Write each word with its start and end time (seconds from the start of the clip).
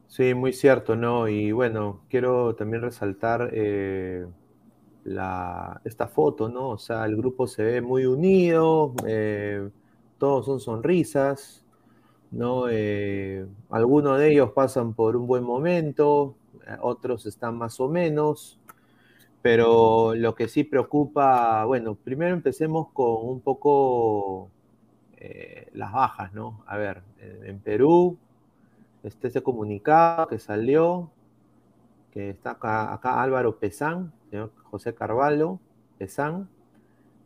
Sí, 0.10 0.34
muy 0.34 0.54
cierto, 0.54 0.96
¿no? 0.96 1.28
Y 1.28 1.52
bueno, 1.52 2.02
quiero 2.10 2.56
también 2.56 2.82
resaltar 2.82 3.52
eh, 3.54 4.26
la, 5.04 5.82
esta 5.86 6.08
foto, 6.08 6.50
¿no? 6.50 6.70
O 6.70 6.78
sea, 6.80 7.06
el 7.06 7.16
grupo 7.16 7.46
se 7.46 7.64
ve 7.64 7.82
muy 7.82 8.08
unido, 8.08 8.96
eh, 9.06 9.70
todos 10.18 10.48
son 10.48 10.60
sonrisas, 10.60 11.64
¿no? 12.32 12.66
Eh, 12.70 13.46
algunos 13.70 14.18
de 14.18 14.32
ellos 14.32 14.52
pasan 14.52 14.96
por 14.96 15.16
un 15.16 15.28
buen 15.28 15.44
momento, 15.44 16.36
otros 16.82 17.28
están 17.28 17.58
más 17.58 17.80
o 17.80 17.88
menos. 17.88 18.59
Pero 19.42 20.16
lo 20.16 20.36
que 20.36 20.48
sí 20.48 20.64
preocupa, 20.64 21.64
bueno, 21.66 21.96
primero 21.96 22.34
empecemos 22.34 22.90
con 22.92 23.28
un 23.28 23.42
poco 23.42 24.50
eh, 25.18 25.70
las 25.74 25.94
bajas, 25.94 26.34
¿no? 26.34 26.64
A 26.68 26.78
ver, 26.78 27.04
en, 27.20 27.60
Perú, 27.60 28.18
este 29.04 29.30
ese 29.30 29.42
comunicado 29.44 30.28
que 30.28 30.40
salió, 30.40 31.12
que 32.12 32.32
está 32.32 32.52
acá, 32.52 32.94
acá 32.94 33.22
Álvaro 33.22 33.60
Pesán, 33.60 34.14
señor 34.30 34.52
José 34.64 34.94
Carvalho, 34.94 35.60
Pesán, 35.98 36.50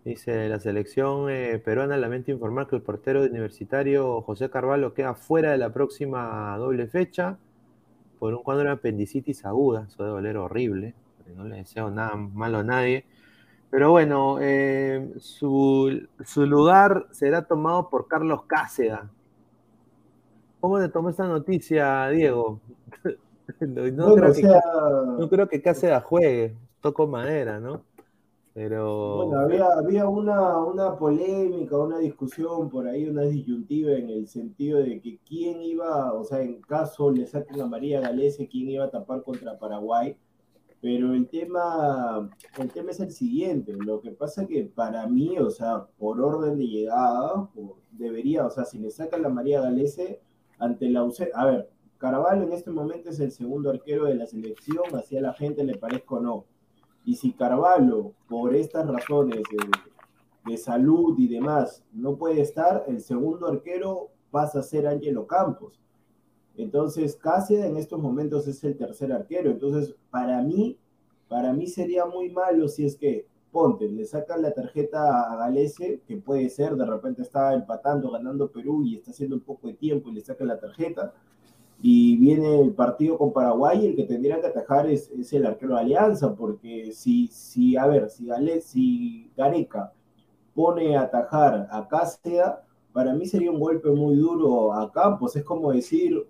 dice, 0.06 0.50
la 0.50 0.60
selección 0.60 1.30
eh, 1.31 1.60
peruana 1.60 1.98
lamenta 1.98 2.31
informar 2.31 2.68
que 2.68 2.75
el 2.75 2.81
portero 2.83 3.24
universitario 3.24 4.21
José 4.21 4.50
Carvalho 4.50 4.94
queda 4.94 5.15
fuera 5.15 5.51
de 5.51 5.57
la 5.57 5.71
próxima 5.71 6.56
doble 6.57 6.88
fecha 6.88 7.38
por 8.19 8.33
un 8.33 8.44
cuadro 8.44 8.65
de 8.65 8.71
apendicitis 8.71 9.45
aguda, 9.45 9.88
eso 9.89 10.04
debe 10.04 10.15
doler 10.15 10.38
horrible 10.38 10.94
no 11.36 11.46
le 11.46 11.58
deseo 11.58 11.90
nada 11.90 12.16
malo 12.16 12.60
a 12.60 12.64
nadie. 12.64 13.06
Pero 13.74 13.90
bueno, 13.90 14.38
eh, 14.40 15.13
su, 15.18 16.08
su, 16.24 16.46
lugar 16.46 17.08
será 17.10 17.48
tomado 17.48 17.89
por 17.89 18.08
Carlos 18.08 18.44
Cáceda. 18.46 19.10
¿Cómo 20.60 20.77
le 20.77 20.89
tomó 20.89 21.10
esta 21.10 21.27
noticia, 21.27 22.08
Diego? 22.10 22.60
no, 23.62 23.88
no, 23.89 24.10
bueno, 24.10 24.15
creo 24.15 24.30
o 24.30 24.34
sea... 24.36 24.62
que, 24.62 25.22
no, 25.22 25.27
creo 25.27 25.48
que, 25.48 25.62
Cáceda 25.63 26.01
juegue, 26.01 26.56
toco 26.82 27.08
madera, 27.08 27.60
¿no? 27.60 27.82
Pero... 28.53 29.25
Bueno, 29.25 29.42
había, 29.42 29.65
había 29.65 30.08
una, 30.08 30.60
una 30.60 30.96
polémica, 30.96 31.75
una 31.75 31.98
discusión 31.98 32.70
por 32.70 32.88
ahí, 32.88 33.10
una 33.10 33.24
disyuntiva 33.24 33.94
en 33.94 34.12
el 34.12 34.27
sentido 34.27 34.84
de 34.84 35.01
que 35.01 35.18
quién 35.27 35.63
iba, 35.63 36.13
o 36.13 36.24
sea, 36.24 36.42
en 36.42 36.62
caso 36.62 37.10
le 37.10 37.25
saquen 37.25 37.60
a 37.60 37.65
María 37.65 38.01
Galese, 38.01 38.48
quién 38.48 38.70
iba 38.70 38.86
a 38.86 38.92
tapar 38.92 39.24
contra 39.24 39.58
Paraguay 39.58 40.15
pero 40.84 41.13
el 41.13 41.30
tema, 41.30 42.30
el 42.58 42.70
tema 42.70 42.92
es 42.92 43.00
el 43.00 43.10
siguiente, 43.10 43.72
lo 43.72 44.02
que 44.02 44.12
pasa 44.12 44.46
que 44.46 44.66
para 44.66 45.08
mí, 45.08 45.40
o 45.40 45.50
sea, 45.50 45.88
por 45.98 46.20
orden 46.20 46.58
de 46.58 46.68
llegada, 46.68 47.50
debería, 47.92 48.46
o 48.46 48.50
sea, 48.50 48.66
si 48.66 48.80
le 48.80 48.92
sacan 48.92 49.22
la 49.22 49.30
María 49.30 49.62
Galese 49.62 50.20
ante 50.60 50.90
la 50.90 51.00
ausencia, 51.00 51.34
a 51.40 51.46
ver, 51.46 51.70
Caraballo 51.98 52.44
en 52.44 52.52
este 52.52 52.70
momento 52.70 53.12
es 53.12 53.22
el 53.22 53.32
segundo 53.32 53.70
arquero 53.70 54.04
de 54.08 54.16
la 54.16 54.25
selección, 54.25 54.84
así 54.94 55.16
a 55.16 55.22
la 55.22 55.32
gente 55.32 55.63
le 55.63 55.78
parezca 55.78 56.16
o 56.16 56.20
no. 56.20 56.46
Y 57.06 57.16
si 57.16 57.32
Carvalho, 57.32 58.12
por 58.28 58.54
estas 58.54 58.86
razones 58.86 59.42
de, 59.50 60.52
de, 60.52 60.58
salud 60.58 61.18
y 61.18 61.30
demás, 61.30 61.82
no 61.94 62.18
puede 62.18 62.42
estar, 62.42 62.84
el 62.90 63.00
segundo 63.00 63.48
arquero 63.48 64.10
pasa 64.32 64.60
a 64.60 64.63
ser 64.63 64.86
Ángelo 64.88 65.28
Campos. 65.28 65.80
Entonces, 66.55 67.15
Cáceres 67.15 67.65
en 67.65 67.77
estos 67.77 68.00
momentos 68.00 68.48
es 68.48 68.63
el 68.63 68.77
tercer 68.77 69.12
arquero. 69.12 69.51
Entonces, 69.51 69.95
para 70.10 70.41
mí, 70.41 70.77
para 71.27 71.53
mí 71.53 71.67
sería 71.67 72.05
muy 72.05 72.29
malo 72.29 72.67
si 72.67 72.86
es 72.86 72.95
que, 72.95 73.27
ponte, 73.51 73.89
le 73.89 74.05
sacan 74.05 74.41
la 74.41 74.53
tarjeta 74.53 75.31
a 75.31 75.36
Galese, 75.36 76.01
que 76.07 76.17
puede 76.17 76.50
ser, 76.50 76.75
de 76.75 76.86
repente 76.86 77.22
está 77.22 77.53
empatando, 77.53 78.12
ganando 78.12 78.51
Perú 78.51 78.83
y 78.83 78.95
está 78.95 79.12
haciendo 79.12 79.36
un 79.36 79.41
poco 79.41 79.67
de 79.67 79.74
tiempo 79.74 80.10
y 80.10 80.13
le 80.13 80.22
sacan 80.22 80.48
la 80.48 80.60
tarjeta. 80.60 81.13
Y 81.81 82.17
viene 82.17 82.62
el 82.62 82.74
partido 82.74 83.17
con 83.17 83.33
Paraguay 83.33 83.83
y 83.83 83.88
el 83.88 83.95
que 83.95 84.05
tendría 84.05 84.39
que 84.39 84.48
atajar 84.48 84.89
es, 84.89 85.10
es 85.12 85.33
el 85.33 85.45
arquero 85.45 85.75
de 85.75 85.81
Alianza, 85.81 86.33
porque 86.36 86.91
si, 86.93 87.27
si 87.27 87.75
a 87.75 87.88
ver, 87.88 88.10
si, 88.10 88.27
Gales, 88.27 88.65
si 88.65 89.31
Gareca 89.36 89.91
pone 90.53 90.95
a 90.95 91.01
atajar 91.01 91.67
a 91.72 91.88
Cáceres, 91.88 92.53
para 92.93 93.13
mí 93.15 93.25
sería 93.25 93.51
un 93.51 93.60
golpe 93.60 93.89
muy 93.89 94.15
duro 94.15 94.72
a 94.72 94.91
Campos. 94.91 95.36
Es 95.36 95.43
como 95.43 95.72
decir, 95.72 96.25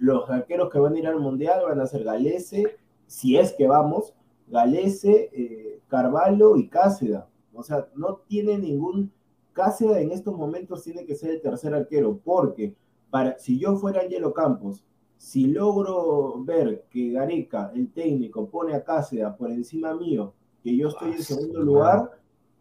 los 0.00 0.28
arqueros 0.30 0.70
que 0.70 0.78
van 0.78 0.94
a 0.94 0.98
ir 0.98 1.06
al 1.06 1.20
Mundial 1.20 1.62
van 1.66 1.80
a 1.80 1.86
ser 1.86 2.04
Galese, 2.04 2.76
si 3.06 3.36
es 3.36 3.52
que 3.52 3.66
vamos, 3.66 4.14
Galese, 4.48 5.30
eh, 5.32 5.80
Carvalho 5.88 6.56
y 6.56 6.68
Cáceda. 6.68 7.28
O 7.54 7.62
sea, 7.62 7.88
no 7.94 8.20
tiene 8.28 8.58
ningún... 8.58 9.12
Cáceda 9.52 10.00
en 10.00 10.12
estos 10.12 10.36
momentos 10.36 10.84
tiene 10.84 11.04
que 11.04 11.16
ser 11.16 11.30
el 11.30 11.40
tercer 11.40 11.74
arquero, 11.74 12.20
porque 12.22 12.74
para, 13.10 13.38
si 13.38 13.58
yo 13.58 13.76
fuera 13.76 14.02
Angelo 14.02 14.32
Campos, 14.32 14.84
si 15.16 15.48
logro 15.48 16.44
ver 16.44 16.84
que 16.90 17.10
Gareca, 17.10 17.72
el 17.74 17.92
técnico, 17.92 18.48
pone 18.48 18.74
a 18.74 18.84
Cáceda 18.84 19.36
por 19.36 19.50
encima 19.50 19.94
mío, 19.94 20.32
que 20.62 20.76
yo 20.76 20.88
estoy 20.88 21.12
en 21.12 21.22
segundo 21.24 21.60
lugar, 21.60 22.10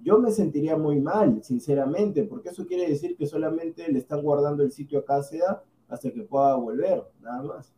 yo 0.03 0.19
me 0.19 0.31
sentiría 0.31 0.75
muy 0.75 1.00
mal, 1.00 1.43
sinceramente, 1.43 2.24
porque 2.24 2.50
eso 2.50 2.65
quiere 2.65 2.88
decir 2.88 3.15
que 3.15 3.27
solamente 3.27 3.91
le 3.91 4.00
están 4.00 4.24
guardando 4.24 4.63
el 4.63 4.72
sitio 4.72 5.00
a 5.00 5.05
Cáceda 5.05 5.63
hasta 5.88 6.12
que 6.12 6.24
pueda 6.24 6.56
volver, 6.56 7.03
nada 7.22 7.44
más. 7.44 7.74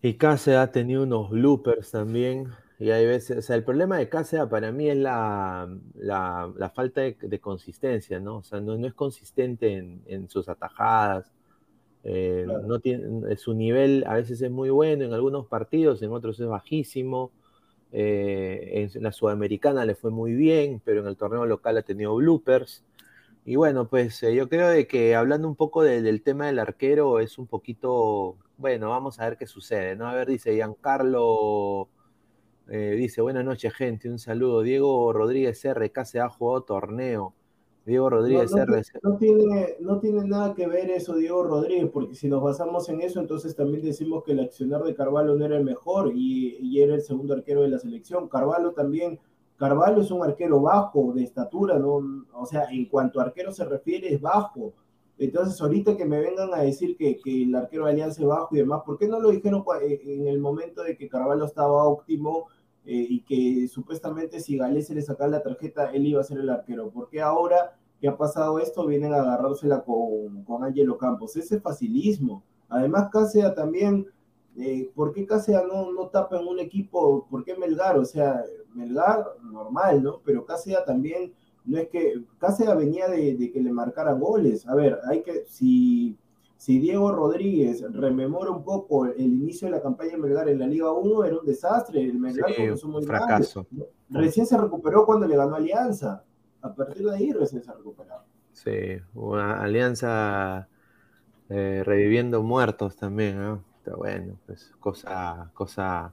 Y 0.00 0.14
Cáceres 0.14 0.58
ha 0.58 0.72
tenido 0.72 1.04
unos 1.04 1.30
bloopers 1.30 1.90
también. 1.92 2.48
Y 2.78 2.90
hay 2.90 3.06
veces, 3.06 3.38
o 3.38 3.42
sea, 3.42 3.54
el 3.54 3.62
problema 3.62 3.96
de 3.96 4.08
Cáceres 4.08 4.46
para 4.48 4.72
mí 4.72 4.90
es 4.90 4.96
la, 4.96 5.72
la, 5.94 6.52
la 6.56 6.70
falta 6.70 7.02
de, 7.02 7.16
de, 7.20 7.38
consistencia, 7.38 8.18
¿no? 8.18 8.38
O 8.38 8.42
sea, 8.42 8.60
no, 8.60 8.76
no 8.76 8.88
es 8.88 8.94
consistente 8.94 9.76
en, 9.76 10.02
en, 10.06 10.28
sus 10.28 10.48
atajadas. 10.48 11.32
Eh, 12.02 12.44
no 12.66 12.80
tiene, 12.80 13.36
su 13.36 13.54
nivel 13.54 14.02
a 14.08 14.14
veces 14.14 14.42
es 14.42 14.50
muy 14.50 14.70
bueno 14.70 15.04
en 15.04 15.12
algunos 15.12 15.46
partidos, 15.46 16.02
en 16.02 16.10
otros 16.10 16.40
es 16.40 16.48
bajísimo. 16.48 17.30
en 17.92 18.90
la 19.00 19.12
Sudamericana 19.12 19.84
le 19.84 19.94
fue 19.94 20.10
muy 20.10 20.34
bien, 20.34 20.82
pero 20.84 21.02
en 21.02 21.06
el 21.06 21.16
torneo 21.16 21.46
local 21.46 21.76
ha 21.76 21.82
tenido 21.82 22.16
bloopers. 22.16 22.84
Y 23.44 23.56
bueno, 23.56 23.88
pues 23.88 24.20
yo 24.20 24.48
creo 24.48 24.68
de 24.68 24.86
que 24.86 25.16
hablando 25.16 25.48
un 25.48 25.56
poco 25.56 25.82
del 25.82 26.22
tema 26.22 26.46
del 26.46 26.60
arquero 26.60 27.18
es 27.18 27.38
un 27.38 27.46
poquito, 27.46 28.36
bueno, 28.56 28.90
vamos 28.90 29.18
a 29.18 29.28
ver 29.28 29.36
qué 29.36 29.46
sucede, 29.46 29.96
¿no? 29.96 30.06
A 30.06 30.14
ver, 30.14 30.28
dice 30.28 30.54
Giancarlo 30.54 31.88
eh, 32.68 32.94
dice, 32.96 33.20
buenas 33.20 33.44
noches, 33.44 33.72
gente. 33.74 34.08
Un 34.08 34.18
saludo. 34.18 34.62
Diego 34.62 35.12
Rodríguez 35.12 35.62
RK 35.64 36.04
se 36.04 36.20
ha 36.20 36.28
jugado 36.28 36.62
torneo. 36.62 37.34
Diego 37.84 38.08
Rodríguez 38.08 38.52
no, 38.52 38.64
no, 39.02 39.18
tiene, 39.18 39.76
no 39.80 39.98
tiene 39.98 40.24
nada 40.24 40.54
que 40.54 40.68
ver 40.68 40.88
eso, 40.88 41.16
Diego 41.16 41.42
Rodríguez, 41.42 41.90
porque 41.92 42.14
si 42.14 42.28
nos 42.28 42.40
basamos 42.40 42.88
en 42.88 43.00
eso, 43.00 43.18
entonces 43.18 43.56
también 43.56 43.84
decimos 43.84 44.22
que 44.22 44.32
el 44.32 44.38
accionar 44.40 44.84
de 44.84 44.94
Carvalho 44.94 45.34
no 45.34 45.44
era 45.44 45.56
el 45.56 45.64
mejor 45.64 46.12
y, 46.14 46.58
y 46.60 46.80
era 46.80 46.94
el 46.94 47.02
segundo 47.02 47.34
arquero 47.34 47.62
de 47.62 47.68
la 47.68 47.80
selección. 47.80 48.28
Carvalho 48.28 48.70
también, 48.70 49.18
Carvalho 49.62 50.00
es 50.00 50.10
un 50.10 50.24
arquero 50.24 50.60
bajo 50.60 51.12
de 51.12 51.22
estatura, 51.22 51.78
¿no? 51.78 52.26
o 52.34 52.46
sea, 52.46 52.64
en 52.72 52.86
cuanto 52.86 53.20
a 53.20 53.26
arquero 53.26 53.52
se 53.52 53.64
refiere, 53.64 54.12
es 54.12 54.20
bajo. 54.20 54.72
Entonces, 55.16 55.60
ahorita 55.60 55.96
que 55.96 56.04
me 56.04 56.18
vengan 56.18 56.52
a 56.52 56.62
decir 56.62 56.96
que, 56.96 57.16
que 57.18 57.44
el 57.44 57.54
arquero 57.54 57.84
de 57.84 57.92
Alianza 57.92 58.22
es 58.22 58.26
bajo 58.26 58.48
y 58.56 58.58
demás, 58.58 58.82
¿por 58.84 58.98
qué 58.98 59.06
no 59.06 59.20
lo 59.20 59.30
dijeron 59.30 59.62
eh, 59.80 60.00
en 60.04 60.26
el 60.26 60.40
momento 60.40 60.82
de 60.82 60.96
que 60.96 61.08
Carvalho 61.08 61.44
estaba 61.44 61.84
óptimo? 61.84 62.48
Eh, 62.84 63.06
y 63.08 63.20
que 63.22 63.68
supuestamente 63.68 64.40
si 64.40 64.56
Galés 64.56 64.88
se 64.88 64.96
le 64.96 65.02
sacaba 65.02 65.30
la 65.30 65.44
tarjeta, 65.44 65.92
él 65.92 66.08
iba 66.08 66.20
a 66.20 66.24
ser 66.24 66.40
el 66.40 66.50
arquero. 66.50 66.90
porque 66.90 67.20
ahora 67.20 67.78
que 68.00 68.08
ha 68.08 68.16
pasado 68.16 68.58
esto 68.58 68.84
vienen 68.84 69.14
a 69.14 69.18
agarrársela 69.18 69.84
con, 69.84 70.42
con 70.42 70.64
Angelo 70.64 70.98
Campos? 70.98 71.36
Ese 71.36 71.60
facilismo. 71.60 72.42
Además, 72.68 73.10
Cáceres 73.12 73.54
también, 73.54 74.08
eh, 74.56 74.90
¿por 74.92 75.12
qué 75.12 75.24
Cáceres 75.24 75.62
no, 75.72 75.92
no 75.92 76.08
tapa 76.08 76.40
en 76.40 76.48
un 76.48 76.58
equipo? 76.58 77.28
¿Por 77.30 77.44
qué 77.44 77.54
Melgar? 77.54 77.96
O 77.96 78.04
sea, 78.04 78.42
Melgar, 78.74 79.24
normal, 79.42 80.02
¿no? 80.02 80.20
Pero 80.24 80.44
Cáceres 80.44 80.84
también, 80.84 81.32
no 81.64 81.78
es 81.78 81.88
que, 81.88 82.24
Cáceres 82.38 82.76
venía 82.76 83.08
de, 83.08 83.36
de 83.36 83.50
que 83.52 83.60
le 83.60 83.72
marcaran 83.72 84.20
goles. 84.20 84.66
A 84.68 84.74
ver, 84.74 84.98
hay 85.08 85.22
que, 85.22 85.44
si 85.46 86.16
si 86.62 86.78
Diego 86.78 87.10
Rodríguez 87.10 87.84
rememora 87.92 88.52
un 88.52 88.62
poco 88.62 89.06
el 89.06 89.20
inicio 89.20 89.66
de 89.66 89.72
la 89.72 89.82
campaña 89.82 90.12
de 90.12 90.18
Melgar 90.18 90.48
en 90.48 90.60
la 90.60 90.68
Liga 90.68 90.92
1, 90.92 91.24
era 91.24 91.36
un 91.40 91.44
desastre. 91.44 92.04
El 92.04 92.20
Melgar 92.20 92.52
sí, 92.52 92.86
muy 92.86 93.04
fracaso. 93.04 93.66
Recién 94.08 94.46
se 94.46 94.56
recuperó 94.56 95.04
cuando 95.04 95.26
le 95.26 95.34
ganó 95.36 95.56
Alianza. 95.56 96.22
A 96.60 96.72
partir 96.72 97.04
de 97.04 97.16
ahí 97.16 97.32
recién 97.32 97.64
se 97.64 97.72
recuperó. 97.72 98.14
Sí, 98.52 98.70
una 99.12 99.60
Alianza 99.60 100.68
eh, 101.48 101.82
reviviendo 101.84 102.44
muertos 102.44 102.94
también, 102.94 103.42
¿no? 103.42 103.64
Está 103.78 103.96
bueno, 103.96 104.38
pues 104.46 104.72
cosa, 104.78 105.50
cosa 105.54 106.12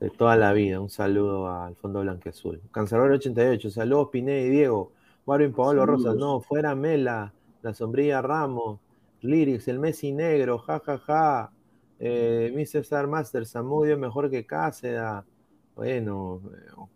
de 0.00 0.10
toda 0.10 0.36
la 0.36 0.52
vida. 0.52 0.80
Un 0.80 0.90
saludo 0.90 1.48
al 1.48 1.76
Fondo 1.76 2.00
Blanqueazul. 2.00 2.60
Cancelador 2.70 3.12
88, 3.12 3.70
saludos 3.70 4.08
Pineda 4.10 4.40
y 4.40 4.50
Diego. 4.50 4.92
Marvin 5.26 5.52
Paolo 5.52 5.86
Rosas, 5.86 6.16
no, 6.16 6.40
fuera 6.40 6.74
Mela, 6.74 7.32
la 7.62 7.74
sombrilla 7.74 8.20
Ramos. 8.20 8.80
Lyrics, 9.22 9.68
el 9.68 9.78
Messi 9.78 10.12
negro, 10.12 10.58
jajaja. 10.58 10.98
Ja, 10.98 11.04
ja. 11.06 11.50
Eh, 11.98 12.52
Mr. 12.54 12.80
Star 12.80 13.06
Master, 13.06 13.46
Samudio 13.46 13.96
mejor 13.98 14.30
que 14.30 14.44
Cáceda. 14.44 15.24
Bueno, 15.74 16.42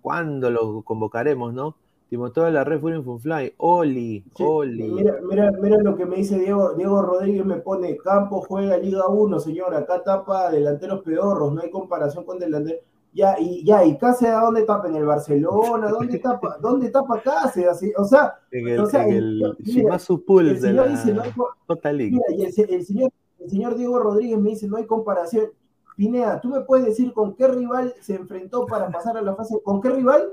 ¿cuándo 0.00 0.50
lo 0.50 0.82
convocaremos, 0.82 1.54
no? 1.54 1.76
Timoteo 2.08 2.44
de 2.44 2.52
la 2.52 2.64
Red 2.64 2.80
Fury 2.80 3.02
Funfly, 3.02 3.54
Oli, 3.58 4.24
Oli. 4.38 4.90
Mira, 4.90 5.18
mira, 5.22 5.50
mira, 5.60 5.76
lo 5.78 5.94
que 5.94 6.06
me 6.06 6.16
dice 6.16 6.38
Diego, 6.38 6.72
Diego 6.72 7.02
Rodríguez, 7.02 7.44
me 7.44 7.56
pone, 7.56 7.98
Campo 7.98 8.40
juega 8.40 8.78
Liga 8.78 9.08
1, 9.08 9.38
señor, 9.40 9.74
acá 9.74 10.02
tapa 10.02 10.50
delanteros 10.50 11.02
pedorros, 11.02 11.52
no 11.52 11.60
hay 11.60 11.70
comparación 11.70 12.24
con 12.24 12.38
delanteros. 12.38 12.80
Ya, 13.12 13.36
y 13.38 13.64
ya, 13.64 13.84
y 13.84 13.98
Cáceres, 13.98 14.40
¿dónde 14.40 14.62
tapa? 14.62 14.88
¿En 14.88 14.96
el 14.96 15.04
Barcelona? 15.04 15.88
¿Dónde 15.88 16.18
tapa? 16.18 16.56
¿Dónde 16.62 16.90
tapa 16.90 17.20
Cáceres? 17.20 17.82
O 17.96 18.04
sea, 18.04 18.38
en 18.52 18.68
el, 18.68 18.80
o 18.80 18.86
sea, 18.86 19.06
en 19.06 19.14
el, 19.14 19.42
el 19.42 20.60
de 20.60 20.72
la 20.72 20.86
dice, 20.86 21.12
no 21.12 21.22
hay, 21.22 21.32
Total 21.66 21.96
League. 21.96 22.12
Mira, 22.12 22.24
y 22.30 22.44
el, 22.44 22.84
señor, 22.84 23.10
el 23.38 23.50
señor 23.50 23.76
Diego 23.76 23.98
Rodríguez 23.98 24.38
me 24.38 24.50
dice, 24.50 24.66
no 24.66 24.76
hay 24.76 24.86
comparación. 24.86 25.50
Pinea, 25.96 26.40
¿tú 26.40 26.48
me 26.48 26.60
puedes 26.60 26.86
decir 26.86 27.12
con 27.12 27.34
qué 27.34 27.48
rival 27.48 27.92
se 28.00 28.14
enfrentó 28.14 28.66
para 28.66 28.88
pasar 28.88 29.16
a 29.16 29.22
la 29.22 29.34
fase? 29.34 29.60
¿Con 29.64 29.80
qué 29.80 29.90
rival? 29.90 30.32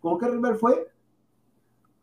¿Con 0.00 0.18
qué 0.18 0.28
rival 0.28 0.56
fue? 0.56 0.89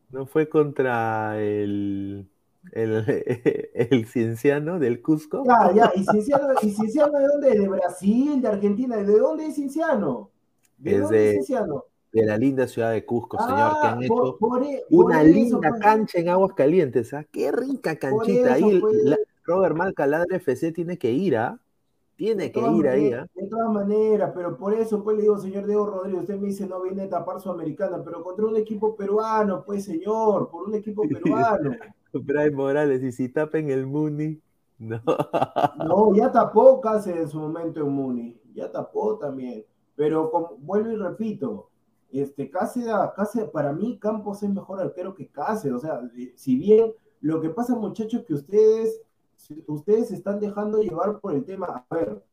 No 0.09 0.25
fue 0.25 0.47
contra 0.49 1.39
el 1.39 2.27
el, 2.71 3.03
el 3.73 4.05
cienciano 4.05 4.79
del 4.79 5.01
Cusco. 5.01 5.43
Ya, 5.45 5.73
ya, 5.73 5.91
¿y 5.95 6.03
cienciano, 6.03 6.47
¿y 6.61 6.69
cienciano 6.71 7.17
de 7.19 7.27
dónde? 7.27 7.59
¿De 7.59 7.67
Brasil, 7.67 8.41
de 8.41 8.47
Argentina? 8.47 8.97
¿De 8.97 9.17
dónde 9.17 9.47
es 9.47 9.55
cienciano? 9.55 10.31
¿De 10.77 10.99
dónde 10.99 11.25
es 11.27 11.31
cienciano? 11.33 11.85
De 12.11 12.25
la 12.25 12.37
linda 12.37 12.67
ciudad 12.67 12.91
de 12.91 13.05
Cusco, 13.05 13.37
señor, 13.37 13.59
ah, 13.59 13.79
que 13.81 13.87
han 13.87 14.03
hecho 14.03 14.37
por, 14.39 14.63
e, 14.63 14.83
por 14.89 15.05
una 15.05 15.23
linda 15.23 15.77
cancha 15.79 16.19
en 16.19 16.29
aguas 16.29 16.53
calientes. 16.53 17.13
¿ah? 17.13 17.25
Qué 17.31 17.51
rica 17.51 17.97
canchita. 17.97 18.53
Ahí 18.53 18.79
pues. 18.79 18.95
la, 19.03 19.17
Robert 19.43 19.75
Malcaladre 19.75 20.37
FC 20.37 20.71
tiene 20.71 20.97
que 20.97 21.11
ir, 21.11 21.37
¿ah? 21.37 21.59
Tiene 22.17 22.51
que 22.51 22.59
ir 22.59 22.65
manera, 22.65 22.91
ahí, 22.93 23.05
¿eh? 23.05 23.25
De 23.35 23.47
todas 23.47 23.71
maneras, 23.71 24.31
pero 24.33 24.57
por 24.57 24.73
eso 24.73 25.03
pues 25.03 25.17
le 25.17 25.21
digo, 25.21 25.37
señor 25.37 25.67
Diego 25.67 25.85
Rodríguez, 25.85 26.21
usted 26.21 26.39
me 26.39 26.47
dice 26.47 26.65
no 26.65 26.81
viene 26.81 27.03
a 27.03 27.09
tapar 27.09 27.39
su 27.39 27.51
americana, 27.51 28.01
pero 28.03 28.23
contra 28.23 28.47
un 28.47 28.57
equipo 28.57 28.95
peruano, 28.95 29.63
pues 29.63 29.85
señor, 29.85 30.49
por 30.49 30.67
un 30.67 30.73
equipo 30.73 31.03
peruano. 31.07 31.71
Brian 32.13 32.55
Morales, 32.55 33.03
y 33.03 33.11
si 33.11 33.29
tapen 33.29 33.69
el 33.69 33.85
Muni, 33.85 34.41
no. 34.79 34.99
No, 35.87 36.15
ya 36.15 36.31
tapó 36.31 36.81
casi 36.81 37.11
en 37.11 37.27
su 37.27 37.39
momento 37.39 37.81
en 37.81 37.89
Muni, 37.89 38.41
ya 38.53 38.71
tapó 38.71 39.19
también. 39.19 39.63
Pero 39.95 40.57
vuelvo 40.59 40.91
y 40.91 40.95
repito, 40.95 41.69
este 42.11 42.49
Cáceres, 42.49 42.93
Cáceres, 43.15 43.49
para 43.51 43.73
mí 43.73 43.99
Campos 43.99 44.41
es 44.41 44.49
mejor 44.49 44.79
arquero 44.79 45.13
que 45.13 45.27
Cáceres. 45.27 45.77
O 45.77 45.79
sea, 45.79 46.01
si 46.35 46.57
bien 46.57 46.93
lo 47.21 47.41
que 47.41 47.49
pasa, 47.49 47.75
muchachos, 47.75 48.23
que 48.25 48.33
ustedes, 48.33 49.01
ustedes 49.67 50.09
se 50.09 50.15
están 50.15 50.39
dejando 50.39 50.81
llevar 50.81 51.19
por 51.19 51.33
el 51.33 51.45
tema. 51.45 51.85
A 51.89 51.95
ver, 51.95 52.23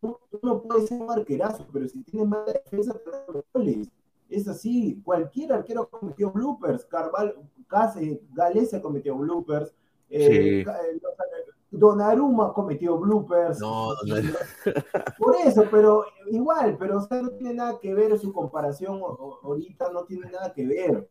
tú, 0.00 0.18
no 0.42 0.62
puedes 0.62 0.88
ser 0.88 1.00
un 1.00 1.10
arquerazo, 1.10 1.66
pero 1.72 1.88
si 1.88 2.02
tienes 2.02 2.28
mala 2.28 2.52
defensa, 2.52 2.94
te 2.94 3.10
dan 3.10 3.44
goles. 3.52 3.88
Es 4.28 4.48
así, 4.48 5.00
cualquier 5.04 5.52
arquero 5.52 5.88
cometió 5.88 6.30
bloopers. 6.30 6.84
Carval, 6.86 7.34
Case, 7.68 8.20
Galese 8.32 8.80
cometió 8.80 9.16
bloopers. 9.16 9.74
Eh, 10.10 10.64
sí. 10.64 11.00
Donnarumma 11.70 12.52
cometió 12.52 12.96
bloopers. 12.98 13.58
No, 13.60 13.90
no, 14.06 14.14
Por 15.18 15.36
eso, 15.44 15.64
pero 15.70 16.04
igual, 16.30 16.76
pero 16.78 16.98
o 16.98 17.00
sea, 17.00 17.20
no 17.20 17.30
tiene 17.30 17.54
nada 17.54 17.78
que 17.80 17.92
ver 17.92 18.16
su 18.18 18.32
comparación 18.32 19.00
ahorita, 19.42 19.90
no 19.92 20.04
tiene 20.04 20.30
nada 20.30 20.52
que 20.52 20.66
ver. 20.66 21.08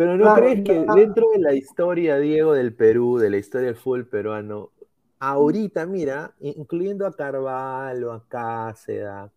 Pero 0.00 0.16
no 0.16 0.22
claro, 0.22 0.40
crees 0.40 0.64
que 0.64 0.86
dentro 0.94 1.30
de 1.30 1.40
la 1.40 1.52
historia, 1.52 2.16
Diego, 2.16 2.54
del 2.54 2.74
Perú, 2.74 3.18
de 3.18 3.28
la 3.28 3.36
historia 3.36 3.66
del 3.66 3.76
fútbol 3.76 4.08
peruano, 4.08 4.70
ahorita, 5.18 5.84
mira, 5.84 6.32
incluyendo 6.40 7.06
a 7.06 7.14
Carvalho, 7.14 8.10
a 8.10 8.26
Cáceda, 8.26 9.30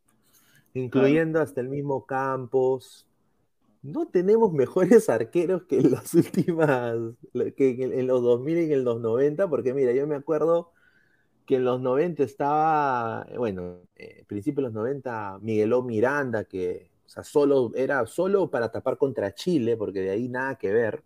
incluyendo 0.73 1.41
hasta 1.41 1.59
el 1.59 1.67
mismo 1.67 2.05
Campos, 2.05 3.05
no 3.81 4.07
tenemos 4.07 4.53
mejores 4.53 5.09
arqueros 5.09 5.63
que 5.63 5.79
en 5.79 5.91
las 5.91 6.13
últimas, 6.13 6.95
que 7.57 7.75
en, 7.81 8.07
los 8.07 8.23
2000 8.23 8.59
y 8.59 8.71
en 8.71 8.85
los 8.85 9.01
90, 9.01 9.49
porque 9.49 9.73
mira, 9.73 9.91
yo 9.91 10.07
me 10.07 10.15
acuerdo 10.15 10.71
que 11.45 11.57
en 11.57 11.65
los 11.65 11.81
90 11.81 12.23
estaba, 12.23 13.27
bueno, 13.35 13.81
eh, 13.97 14.23
principios 14.27 14.63
de 14.63 14.67
los 14.69 14.73
90, 14.75 15.39
Migueló 15.41 15.83
Miranda, 15.83 16.45
que 16.45 16.92
sea, 17.13 17.23
solo, 17.23 17.71
era 17.75 18.05
solo 18.05 18.49
para 18.49 18.71
tapar 18.71 18.97
contra 18.97 19.33
Chile, 19.33 19.77
porque 19.77 20.01
de 20.01 20.11
ahí 20.11 20.29
nada 20.29 20.55
que 20.55 20.71
ver. 20.71 21.03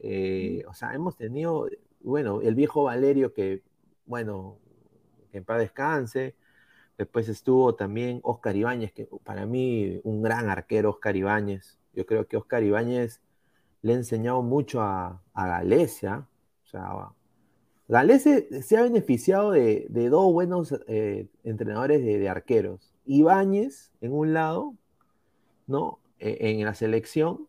Eh, 0.00 0.64
o 0.68 0.74
sea, 0.74 0.94
hemos 0.94 1.16
tenido, 1.16 1.68
bueno, 2.00 2.40
el 2.40 2.54
viejo 2.54 2.84
Valerio 2.84 3.32
que, 3.32 3.62
bueno, 4.06 4.58
que 5.30 5.38
en 5.38 5.44
paz 5.44 5.60
descanse. 5.60 6.36
Después 6.98 7.28
estuvo 7.28 7.74
también 7.74 8.20
Oscar 8.24 8.56
Ibáñez, 8.56 8.92
que 8.92 9.08
para 9.24 9.46
mí 9.46 10.00
un 10.04 10.22
gran 10.22 10.50
arquero, 10.50 10.90
Oscar 10.90 11.16
Ibáñez. 11.16 11.78
Yo 11.94 12.06
creo 12.06 12.26
que 12.26 12.36
Oscar 12.36 12.62
Ibáñez 12.62 13.20
le 13.82 13.94
ha 13.94 13.96
enseñado 13.96 14.42
mucho 14.42 14.80
a, 14.82 15.22
a 15.32 15.46
Galecia. 15.46 16.26
O 16.64 16.68
sea, 16.68 17.12
Galese 17.90 18.62
se 18.62 18.76
ha 18.76 18.82
beneficiado 18.82 19.50
de, 19.50 19.86
de 19.88 20.08
dos 20.10 20.32
buenos 20.32 20.72
eh, 20.86 21.28
entrenadores 21.42 22.04
de, 22.04 22.18
de, 22.18 22.28
arqueros. 22.28 22.94
Ibáñez, 23.04 23.90
en 24.00 24.12
un 24.12 24.32
lado, 24.32 24.74
¿no? 25.70 26.00
E, 26.18 26.50
en 26.50 26.64
la 26.64 26.74
selección. 26.74 27.46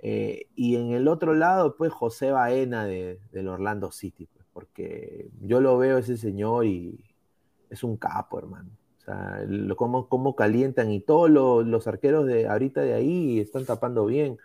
Eh, 0.00 0.48
y 0.56 0.76
en 0.76 0.92
el 0.92 1.08
otro 1.08 1.34
lado, 1.34 1.76
pues, 1.76 1.92
José 1.92 2.30
Baena 2.32 2.84
de, 2.84 3.20
del 3.32 3.48
Orlando 3.48 3.92
City. 3.92 4.26
Pues, 4.32 4.46
porque 4.52 5.28
yo 5.40 5.60
lo 5.60 5.78
veo 5.78 5.98
ese 5.98 6.16
señor 6.16 6.66
y 6.66 6.98
es 7.70 7.84
un 7.84 7.96
capo, 7.96 8.38
hermano 8.38 8.70
sea, 9.06 9.44
lo, 9.48 9.76
cómo, 9.76 10.08
cómo, 10.08 10.34
calientan 10.36 10.90
y 10.90 11.00
todos 11.00 11.30
lo, 11.30 11.62
los 11.62 11.86
arqueros 11.86 12.26
de 12.26 12.46
ahorita 12.46 12.82
de 12.82 12.94
ahí 12.94 13.40
están 13.40 13.64
tapando 13.64 14.04
bien. 14.04 14.38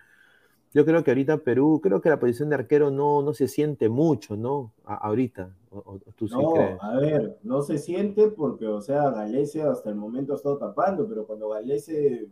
Yo 0.73 0.85
creo 0.85 1.03
que 1.03 1.11
ahorita 1.11 1.39
Perú, 1.39 1.81
creo 1.83 1.99
que 1.99 2.09
la 2.09 2.19
posición 2.19 2.47
de 2.49 2.55
arquero 2.55 2.91
no, 2.91 3.21
no 3.21 3.33
se 3.33 3.49
siente 3.49 3.89
mucho, 3.89 4.37
¿no? 4.37 4.71
ahorita, 4.85 5.53
o, 5.69 5.99
tú 6.15 6.29
sí 6.29 6.35
no, 6.35 6.53
crees. 6.53 6.77
a 6.81 6.95
ver, 6.95 7.37
no 7.43 7.61
se 7.61 7.77
siente 7.77 8.29
porque, 8.29 8.67
o 8.67 8.79
sea, 8.79 9.09
Galese 9.09 9.63
hasta 9.63 9.89
el 9.89 9.95
momento 9.95 10.31
ha 10.31 10.37
estado 10.37 10.57
tapando, 10.57 11.09
pero 11.09 11.27
cuando 11.27 11.49
Galese 11.49 12.29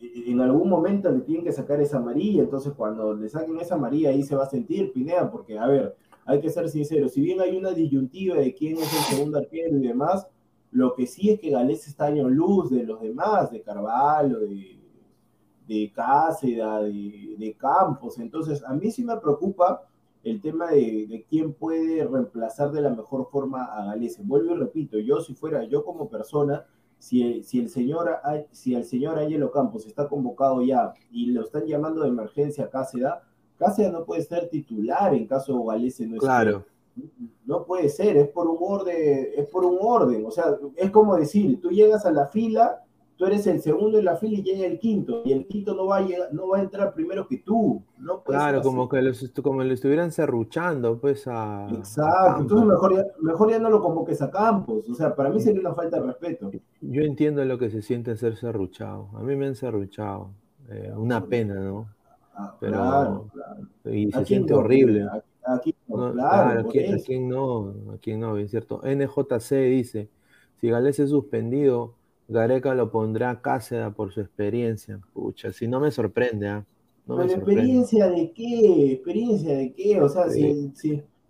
en 0.00 0.40
algún 0.40 0.68
momento 0.68 1.10
le 1.10 1.20
tienen 1.20 1.44
que 1.44 1.52
sacar 1.52 1.80
esa 1.80 1.98
amarilla, 1.98 2.42
entonces 2.42 2.72
cuando 2.76 3.14
le 3.14 3.28
saquen 3.28 3.58
esa 3.58 3.76
amarilla 3.76 4.10
ahí 4.10 4.22
se 4.22 4.36
va 4.36 4.44
a 4.44 4.50
sentir 4.50 4.92
Pineda, 4.92 5.30
porque, 5.30 5.58
a 5.58 5.66
ver, 5.66 5.96
hay 6.24 6.40
que 6.40 6.50
ser 6.50 6.68
sinceros, 6.68 7.12
si 7.12 7.20
bien 7.20 7.40
hay 7.40 7.56
una 7.56 7.70
disyuntiva 7.70 8.36
de 8.36 8.54
quién 8.54 8.76
es 8.76 8.92
el 8.92 9.16
segundo 9.16 9.38
arquero 9.38 9.78
y 9.78 9.86
demás, 9.86 10.26
lo 10.70 10.94
que 10.94 11.06
sí 11.06 11.30
es 11.30 11.40
que 11.40 11.50
Galese 11.50 11.88
está 11.88 12.06
año 12.06 12.28
luz 12.28 12.70
de 12.70 12.82
los 12.82 13.00
demás, 13.00 13.50
de 13.50 13.62
Carvalho, 13.62 14.40
de 14.40 14.76
de 15.66 15.92
Cáceda, 15.94 16.82
de, 16.82 17.56
Campos. 17.58 18.18
Entonces, 18.18 18.62
a 18.64 18.72
mí 18.74 18.90
sí 18.90 19.04
me 19.04 19.16
preocupa 19.16 19.82
el 20.22 20.40
tema 20.40 20.70
de, 20.70 21.24
quién 21.28 21.52
puede 21.52 22.06
reemplazar 22.06 22.72
de 22.72 22.80
la 22.80 22.90
mejor 22.90 23.28
forma 23.30 23.64
a 23.64 23.86
Galese. 23.86 24.22
Vuelvo 24.24 24.54
y 24.54 24.58
repito, 24.58 24.98
yo 24.98 25.20
si 25.20 25.34
fuera 25.34 25.64
yo 25.64 25.84
como 25.84 26.08
persona, 26.08 26.66
si, 26.98 27.42
si, 27.42 27.60
el 27.60 27.68
señor, 27.68 28.10
si 28.52 28.74
el 28.74 28.84
señor 28.84 29.18
Angelo 29.18 29.50
Campos 29.50 29.86
está 29.86 30.08
convocado 30.08 30.62
ya 30.62 30.92
y 31.10 31.26
lo 31.26 31.42
están 31.42 31.66
llamando 31.66 32.02
de 32.02 32.08
emergencia 32.08 32.64
a 32.64 32.70
Cáceda, 32.70 33.22
Cáceda 33.56 33.90
no 33.90 34.04
puede 34.04 34.22
ser 34.22 34.48
titular 34.48 35.14
en 35.14 35.26
caso 35.26 35.62
Galese 35.64 36.06
no 36.06 36.14
esté. 36.14 36.26
Claro. 36.26 36.64
No 37.44 37.64
puede 37.64 37.90
ser, 37.90 38.16
es 38.16 38.28
por 38.28 38.48
un 38.48 38.56
orden, 38.60 39.28
es 39.36 39.46
por 39.48 39.64
un 39.64 39.78
orden. 39.80 40.24
O 40.24 40.30
sea, 40.30 40.56
es 40.76 40.90
como 40.90 41.16
decir, 41.16 41.60
tú 41.60 41.70
llegas 41.70 42.06
a 42.06 42.10
la 42.10 42.26
fila 42.26 42.85
tú 43.16 43.26
eres 43.26 43.46
el 43.46 43.60
segundo 43.60 43.98
en 43.98 44.04
la 44.04 44.16
fila 44.16 44.38
y 44.38 44.42
llega 44.42 44.66
el 44.66 44.78
quinto, 44.78 45.22
y 45.24 45.32
el 45.32 45.46
quinto 45.46 45.74
no 45.74 45.86
va 45.86 45.98
a, 45.98 46.00
llegar, 46.02 46.32
no 46.32 46.48
va 46.48 46.58
a 46.58 46.62
entrar 46.62 46.92
primero 46.92 47.26
que 47.26 47.38
tú. 47.38 47.82
No 47.98 48.22
claro, 48.22 48.62
como 48.62 48.88
que 48.88 49.00
los, 49.00 49.32
como 49.42 49.64
lo 49.64 49.72
estuvieran 49.72 50.12
serruchando, 50.12 50.98
pues 50.98 51.26
a. 51.26 51.66
Exacto, 51.70 52.42
entonces 52.42 52.68
mejor 52.68 52.96
ya, 52.96 53.04
mejor 53.20 53.50
ya 53.50 53.58
no 53.58 53.70
lo 53.70 53.80
convoques 53.80 54.20
a 54.22 54.30
Campos, 54.30 54.88
o 54.88 54.94
sea, 54.94 55.14
para 55.14 55.30
mí 55.30 55.40
sería 55.40 55.60
una 55.60 55.74
falta 55.74 55.98
de 55.98 56.06
respeto. 56.06 56.50
Yo 56.80 57.02
entiendo 57.02 57.44
lo 57.44 57.58
que 57.58 57.70
se 57.70 57.82
siente 57.82 58.16
ser 58.16 58.36
serruchado, 58.36 59.08
a 59.14 59.22
mí 59.22 59.34
me 59.34 59.46
han 59.46 59.56
serruchado, 59.56 60.30
eh, 60.68 60.92
una 60.94 61.24
pena, 61.24 61.54
¿no? 61.54 61.88
Ah, 62.34 62.54
Pero, 62.60 62.72
claro, 62.74 63.30
claro. 63.32 63.96
Y 63.96 64.12
se 64.12 64.24
siente 64.26 64.52
horrible. 64.52 65.06
Aquí, 65.46 65.74
no, 65.86 66.12
claro, 66.12 66.60
aquí, 66.60 66.80
aquí 66.92 67.20
no, 67.20 67.72
aquí 67.94 68.16
no, 68.16 68.36
es 68.36 68.50
cierto. 68.50 68.82
NJC 68.84 69.52
dice, 69.70 70.10
si 70.60 70.68
Gales 70.68 70.98
es 70.98 71.10
suspendido, 71.10 71.94
Gareca 72.28 72.74
lo 72.74 72.90
pondrá 72.90 73.40
Cáceres 73.40 73.94
por 73.94 74.12
su 74.12 74.20
experiencia. 74.20 75.00
Pucha, 75.12 75.52
si 75.52 75.68
no 75.68 75.80
me 75.80 75.90
sorprende, 75.90 76.48
¿ah? 76.48 76.64
No 77.06 77.22
experiencia 77.22 78.08
de 78.08 78.32
qué? 78.32 78.92
¿Experiencia 78.94 79.56
de 79.56 79.72
qué? 79.72 80.00
O 80.00 80.08
sea, 80.08 80.28
si, 80.28 80.72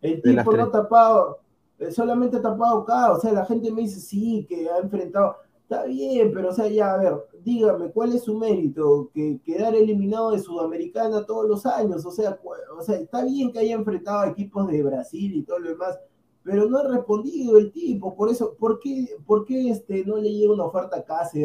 el 0.00 0.22
tipo 0.22 0.52
no 0.52 0.62
ha 0.64 0.70
tapado, 0.70 1.40
eh, 1.78 1.90
solamente 1.90 2.38
ha 2.38 2.42
tapado 2.42 2.78
acá, 2.78 3.12
o 3.12 3.20
sea, 3.20 3.32
la 3.32 3.44
gente 3.44 3.70
me 3.70 3.82
dice, 3.82 4.00
sí, 4.00 4.46
que 4.48 4.68
ha 4.70 4.78
enfrentado. 4.78 5.36
Está 5.62 5.84
bien, 5.84 6.30
pero 6.32 6.50
o 6.50 6.52
sea, 6.52 6.68
ya, 6.68 6.94
a 6.94 6.98
ver, 6.98 7.14
dígame, 7.42 7.90
¿cuál 7.90 8.14
es 8.14 8.22
su 8.22 8.38
mérito? 8.38 9.10
Que 9.12 9.40
quedar 9.44 9.74
eliminado 9.74 10.30
de 10.30 10.38
Sudamericana 10.38 11.26
todos 11.26 11.46
los 11.46 11.66
años, 11.66 12.06
o 12.06 12.10
sea, 12.12 12.38
o 12.78 12.82
sea, 12.82 12.96
está 12.96 13.24
bien 13.24 13.52
que 13.52 13.58
haya 13.58 13.74
enfrentado 13.74 14.20
a 14.20 14.28
equipos 14.28 14.68
de 14.68 14.82
Brasil 14.82 15.34
y 15.34 15.42
todo 15.42 15.58
lo 15.58 15.70
demás, 15.70 15.98
pero 16.46 16.70
no 16.70 16.78
ha 16.78 16.86
respondido 16.86 17.58
el 17.58 17.72
tipo, 17.72 18.14
por 18.14 18.30
eso, 18.30 18.54
¿por 18.56 18.78
qué, 18.78 19.08
por 19.26 19.44
qué 19.44 19.68
este, 19.68 20.04
no 20.04 20.16
le 20.16 20.30
llega 20.30 20.52
una 20.52 20.62
oferta 20.62 21.04
casi 21.04 21.44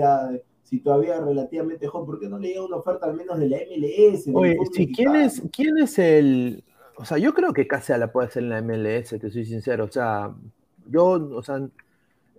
si 0.62 0.80
todavía 0.80 1.20
relativamente 1.20 1.88
joven, 1.88 2.06
¿por 2.06 2.20
qué 2.20 2.30
no 2.30 2.38
le 2.38 2.50
llega 2.50 2.64
una 2.64 2.78
oferta 2.78 3.08
al 3.08 3.16
menos 3.16 3.40
de 3.40 3.50
la 3.50 3.58
MLS? 3.58 4.30
Oye, 4.32 4.56
si 4.72 4.92
¿quién 4.92 5.16
es, 5.16 5.42
¿quién 5.52 5.80
es 5.80 5.98
el, 5.98 6.64
o 6.98 7.04
sea, 7.04 7.18
yo 7.18 7.34
creo 7.34 7.52
que 7.52 7.66
Cáceres 7.66 8.00
la 8.00 8.12
puede 8.12 8.28
hacer 8.28 8.44
en 8.44 8.50
la 8.50 8.62
MLS, 8.62 9.10
te 9.20 9.32
soy 9.32 9.44
sincero, 9.44 9.86
o 9.86 9.92
sea, 9.92 10.36
yo, 10.88 11.06
o 11.36 11.42
sea, 11.42 11.68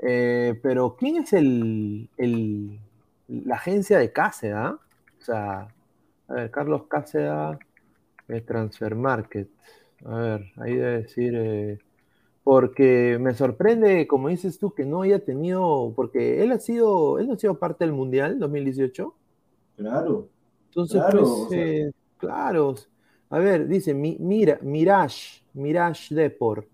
eh, 0.00 0.56
pero 0.62 0.94
¿quién 0.96 1.16
es 1.16 1.32
el, 1.32 2.08
el, 2.16 2.78
la 3.26 3.56
agencia 3.56 3.98
de 3.98 4.12
ah? 4.16 4.78
O 5.18 5.24
sea, 5.24 5.68
a 6.28 6.32
ver, 6.32 6.50
Carlos 6.52 6.84
Cáceres, 6.88 7.58
de 8.28 8.40
Transfer 8.40 8.94
Market, 8.94 9.48
a 10.04 10.16
ver, 10.16 10.52
ahí 10.58 10.76
debe 10.76 11.02
decir... 11.02 11.34
Eh, 11.34 11.78
porque 12.44 13.18
me 13.20 13.34
sorprende, 13.34 14.06
como 14.06 14.28
dices 14.28 14.58
tú, 14.58 14.74
que 14.74 14.84
no 14.84 15.02
haya 15.02 15.24
tenido, 15.24 15.92
porque 15.94 16.42
él 16.42 16.52
ha 16.52 16.58
sido, 16.58 17.18
él 17.18 17.28
no 17.28 17.34
ha 17.34 17.38
sido 17.38 17.58
parte 17.58 17.84
del 17.84 17.92
Mundial 17.92 18.38
2018. 18.38 19.14
Claro. 19.76 20.28
Entonces, 20.68 21.00
claro, 21.00 21.46
pues, 21.48 21.52
eh, 21.52 21.92
claro. 22.18 22.74
A 23.30 23.38
ver, 23.38 23.68
dice, 23.68 23.94
mira, 23.94 24.58
Mirage, 24.62 25.42
Mirage 25.54 26.14
Deport, 26.14 26.66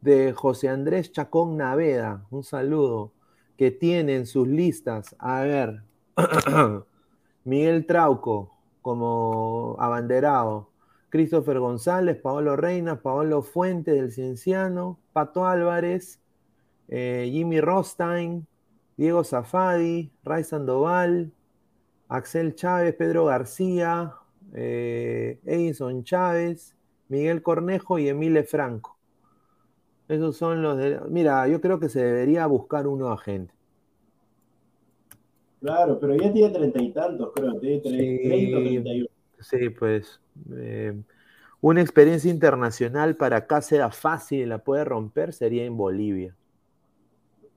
de 0.00 0.32
José 0.32 0.68
Andrés 0.68 1.10
Chacón 1.10 1.56
Naveda, 1.56 2.24
un 2.30 2.44
saludo, 2.44 3.12
que 3.56 3.70
tiene 3.70 4.16
en 4.16 4.26
sus 4.26 4.46
listas, 4.46 5.16
a 5.18 5.40
ver, 5.40 5.82
Miguel 7.44 7.86
Trauco 7.86 8.52
como 8.82 9.76
abanderado, 9.78 10.68
Christopher 11.08 11.58
González, 11.58 12.16
Paolo 12.20 12.56
Reina, 12.56 13.00
Paolo 13.00 13.42
Fuente 13.42 13.92
del 13.92 14.12
Cienciano, 14.12 14.98
Pato 15.12 15.46
Álvarez, 15.46 16.20
eh, 16.88 17.28
Jimmy 17.32 17.60
Rostein, 17.60 18.46
Diego 18.96 19.24
Zafadi, 19.24 20.10
Ray 20.24 20.44
Sandoval, 20.44 21.32
Axel 22.08 22.54
Chávez, 22.54 22.94
Pedro 22.94 23.26
García, 23.26 24.14
eh, 24.54 25.38
Edison 25.44 26.04
Chávez, 26.04 26.76
Miguel 27.08 27.42
Cornejo 27.42 27.98
y 27.98 28.08
Emile 28.08 28.44
Franco. 28.44 28.96
Esos 30.08 30.36
son 30.36 30.62
los 30.62 30.76
de. 30.78 31.00
Mira, 31.08 31.46
yo 31.48 31.60
creo 31.60 31.80
que 31.80 31.88
se 31.88 32.02
debería 32.02 32.46
buscar 32.46 32.86
un 32.86 33.00
nuevo 33.00 33.14
agente. 33.14 33.52
Claro, 35.60 35.98
pero 35.98 36.14
ya 36.14 36.32
tiene 36.32 36.50
treinta 36.50 36.80
y 36.80 36.92
tantos, 36.92 37.32
creo. 37.34 37.58
Tiene 37.58 37.80
treinta 37.80 38.90
y 38.90 39.08
Sí, 39.48 39.70
pues 39.70 40.20
eh, 40.56 41.00
una 41.60 41.80
experiencia 41.80 42.28
internacional 42.32 43.14
para 43.14 43.46
sea 43.62 43.90
fácil 43.90 44.48
la 44.48 44.58
puede 44.58 44.84
romper 44.84 45.32
sería 45.32 45.64
en 45.64 45.76
Bolivia. 45.76 46.36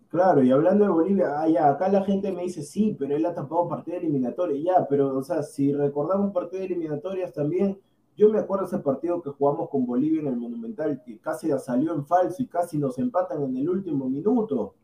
Claro, 0.10 0.44
y 0.44 0.52
hablando 0.52 0.86
de 0.86 0.92
Bolivia, 0.92 1.42
ah, 1.42 1.48
ya, 1.48 1.68
acá 1.68 1.90
la 1.90 2.04
gente 2.04 2.32
me 2.32 2.44
dice, 2.44 2.62
sí, 2.62 2.96
pero 2.98 3.16
él 3.16 3.26
ha 3.26 3.34
tapado 3.34 3.68
partidos 3.68 4.02
eliminatorios, 4.02 4.64
ya, 4.64 4.88
pero, 4.88 5.18
o 5.18 5.24
sea, 5.24 5.42
si 5.42 5.74
recordamos 5.74 6.32
partidos 6.32 6.66
eliminatorias 6.66 7.34
también, 7.34 7.80
yo 8.16 8.30
me 8.30 8.38
acuerdo 8.38 8.66
ese 8.66 8.80
partido 8.80 9.22
que 9.24 9.32
jugamos 9.32 9.70
con 9.70 9.88
Bolivia 9.88 10.22
en 10.22 10.28
el 10.28 10.38
Monumental, 10.38 11.02
que 11.04 11.20
casi 11.20 11.50
salió 11.58 11.96
en 11.96 12.06
falso 12.06 12.44
y 12.44 12.48
casi 12.48 12.78
nos 12.78 13.00
empatan 13.00 13.42
en 13.44 13.58
el 13.58 13.68
último 13.68 14.08
minuto. 14.08 14.76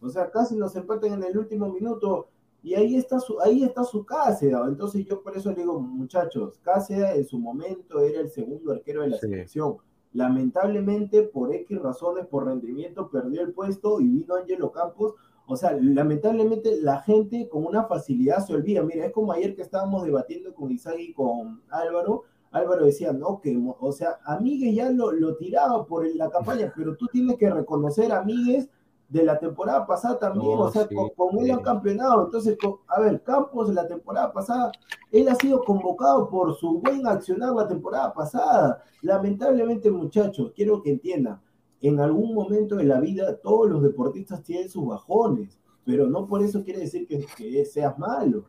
O 0.00 0.08
sea, 0.08 0.30
casi 0.30 0.56
nos 0.56 0.74
empatan 0.74 1.12
en 1.12 1.24
el 1.24 1.38
último 1.38 1.72
minuto 1.72 2.28
y 2.62 2.74
ahí 2.74 2.96
está 2.96 3.20
su, 3.20 3.40
ahí 3.40 3.62
está 3.62 3.84
su 3.84 4.04
Cáceres. 4.04 4.58
Entonces 4.66 5.04
yo 5.06 5.22
por 5.22 5.36
eso 5.36 5.50
le 5.50 5.58
digo, 5.58 5.80
muchachos, 5.80 6.58
Cáceres 6.62 7.16
en 7.16 7.24
su 7.26 7.38
momento 7.38 8.00
era 8.00 8.20
el 8.20 8.30
segundo 8.30 8.72
arquero 8.72 9.02
de 9.02 9.08
la 9.08 9.18
selección. 9.18 9.78
Lamentablemente, 10.12 11.22
por 11.22 11.54
X 11.54 11.80
razones, 11.80 12.26
por 12.26 12.46
rendimiento, 12.46 13.08
perdió 13.10 13.42
el 13.42 13.52
puesto 13.52 14.00
y 14.00 14.08
vino 14.08 14.34
Angelo 14.34 14.72
Campos. 14.72 15.14
O 15.46 15.56
sea, 15.56 15.72
lamentablemente 15.80 16.80
la 16.80 17.00
gente 17.00 17.48
con 17.48 17.64
una 17.64 17.84
facilidad 17.84 18.44
se 18.44 18.54
olvida. 18.54 18.82
Mira, 18.82 19.06
es 19.06 19.12
como 19.12 19.32
ayer 19.32 19.54
que 19.54 19.62
estábamos 19.62 20.04
debatiendo 20.04 20.54
con 20.54 20.70
Isaac 20.70 20.96
y 20.98 21.12
con 21.12 21.62
Álvaro. 21.70 22.24
Álvaro 22.50 22.84
decía, 22.84 23.12
no, 23.12 23.40
que, 23.40 23.56
o 23.78 23.92
sea, 23.92 24.18
Amigues 24.24 24.74
ya 24.74 24.90
lo, 24.90 25.12
lo 25.12 25.36
tiraba 25.36 25.86
por 25.86 26.06
la 26.14 26.28
campaña, 26.28 26.72
pero 26.76 26.96
tú 26.96 27.06
tienes 27.06 27.36
que 27.36 27.48
reconocer 27.48 28.12
a 28.12 28.20
Amigues 28.20 28.68
de 29.10 29.24
la 29.24 29.38
temporada 29.38 29.84
pasada 29.86 30.18
también, 30.18 30.56
o 30.56 30.70
sea, 30.70 30.88
con, 31.16 31.38
él 31.40 31.50
han 31.50 31.62
campeonado. 31.62 32.26
Entonces, 32.26 32.56
a 32.86 33.00
ver, 33.00 33.22
Campos 33.22 33.68
de 33.68 33.74
la 33.74 33.86
temporada 33.86 34.32
pasada, 34.32 34.70
él 35.10 35.28
ha 35.28 35.34
sido 35.34 35.62
convocado 35.64 36.30
por 36.30 36.54
su 36.54 36.80
buen 36.80 37.06
accionar 37.06 37.52
la 37.52 37.66
temporada 37.66 38.14
pasada. 38.14 38.82
Lamentablemente, 39.02 39.90
muchachos, 39.90 40.52
quiero 40.54 40.80
que 40.80 40.90
entiendan, 40.90 41.40
en 41.82 41.98
algún 41.98 42.34
momento 42.34 42.76
de 42.76 42.84
la 42.84 43.00
vida 43.00 43.36
todos 43.38 43.68
los 43.68 43.82
deportistas 43.82 44.42
tienen 44.44 44.68
sus 44.68 44.86
bajones, 44.86 45.58
pero 45.84 46.06
no 46.06 46.26
por 46.26 46.42
eso 46.42 46.62
quiere 46.62 46.80
decir 46.80 47.08
que, 47.08 47.26
que 47.36 47.64
seas 47.64 47.98
malo. 47.98 48.44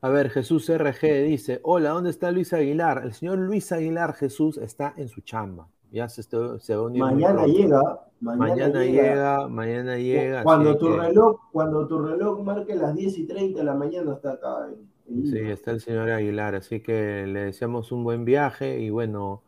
A 0.00 0.08
ver, 0.10 0.30
Jesús 0.30 0.70
RG 0.70 1.24
dice, 1.24 1.60
hola, 1.64 1.90
¿dónde 1.90 2.10
está 2.10 2.30
Luis 2.30 2.52
Aguilar? 2.52 3.02
El 3.04 3.14
señor 3.14 3.38
Luis 3.38 3.72
Aguilar 3.72 4.14
Jesús 4.14 4.58
está 4.58 4.94
en 4.96 5.08
su 5.08 5.22
chamba. 5.22 5.68
Ya 5.92 6.08
se, 6.08 6.22
se 6.22 6.76
va 6.76 6.90
Mañana 6.90 7.46
llega, 7.46 8.00
mañana, 8.20 8.84
llega, 8.84 9.48
mañana 9.48 9.96
llega. 9.96 10.42
Cuando 10.44 10.76
tu 10.78 10.96
reloj, 10.96 11.40
cuando 11.50 11.86
tu 11.86 11.98
reloj 11.98 12.42
marque 12.42 12.76
las 12.76 12.94
10 12.94 13.18
y 13.18 13.26
30 13.26 13.58
de 13.58 13.64
la 13.64 13.74
mañana 13.74 14.12
está 14.12 14.32
acá. 14.32 14.68
sí, 15.06 15.38
está 15.38 15.72
el 15.72 15.80
señor 15.80 16.10
Aguilar, 16.10 16.54
así 16.54 16.80
que 16.80 17.26
le 17.26 17.46
deseamos 17.46 17.90
un 17.90 18.04
buen 18.04 18.24
viaje 18.24 18.78
y 18.78 18.90
bueno, 18.90 19.42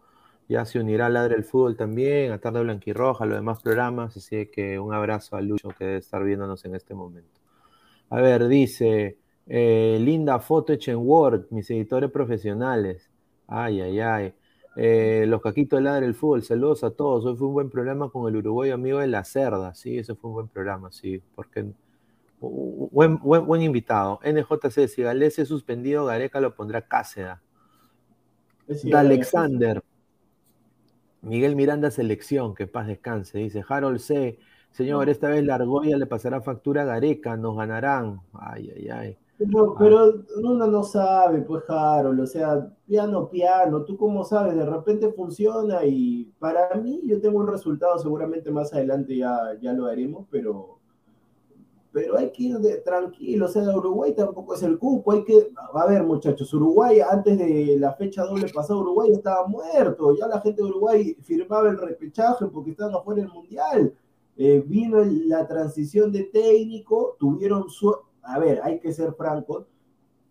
ya 0.49 0.65
se 0.65 0.81
unirá 0.81 1.07
a 1.07 1.11
Ladre 1.11 1.37
el 1.37 1.45
Fútbol 1.45 1.77
también, 1.77 2.33
a 2.33 2.39
Tarde 2.39 2.63
Blanquirroja, 2.63 3.25
a 3.25 3.27
los 3.27 3.37
demás 3.37 3.63
programas, 3.63 4.17
así 4.17 4.47
que 4.47 4.79
un 4.79 4.93
abrazo 4.93 5.37
a 5.37 5.41
Lucho 5.41 5.71
que 5.71 5.85
debe 5.85 5.99
estar 5.99 6.25
viéndonos 6.25 6.65
en 6.65 6.75
este 6.75 6.95
momento. 6.95 7.41
A 8.11 8.21
ver, 8.21 8.49
dice, 8.49 9.19
eh, 9.47 9.99
linda 10.01 10.39
foto 10.41 10.73
hecha 10.73 10.93
en 10.93 10.99
Word, 10.99 11.47
mis 11.51 11.71
editores 11.71 12.11
profesionales. 12.11 13.11
Ay, 13.47 13.81
ay, 13.81 14.01
ay. 14.01 14.35
Eh, 14.75 15.27
los 15.29 15.43
caquitos 15.43 15.79
de 15.79 15.85
ladra 15.85 16.07
el 16.07 16.15
fútbol, 16.15 16.43
saludos 16.43 16.83
a 16.85 16.91
todos. 16.91 17.25
Hoy 17.27 17.37
fue 17.37 17.49
un 17.49 17.55
buen 17.55 17.71
programa 17.71 18.09
con 18.11 18.29
el 18.29 18.37
Uruguay 18.37 18.71
amigo 18.71 19.01
de 19.01 19.07
la 19.07 19.25
Cerda. 19.25 19.75
Sí, 19.75 19.99
ese 19.99 20.15
fue 20.15 20.31
un 20.31 20.35
buen 20.35 20.49
programa, 20.49 20.91
sí, 20.91 21.23
porque 21.35 21.67
buen, 22.41 23.19
buen, 23.19 23.47
buen 23.47 23.63
invitado. 23.63 24.19
NJC, 24.25 24.89
si 24.89 25.03
Galés 25.03 25.39
es 25.39 25.49
suspendido, 25.49 26.07
Gareca 26.07 26.41
lo 26.41 26.55
pondrá 26.55 26.83
Cáceda. 26.83 27.43
De 28.67 28.97
Alexander. 28.97 29.83
Miguel 31.21 31.55
Miranda, 31.55 31.91
selección, 31.91 32.55
que 32.55 32.67
paz 32.67 32.87
descanse. 32.87 33.39
Dice 33.39 33.63
Harold 33.69 34.01
C. 34.01 34.39
Señor, 34.73 35.09
esta 35.11 35.29
vez 35.29 35.45
la 35.45 35.57
Argolla 35.57 35.99
le 35.99 36.07
pasará 36.07 36.41
factura 36.41 36.83
a 36.83 36.85
Gareca, 36.87 37.37
nos 37.37 37.57
ganarán. 37.57 38.23
Ay, 38.33 38.73
ay, 38.75 38.89
ay. 38.89 39.19
Pero, 39.79 40.25
uno 40.37 40.67
no 40.67 40.83
sabe, 40.83 41.43
pues, 41.43 41.65
Harold, 41.69 42.21
o 42.21 42.27
sea, 42.27 42.71
piano, 42.87 43.29
piano, 43.29 43.85
tú 43.85 43.97
cómo 43.97 44.25
sabes, 44.25 44.55
de 44.55 44.67
repente 44.67 45.11
funciona 45.13 45.85
y 45.85 46.33
para 46.39 46.75
mí 46.77 47.01
yo 47.05 47.21
tengo 47.21 47.39
un 47.39 47.47
resultado, 47.49 47.99
seguramente 47.99 48.51
más 48.51 48.73
adelante 48.73 49.17
ya, 49.17 49.39
ya 49.61 49.73
lo 49.73 49.87
haremos, 49.87 50.27
pero 50.31 50.79
pero 51.93 52.17
hay 52.17 52.33
que 52.33 52.45
ir 52.45 52.59
de, 52.59 52.79
tranquilo, 52.79 53.45
o 53.45 53.49
sea, 53.49 53.63
Uruguay 53.77 54.15
tampoco 54.15 54.55
es 54.55 54.63
el 54.63 54.79
cupo, 54.79 55.13
hay 55.13 55.25
que, 55.25 55.53
a 55.75 55.87
ver 55.87 56.03
muchachos, 56.03 56.53
Uruguay 56.55 57.01
antes 57.01 57.39
de 57.39 57.77
la 57.79 57.93
fecha 57.93 58.25
doble 58.25 58.49
pasada, 58.49 58.81
Uruguay 58.81 59.11
estaba 59.13 59.47
muerto, 59.47 60.17
ya 60.17 60.27
la 60.27 60.41
gente 60.41 60.63
de 60.63 60.69
Uruguay 60.69 61.15
firmaba 61.21 61.69
el 61.69 61.79
repechaje 61.79 62.47
porque 62.47 62.71
estaban 62.71 62.95
afuera 62.95 63.21
del 63.21 63.31
Mundial, 63.31 63.95
eh, 64.39 64.65
vino 64.67 65.05
la 65.05 65.47
transición 65.47 66.11
de 66.11 66.25
técnico, 66.25 67.17
tuvieron 67.19 67.69
su, 67.69 67.95
a 68.23 68.39
ver, 68.39 68.61
hay 68.63 68.79
que 68.81 68.93
ser 68.93 69.15
francos, 69.15 69.67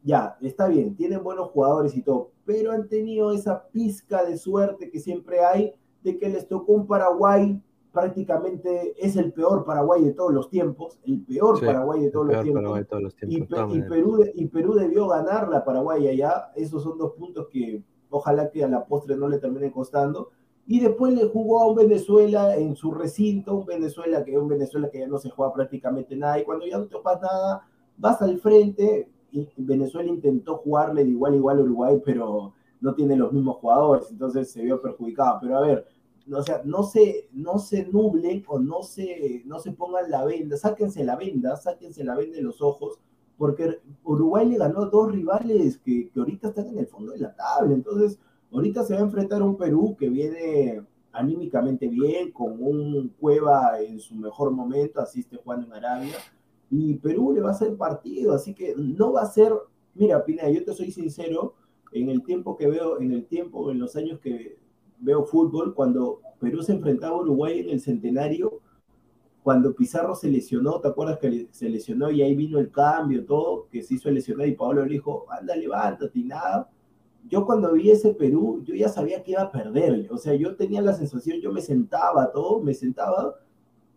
ya, 0.03 0.37
está 0.41 0.67
bien, 0.67 0.95
tienen 0.95 1.23
buenos 1.23 1.49
jugadores 1.49 1.95
y 1.95 2.01
todo, 2.01 2.31
pero 2.45 2.71
han 2.71 2.87
tenido 2.87 3.31
esa 3.31 3.67
pizca 3.69 4.23
de 4.23 4.37
suerte 4.37 4.89
que 4.89 4.99
siempre 4.99 5.43
hay 5.43 5.73
de 6.03 6.17
que 6.17 6.29
les 6.29 6.47
tocó 6.47 6.73
un 6.73 6.87
Paraguay 6.87 7.61
prácticamente 7.91 8.93
es 8.97 9.15
el 9.15 9.33
peor 9.33 9.65
Paraguay 9.65 10.03
de 10.03 10.13
todos 10.13 10.33
los 10.33 10.49
tiempos, 10.49 10.99
el 11.05 11.21
peor 11.21 11.59
Paraguay 11.59 12.01
de 12.01 12.11
todos, 12.11 12.27
los 12.27 12.41
tiempos. 12.41 12.79
Y, 13.27 13.81
Perú, 13.81 14.25
y, 14.33 14.45
Perú, 14.47 14.73
debió 14.75 15.07
ganar 15.07 15.49
la 15.49 15.63
Paraguay 15.63 16.07
allá. 16.07 16.51
Esos 16.55 16.83
son 16.83 16.97
dos 16.97 17.13
puntos 17.13 17.47
que 17.49 17.83
ojalá 18.09 18.49
que 18.49 18.63
a 18.63 18.67
la 18.67 18.85
postre 18.85 19.17
no 19.17 19.27
le 19.27 19.39
termine 19.39 19.71
costando. 19.71 20.29
Y 20.67 20.79
después 20.79 21.13
le 21.13 21.25
jugó 21.27 21.61
a 21.61 21.67
un 21.67 21.75
Venezuela 21.75 22.55
en 22.55 22.75
su 22.75 22.91
recinto, 22.93 23.55
un 23.55 23.65
Venezuela 23.65 24.23
que 24.23 24.31
es 24.31 24.37
un 24.37 24.47
Venezuela 24.47 24.89
que 24.89 24.99
ya 24.99 25.07
no 25.07 25.17
se 25.17 25.29
juega 25.29 25.53
prácticamente 25.53 26.15
nada. 26.15 26.39
Y 26.39 26.45
cuando 26.45 26.65
ya 26.65 26.77
no 26.77 26.85
te 26.85 26.95
juegas 26.95 27.21
nada, 27.21 27.67
vas 28.01 28.21
al 28.21 28.39
frente. 28.39 29.07
Venezuela 29.55 30.09
intentó 30.09 30.57
jugarle 30.57 31.05
de 31.05 31.11
igual 31.11 31.33
a 31.33 31.37
igual 31.37 31.59
a 31.59 31.61
Uruguay, 31.61 32.01
pero 32.03 32.53
no 32.81 32.95
tiene 32.95 33.15
los 33.15 33.31
mismos 33.31 33.57
jugadores, 33.57 34.09
entonces 34.09 34.51
se 34.51 34.63
vio 34.63 34.81
perjudicado. 34.81 35.37
Pero 35.41 35.57
a 35.57 35.61
ver, 35.61 35.87
o 36.33 36.43
sea, 36.43 36.61
no 36.65 36.83
se, 36.83 37.29
no 37.31 37.59
se 37.59 37.85
nublen 37.85 38.43
o 38.47 38.59
no 38.59 38.81
se, 38.83 39.43
no 39.45 39.59
se 39.59 39.71
pongan 39.71 40.09
la 40.09 40.25
venda, 40.25 40.57
sáquense 40.57 41.03
la 41.03 41.15
venda, 41.15 41.55
sáquense 41.55 42.03
la 42.03 42.15
venda 42.15 42.37
de 42.37 42.43
los 42.43 42.61
ojos, 42.61 42.99
porque 43.37 43.79
Uruguay 44.03 44.49
le 44.49 44.57
ganó 44.57 44.81
a 44.81 44.89
dos 44.89 45.11
rivales 45.11 45.77
que, 45.77 46.09
que 46.09 46.19
ahorita 46.19 46.49
están 46.49 46.67
en 46.69 46.79
el 46.79 46.87
fondo 46.87 47.13
de 47.13 47.19
la 47.19 47.35
tabla, 47.35 47.73
entonces 47.73 48.19
ahorita 48.51 48.83
se 48.83 48.95
va 48.95 48.99
a 48.99 49.03
enfrentar 49.03 49.41
a 49.41 49.45
un 49.45 49.55
Perú 49.55 49.95
que 49.97 50.09
viene 50.09 50.83
anímicamente 51.13 51.87
bien, 51.87 52.31
con 52.31 52.61
un 52.61 53.09
Cueva 53.19 53.79
en 53.79 53.99
su 53.99 54.15
mejor 54.15 54.51
momento, 54.51 54.99
así 55.01 55.21
esté 55.21 55.37
jugando 55.37 55.67
en 55.67 55.73
Arabia, 55.73 56.15
y 56.71 56.95
Perú 56.95 57.33
le 57.33 57.41
va 57.41 57.49
a 57.49 57.51
hacer 57.51 57.75
partido, 57.75 58.33
así 58.33 58.55
que 58.55 58.73
no 58.77 59.11
va 59.11 59.23
a 59.23 59.25
ser, 59.25 59.53
mira, 59.93 60.23
Pina, 60.23 60.49
yo 60.49 60.63
te 60.63 60.73
soy 60.73 60.89
sincero, 60.89 61.55
en 61.91 62.09
el 62.09 62.23
tiempo 62.23 62.55
que 62.55 62.67
veo, 62.67 63.01
en 63.01 63.11
el 63.11 63.25
tiempo, 63.25 63.69
en 63.71 63.79
los 63.79 63.97
años 63.97 64.21
que 64.21 64.57
veo 64.99 65.25
fútbol, 65.25 65.75
cuando 65.75 66.21
Perú 66.39 66.63
se 66.63 66.71
enfrentaba 66.71 67.17
a 67.17 67.21
Uruguay 67.21 67.59
en 67.59 67.69
el 67.71 67.81
centenario, 67.81 68.61
cuando 69.43 69.75
Pizarro 69.75 70.15
se 70.15 70.29
lesionó, 70.29 70.79
¿te 70.79 70.87
acuerdas 70.87 71.17
que 71.17 71.49
se 71.51 71.67
lesionó 71.67 72.09
y 72.09 72.21
ahí 72.21 72.35
vino 72.35 72.57
el 72.57 72.71
cambio, 72.71 73.25
todo, 73.25 73.67
que 73.69 73.81
se 73.81 73.95
hizo 73.95 74.09
lesionar 74.09 74.47
y 74.47 74.55
Pablo 74.55 74.85
le 74.85 74.93
dijo, 74.93 75.25
anda, 75.29 75.55
levántate 75.55 76.19
y 76.19 76.23
nada. 76.23 76.69
Yo 77.27 77.45
cuando 77.45 77.73
vi 77.73 77.91
ese 77.91 78.13
Perú, 78.13 78.61
yo 78.63 78.75
ya 78.75 78.87
sabía 78.87 79.23
que 79.23 79.31
iba 79.31 79.41
a 79.41 79.51
perder, 79.51 80.07
o 80.09 80.17
sea, 80.17 80.35
yo 80.35 80.55
tenía 80.55 80.81
la 80.81 80.93
sensación, 80.93 81.41
yo 81.41 81.51
me 81.51 81.61
sentaba 81.61 82.31
todo, 82.31 82.61
me 82.61 82.73
sentaba, 82.73 83.35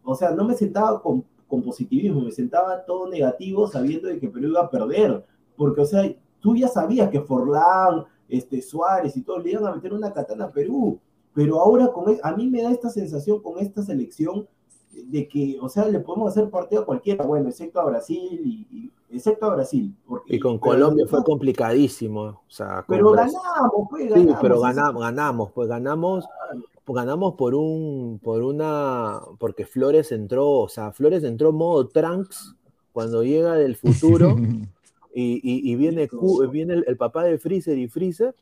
o 0.03 0.15
sea, 0.17 0.33
no 0.33 0.45
me 0.45 0.55
sentaba 0.55 1.01
con, 1.01 1.25
con 1.49 1.63
positivismo, 1.63 2.21
me 2.21 2.33
sentaba 2.33 2.85
todo 2.85 3.09
negativo 3.09 3.67
sabiendo 3.69 4.09
de 4.09 4.19
que 4.19 4.29
Perú 4.29 4.49
iba 4.49 4.63
a 4.63 4.71
perder, 4.71 5.25
porque, 5.57 5.81
o 5.81 5.87
sea, 5.87 6.15
tú 6.41 6.57
ya 6.57 6.69
sabías 6.69 7.11
que 7.11 7.21
Forlán, 7.21 8.05
este, 8.29 8.61
Suárez 8.63 9.17
y 9.17 9.23
todo, 9.23 9.39
le 9.39 9.53
iban 9.53 9.67
a 9.67 9.75
meter 9.75 9.93
una 9.93 10.13
katana 10.13 10.47
a 10.47 10.51
Perú. 10.51 10.99
Pero 11.35 11.61
ahora 11.61 11.89
con, 11.89 12.13
e, 12.13 12.21
a 12.23 12.33
mí 12.33 12.49
me 12.49 12.63
da 12.63 12.71
esta 12.71 12.89
sensación 12.91 13.43
con 13.43 13.59
esta 13.59 13.83
selección 13.83 14.47
de 14.93 15.27
que, 15.27 15.59
o 15.61 15.69
sea, 15.69 15.89
le 15.89 16.01
podemos 16.01 16.31
hacer 16.31 16.49
partido 16.51 16.83
a 16.83 16.87
cualquiera, 16.87 17.25
bueno, 17.25 17.49
excepto 17.49 17.81
a 17.81 17.85
Brasil, 17.85 18.41
y, 18.45 18.91
excepto 19.11 19.47
a 19.47 19.55
Brasil. 19.55 19.95
y 20.27 20.39
con 20.39 20.59
Colombia 20.59 21.07
fue 21.09 21.25
complicadísimo. 21.25 22.23
O 22.23 22.43
sea, 22.47 22.85
pero 22.87 23.11
ganamos, 23.11 23.89
pues, 23.91 24.09
ganamos. 24.09 24.33
Sí, 24.33 24.39
pero 24.41 24.61
ganamos, 24.61 25.03
ganamos, 25.03 25.53
pues 25.53 25.69
ganamos, 25.69 26.25
pues 26.51 26.74
ganamos 26.87 27.35
por 27.35 27.55
un, 27.55 28.21
por 28.23 28.43
una, 28.43 29.21
porque 29.39 29.65
Flores 29.65 30.13
entró, 30.13 30.51
o 30.51 30.69
sea, 30.69 30.93
Flores 30.93 31.25
entró 31.25 31.53
modo 31.53 31.89
Trunks 31.89 32.55
cuando 32.93 33.25
llega 33.25 33.55
del 33.55 33.77
futuro 33.77 34.37
y, 35.15 35.75
viene, 35.77 36.09
viene 36.51 36.83
el, 36.87 36.97
papá 36.97 37.25
de 37.25 37.39
Freezer 37.39 37.79
y 37.79 37.89
Freezer 37.89 38.35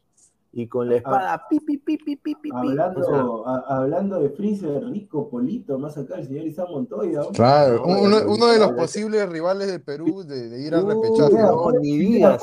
y 0.55 0.69
con 0.69 0.89
la 0.89 0.95
ah, 0.95 0.99
espada 0.99 1.49
pi, 1.49 1.61
pi, 1.61 1.79
pi, 1.79 1.97
pi, 1.97 2.17
pi, 2.17 2.51
hablando, 2.55 3.47
hablando 3.47 4.21
de 4.21 4.29
Freezer, 4.31 4.85
Rico 4.85 5.31
Polito, 5.31 5.79
más 5.79 5.97
acá 5.97 6.17
el 6.17 6.27
señor 6.27 6.47
Isam 6.47 6.71
Montoya. 6.71 7.23
Claro, 7.33 7.83
uno, 7.85 8.19
uno, 8.29 8.47
de 8.49 8.59
los 8.59 8.73
posibles 8.73 9.27
rivales 9.31 9.69
de 9.69 9.81
Perú 9.81 10.25
de, 10.25 10.61
ir 10.61 10.75
al 10.75 10.87
repechaje. 10.87 11.43
No, 11.43 11.71
ni 11.81 11.97
días. 11.97 12.41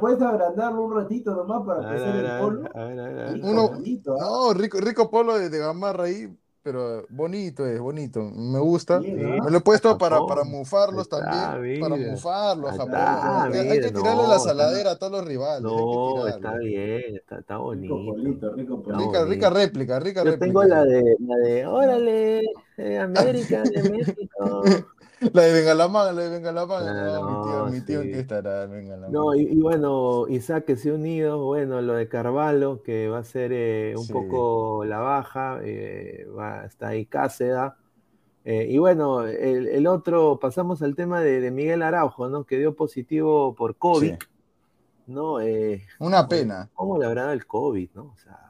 ¿Puedes, 0.00 0.22
agrandarlo 0.22 0.82
un 0.82 0.94
ratito 0.94 1.34
nomás 1.34 1.66
para 1.66 1.88
que 1.88 1.96
el 1.96 2.40
polo? 2.40 2.68
A 2.74 2.84
ver, 2.84 3.00
a 3.00 3.08
ver, 3.08 3.40
Uno, 3.42 3.70
¿ah? 3.72 4.18
no, 4.20 4.52
rico, 4.52 4.78
rico 4.78 5.10
polo 5.10 5.38
de, 5.38 5.48
de 5.48 5.58
Gamarra 5.58 6.04
ahí, 6.04 6.28
pero 6.68 7.06
bonito 7.08 7.66
es, 7.66 7.80
bonito. 7.80 8.22
Me 8.22 8.58
gusta. 8.58 9.00
Me 9.00 9.50
lo 9.50 9.56
he 9.56 9.60
puesto 9.62 9.96
para, 9.96 10.20
para 10.26 10.44
mufarlos 10.44 11.08
también. 11.08 11.80
Para 11.80 11.96
mufarlos. 11.96 12.78
hay 12.78 13.80
que 13.80 13.90
tirarle 13.90 14.28
la 14.28 14.38
saladera 14.38 14.90
a 14.90 14.96
todos 14.98 15.12
los 15.12 15.24
rivales. 15.24 15.62
No, 15.62 16.26
está 16.26 16.58
bien, 16.58 17.16
está, 17.16 17.38
está 17.38 17.56
bonito. 17.56 17.96
Rico 18.16 18.52
rico 18.54 18.82
rica, 18.98 19.24
rica 19.24 19.50
réplica, 19.50 19.98
rica 19.98 20.24
Yo 20.24 20.32
réplica. 20.32 20.44
tengo 20.44 20.64
la 20.64 20.84
de, 20.84 21.16
la 21.20 21.36
de, 21.36 21.66
órale, 21.66 22.42
eh, 22.76 22.98
América, 22.98 23.62
de 23.62 23.82
México. 23.90 24.62
La 25.32 25.42
de 25.42 25.52
Bengalamán, 25.52 26.14
la 26.14 26.22
de 26.22 26.30
Bengalamán. 26.30 26.86
no, 26.86 27.66
mi 27.66 27.80
tío, 27.80 28.00
mi 28.00 28.02
tío 28.02 28.02
que 28.02 28.20
estará 28.20 28.66
Bengalamán. 28.66 29.12
No, 29.12 29.34
y, 29.34 29.42
y, 29.42 29.60
bueno, 29.60 30.26
Isaac 30.28 30.64
que 30.64 30.76
se 30.76 30.90
ha 30.90 30.94
unido, 30.94 31.44
bueno, 31.44 31.80
lo 31.82 31.94
de 31.94 32.08
Carvalho, 32.08 32.82
que 32.82 33.08
va 33.08 33.18
a 33.18 33.24
ser 33.24 33.52
eh, 33.52 33.94
un 33.96 34.06
poco 34.08 34.84
la 34.84 34.98
baja, 34.98 35.58
eh, 35.62 36.26
va, 36.36 36.64
está 36.64 36.88
ahí 36.88 37.06
Cáceda. 37.06 37.76
Eh, 38.44 38.66
y 38.70 38.78
bueno, 38.78 39.24
el, 39.24 39.66
el, 39.68 39.86
otro, 39.86 40.38
pasamos 40.38 40.82
al 40.82 40.94
tema 40.94 41.20
de, 41.20 41.40
de, 41.40 41.50
Miguel 41.50 41.82
Araujo, 41.82 42.28
¿no? 42.28 42.44
Que 42.44 42.58
dio 42.58 42.74
positivo 42.74 43.54
por 43.54 43.76
COVID. 43.76 44.12
Sí. 44.12 44.18
¿no? 45.08 45.38
Una 45.98 46.28
pena. 46.28 46.70
¿Cómo 46.74 46.98
le 46.98 47.06
habrá 47.06 47.22
dado 47.22 47.34
el 47.34 47.46
COVID, 47.46 47.90
no? 47.94 48.04
O 48.04 48.16
sea, 48.16 48.47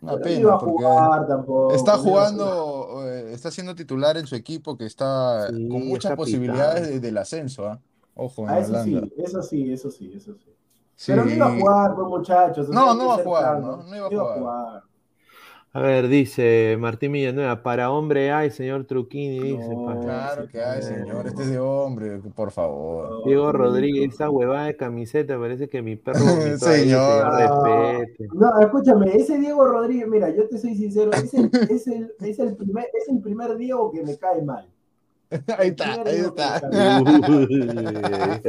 una 0.00 0.16
pena, 0.18 0.58
porque 0.58 1.74
está 1.74 1.98
jugando, 1.98 3.02
eh, 3.04 3.32
está 3.32 3.50
siendo 3.50 3.74
titular 3.74 4.16
en 4.16 4.26
su 4.26 4.34
equipo 4.34 4.76
que 4.76 4.86
está 4.86 5.48
sí, 5.48 5.68
con 5.68 5.86
muchas 5.86 6.14
posibilidades 6.16 6.88
de, 6.88 7.00
del 7.00 7.18
ascenso. 7.18 7.72
¿eh? 7.72 7.78
Ojo, 8.14 8.42
en 8.44 8.48
ah, 8.50 8.58
eso 8.60 8.84
sí, 8.84 9.12
eso 9.16 9.42
sí, 9.42 9.72
eso 9.72 9.90
sí, 9.90 10.12
eso 10.14 10.34
sí. 10.34 10.54
sí. 10.96 11.12
Pero 11.12 11.24
no 11.24 11.30
iba 11.30 11.46
a 11.46 11.58
jugar, 11.58 11.94
pues, 11.94 12.08
muchachos. 12.08 12.68
No, 12.68 12.94
no 12.94 13.08
va 13.08 13.14
a 13.14 13.18
jugar, 13.18 13.60
¿no? 13.60 13.76
No 13.82 13.96
iba 13.96 14.06
a 14.06 14.10
jugar. 14.10 14.38
jugar. 14.38 14.82
A 15.72 15.80
ver, 15.80 16.08
dice 16.08 16.76
Martín 16.80 17.12
Villanueva, 17.12 17.62
para 17.62 17.90
hombre 17.90 18.32
hay, 18.32 18.50
señor 18.50 18.84
Truquini, 18.84 19.38
dice. 19.38 19.68
No, 19.68 20.00
claro 20.00 20.48
que 20.48 20.62
hay, 20.62 20.82
señor, 20.82 21.26
este 21.26 21.42
es 21.42 21.50
de 21.50 21.60
hombre, 21.60 22.18
por 22.34 22.50
favor. 22.50 23.22
Diego 23.26 23.52
Rodríguez, 23.52 24.14
esa 24.14 24.30
huevada 24.30 24.66
de 24.66 24.76
camiseta, 24.76 25.38
parece 25.38 25.68
que 25.68 25.82
mi 25.82 25.96
perro 25.96 26.18
señor. 26.58 27.32
Respete. 27.32 28.28
No, 28.32 28.58
escúchame, 28.60 29.14
ese 29.14 29.38
Diego 29.38 29.66
Rodríguez, 29.66 30.08
mira, 30.08 30.30
yo 30.30 30.48
te 30.48 30.56
soy 30.56 30.74
sincero, 30.74 31.10
es 31.12 31.34
el, 31.34 31.50
es 31.68 31.86
el, 31.86 32.12
es 32.18 32.38
el, 32.38 32.56
primer, 32.56 32.86
es 32.94 33.08
el 33.08 33.20
primer 33.20 33.56
Diego 33.56 33.92
que 33.92 34.02
me 34.02 34.16
cae 34.16 34.42
mal. 34.42 34.66
Ahí 35.58 35.68
está, 35.68 36.02
ahí 36.06 36.20
está. 36.20 36.58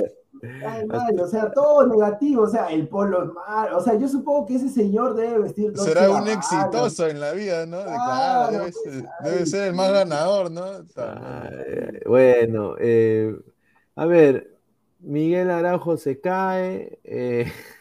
Ay, 0.66 0.86
mal, 0.86 1.20
o 1.20 1.28
sea, 1.28 1.52
todo 1.52 1.88
negativo, 1.88 2.44
o 2.44 2.48
sea, 2.48 2.68
el 2.68 2.88
polo 2.88 3.24
es 3.24 3.34
mal, 3.34 3.74
o 3.74 3.82
sea, 3.82 3.96
yo 3.96 4.08
supongo 4.08 4.46
que 4.46 4.56
ese 4.56 4.70
señor 4.70 5.16
debe 5.16 5.40
vestir. 5.40 5.78
Será 5.78 6.10
un 6.12 6.28
exitoso 6.28 7.08
en 7.08 7.20
la 7.20 7.34
vida, 7.34 7.66
¿no? 7.66 7.84
Claro, 7.84 8.52
debe, 8.52 8.72
ser, 8.72 9.06
debe, 9.24 9.46
ser, 9.46 9.68
el 9.70 9.74
más 9.76 9.92
ganador, 9.92 10.52
¿no? 10.52 10.66
Ay, 10.96 12.00
bueno, 12.06 12.76
eh, 12.80 13.36
a 13.96 14.06
ver, 14.06 14.58
Miguel 15.00 15.50
Araujo 15.52 15.98
se 15.98 16.20
cae, 16.20 17.00
eh, 17.04 17.52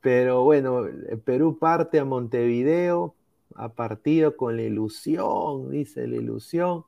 Pero 0.00 0.44
bueno, 0.44 0.86
Perú 1.24 1.58
parte 1.58 1.98
a 1.98 2.04
Montevideo, 2.04 3.14
ha 3.54 3.74
partido 3.74 4.36
con 4.36 4.56
la 4.56 4.62
ilusión, 4.62 5.70
dice 5.70 6.06
la 6.06 6.16
ilusión. 6.16 6.84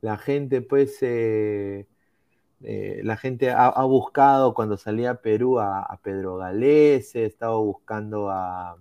La 0.00 0.18
gente, 0.18 0.62
pues, 0.62 0.98
eh, 1.02 1.86
eh, 2.62 3.00
la 3.04 3.16
gente 3.16 3.50
ha, 3.50 3.84
buscado 3.84 4.52
cuando 4.54 4.76
salía 4.76 5.10
a 5.10 5.20
Perú 5.20 5.60
a, 5.60 5.98
Pedro 6.02 6.36
Galese, 6.36 7.24
estaba 7.24 7.56
buscando 7.56 8.30
a, 8.30 8.76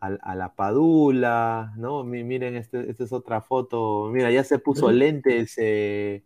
a, 0.00 0.34
la 0.34 0.54
Padula, 0.54 1.72
¿no? 1.76 2.04
Miren, 2.04 2.56
este, 2.56 2.90
esta 2.90 3.04
es 3.04 3.12
otra 3.12 3.40
foto. 3.40 4.10
Mira, 4.12 4.30
ya 4.30 4.44
se 4.44 4.58
puso 4.58 4.90
lentes. 4.90 5.54
Eh, 5.56 6.22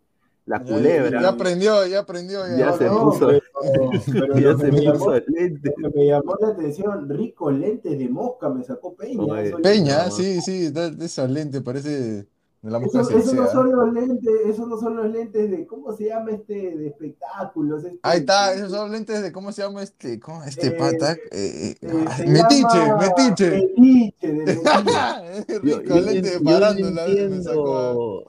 la 0.46 0.62
culebra. 0.62 1.20
Ya, 1.20 1.28
aprendió, 1.28 1.86
ya 1.86 1.98
aprendió. 2.00 2.40
Ya, 2.56 2.72
se 2.72 2.88
puso. 2.88 3.32
ya 4.40 4.56
se 4.56 4.72
puso 4.72 5.12
lente. 5.26 5.74
Me 5.92 6.06
llamó 6.06 6.36
la 6.40 6.48
atención, 6.48 7.08
rico 7.08 7.50
lentes 7.50 7.98
de 7.98 8.08
mosca, 8.08 8.48
me 8.48 8.62
sacó 8.62 8.94
Peña. 8.94 9.24
Peña, 9.60 10.10
sí, 10.10 10.40
sí, 10.40 10.70
de, 10.70 11.04
esos 11.04 11.28
lentes, 11.28 11.62
parece. 11.62 12.28
De 12.62 12.70
la 12.70 12.78
mosca 12.78 13.00
eso, 13.00 13.18
eso 13.18 13.34
no 13.34 13.46
son 13.46 13.70
los 13.70 13.92
lentes, 13.92 14.34
esos 14.46 14.66
no 14.66 14.78
son 14.78 14.96
los 14.96 15.10
lentes 15.10 15.50
de, 15.50 15.66
¿cómo 15.66 15.92
se 15.92 16.06
llama 16.06 16.32
este? 16.32 16.76
De 16.76 16.88
espectáculos. 16.88 17.84
Este, 17.84 18.00
Ahí 18.02 18.20
está, 18.20 18.52
esos 18.54 18.70
son 18.72 18.90
lentes 18.90 19.22
de, 19.22 19.30
¿cómo 19.30 19.52
se 19.52 19.62
llama 19.62 19.82
este? 19.82 20.18
¿Cómo, 20.18 20.42
este 20.42 20.68
eh, 20.68 20.70
pata? 20.72 21.12
Eh, 21.30 21.76
eh, 21.80 22.04
ah, 22.08 22.18
metiche, 22.26 22.94
metiche. 22.98 23.50
Metiche, 23.76 24.32
de 24.32 24.44
metiche. 24.44 25.58
rico, 25.62 25.94
lente 26.00 26.30
de 26.30 26.40
parándola. 26.40 27.06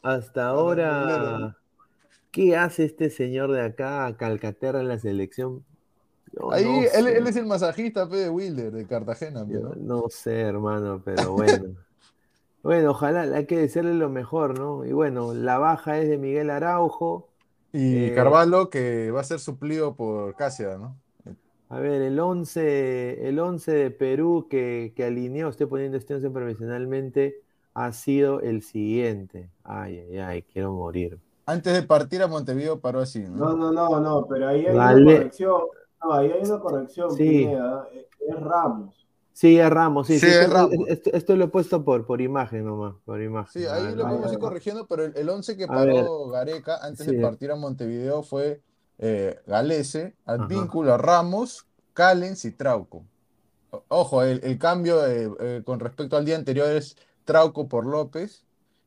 Hasta 0.03 0.47
ahora 0.47 1.57
¿Qué 2.37 2.55
hace 2.55 2.85
este 2.85 3.09
señor 3.09 3.51
de 3.51 3.61
acá, 3.61 4.15
Calcaterra, 4.15 4.79
en 4.81 4.87
la 4.87 4.99
selección? 4.99 5.65
Ahí, 6.51 6.85
él, 6.93 7.07
es 7.07 7.35
el 7.35 7.47
masajista 7.47 8.05
de 8.05 8.29
Wilder, 8.29 8.71
de 8.71 8.85
Cartagena. 8.85 9.43
¿no? 9.43 10.03
sé, 10.09 10.41
hermano, 10.41 11.01
pero 11.03 11.31
bueno. 11.33 11.75
bueno, 12.67 12.91
ojalá, 12.91 13.21
hay 13.21 13.45
que 13.45 13.55
decirle 13.55 13.93
lo 13.93 14.09
mejor, 14.09 14.59
¿no? 14.59 14.83
Y 14.83 14.91
bueno, 14.91 15.33
la 15.33 15.57
baja 15.57 15.99
es 15.99 16.09
de 16.09 16.17
Miguel 16.17 16.49
Araujo. 16.49 17.29
Y 17.71 18.07
eh, 18.07 18.13
Carvalho, 18.13 18.69
que 18.69 19.09
va 19.09 19.21
a 19.21 19.23
ser 19.23 19.39
suplido 19.39 19.95
por 19.95 20.35
Casia, 20.35 20.77
¿no? 20.77 20.97
A 21.69 21.79
ver, 21.79 22.01
el 22.01 22.19
11, 22.19 23.29
el 23.29 23.39
11 23.39 23.71
de 23.71 23.91
Perú 23.91 24.47
que, 24.49 24.91
que 24.97 25.05
alineó, 25.05 25.47
estoy 25.47 25.67
poniendo 25.67 25.97
este 25.97 26.15
11 26.15 26.29
profesionalmente, 26.29 27.41
ha 27.73 27.93
sido 27.93 28.41
el 28.41 28.61
siguiente. 28.63 29.49
Ay, 29.63 29.99
ay, 29.99 30.17
ay, 30.17 30.41
quiero 30.41 30.73
morir. 30.73 31.17
Antes 31.45 31.73
de 31.73 31.83
partir 31.83 32.21
a 32.21 32.27
Montevideo 32.27 32.81
paró 32.81 32.99
así, 32.99 33.21
¿no? 33.21 33.55
No, 33.55 33.71
no, 33.71 33.99
no, 34.01 34.27
pero 34.27 34.49
ahí 34.49 34.65
hay 34.65 34.75
una 34.75 34.93
corrección. 34.93 35.61
No, 36.03 36.13
ahí 36.13 36.31
hay 36.31 36.41
una 36.41 36.59
corrección. 36.59 37.11
Sí. 37.11 37.47
es 38.27 38.39
Ramos. 38.41 38.96
Sí, 39.37 39.59
es 39.59 39.69
Ramos, 39.69 40.07
sí. 40.07 40.19
sí, 40.19 40.25
es 40.25 40.49
Ramos. 40.49 40.73
Esto, 40.87 41.35
lo 41.35 41.45
he 41.45 41.47
puesto 41.47 41.83
por, 41.83 42.07
por 42.07 42.21
imagen 42.21 42.65
nomás, 42.65 42.95
por 43.05 43.21
imagen. 43.21 43.61
Sí, 43.61 43.67
ahí 43.67 43.93
lo 43.93 44.05
vamos 44.05 44.31
a 44.31 44.33
ir 44.33 44.39
corrigiendo, 44.39 44.87
pero 44.87 45.03
el, 45.03 45.29
11 45.29 45.55
que 45.55 45.67
paró 45.67 46.29
Gareca 46.29 46.79
antes 46.81 47.05
de 47.05 47.21
partir 47.21 47.51
a 47.51 47.55
Montevideo 47.55 48.23
fue 48.23 48.63
eh, 48.97 49.39
Galese, 49.45 50.15
Advínculo, 50.25 50.97
Ramos, 50.97 51.67
Callens 51.93 52.45
y 52.45 52.51
Trauco. 52.51 53.05
Ojo, 53.89 54.23
el, 54.23 54.57
cambio 54.57 55.05
eh, 55.05 55.29
eh, 55.39 55.61
con 55.63 55.79
respecto 55.81 56.17
al 56.17 56.25
día 56.25 56.35
anterior 56.35 56.71
es 56.71 56.97
Trauco 57.23 57.67
por 57.67 57.85
López 57.85 58.43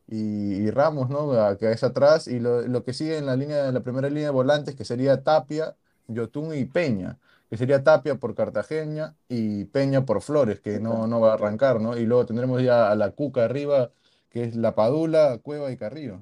y, 0.08 0.68
Ramos, 0.72 1.10
¿no? 1.10 1.30
Que 1.58 1.70
es 1.70 1.84
atrás, 1.84 2.26
y 2.26 2.40
lo, 2.40 2.82
que 2.82 2.92
sigue 2.92 3.18
en 3.18 3.26
la 3.26 3.36
línea, 3.36 3.68
en 3.68 3.74
la 3.74 3.84
primera 3.84 4.08
línea 4.08 4.24
de 4.24 4.30
volantes, 4.30 4.74
que 4.74 4.84
sería 4.84 5.22
Tapia, 5.22 5.76
Yotun 6.08 6.56
y 6.56 6.64
Peña, 6.64 7.20
que 7.50 7.56
sería 7.56 7.82
Tapia 7.82 8.14
por 8.14 8.36
Cartagena 8.36 9.16
y 9.28 9.64
Peña 9.64 10.06
por 10.06 10.22
Flores, 10.22 10.60
que 10.60 10.78
no, 10.78 11.08
no 11.08 11.20
va 11.20 11.32
a 11.32 11.34
arrancar, 11.34 11.80
¿no? 11.80 11.98
Y 11.98 12.06
luego 12.06 12.24
tendremos 12.24 12.62
ya 12.62 12.92
a 12.92 12.94
la 12.94 13.10
Cuca 13.10 13.44
arriba, 13.44 13.90
que 14.28 14.44
es 14.44 14.54
La 14.54 14.76
Padula, 14.76 15.40
Cueva 15.42 15.72
y 15.72 15.76
Carrillo. 15.76 16.20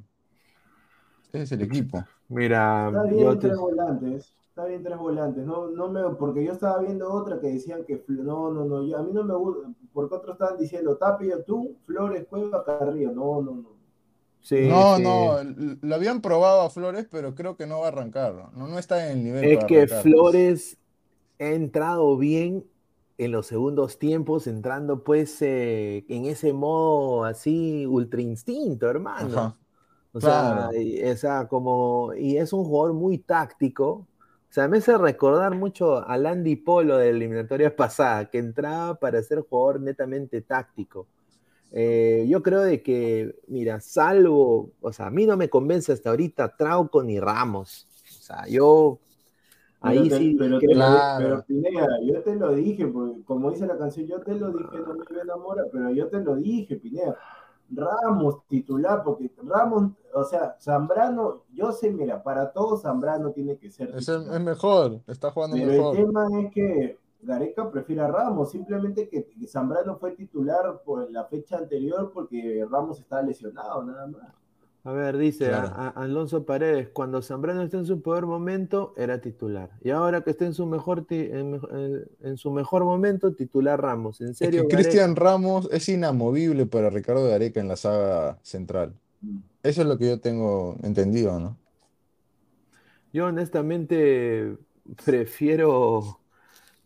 Ese 1.31 1.43
es 1.43 1.53
el 1.53 1.61
equipo. 1.61 2.03
Mira, 2.29 2.89
está 2.89 3.03
bien 3.03 3.39
tres 3.39 3.57
volantes, 3.59 4.35
está 4.49 4.65
bien 4.65 4.83
tres 4.83 4.97
volantes, 4.97 5.45
no, 5.45 5.69
no 5.69 5.89
me, 5.91 6.03
porque 6.17 6.43
yo 6.43 6.53
estaba 6.53 6.81
viendo 6.81 7.13
otra 7.13 7.39
que 7.39 7.49
decían 7.49 7.85
que 7.85 8.03
no, 8.09 8.51
no, 8.51 8.65
no, 8.65 8.97
a 8.97 9.03
mí 9.03 9.13
no 9.13 9.23
me 9.23 9.35
gusta, 9.35 9.69
porque 9.93 10.15
otros 10.15 10.35
estaban 10.35 10.59
diciendo 10.59 10.97
Tapia, 10.97 11.37
Yotun, 11.37 11.77
Flores, 11.85 12.27
Cueva, 12.29 12.65
Carrillo, 12.65 13.13
no, 13.13 13.43
no, 13.43 13.53
no 13.53 13.79
no, 14.51 14.99
no, 14.99 15.39
lo 15.83 15.95
habían 15.95 16.23
probado 16.23 16.63
a 16.63 16.71
Flores, 16.71 17.07
pero 17.11 17.35
creo 17.35 17.57
que 17.57 17.67
no 17.67 17.81
va 17.81 17.87
a 17.87 17.89
arrancar. 17.89 18.35
No, 18.55 18.67
no 18.67 18.79
está 18.79 19.11
en 19.11 19.19
el 19.19 19.25
nivel. 19.25 19.45
Es 19.45 19.65
que 19.65 19.87
Flores 19.87 20.79
ha 21.39 21.47
entrado 21.47 22.17
bien 22.17 22.65
en 23.19 23.33
los 23.33 23.47
segundos 23.47 23.99
tiempos, 23.99 24.47
entrando 24.47 25.03
pues 25.03 25.43
eh, 25.43 26.05
en 26.09 26.27
ese 26.27 26.53
modo 26.53 27.25
así 27.25 27.85
ultra 27.87 28.21
instinto, 28.21 28.89
hermano. 28.89 29.57
O 30.13 30.21
sea, 30.21 30.71
esa 30.75 31.47
como, 31.49 32.13
y 32.15 32.39
es 32.39 32.53
un 32.53 32.65
jugador 32.65 32.95
muy 32.95 33.19
táctico. 33.19 34.07
O 34.51 34.53
sea, 34.53 34.67
me 34.67 34.79
hace 34.79 34.97
recordar 34.97 35.55
mucho 35.55 35.99
a 36.09 36.17
Landy 36.17 36.57
Polo 36.57 36.97
de 36.97 37.11
la 37.11 37.17
eliminatoria 37.17 37.75
pasada, 37.75 38.31
que 38.31 38.39
entraba 38.39 38.95
para 38.95 39.23
ser 39.23 39.41
jugador 39.41 39.81
netamente 39.81 40.41
táctico. 40.41 41.07
Eh, 41.71 42.25
yo 42.29 42.43
creo 42.43 42.63
de 42.63 42.83
que, 42.83 43.37
mira, 43.47 43.81
salvo, 43.81 44.73
o 44.81 44.93
sea, 44.93 45.07
a 45.07 45.11
mí 45.11 45.27
no 45.27 45.37
me 45.37 45.51
convence 45.51 45.93
hasta 45.93 46.11
ahorita 46.11 46.57
Trauco 46.57 47.03
ni 47.03 47.21
Ramos. 47.21 47.87
O 48.19 48.23
sea, 48.23 48.47
yo 48.49 49.01
ahí 49.81 50.11
sí. 50.11 50.37
Pero, 50.39 50.59
pero 50.61 51.45
Pineda, 51.47 51.89
yo 52.03 52.23
te 52.23 52.37
lo 52.37 52.55
dije, 52.55 52.87
porque 52.87 53.23
como 53.25 53.51
dice 53.51 53.67
la 53.67 53.79
canción, 53.79 54.07
yo 54.07 54.21
te 54.21 54.35
lo 54.35 54.51
dije, 54.53 54.79
no 54.79 54.95
me 54.95 55.21
enamora, 55.21 55.65
pero 55.73 55.91
yo 55.91 56.09
te 56.09 56.21
lo 56.21 56.37
dije, 56.37 56.77
Pineda. 56.77 57.17
Ramos 57.71 58.47
titular, 58.49 59.03
porque 59.05 59.31
Ramos, 59.43 59.93
o 60.15 60.25
sea, 60.25 60.57
Zambrano, 60.59 61.43
yo 61.53 61.71
sé, 61.73 61.91
mira, 61.91 62.23
para 62.23 62.51
todos 62.51 62.81
Zambrano 62.83 63.33
tiene 63.33 63.59
que 63.59 63.71
ser. 63.71 63.91
Es, 63.95 64.09
es 64.09 64.41
mejor, 64.41 65.01
está 65.07 65.31
jugando 65.31 65.57
mejor. 65.59 65.97
El 65.97 66.07
tema 66.07 66.27
es 66.41 66.53
que 66.53 66.99
Gareca 67.21 67.71
prefiere 67.71 68.03
a 68.03 68.07
Ramos, 68.07 68.53
simplemente 68.53 69.09
que 69.09 69.29
Zambrano 69.47 69.99
fue 69.99 70.13
titular 70.13 70.81
por 70.85 71.11
la 71.11 71.25
fecha 71.25 71.59
anterior 71.59 72.11
porque 72.15 72.67
Ramos 72.71 73.01
estaba 73.01 73.23
lesionado, 73.23 73.83
nada 73.85 74.07
más. 74.07 74.33
A 74.85 74.93
ver, 74.93 75.19
dice 75.19 75.51
Alonso 75.53 76.45
Paredes, 76.45 76.89
cuando 76.89 77.21
Zambrano 77.21 77.63
está 77.63 77.77
en 77.79 77.87
su 77.87 78.01
peor 78.01 78.27
momento, 78.27 78.95
era 78.97 79.21
titular. 79.21 79.71
Y 79.83 79.91
ahora 79.91 80.23
que 80.23 80.31
está 80.31 80.47
en 80.47 80.55
su 80.55 80.67
mejor, 80.67 81.05
en, 81.11 82.37
su 82.37 82.51
mejor 82.51 82.85
momento, 82.85 83.35
titular 83.35 83.81
Ramos. 83.81 84.21
En 84.21 84.35
serio. 84.35 84.67
Cristian 84.69 85.17
Ramos 85.17 85.69
es 85.73 85.89
inamovible 85.89 86.65
para 86.67 86.91
Ricardo 86.91 87.29
Gareca 87.29 87.61
en 87.61 87.69
la 87.69 87.77
saga 87.77 88.39
central. 88.43 88.95
Eso 89.63 89.83
es 89.83 89.89
lo 89.89 89.99
que 89.99 90.09
yo 90.09 90.21
tengo 90.21 90.77
entendido, 90.83 91.39
¿no? 91.39 91.57
Yo 93.13 93.27
honestamente 93.27 94.57
prefiero 95.05 96.19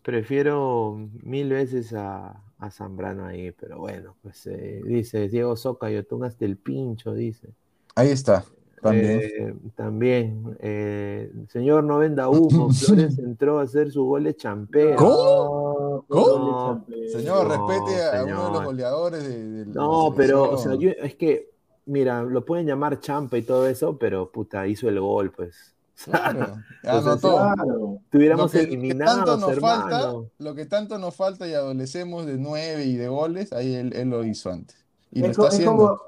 Prefiero 0.02 1.08
mil 1.22 1.50
veces 1.50 1.92
a, 1.92 2.42
a 2.58 2.70
Zambrano 2.72 3.24
ahí, 3.24 3.52
pero 3.52 3.78
bueno, 3.78 4.16
pues 4.20 4.48
eh, 4.48 4.80
dice 4.84 5.28
Diego 5.28 5.56
Soca, 5.56 5.90
yo 5.90 6.02
hasta 6.24 6.44
el 6.44 6.56
pincho, 6.56 7.14
dice. 7.14 7.54
Ahí 7.94 8.08
está, 8.08 8.44
también. 8.82 9.20
Eh, 9.22 9.54
también, 9.76 10.56
eh, 10.60 11.32
señor 11.48 11.84
no 11.84 11.98
venda 11.98 12.28
humo, 12.30 12.70
Flores 12.72 13.16
entró 13.18 13.60
a 13.60 13.62
hacer 13.62 13.92
su 13.92 14.04
gol 14.04 14.24
de 14.24 14.34
champera. 14.34 14.96
¿Cómo? 14.96 16.04
¿Cómo? 16.08 16.84
señor, 17.12 17.48
respete 17.48 18.02
a 18.02 18.24
uno 18.24 18.46
de 18.46 18.52
los 18.52 18.64
goleadores 18.64 19.22
de, 19.22 19.66
No, 19.66 20.12
pero, 20.16 20.50
o 20.50 20.58
sea, 20.58 20.74
yo, 20.74 20.90
es 20.90 21.14
que, 21.14 21.52
mira, 21.86 22.22
lo 22.22 22.44
pueden 22.44 22.66
llamar 22.66 22.98
champa 22.98 23.38
y 23.38 23.42
todo 23.42 23.68
eso, 23.68 23.96
pero 23.96 24.30
puta, 24.30 24.66
hizo 24.66 24.88
el 24.88 25.00
gol, 25.00 25.30
pues. 25.30 25.54
Claro, 26.04 26.56
anotó. 26.82 28.00
Tuviéramos 28.10 28.52
eliminado, 28.56 29.36
nos 29.36 29.60
falta, 29.60 30.12
lo 30.38 30.54
que 30.56 30.66
tanto 30.66 30.98
nos 30.98 31.14
falta 31.14 31.46
y 31.46 31.54
adolecemos 31.54 32.26
de 32.26 32.38
nueve 32.38 32.84
y 32.86 32.96
de 32.96 33.06
goles, 33.06 33.52
ahí 33.52 33.74
él, 33.74 33.92
lo 34.08 34.24
hizo 34.24 34.50
antes. 34.50 34.76
Y 35.12 35.22
es, 35.22 35.36
lo 35.36 35.46
está 35.46 35.64
Como, 35.64 36.00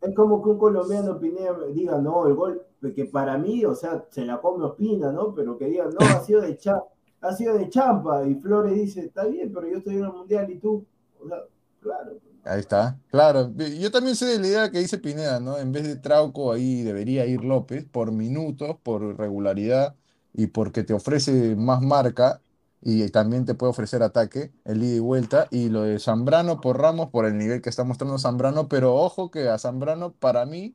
es 0.00 0.14
como 0.14 0.42
que 0.42 0.50
un 0.50 0.58
colombiano 0.58 1.18
diga, 1.18 1.98
no, 1.98 2.26
el 2.26 2.34
gol, 2.34 2.62
que 2.94 3.06
para 3.06 3.36
mí, 3.36 3.64
o 3.64 3.74
sea, 3.74 4.04
se 4.10 4.24
la 4.24 4.40
come 4.40 4.64
Opina, 4.64 5.10
¿no? 5.10 5.34
Pero 5.34 5.58
que 5.58 5.66
diga, 5.66 5.86
no, 5.86 5.98
ha 6.06 6.20
sido 6.20 6.40
de, 6.40 6.56
cha 6.56 6.82
ha 7.20 7.34
sido 7.34 7.58
de 7.58 7.68
champa. 7.68 8.24
Y 8.26 8.36
Flores 8.36 8.74
dice, 8.74 9.00
está 9.00 9.24
bien, 9.24 9.52
pero 9.52 9.68
yo 9.68 9.78
estoy 9.78 9.96
en 9.96 10.04
el 10.04 10.12
mundial 10.12 10.50
y 10.50 10.58
tú. 10.58 10.84
O 11.20 11.28
sea, 11.28 11.38
claro. 11.80 12.12
Ahí 12.44 12.60
está, 12.60 12.98
claro. 13.10 13.52
Yo 13.56 13.90
también 13.90 14.16
sé 14.16 14.26
de 14.26 14.38
la 14.38 14.46
idea 14.46 14.70
que 14.70 14.78
dice 14.78 14.98
Pineda, 14.98 15.40
¿no? 15.40 15.58
En 15.58 15.72
vez 15.72 15.86
de 15.86 15.96
Trauco, 15.96 16.52
ahí 16.52 16.82
debería 16.82 17.26
ir 17.26 17.44
López 17.44 17.84
por 17.84 18.12
minutos, 18.12 18.76
por 18.82 19.18
regularidad 19.18 19.96
y 20.32 20.46
porque 20.46 20.84
te 20.84 20.94
ofrece 20.94 21.56
más 21.56 21.82
marca 21.82 22.40
y 22.80 23.08
también 23.10 23.44
te 23.44 23.54
puede 23.54 23.70
ofrecer 23.70 24.02
ataque, 24.02 24.52
el 24.64 24.82
ida 24.82 24.96
y 24.96 24.98
vuelta. 25.00 25.48
Y 25.50 25.68
lo 25.68 25.82
de 25.82 25.98
Zambrano 25.98 26.60
por 26.60 26.78
Ramos, 26.80 27.10
por 27.10 27.26
el 27.26 27.36
nivel 27.38 27.62
que 27.62 27.70
está 27.70 27.84
mostrando 27.84 28.18
Zambrano, 28.18 28.68
pero 28.68 28.94
ojo 28.96 29.30
que 29.30 29.48
a 29.48 29.58
Zambrano, 29.58 30.12
para 30.12 30.46
mí, 30.46 30.74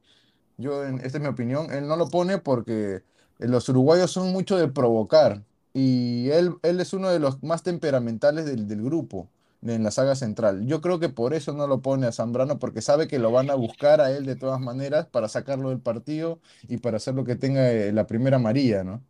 yo, 0.58 0.84
esta 0.86 1.18
es 1.18 1.22
mi 1.22 1.28
opinión, 1.28 1.72
él 1.72 1.88
no 1.88 1.96
lo 1.98 2.10
pone 2.10 2.38
porque 2.40 3.04
los 3.40 3.68
uruguayos 3.70 4.12
son 4.12 4.32
mucho 4.32 4.58
de 4.58 4.68
provocar. 4.70 5.44
y 5.74 6.30
él, 6.32 6.56
él 6.64 6.80
es 6.80 6.94
uno 6.94 7.10
de 7.10 7.20
los 7.20 7.42
más 7.44 7.64
temperamentales 7.64 8.46
del, 8.46 8.68
del 8.68 8.84
grupo 8.84 9.30
en 9.64 9.84
la 9.84 9.92
saga 9.92 10.16
central. 10.16 10.66
Yo 10.68 10.82
creo 10.82 11.00
que 11.00 11.10
por 11.10 11.34
eso 11.34 11.54
no 11.54 11.68
lo 11.68 11.82
pone 11.82 12.06
a 12.08 12.12
Zambrano, 12.12 12.60
porque 12.60 12.82
sabe 12.82 13.08
que 13.08 13.18
lo 13.20 13.32
van 13.32 13.50
a 13.50 13.56
buscar 13.56 14.02
a 14.02 14.12
él 14.12 14.26
de 14.26 14.36
todas 14.36 14.60
maneras 14.62 15.08
para 15.08 15.30
sacarlo 15.30 15.70
del 15.70 15.80
partido 15.82 16.40
y 16.68 16.78
para 16.78 16.98
hacer 16.98 17.16
lo 17.16 17.24
que 17.26 17.36
tenga 17.36 17.72
eh, 17.72 17.92
la 17.94 18.06
primera 18.08 18.40
María, 18.40 18.84
¿no? 18.84 19.04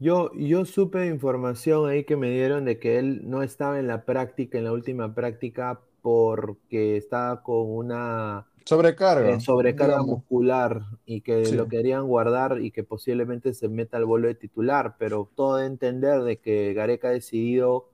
Yo, 0.00 0.32
yo 0.34 0.64
supe 0.64 1.06
información 1.06 1.88
ahí 1.88 2.04
que 2.04 2.16
me 2.16 2.30
dieron 2.30 2.64
de 2.64 2.78
que 2.78 2.98
él 2.98 3.28
no 3.28 3.42
estaba 3.42 3.80
en 3.80 3.88
la 3.88 4.04
práctica, 4.04 4.56
en 4.56 4.64
la 4.64 4.72
última 4.72 5.14
práctica, 5.14 5.80
porque 6.02 6.96
estaba 6.96 7.42
con 7.42 7.68
una 7.68 8.46
sobrecarga, 8.64 9.30
eh, 9.30 9.40
sobrecarga 9.40 10.02
muscular 10.02 10.82
y 11.04 11.22
que 11.22 11.50
lo 11.52 11.68
querían 11.68 12.06
guardar 12.06 12.60
y 12.60 12.70
que 12.70 12.84
posiblemente 12.84 13.54
se 13.54 13.68
meta 13.68 13.96
al 13.96 14.04
vuelo 14.04 14.28
de 14.28 14.34
titular, 14.34 14.96
pero 14.98 15.28
todo 15.34 15.56
de 15.56 15.66
entender 15.66 16.22
de 16.22 16.38
que 16.38 16.74
Gareca 16.74 17.08
ha 17.08 17.12
decidido 17.12 17.88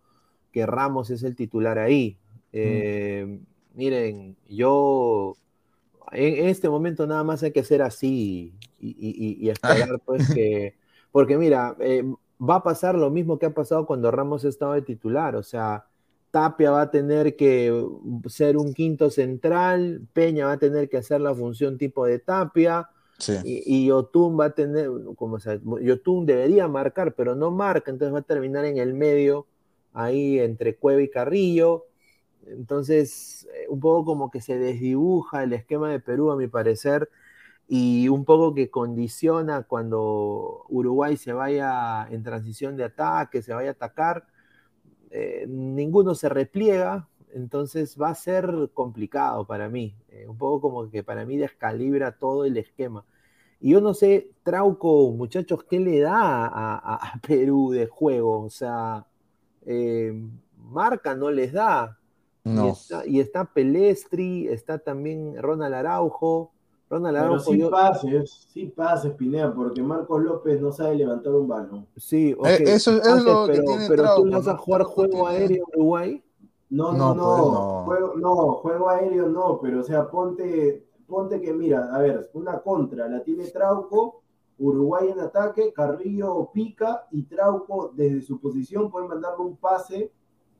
que 0.52 0.66
Ramos 0.66 1.10
es 1.10 1.22
el 1.22 1.36
titular 1.36 1.78
ahí. 1.78 2.18
Eh, 2.52 3.40
miren, 3.74 4.36
yo 4.48 5.36
en, 6.12 6.48
este 6.48 6.68
momento 6.68 7.06
nada 7.06 7.24
más 7.24 7.42
hay 7.42 7.52
que 7.52 7.64
ser 7.64 7.80
así 7.80 8.52
y, 8.78 9.48
esperar 9.48 10.00
pues 10.04 10.32
que, 10.34 10.74
porque 11.14 11.38
mira, 11.38 11.76
eh, 11.78 12.02
va 12.40 12.56
a 12.56 12.62
pasar 12.64 12.96
lo 12.96 13.08
mismo 13.08 13.38
que 13.38 13.46
ha 13.46 13.54
pasado 13.54 13.86
cuando 13.86 14.10
Ramos 14.10 14.44
estaba 14.44 14.74
de 14.74 14.82
titular, 14.82 15.36
o 15.36 15.44
sea, 15.44 15.86
Tapia 16.32 16.72
va 16.72 16.80
a 16.82 16.90
tener 16.90 17.36
que 17.36 17.72
ser 18.26 18.56
un 18.56 18.74
quinto 18.74 19.08
central, 19.10 20.08
Peña 20.12 20.46
va 20.46 20.54
a 20.54 20.58
tener 20.58 20.88
que 20.88 20.96
hacer 20.96 21.20
la 21.20 21.32
función 21.32 21.78
tipo 21.78 22.04
de 22.04 22.18
Tapia, 22.18 22.90
y, 23.44 23.62
y, 23.64 23.86
Yotun 23.86 24.40
va 24.40 24.46
a 24.46 24.50
tener, 24.56 24.90
como 25.14 25.38
sea, 25.38 25.60
Yotun 25.80 26.26
debería 26.26 26.66
marcar, 26.66 27.14
pero 27.14 27.36
no 27.36 27.52
marca, 27.52 27.92
entonces 27.92 28.12
va 28.12 28.18
a 28.18 28.22
terminar 28.22 28.64
en 28.64 28.78
el 28.78 28.92
medio 28.92 29.46
ahí 29.92 30.40
entre 30.40 30.74
Cueva 30.74 31.00
y 31.00 31.08
Carrillo. 31.08 31.84
Entonces, 32.44 33.46
eh, 33.54 33.66
un 33.68 33.78
poco 33.78 34.04
como 34.04 34.32
que 34.32 34.40
se 34.40 34.58
desdibuja 34.58 35.44
el 35.44 35.52
esquema 35.52 35.92
de 35.92 36.00
Perú, 36.00 36.32
a 36.32 36.36
mi 36.36 36.48
parecer, 36.48 37.08
y 37.66 38.08
un 38.08 38.24
poco 38.24 38.54
que 38.54 38.70
condiciona 38.70 39.62
cuando 39.62 40.64
Uruguay 40.68 41.16
se 41.16 41.32
vaya 41.32 42.06
en 42.10 42.22
transición 42.22 42.76
de 42.76 42.84
ataque, 42.84 43.42
se 43.42 43.54
vaya 43.54 43.70
a 43.70 43.72
atacar, 43.72 44.26
eh, 45.10 45.46
ninguno 45.48 46.14
se 46.14 46.28
repliega, 46.28 47.08
entonces 47.32 47.96
va 48.00 48.10
a 48.10 48.14
ser 48.14 48.70
complicado 48.74 49.46
para 49.46 49.68
mí, 49.68 49.96
eh, 50.08 50.26
un 50.28 50.36
poco 50.36 50.60
como 50.60 50.90
que 50.90 51.02
para 51.02 51.24
mí 51.24 51.36
descalibra 51.36 52.18
todo 52.18 52.44
el 52.44 52.56
esquema. 52.56 53.04
Y 53.60 53.70
yo 53.70 53.80
no 53.80 53.94
sé, 53.94 54.30
Trauco, 54.42 55.10
muchachos, 55.12 55.64
¿qué 55.64 55.80
le 55.80 56.00
da 56.00 56.46
a 56.46 57.20
Perú 57.26 57.70
de 57.70 57.86
juego? 57.86 58.42
O 58.42 58.50
sea, 58.50 59.06
eh, 59.66 60.12
marca 60.58 61.14
no 61.14 61.30
les 61.30 61.52
da. 61.52 61.98
Y, 63.06 63.20
está, 63.20 63.46
Pelestri, 63.46 64.48
está 64.48 64.78
también 64.78 65.40
Ronald 65.40 65.74
Araujo. 65.74 66.52
Ronald 66.94 67.16
Araujo. 67.16 67.52
sí 67.52 67.64
pases, 67.70 68.46
sí 68.52 68.66
pases, 68.66 69.12
Pinea, 69.14 69.52
porque 69.52 69.82
Marcos 69.82 70.22
López 70.22 70.60
no 70.60 70.70
sabe 70.70 70.94
levantar 70.94 71.34
un 71.34 71.48
balón. 71.48 71.86
Sí, 71.96 72.36
eh, 72.44 72.64
eso 72.66 72.92
es 72.92 73.24
lo 73.24 73.46
pero, 73.46 73.46
que 73.46 73.60
tiene 73.62 73.88
pero 73.88 74.16
tú 74.16 74.30
vas 74.30 74.46
a 74.46 74.56
jugar 74.56 74.84
juego 74.84 75.26
aéreo 75.26 75.64
Uruguay. 75.74 76.22
No, 76.70 76.92
no, 76.92 77.14
no, 77.14 77.84
pues 77.84 78.00
no. 78.00 78.10
Juego, 78.10 78.14
no, 78.16 78.52
juego 78.54 78.88
aéreo 78.88 79.28
no, 79.28 79.58
pero 79.60 79.80
o 79.80 79.82
sea, 79.82 80.08
ponte, 80.08 80.86
ponte 81.06 81.40
que 81.40 81.52
mira, 81.52 81.94
a 81.94 81.98
ver, 81.98 82.30
una 82.34 82.60
contra, 82.60 83.08
la 83.08 83.22
tiene 83.22 83.44
Trauco, 83.48 84.22
Uruguay 84.58 85.10
en 85.10 85.20
ataque, 85.20 85.72
Carrillo 85.72 86.50
pica 86.52 87.06
y 87.10 87.24
Trauco 87.24 87.92
desde 87.94 88.22
su 88.22 88.40
posición 88.40 88.90
puede 88.90 89.08
mandarle 89.08 89.44
un 89.44 89.56
pase 89.56 90.12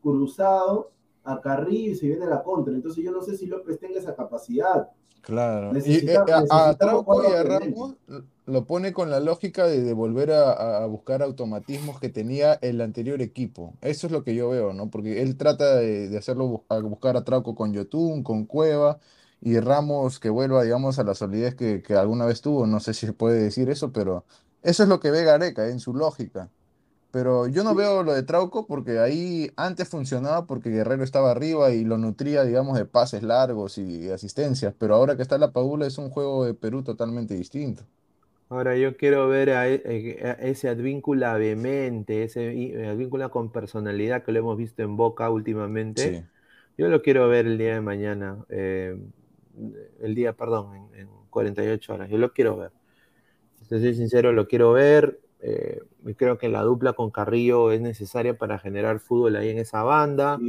cruzado 0.03 0.90
a 1.25 1.41
Carrillo 1.41 1.93
y 1.93 1.95
se 1.97 2.07
viene 2.07 2.27
la 2.27 2.43
contra. 2.43 2.73
Entonces 2.73 3.03
yo 3.03 3.11
no 3.11 3.23
sé 3.23 3.37
si 3.37 3.47
López 3.47 3.79
tenga 3.79 3.99
esa 3.99 4.15
capacidad. 4.15 4.89
Claro. 5.23 5.73
y, 5.75 6.09
eh, 6.09 6.19
a, 6.51 6.75
Trauco 6.75 7.23
y 7.25 7.33
a 7.33 7.43
Ramos 7.43 7.97
lo 8.47 8.67
pone 8.67 8.93
con 8.93 9.11
la 9.11 9.21
lógica 9.21 9.67
de, 9.67 9.93
volver 9.95 10.31
a, 10.33 10.85
buscar 10.87 11.23
automatismos 11.23 11.99
que 11.99 12.11
tenía 12.11 12.55
el 12.55 12.81
anterior 12.81 13.23
equipo. 13.23 13.75
Eso 13.81 14.07
es 14.07 14.13
lo 14.13 14.23
que 14.23 14.35
yo 14.35 14.51
veo, 14.51 14.73
¿no? 14.73 14.91
Porque 14.91 15.23
él 15.23 15.37
trata 15.37 15.77
de, 15.77 16.15
hacerlo, 16.17 16.65
a 16.69 16.79
buscar 16.81 17.17
a 17.17 17.25
Trauco 17.25 17.55
con 17.55 17.73
Yotun, 17.73 18.23
con 18.23 18.45
Cueva, 18.45 18.99
y 19.41 19.59
Ramos 19.61 20.21
que 20.21 20.31
vuelva, 20.31 20.63
digamos, 20.63 20.99
a 20.99 21.05
la 21.05 21.15
solidez 21.15 21.55
que, 21.55 21.83
alguna 21.97 22.27
vez 22.27 22.43
tuvo. 22.43 22.67
No 22.67 22.81
sé 22.81 22.93
si 22.93 23.07
se 23.07 23.13
puede 23.15 23.43
decir 23.43 23.71
eso, 23.71 23.93
pero 23.93 24.25
eso 24.63 24.83
es 24.83 24.89
lo 24.89 25.01
que 25.01 25.11
ve 25.11 25.25
Gareca 25.25 25.69
en 25.69 25.81
su 25.81 25.95
lógica. 25.95 26.51
Pero 27.14 27.46
yo 27.46 27.62
no 27.62 27.77
veo 27.77 28.03
lo 28.03 28.12
de 28.12 28.24
Trauco 28.24 28.66
porque 28.66 28.98
ahí 28.98 29.48
antes 29.55 29.88
funcionaba 29.88 30.48
porque 30.48 30.68
Guerrero 30.68 31.05
estaba 31.05 31.31
arriba 31.31 31.70
y 31.70 31.85
lo 31.85 31.96
nutría, 31.96 32.42
digamos, 32.42 32.77
de 32.77 32.87
pases 32.87 33.22
largos 33.22 33.79
y 33.79 34.11
asistencias. 34.11 34.74
Pero 34.77 34.96
ahora 34.96 35.14
que 35.14 35.22
está 35.22 35.38
la 35.38 35.53
Paula 35.53 35.87
es 35.87 35.96
un 35.96 36.11
juego 36.11 36.44
de 36.44 36.55
Perú 36.55 36.83
totalmente 36.83 37.37
distinto. 37.37 37.85
Ahora 38.48 38.77
yo 38.77 38.96
quiero 38.96 39.29
ver 39.29 39.50
a, 39.50 39.68
e, 39.68 39.81
eh, 39.85 40.37
ese 40.40 40.68
advíncula 40.68 41.35
vehemente, 41.35 42.24
ese 42.24 42.48
advíncula 42.85 43.29
con 43.29 43.53
personalidad 43.53 44.24
que 44.24 44.33
lo 44.33 44.40
hemos 44.40 44.59
visto 44.59 44.83
en 44.83 44.96
Boca 44.96 45.31
últimamente. 45.31 46.27
Yo 46.77 46.88
lo 46.88 47.00
quiero 47.00 47.29
ver 47.29 47.46
el 47.46 47.59
día 47.59 47.74
de 47.74 47.81
mañana. 47.81 48.44
Eh, 48.48 48.98
el 50.00 50.16
día, 50.16 50.33
perdón, 50.33 50.90
en, 50.96 51.09
48 51.31 51.94
horas. 51.94 52.11
Yo 52.11 52.18
lo 52.18 52.33
quiero 52.33 52.57
ver. 52.57 52.72
Si 53.62 53.68
soy 53.68 53.94
sincero, 53.94 54.33
lo 54.33 54.48
quiero 54.48 54.72
ver. 54.72 55.20
Eh, 55.46 55.78
creo 56.16 56.38
que 56.38 56.48
la 56.48 56.62
dupla 56.62 56.94
con 56.94 57.11
Carrillo 57.11 57.70
es 57.70 57.78
necesaria 57.78 58.38
para 58.38 58.59
generar 58.59 58.98
fútbol 58.98 59.37
ahí 59.37 59.50
en 59.50 59.59
esa 59.59 59.83
banda. 59.83 60.40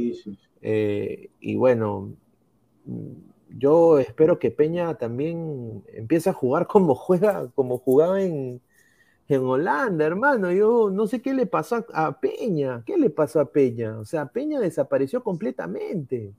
Eh, 0.62 1.28
y 1.38 1.56
bueno, 1.56 2.14
yo 3.50 3.98
espero 3.98 4.38
que 4.38 4.50
Peña 4.50 4.94
también 4.94 5.84
empiece 5.92 6.30
a 6.30 6.32
jugar 6.32 6.66
como 6.68 6.94
juega, 6.94 7.50
como 7.54 7.76
jugaba 7.76 8.22
en, 8.22 8.62
en 9.28 9.42
Holanda, 9.42 10.06
hermano. 10.06 10.50
Yo 10.50 10.88
no 10.90 11.06
sé 11.06 11.20
qué 11.20 11.34
le 11.34 11.44
pasó 11.44 11.84
a 11.92 12.18
Peña. 12.18 12.82
¿Qué 12.86 12.96
le 12.96 13.10
pasó 13.10 13.40
a 13.40 13.52
Peña? 13.52 13.98
O 13.98 14.06
sea, 14.06 14.24
Peña 14.26 14.60
desapareció 14.60 15.22
completamente. 15.22 16.32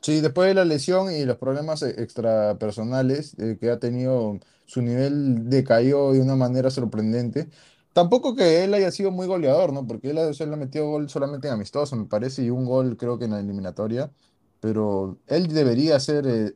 Sí, 0.00 0.20
después 0.20 0.48
de 0.48 0.54
la 0.54 0.64
lesión 0.64 1.12
y 1.12 1.24
los 1.24 1.38
problemas 1.38 1.82
e, 1.82 1.90
extrapersonales 2.02 3.38
eh, 3.38 3.56
que 3.58 3.70
ha 3.70 3.78
tenido, 3.78 4.38
su 4.66 4.82
nivel 4.82 5.48
decayó 5.48 6.12
de 6.12 6.20
una 6.20 6.34
manera 6.34 6.70
sorprendente. 6.70 7.48
Tampoco 7.94 8.34
que 8.34 8.64
él 8.64 8.74
haya 8.74 8.90
sido 8.90 9.12
muy 9.12 9.28
goleador, 9.28 9.72
¿no? 9.72 9.86
Porque 9.86 10.10
él, 10.10 10.18
ha 10.18 10.56
metido 10.56 10.90
gol 10.90 11.08
solamente 11.08 11.46
en 11.48 11.54
amistoso, 11.54 11.96
me 11.96 12.06
parece, 12.06 12.42
y 12.44 12.50
un 12.50 12.64
gol 12.66 12.96
creo 12.96 13.18
que 13.18 13.26
en 13.26 13.32
la 13.32 13.40
eliminatoria. 13.40 14.10
Pero 14.60 15.18
él 15.28 15.48
debería 15.48 16.00
ser 16.00 16.26
eh, 16.26 16.54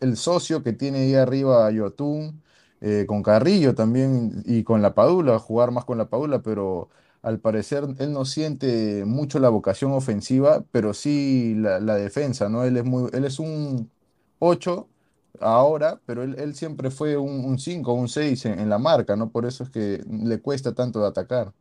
el 0.00 0.16
socio 0.16 0.62
que 0.64 0.72
tiene 0.72 1.00
ahí 1.00 1.14
arriba 1.14 1.66
a 1.66 1.70
Yotun, 1.70 2.42
eh, 2.80 3.04
con 3.06 3.22
Carrillo 3.22 3.74
también 3.76 4.42
y 4.44 4.64
con 4.64 4.82
la 4.82 4.94
Padula, 4.94 5.38
jugar 5.38 5.70
más 5.70 5.84
con 5.84 5.98
la 5.98 6.08
Padula, 6.10 6.42
pero 6.42 6.88
al 7.22 7.38
parecer 7.40 7.84
él 7.98 8.12
no 8.12 8.24
siente 8.24 9.04
mucho 9.06 9.38
la 9.38 9.48
vocación 9.48 9.92
ofensiva, 9.92 10.64
pero 10.72 10.92
sí 10.94 11.54
la, 11.56 11.78
defensa, 11.96 12.48
¿no? 12.48 12.64
Él 12.64 12.76
es, 12.78 12.84
muy, 12.84 13.08
él 13.12 13.24
es 13.24 13.38
un 13.38 13.90
8 14.40 14.88
ahora, 15.40 16.00
pero 16.06 16.22
él, 16.22 16.54
siempre 16.54 16.90
fue 16.90 17.16
un 17.16 17.58
5 17.58 17.92
un 17.92 18.08
6 18.08 18.46
en, 18.46 18.68
la 18.68 18.78
marca, 18.78 19.16
¿no? 19.16 19.30
Por 19.30 19.46
eso 19.46 19.64
es 19.64 19.70
que 19.70 20.02
le 20.08 20.40
cuesta 20.40 20.74
tanto 20.74 21.00
de 21.00 21.08
atacar. 21.08 21.52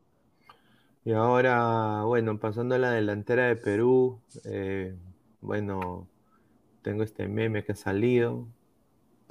Y 1.04 1.14
ahora, 1.14 2.04
bueno, 2.04 2.40
pasando 2.40 2.76
a 2.76 2.78
la 2.78 2.92
delantera 2.92 3.48
de 3.48 3.56
Perú, 3.56 4.20
eh, 4.46 4.96
bueno, 5.42 6.08
tengo 6.84 7.04
este 7.04 7.28
meme 7.28 7.64
que 7.64 7.72
ha 7.72 7.76
salido, 7.76 8.48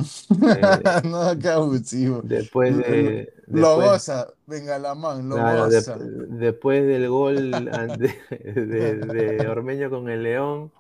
eh, 0.47 1.03
no, 1.05 1.39
qué 1.39 1.49
abusivo. 1.49 2.21
Después 2.23 2.77
de. 2.77 3.33
Lo 3.47 3.77
goza, 3.77 4.29
venga 4.47 4.79
la 4.79 4.95
mano, 4.95 5.37
lo 5.37 5.65
goza. 5.67 5.99
después 5.99 6.87
del 6.87 7.09
gol 7.09 7.51
de, 8.31 9.47
Ormeño 9.49 9.91
con 9.91 10.09
el 10.09 10.23
León, 10.23 10.73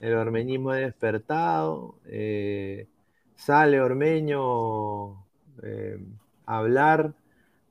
el 0.00 0.14
ormeñismo 0.14 0.70
ha 0.70 0.76
despertado. 0.76 1.96
Eh, 2.06 2.88
sale 3.36 3.80
Ormeño 3.80 5.24
eh, 5.62 5.98
a 6.46 6.58
hablar 6.58 7.14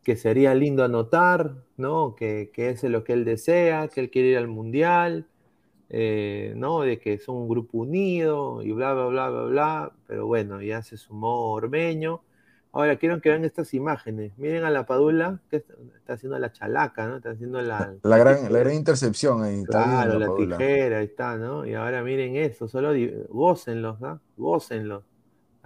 que 0.03 0.15
sería 0.15 0.53
lindo 0.55 0.83
anotar, 0.83 1.55
¿no? 1.77 2.15
Que, 2.15 2.51
que 2.53 2.69
es 2.69 2.83
lo 2.83 3.03
que 3.03 3.13
él 3.13 3.25
desea, 3.25 3.87
que 3.89 4.01
él 4.01 4.09
quiere 4.11 4.29
ir 4.29 4.37
al 4.37 4.47
mundial 4.47 5.27
eh, 5.89 6.53
¿no? 6.55 6.81
De 6.81 6.99
que 6.99 7.17
son 7.19 7.37
un 7.37 7.49
grupo 7.49 7.79
unido 7.79 8.61
y 8.63 8.71
bla, 8.71 8.93
bla, 8.93 9.07
bla, 9.07 9.29
bla, 9.29 9.43
bla, 9.45 9.93
pero 10.07 10.27
bueno, 10.27 10.61
ya 10.61 10.81
se 10.83 10.97
sumó 10.97 11.51
Ormeño. 11.53 12.21
Ahora 12.77 12.95
quiero 12.97 13.19
que 13.19 13.29
vean 13.29 13.43
estas 13.43 13.73
imágenes. 13.73 14.37
Miren 14.37 14.63
a 14.63 14.69
la 14.69 14.85
Padula, 14.85 15.39
que 15.49 15.57
está 15.57 16.13
haciendo 16.13 16.37
la 16.37 16.51
chalaca, 16.51 17.07
¿no? 17.07 17.15
Está 17.15 17.31
haciendo 17.31 17.59
la... 17.59 17.95
La 18.03 18.17
gran, 18.19 18.53
la 18.53 18.59
gran 18.59 18.75
intercepción 18.75 19.41
ahí. 19.41 19.63
Claro, 19.63 20.19
la, 20.19 20.35
tijera, 20.35 20.99
ahí 20.99 21.05
está, 21.05 21.37
¿no? 21.37 21.65
Y 21.65 21.73
ahora 21.73 22.03
miren 22.03 22.35
eso, 22.35 22.67
solo 22.67 22.91
gócenlos, 23.29 23.99
¿no? 23.99 24.21
Gócenlos. 24.37 25.03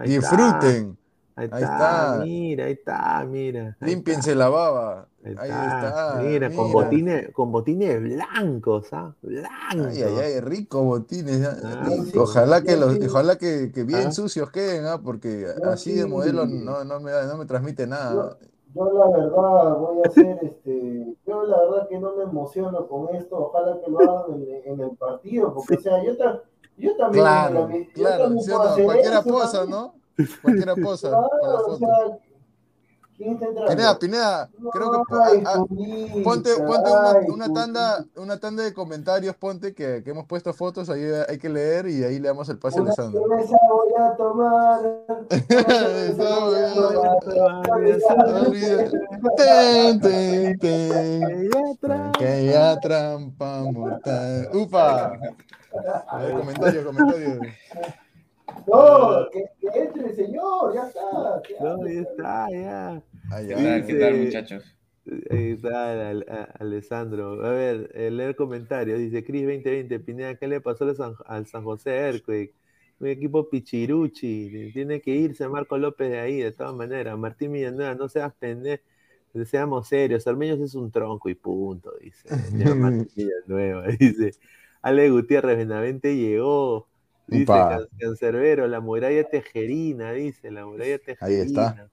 Disfruten. 0.05 0.97
Ahí, 1.35 1.49
está, 1.51 2.21
mira, 2.23 2.65
ahí 2.65 2.71
está, 2.71 3.25
mira. 3.25 3.75
Límpiense 3.81 4.33
la 4.33 4.47
baba. 4.47 5.09
Ahí 5.23 5.49
está. 5.49 6.19
Mira, 6.23 6.51
con 6.51 6.71
botines, 6.71 7.29
con 7.31 7.51
botines 7.51 8.01
blancos, 8.01 8.87
¿ah? 8.91 9.13
Blancos. 9.21 9.87
Ay, 9.87 10.01
ay, 10.01 10.17
ay, 10.17 10.39
rico 10.39 10.83
botines. 10.83 11.47
Ah, 11.63 11.89
ojalá 12.17 12.61
que 12.63 12.75
los, 12.75 12.97
ojalá 13.05 13.37
que, 13.37 13.71
bien 13.85 14.07
¿Ah? 14.07 14.11
sucios 14.11 14.49
queden, 14.49 14.85
¿ah? 14.85 14.99
Porque 15.03 15.45
así 15.65 15.93
de 15.93 16.07
modelo 16.07 16.47
no, 16.47 16.83
no, 16.83 16.99
me, 16.99 17.11
no 17.11 17.37
me 17.37 17.45
transmite 17.45 17.85
nada. 17.85 18.37
Yo, 18.73 18.91
la 18.93 19.09
verdad 19.09 19.77
voy 19.77 20.01
a 20.03 20.07
hacer 20.07 20.39
este, 20.41 21.15
yo 21.27 21.43
la 21.43 21.59
verdad 21.59 21.87
que 21.89 21.99
no 21.99 22.15
me 22.15 22.23
emociono 22.23 22.87
con 22.87 23.13
esto, 23.15 23.37
ojalá 23.37 23.79
que 23.83 23.91
lo 23.91 23.99
hagan 23.99 24.45
en, 24.65 24.79
el 24.79 24.91
partido, 24.91 25.53
porque 25.53 25.75
o 25.75 25.79
sea, 25.81 26.01
yo, 26.01 26.13
yo 26.77 26.95
también, 26.95 27.23
claro, 27.25 27.67
claro, 27.93 28.29
cualquiera 28.85 29.21
posa, 29.21 29.65
¿no? 29.65 29.95
Cualquiera 30.41 30.75
posa. 30.75 31.09
Claro, 31.41 31.65
o 31.67 31.77
sea, 31.77 31.87
Pineda, 33.21 33.99
Pineda, 33.99 34.49
creo 34.71 34.91
que 34.91 34.97
ponte, 36.23 36.55
ponte 36.55 36.89
una, 37.31 37.53
tanda, 37.53 38.03
una 38.15 38.39
tanda 38.39 38.63
de 38.63 38.73
comentarios, 38.73 39.35
ponte 39.35 39.75
que, 39.75 40.01
que, 40.03 40.09
hemos 40.09 40.25
puesto 40.25 40.53
fotos, 40.53 40.89
ahí 40.89 41.03
hay 41.27 41.37
que 41.37 41.49
leer 41.49 41.87
y 41.87 42.03
ahí 42.03 42.17
le 42.19 42.29
damos 42.29 42.49
el 42.49 42.57
pase 42.57 42.79
a 42.79 42.81
Alessandro. 42.81 43.21
voy 43.21 43.93
a 43.99 44.15
tomar. 44.15 44.79
Que 52.17 52.45
ya 52.45 52.79
trampa 52.79 53.63
mortal. 53.63 54.49
Upa. 54.53 55.19
Comentarios, 56.37 56.85
comentarios. 56.85 57.39
No, 58.67 59.29
que, 59.31 59.49
que 59.59 59.79
entre 59.79 60.15
señor, 60.15 60.73
ya 60.73 60.87
está. 60.87 61.41
No, 61.59 61.87
ya 61.87 62.01
está, 62.01 62.49
ya. 62.49 63.01
¿Qué, 63.87 63.95
tal, 63.99 64.17
muchachos? 64.17 64.63
Ahí 65.29 65.51
está 65.51 66.09
Alessandro. 66.59 67.43
A 67.45 67.51
ver, 67.51 67.91
eh, 67.93 68.11
leer 68.11 68.35
comentarios. 68.35 68.99
Dice 68.99 69.23
Cris 69.23 69.43
2020, 69.43 69.99
Pineda, 69.99 70.35
¿qué 70.35 70.47
le 70.47 70.61
pasó 70.61 70.85
al 71.25 71.47
San, 71.47 71.63
José 71.63 71.95
Earthquake? 71.95 72.53
Un 72.99 73.07
equipo 73.07 73.49
pichiruchi. 73.49 74.71
Tiene 74.73 75.01
que 75.01 75.11
irse 75.11 75.47
Marco 75.47 75.77
López 75.77 76.11
de 76.11 76.19
ahí, 76.19 76.37
de 76.37 76.51
todas 76.51 76.75
maneras. 76.75 77.17
Martín 77.17 77.53
Villanueva, 77.53 77.95
no 77.95 78.07
seas 78.09 78.33
pendejo. 78.35 78.83
Seamos 79.45 79.87
serios, 79.87 80.27
Armeños 80.27 80.59
es 80.59 80.75
un 80.75 80.91
tronco 80.91 81.29
y 81.29 81.35
punto, 81.35 81.93
dice. 82.01 82.27
Martín 82.75 83.07
Villanueva, 83.15 83.87
dice. 83.99 84.31
Ale 84.81 85.09
Gutiérrez 85.09 85.57
Benavente 85.57 86.15
llegó. 86.15 86.87
Dice 87.27 87.53
Cancerbero, 87.97 88.67
la 88.67 88.81
muralla 88.81 89.23
tejerina, 89.23 90.11
dice, 90.11 90.51
la 90.51 90.65
muralla 90.65 90.99
tejerina. 90.99 91.41
Ahí 91.41 91.47
está. 91.47 91.89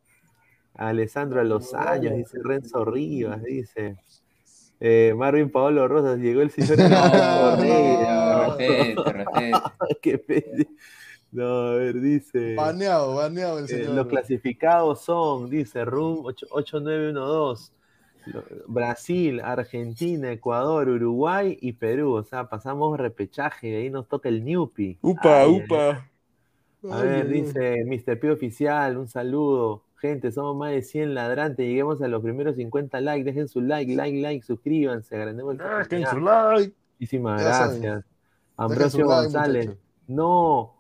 Alessandro 0.79 1.41
a 1.41 1.45
los 1.45 1.75
años, 1.75 2.17
dice 2.17 2.39
Renzo 2.43 2.85
Rivas, 2.85 3.43
dice. 3.43 3.97
Eh, 4.81 5.13
Marvin 5.17 5.51
Paolo 5.51 5.89
Rosas, 5.89 6.19
llegó 6.21 6.41
el 6.41 6.51
señor. 6.51 6.79
No, 7.59 8.57
Qué 10.03 10.67
No, 11.33 11.45
a 11.45 11.75
ver, 11.75 12.01
dice. 12.01 12.55
Baneado, 12.55 13.17
baneado 13.17 13.59
el 13.59 13.65
eh, 13.65 13.69
señor. 13.69 13.95
los 13.95 14.07
clasificados 14.07 15.03
son, 15.03 15.51
dice 15.51 15.85
Room 15.85 16.25
8912. 16.25 17.73
Brasil, 18.67 19.41
Argentina, 19.41 20.31
Ecuador, 20.31 20.89
Uruguay 20.89 21.59
y 21.61 21.73
Perú. 21.73 22.13
O 22.13 22.23
sea, 22.23 22.49
pasamos 22.49 22.99
repechaje 22.99 23.69
y 23.71 23.75
ahí 23.75 23.91
nos 23.91 24.07
toca 24.07 24.29
el 24.29 24.45
Newpi. 24.45 24.99
Upa, 25.03 25.47
upa. 25.49 26.09
A 26.91 27.03
ver, 27.03 27.27
dice 27.29 27.85
Mr. 27.85 28.21
P 28.21 28.31
Oficial, 28.31 28.97
un 28.97 29.09
saludo. 29.09 29.88
Gente, 30.01 30.31
somos 30.31 30.57
más 30.57 30.71
de 30.71 30.83
100 30.83 31.15
ladrantes. 31.15 31.67
Lleguemos 31.67 32.01
a 32.03 32.09
los 32.09 32.23
primeros 32.23 32.57
50 32.57 33.01
likes. 33.01 33.25
Dejen 33.25 33.49
su 33.49 33.61
like, 33.61 33.95
like, 33.95 34.21
like, 34.21 34.47
suscríbanse. 34.47 35.17
Agrandemos 35.17 35.55
el 35.55 35.61
ah, 35.61 35.79
Dejen 35.89 36.07
su 36.07 36.21
like. 36.21 36.75
Muchísimas 36.99 37.43
gracias. 37.43 38.05
Ambrosio 38.57 39.07
González. 39.07 39.71
No, 40.07 40.79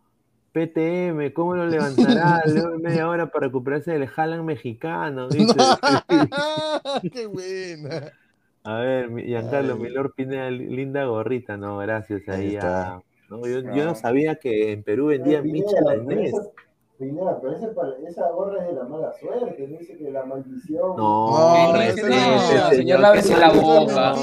PTM, 0.52 1.32
¿cómo 1.32 1.54
lo 1.54 1.66
levantará? 1.66 2.42
Luego 2.46 2.78
media 2.78 3.08
hora 3.08 3.30
para 3.30 3.46
recuperarse 3.46 3.92
del 3.92 4.08
Haaland 4.14 4.44
mexicano. 4.44 5.28
Dice. 5.30 5.54
¡Qué 7.12 7.26
buena! 7.26 8.12
A 8.64 8.80
ver, 8.80 9.24
Giancarlo, 9.24 9.76
Milor 9.76 10.14
Pineda, 10.14 10.50
linda 10.50 11.04
gorrita, 11.04 11.56
no, 11.56 11.78
gracias 11.78 12.28
ahí, 12.28 12.56
a, 12.56 13.00
no, 13.30 13.46
yo, 13.46 13.60
yo, 13.60 13.84
no 13.84 13.94
sabía 13.94 14.34
que 14.34 14.72
en 14.72 14.82
Perú 14.82 15.06
vendían 15.06 15.44
micha 15.44 15.80
la 15.80 15.94
Primera, 16.98 17.38
pero 17.40 17.54
esa 17.54 18.28
gorra 18.32 18.60
es 18.60 18.66
de 18.66 18.72
la 18.72 18.82
mala 18.82 19.12
suerte, 19.12 19.68
dice 19.68 19.96
que 19.96 20.10
la 20.10 20.24
maldición. 20.24 20.96
No, 20.96 21.72
no, 21.72 22.70
señor, 22.70 22.98
lávese 22.98 23.36
la 23.36 23.52
boca. 23.52 24.14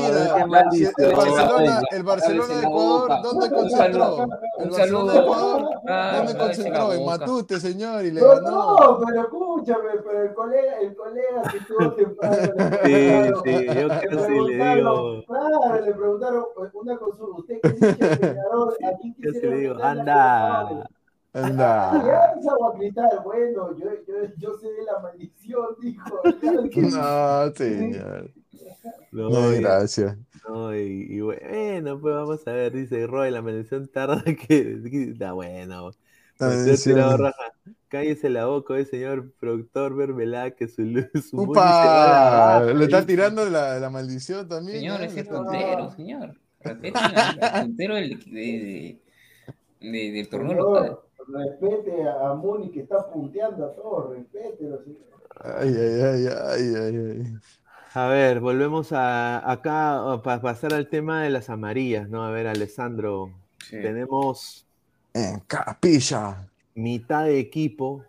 El 1.91 2.03
Barcelona 2.03 2.53
de 2.53 2.63
Ecuador, 2.63 3.11
¿dónde 3.23 3.49
concentró? 3.49 4.27
El 4.59 4.69
Barcelona 4.71 5.13
de 5.13 5.19
Ecuador, 5.19 5.69
¿dónde 5.85 6.37
concentró? 6.37 6.93
En 6.93 7.05
Matute, 7.05 7.59
señor, 7.61 8.03
y 8.03 8.11
le 8.11 8.19
ganó. 8.19 8.51
No, 8.51 8.99
pero 9.05 9.21
escúchame, 9.21 9.89
pero 10.03 10.23
el 10.23 10.33
colega, 10.33 10.79
el 10.81 10.95
colega 10.97 11.41
que 11.49 11.57
estuvo 11.57 11.91
temprano. 11.93 12.35
Sí, 12.85 13.31
sí, 13.45 13.65
yo 13.79 13.87
casi 13.87 14.39
le 14.39 14.75
digo. 14.75 15.23
Claro, 15.25 15.85
le 15.85 15.93
preguntaron 15.93 16.45
una 16.73 16.97
consulta. 16.97 17.39
¿Usted 17.39 17.59
qué 17.61 17.69
dice, 17.69 18.37
Aquí 18.85 19.15
Yo 19.19 19.49
le 19.49 19.55
digo, 19.55 19.75
anda. 19.81 20.89
Anda. 21.35 21.91
bueno, 23.25 23.77
yo, 23.77 23.89
yo, 24.07 24.13
yo 24.37 24.57
sé 24.57 24.71
de 24.71 24.83
la 24.83 24.99
maldición, 24.99 25.65
dijo. 25.81 26.21
No, 26.75 27.53
señor. 27.53 28.31
No, 29.11 29.49
gracias. 29.51 30.17
No, 30.47 30.75
y, 30.75 31.19
bueno, 31.19 31.99
pues 31.99 32.15
vamos 32.15 32.47
a 32.47 32.51
ver, 32.51 32.71
dice 32.71 33.05
Roy, 33.05 33.31
la 33.31 33.41
maldición 33.41 33.87
tarda 33.87 34.23
que. 34.47 34.79
Está 35.11 35.33
bueno. 35.33 35.91
Cállese 37.89 38.29
la 38.29 38.45
boca, 38.45 38.77
eh, 38.77 38.85
señor 38.85 39.31
productor 39.39 39.95
Vermelá, 39.95 40.51
que 40.51 40.67
su 40.67 40.83
luz. 40.83 41.07
Su 41.29 41.41
¡Upa! 41.41 42.63
Le 42.63 42.85
está 42.85 43.05
tirando 43.05 43.49
la, 43.49 43.79
la 43.79 43.89
maldición 43.89 44.47
también. 44.47 44.79
Señor, 44.79 45.01
ese 45.01 45.21
es 45.21 45.27
puntero, 45.27 45.91
señor. 45.91 46.39
Respete 46.61 46.97
el 46.97 47.61
puntero 47.65 47.95
del, 47.95 48.19
de, 48.31 48.99
de, 49.81 50.11
del 50.11 50.29
torneo 50.29 50.53
local 50.53 50.99
respete 51.27 52.07
a 52.07 52.33
Muni 52.33 52.69
que 52.69 52.81
está 52.81 53.09
punteando 53.11 53.65
a 53.65 53.73
todos, 53.73 54.15
respételo. 54.15 54.81
Ay, 55.41 55.75
ay, 55.75 56.01
ay, 56.01 56.27
ay, 56.27 56.75
ay, 56.75 56.95
ay. 56.97 57.33
A 57.93 58.07
ver, 58.07 58.41
volvemos 58.41 58.91
a, 58.91 59.49
acá 59.49 60.19
para 60.21 60.41
pasar 60.41 60.73
al 60.73 60.89
tema 60.89 61.23
de 61.23 61.29
las 61.29 61.49
amarillas, 61.49 62.09
¿no? 62.09 62.25
A 62.25 62.29
ver, 62.29 62.47
Alessandro, 62.47 63.31
tenemos... 63.69 64.65
En 65.13 65.39
capilla. 65.47 66.49
Mitad 66.73 67.23
de 67.23 67.39
equipo. 67.39 68.03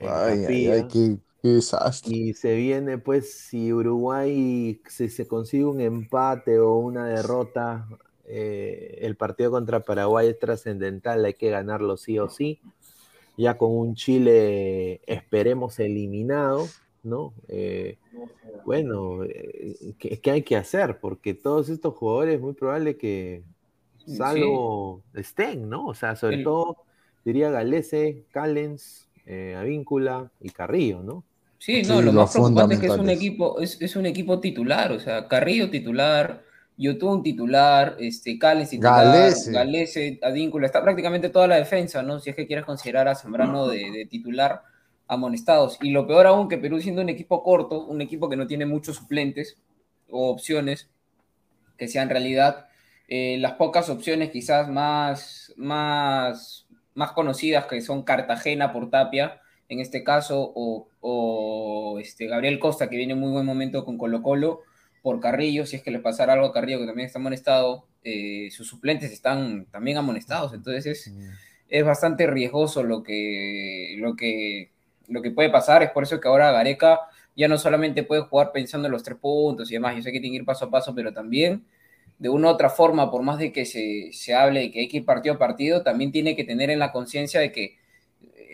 ay, 0.00 0.44
ay, 0.46 0.66
ay, 0.66 0.88
qué, 0.88 1.16
desastre. 1.42 2.14
Y 2.14 2.34
se 2.34 2.54
viene, 2.56 2.98
pues, 2.98 3.32
si 3.32 3.72
Uruguay 3.72 4.78
si 4.86 5.08
se 5.08 5.26
consigue 5.26 5.64
un 5.64 5.80
empate 5.80 6.58
o 6.58 6.74
una 6.76 7.06
derrota 7.06 7.88
eh, 8.34 9.00
el 9.02 9.14
partido 9.14 9.50
contra 9.50 9.80
Paraguay 9.80 10.28
es 10.28 10.38
trascendental, 10.38 11.22
hay 11.22 11.34
que 11.34 11.50
ganarlo 11.50 11.98
sí 11.98 12.18
o 12.18 12.30
sí. 12.30 12.60
Ya 13.36 13.58
con 13.58 13.76
un 13.76 13.94
Chile, 13.94 15.02
esperemos, 15.06 15.78
eliminado, 15.78 16.66
¿no? 17.02 17.34
Eh, 17.48 17.98
bueno, 18.64 19.24
eh, 19.24 19.94
¿qué, 19.98 20.30
hay 20.30 20.42
que 20.42 20.56
hacer? 20.56 20.98
Porque 20.98 21.34
todos 21.34 21.68
estos 21.68 21.94
jugadores, 21.94 22.40
muy 22.40 22.54
probable 22.54 22.96
que 22.96 23.42
salvo 24.06 25.02
estén, 25.12 25.68
¿no? 25.68 25.86
O 25.86 25.94
sea, 25.94 26.16
sobre 26.16 26.42
todo, 26.42 26.78
diría 27.26 27.50
Galese, 27.50 28.24
Callens, 28.30 29.10
Avíncula 29.58 30.30
y 30.40 30.48
Carrillo, 30.48 31.02
¿no? 31.02 31.22
Sí, 31.58 31.82
no, 31.82 32.00
lo 32.00 32.12
más 32.12 32.32
preocupante 32.32 32.76
es 32.76 32.80
que 32.80 32.86
es 32.86 32.98
un 32.98 33.10
equipo, 33.10 33.60
es, 33.60 33.80
es 33.80 33.94
un 33.94 34.06
equipo 34.06 34.40
titular, 34.40 34.90
o 34.90 35.00
sea, 35.00 35.28
Carrillo 35.28 35.68
titular, 35.68 36.44
un 36.78 37.22
titular, 37.22 37.96
este, 37.98 38.38
Cales 38.38 38.70
titular, 38.70 39.32
Galese. 39.46 40.18
Adíncula, 40.22 40.66
está 40.66 40.82
prácticamente 40.82 41.28
toda 41.28 41.46
la 41.46 41.56
defensa, 41.56 42.02
¿no? 42.02 42.18
Si 42.18 42.30
es 42.30 42.36
que 42.36 42.46
quieres 42.46 42.64
considerar 42.64 43.08
a 43.08 43.14
Zambrano 43.14 43.68
de, 43.68 44.06
titular 44.10 44.62
amonestados. 45.06 45.78
Y 45.82 45.90
lo 45.90 46.06
peor 46.06 46.26
aún 46.26 46.48
que 46.48 46.58
Perú 46.58 46.80
siendo 46.80 47.02
un 47.02 47.08
equipo 47.08 47.42
corto, 47.42 47.84
un 47.84 48.00
equipo 48.00 48.28
que 48.28 48.36
no 48.36 48.46
tiene 48.46 48.66
muchos 48.66 48.96
suplentes 48.96 49.58
o 50.10 50.30
opciones, 50.30 50.88
que 51.76 51.88
sean 51.88 52.08
realidad 52.08 52.66
eh, 53.08 53.36
las 53.38 53.52
pocas 53.52 53.90
opciones 53.90 54.30
quizás 54.30 54.68
más, 54.68 55.52
más, 55.56 56.66
más 56.94 57.12
conocidas 57.12 57.66
que 57.66 57.80
son 57.80 58.02
Cartagena 58.02 58.72
por 58.72 58.90
Tapia, 58.90 59.40
en 59.68 59.80
este 59.80 60.02
caso, 60.02 60.52
o, 60.54 60.88
o 61.00 61.98
este, 61.98 62.26
Gabriel 62.26 62.58
Costa, 62.58 62.88
que 62.88 62.96
viene 62.96 63.12
en 63.12 63.20
muy 63.20 63.30
buen 63.30 63.46
momento 63.46 63.84
con 63.84 63.98
Colo 63.98 64.22
Colo, 64.22 64.62
por 65.02 65.20
Carrillo, 65.20 65.66
si 65.66 65.76
es 65.76 65.82
que 65.82 65.90
le 65.90 65.98
pasara 65.98 66.34
algo 66.34 66.46
a 66.46 66.52
Carrillo, 66.52 66.78
que 66.78 66.86
también 66.86 67.06
está 67.06 67.18
amonestado, 67.18 67.86
eh, 68.04 68.48
sus 68.52 68.68
suplentes 68.68 69.12
están 69.12 69.66
también 69.66 69.98
amonestados, 69.98 70.54
entonces 70.54 70.86
es, 70.86 71.14
es 71.68 71.84
bastante 71.84 72.26
riesgoso 72.26 72.82
lo 72.82 73.02
que, 73.02 73.96
lo, 73.98 74.14
que, 74.16 74.70
lo 75.08 75.20
que 75.20 75.30
puede 75.32 75.50
pasar, 75.50 75.82
es 75.82 75.90
por 75.90 76.04
eso 76.04 76.20
que 76.20 76.28
ahora 76.28 76.52
Gareca 76.52 77.00
ya 77.36 77.48
no 77.48 77.58
solamente 77.58 78.04
puede 78.04 78.22
jugar 78.22 78.52
pensando 78.52 78.86
en 78.86 78.92
los 78.92 79.02
tres 79.02 79.18
puntos 79.18 79.70
y 79.70 79.74
demás, 79.74 79.96
yo 79.96 80.02
sé 80.02 80.12
que 80.12 80.20
tiene 80.20 80.36
que 80.36 80.40
ir 80.42 80.46
paso 80.46 80.66
a 80.66 80.70
paso, 80.70 80.94
pero 80.94 81.12
también 81.12 81.64
de 82.18 82.28
una 82.28 82.48
u 82.48 82.50
otra 82.50 82.70
forma, 82.70 83.10
por 83.10 83.22
más 83.22 83.38
de 83.38 83.52
que 83.52 83.64
se, 83.64 84.10
se 84.12 84.34
hable 84.34 84.60
de 84.60 84.70
que 84.70 84.80
hay 84.80 84.88
que 84.88 84.98
ir 84.98 85.04
partido 85.04 85.34
a 85.34 85.38
partido, 85.38 85.82
también 85.82 86.12
tiene 86.12 86.36
que 86.36 86.44
tener 86.44 86.70
en 86.70 86.78
la 86.78 86.92
conciencia 86.92 87.40
de 87.40 87.50
que 87.50 87.78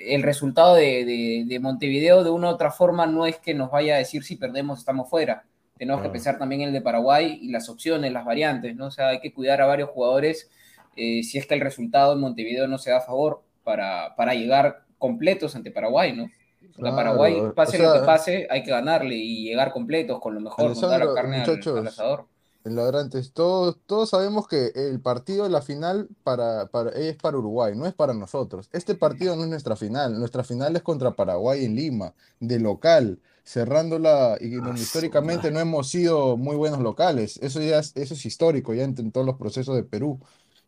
el 0.07 0.22
resultado 0.22 0.74
de, 0.74 1.44
de, 1.46 1.61
Montevideo 1.61 2.24
de 2.24 2.30
una 2.30 2.49
u 2.49 2.51
otra 2.51 2.70
forma 2.70 3.07
no 3.07 3.26
es 3.26 3.36
que 3.38 3.55
nos 3.55 3.70
vaya 3.70 3.96
a 3.96 3.99
decir 3.99 4.24
si 4.24 4.36
perdemos 4.36 4.78
estamos 4.78 5.11
fuera. 5.11 5.44
Tenemos 5.79 6.03
que 6.03 6.09
pensar 6.09 6.39
también 6.39 6.62
en 6.62 6.68
el 6.68 6.74
de 6.74 6.81
Paraguay 6.81 7.39
y 7.41 7.51
las 7.51 7.68
opciones, 7.68 8.12
las 8.12 8.24
variantes, 8.24 8.74
¿no? 8.74 8.87
O 8.87 8.91
sea, 8.91 9.09
hay 9.09 9.20
que 9.20 9.33
cuidar 9.33 9.62
a 9.62 9.66
varios 9.66 9.91
jugadores 9.91 10.51
eh, 10.97 11.22
si 11.22 11.39
es 11.39 11.47
que 11.47 11.55
el 11.55 11.61
resultado 11.61 12.14
en 12.14 12.20
Montevideo 12.20 12.66
no 12.66 12.79
se 12.79 12.91
da 12.91 12.99
a 12.99 13.03
favor 13.03 13.43
para, 13.62 14.16
para 14.16 14.35
llegar 14.35 14.83
completos 14.99 15.55
ante 15.55 15.70
Paraguay, 15.70 16.12
¿no? 16.12 16.29
La 16.76 16.95
Paraguay, 16.95 17.41
pase 17.55 17.79
lo 17.79 17.93
que 17.93 18.01
pase, 18.01 18.47
hay 18.51 18.62
que 18.62 18.70
ganarle 18.70 19.16
y 19.16 19.45
llegar 19.45 19.72
completos 19.72 20.20
con 20.20 20.35
lo 20.35 20.41
mejor, 20.41 20.74
montar 20.74 21.05
la 21.05 21.14
carne 21.14 21.43
al, 21.43 21.87
asador. 21.87 22.26
Ladrantes, 22.64 23.33
todos, 23.33 23.79
todos 23.87 24.11
sabemos 24.11 24.47
que 24.47 24.70
el 24.74 25.01
partido 25.01 25.45
de 25.45 25.51
la 25.51 25.62
final 25.62 26.09
para, 26.22 26.66
para, 26.66 26.91
es 26.91 27.16
para 27.16 27.39
Uruguay, 27.39 27.74
no 27.74 27.87
es 27.87 27.95
para 27.95 28.14
nosotros. 28.14 28.68
Este 28.72 28.95
partido 28.95 29.35
no 29.35 29.43
es 29.43 29.49
nuestra 29.49 29.74
final, 29.74 30.18
nuestra 30.18 30.45
final 30.45 30.76
es 30.76 30.83
contra 30.83 31.12
Paraguay 31.12 31.64
en 31.64 31.74
Lima, 31.74 32.14
de 32.39 32.61
local, 32.61 33.18
cerrándola, 33.49 34.36
y 34.40 34.55
ah, 34.57 34.74
históricamente 34.76 35.51
no 35.51 35.59
hemos 35.59 35.88
sido 35.88 36.36
muy 36.36 36.55
buenos 36.57 36.80
locales. 36.80 37.38
Eso 37.42 37.62
ya 37.62 37.78
es, 37.78 37.96
eso 37.96 38.14
es 38.14 38.26
histórico, 38.26 38.74
ya 38.74 38.84
en 38.84 39.11
todos 39.11 39.26
los 39.26 39.36
procesos 39.36 39.74
de 39.74 39.84
Perú. 39.84 40.20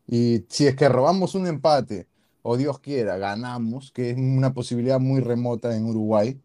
Y 0.07 0.45
si 0.49 0.66
es 0.66 0.76
que 0.76 0.89
robamos 0.89 1.35
un 1.35 1.47
empate, 1.47 2.09
o 2.43 2.57
Dios 2.57 2.81
quiera, 2.81 3.18
ganamos, 3.18 3.93
que 3.93 4.11
es 4.11 4.16
una 4.16 4.55
posibilidad 4.55 4.99
muy 4.99 5.20
remota 5.20 5.76
en 5.76 5.85
Uruguay, 5.85 6.41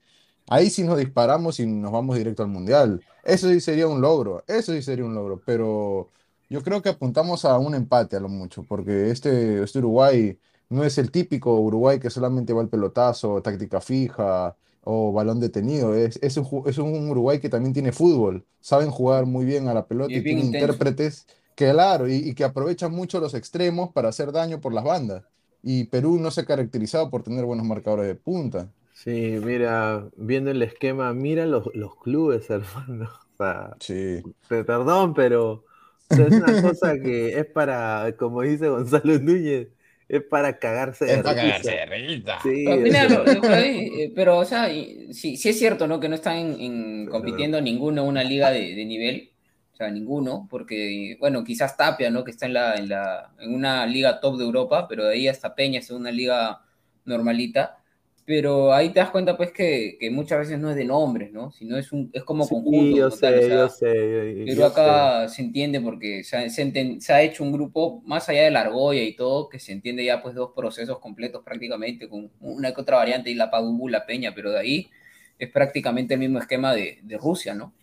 ahí 0.49 0.69
sí 0.69 0.83
nos 0.83 0.97
disparamos 0.97 1.59
y 1.59 1.65
nos 1.67 1.91
vamos 1.91 2.17
directo 2.17 2.43
al 2.43 2.49
Mundial. 2.49 3.01
Eso 3.23 3.49
sí 3.49 3.61
sería 3.61 3.87
un 3.87 4.01
logro, 4.01 4.43
eso 4.47 4.73
sí 4.73 4.81
sería 4.81 5.05
un 5.05 5.15
logro, 5.15 5.41
pero 5.45 6.11
yo 6.49 6.61
creo 6.63 6.81
que 6.81 6.89
apuntamos 6.89 7.45
a 7.45 7.57
un 7.59 7.75
empate 7.75 8.17
a 8.17 8.19
lo 8.19 8.29
mucho, 8.29 8.63
porque 8.63 9.09
este, 9.09 9.63
este 9.63 9.79
Uruguay 9.79 10.37
no 10.69 10.83
es 10.83 10.97
el 10.97 11.11
típico 11.11 11.59
Uruguay 11.59 11.99
que 11.99 12.09
solamente 12.09 12.53
va 12.53 12.61
al 12.61 12.69
pelotazo, 12.69 13.41
táctica 13.41 13.79
fija 13.81 14.55
o 14.85 15.11
balón 15.11 15.41
detenido, 15.41 15.93
es, 15.93 16.17
es, 16.21 16.37
un, 16.37 16.63
es 16.65 16.77
un 16.77 17.09
Uruguay 17.09 17.39
que 17.39 17.49
también 17.49 17.73
tiene 17.73 17.91
fútbol, 17.91 18.45
saben 18.61 18.89
jugar 18.89 19.25
muy 19.25 19.43
bien 19.43 19.67
a 19.67 19.73
la 19.73 19.85
pelota 19.85 20.13
y, 20.13 20.23
tiene 20.23 20.41
intérpretes 20.41 21.27
que, 21.55 21.71
claro, 21.71 22.07
y, 22.07 22.15
y 22.15 22.33
que 22.33 22.45
aprovechan 22.45 22.93
mucho 22.93 23.19
los 23.19 23.33
extremos 23.33 23.91
para 23.91 24.09
hacer 24.09 24.31
daño 24.31 24.61
por 24.61 24.73
las 24.73 24.83
bandas 24.83 25.23
y 25.67 25.85
Perú 25.85 26.19
no 26.19 26.29
se 26.29 26.41
ha 26.41 26.45
caracterizado 26.45 27.09
por 27.09 27.23
tener 27.23 27.43
buenos 27.43 27.65
marcadores 27.65 28.05
de 28.05 28.13
punta. 28.13 28.69
Sí, 28.93 29.39
mira, 29.43 30.07
viendo 30.15 30.51
el 30.51 30.61
esquema, 30.61 31.11
mira 31.13 31.47
los, 31.47 31.73
los 31.73 31.95
clubes, 31.95 32.47
hermano. 32.51 33.09
O 33.33 33.37
sea, 33.37 33.75
sí. 33.79 34.21
Perdón, 34.47 35.15
pero 35.15 35.65
es 36.09 36.19
una 36.19 36.61
cosa 36.61 36.99
que 36.99 37.39
es 37.39 37.47
para, 37.47 38.15
como 38.15 38.43
dice 38.43 38.69
Gonzalo 38.69 39.17
Núñez, 39.19 39.69
es 40.07 40.21
para 40.23 40.59
cagarse 40.59 41.05
de 41.05 41.23
para 41.23 41.35
cagarse 41.35 41.71
de 41.71 41.85
risa. 41.85 42.39
Sí, 42.43 44.11
pero, 44.15 44.37
o 44.37 44.45
sea, 44.45 44.67
sí, 44.67 45.37
sí 45.37 45.49
es 45.49 45.57
cierto, 45.57 45.87
¿no? 45.87 45.99
Que 45.99 46.09
no 46.09 46.15
están 46.15 46.37
en, 46.37 47.07
compitiendo 47.07 47.59
ninguno 47.61 48.03
en 48.03 48.07
una 48.07 48.23
liga 48.23 48.51
de, 48.51 48.75
de 48.75 48.85
nivel 48.85 49.31
o 49.75 49.77
sea, 49.77 49.91
ninguno, 49.91 50.47
porque, 50.49 51.17
bueno, 51.19 51.43
quizás 51.43 51.75
Tapia, 51.75 52.09
¿no? 52.09 52.23
Que 52.23 52.31
está 52.31 52.45
en, 52.45 52.53
la, 52.53 52.75
en, 52.75 52.87
la, 52.87 53.33
en 53.39 53.53
una 53.53 53.85
liga 53.85 54.21
top 54.21 54.37
de 54.37 54.45
Europa, 54.45 54.87
pero 54.87 55.03
de 55.03 55.15
ahí 55.15 55.27
hasta 55.27 55.53
Peña 55.53 55.79
es 55.79 55.91
una 55.91 56.11
liga 56.11 56.61
normalita. 57.03 57.77
Pero 58.25 58.73
ahí 58.73 58.89
te 58.89 58.99
das 58.99 59.11
cuenta, 59.11 59.37
pues, 59.37 59.51
que, 59.51 59.97
que 59.99 60.09
muchas 60.09 60.39
veces 60.39 60.59
no 60.59 60.71
es 60.71 60.75
de 60.75 60.83
nombres, 60.83 61.31
¿no? 61.31 61.51
Sino 61.51 61.77
es, 61.77 61.91
un, 61.91 62.09
es 62.11 62.23
como 62.23 62.47
conjunto. 62.47 62.97
yo 62.97 63.11
sé, 63.11 63.49
yo 63.49 63.69
sé. 63.69 64.43
pero 64.47 64.65
acá 64.65 65.29
se 65.29 65.43
entiende 65.43 65.79
porque 65.79 66.23
se, 66.23 66.49
se, 66.49 67.13
ha 67.13 67.21
hecho 67.21 67.43
un 67.43 67.51
grupo, 67.51 68.01
más 68.03 68.27
allá 68.27 68.43
de 68.43 68.51
la 68.51 68.61
argolla 68.61 69.03
y 69.03 69.15
todo, 69.15 69.47
que 69.47 69.59
se 69.59 69.73
entiende 69.73 70.03
ya, 70.03 70.23
pues, 70.23 70.33
dos 70.33 70.51
procesos 70.55 70.97
completos 70.97 71.43
prácticamente, 71.43 72.09
con 72.09 72.31
una 72.41 72.73
que 72.73 72.81
otra 72.81 72.97
variante 72.97 73.29
y 73.29 73.35
la 73.35 73.51
Padú, 73.51 73.87
la 73.87 74.07
Peña, 74.07 74.33
pero 74.33 74.51
de 74.51 74.59
ahí 74.59 74.89
es 75.37 75.51
prácticamente 75.51 76.15
el 76.15 76.19
mismo 76.19 76.39
esquema 76.39 76.73
de, 76.73 76.99
de 77.03 77.17
Rusia, 77.17 77.53
¿no? 77.53 77.73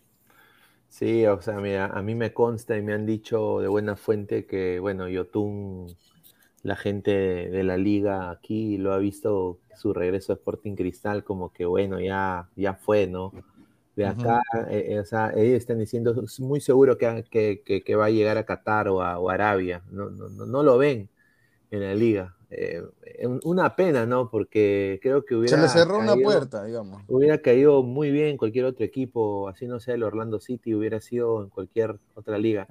Sí, 0.93 1.25
o 1.25 1.41
sea, 1.41 1.55
mira, 1.55 1.87
a 1.87 2.03
mí 2.03 2.13
me 2.13 2.33
consta 2.33 2.77
y 2.77 2.83
me 2.83 2.93
han 2.93 3.05
dicho 3.07 3.61
de 3.61 3.67
buena 3.67 3.95
fuente 3.95 4.45
que, 4.45 4.77
bueno, 4.79 5.07
Yotun, 5.07 5.87
la 6.63 6.75
gente 6.75 7.11
de 7.11 7.63
la 7.63 7.77
liga 7.77 8.31
aquí 8.31 8.77
lo 8.77 8.93
ha 8.93 8.97
visto 8.97 9.59
su 9.75 9.93
regreso 9.93 10.31
a 10.31 10.35
Sporting 10.35 10.75
Cristal 10.75 11.23
como 11.23 11.51
que, 11.51 11.65
bueno, 11.65 11.99
ya, 11.99 12.49
ya 12.55 12.73
fue, 12.73 13.05
¿no? 13.05 13.33
De 13.95 14.07
acá, 14.07 14.41
eh, 14.69 14.87
eh, 14.89 14.99
o 14.99 15.05
sea, 15.05 15.31
ellos 15.35 15.57
están 15.57 15.77
diciendo, 15.77 16.15
muy 16.39 16.61
seguro 16.61 16.97
que, 16.97 17.25
que, 17.29 17.83
que, 17.83 17.95
va 17.95 18.05
a 18.05 18.09
llegar 18.09 18.39
a 18.39 18.45
Qatar 18.45 18.87
o 18.87 19.03
a, 19.03 19.19
o 19.19 19.29
Arabia, 19.29 19.83
no, 19.91 20.09
no, 20.09 20.29
no 20.29 20.63
lo 20.63 20.77
ven 20.79 21.09
en 21.69 21.81
la 21.81 21.93
liga. 21.93 22.35
Eh, 22.49 22.81
una 23.43 23.75
pena, 23.75 24.05
¿no? 24.05 24.29
Porque 24.29 24.99
creo 25.01 25.25
que 25.25 25.35
hubiera. 25.35 25.57
Se 25.57 25.61
le 25.61 25.69
cerró 25.69 25.97
una 25.97 26.15
puerta, 26.15 26.63
digamos. 26.63 27.01
Hubiera 27.07 27.39
caído 27.39 27.81
muy 27.83 28.11
bien 28.11 28.37
cualquier 28.37 28.65
otro 28.65 28.85
equipo, 28.85 29.47
así 29.47 29.65
no 29.65 29.79
sea 29.79 29.95
el 29.95 30.03
Orlando 30.03 30.39
City, 30.39 30.75
hubiera 30.75 31.01
sido 31.01 31.43
en 31.43 31.49
cualquier 31.49 31.97
otra 32.15 32.37
liga. 32.37 32.67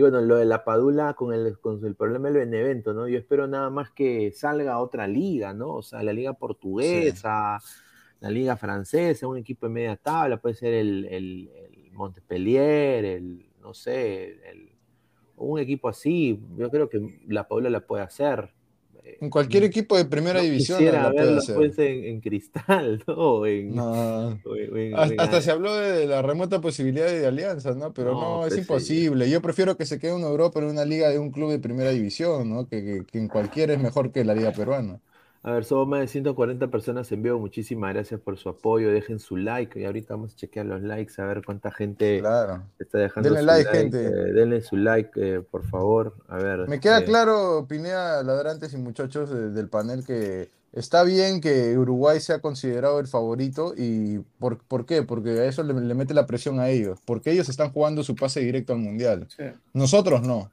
Y 0.00 0.02
bueno, 0.02 0.22
lo 0.22 0.36
de 0.36 0.46
la 0.46 0.64
Padula 0.64 1.12
con 1.12 1.34
el, 1.34 1.58
con 1.58 1.84
el 1.84 1.94
problema 1.94 2.30
del 2.30 2.38
Benevento, 2.38 2.94
¿no? 2.94 3.06
Yo 3.06 3.18
espero 3.18 3.46
nada 3.46 3.68
más 3.68 3.90
que 3.90 4.32
salga 4.32 4.78
otra 4.78 5.06
liga, 5.06 5.52
¿no? 5.52 5.74
O 5.74 5.82
sea, 5.82 6.02
la 6.02 6.14
liga 6.14 6.32
portuguesa, 6.32 7.58
la 8.18 8.30
liga 8.30 8.56
francesa, 8.56 9.28
un 9.28 9.36
equipo 9.36 9.66
de 9.66 9.74
media 9.74 9.96
tabla, 9.96 10.40
puede 10.40 10.54
ser 10.54 10.72
el, 10.72 11.04
el, 11.04 11.50
el 11.54 11.92
Montpellier, 11.92 13.04
el, 13.04 13.44
no 13.60 13.74
sé, 13.74 14.40
el, 14.48 14.72
un 15.36 15.58
equipo 15.58 15.90
así. 15.90 16.42
Yo 16.56 16.70
creo 16.70 16.88
que 16.88 17.20
la 17.26 17.46
Padula 17.46 17.68
la 17.68 17.86
puede 17.86 18.02
hacer 18.02 18.54
en 19.20 19.30
cualquier 19.30 19.64
equipo 19.64 19.96
de 19.96 20.04
primera 20.04 20.40
división 20.40 20.84
la 20.84 21.10
puede 21.10 21.38
hacer. 21.38 21.56
Pues 21.56 21.78
en, 21.78 22.20
cristal, 22.20 23.02
¿no? 23.06 24.38
hasta, 24.96 25.40
se 25.42 25.50
habló 25.50 25.74
de 25.74 26.06
la 26.06 26.22
remota 26.22 26.60
posibilidad 26.60 27.06
de 27.06 27.26
alianzas, 27.26 27.76
¿no? 27.76 27.92
Pero 27.92 28.12
no, 28.12 28.46
es 28.46 28.54
pues 28.54 28.60
imposible. 28.60 29.30
Yo 29.30 29.40
prefiero 29.40 29.76
que 29.76 29.86
se 29.86 29.98
quede 29.98 30.16
en 30.16 30.22
Europa 30.22 30.60
en 30.60 30.66
una 30.66 30.84
liga 30.84 31.08
de 31.08 31.18
un 31.18 31.30
club 31.30 31.50
de 31.50 31.58
primera 31.58 31.90
división, 31.90 32.50
¿no? 32.50 32.68
Que, 32.68 33.04
que 33.10 33.18
en 33.18 33.28
cualquiera 33.28 33.72
es 33.72 33.80
mejor 33.80 34.12
que 34.12 34.24
la 34.24 34.34
liga 34.34 34.52
peruana. 34.52 35.00
A 35.42 35.52
ver, 35.52 35.64
somos 35.64 35.88
más 35.88 36.00
de 36.00 36.06
140 36.06 36.68
personas 36.68 37.10
en 37.12 37.22
vivo. 37.22 37.38
Muchísimas 37.38 37.94
gracias 37.94 38.20
por 38.20 38.36
su 38.36 38.50
apoyo. 38.50 38.90
Dejen 38.92 39.18
su 39.18 39.38
like. 39.38 39.80
Y 39.80 39.86
ahorita 39.86 40.14
vamos 40.14 40.34
a 40.34 40.36
chequear 40.36 40.66
los 40.66 40.82
likes, 40.82 41.14
a 41.16 41.24
ver 41.24 41.42
cuánta 41.44 41.70
gente 41.70 42.22
está 42.78 42.98
dejando 42.98 43.30
denle 43.30 43.40
su 43.40 43.46
like. 43.46 43.70
gente. 43.70 44.04
Eh, 44.04 44.32
denle 44.34 44.60
su 44.60 44.76
like, 44.76 45.10
eh, 45.16 45.40
por 45.40 45.64
favor. 45.64 46.14
A 46.28 46.36
ver. 46.36 46.68
Me 46.68 46.78
queda 46.78 47.00
eh, 47.00 47.04
claro, 47.04 47.64
Pinea, 47.66 48.22
ladrantes 48.22 48.74
y 48.74 48.76
muchachos 48.76 49.30
del 49.30 49.68
panel, 49.68 50.04
que 50.04 50.50
está 50.72 51.04
bien 51.04 51.40
que 51.40 51.76
Uruguay 51.78 52.20
sea 52.20 52.40
considerado 52.40 53.00
el 53.00 53.06
favorito. 53.06 53.72
¿Y 53.74 54.18
por, 54.38 54.58
por 54.58 54.84
qué? 54.84 55.02
Porque 55.02 55.30
a 55.30 55.46
eso 55.46 55.62
le, 55.62 55.72
mete 55.72 56.12
la 56.12 56.26
presión 56.26 56.60
a 56.60 56.68
ellos. 56.68 56.98
Porque 57.06 57.30
ellos 57.30 57.48
están 57.48 57.72
jugando 57.72 58.02
su 58.02 58.14
pase 58.14 58.40
directo 58.40 58.74
al 58.74 58.80
Mundial. 58.80 59.26
Nosotros 59.72 60.20
no. 60.20 60.50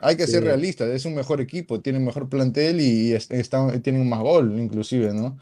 Hay 0.00 0.16
que 0.16 0.26
ser 0.26 0.44
realistas, 0.44 0.88
es 0.88 1.04
un 1.04 1.14
mejor 1.14 1.40
equipo, 1.40 1.80
tiene 1.80 1.98
un 1.98 2.04
mejor 2.04 2.28
plantel 2.28 2.80
y 2.80 3.12
está, 3.12 3.80
tienen 3.80 4.08
más 4.08 4.20
gol, 4.20 4.58
inclusive, 4.58 5.12
¿no? 5.12 5.38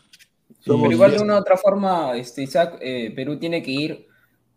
Pero 0.65 0.91
igual 0.91 1.13
de 1.13 1.23
una 1.23 1.35
u 1.35 1.39
otra 1.39 1.57
forma, 1.57 2.17
este, 2.17 2.43
Isaac, 2.43 2.79
eh, 2.81 3.13
Perú 3.15 3.39
tiene 3.39 3.63
que 3.63 3.71
ir 3.71 4.07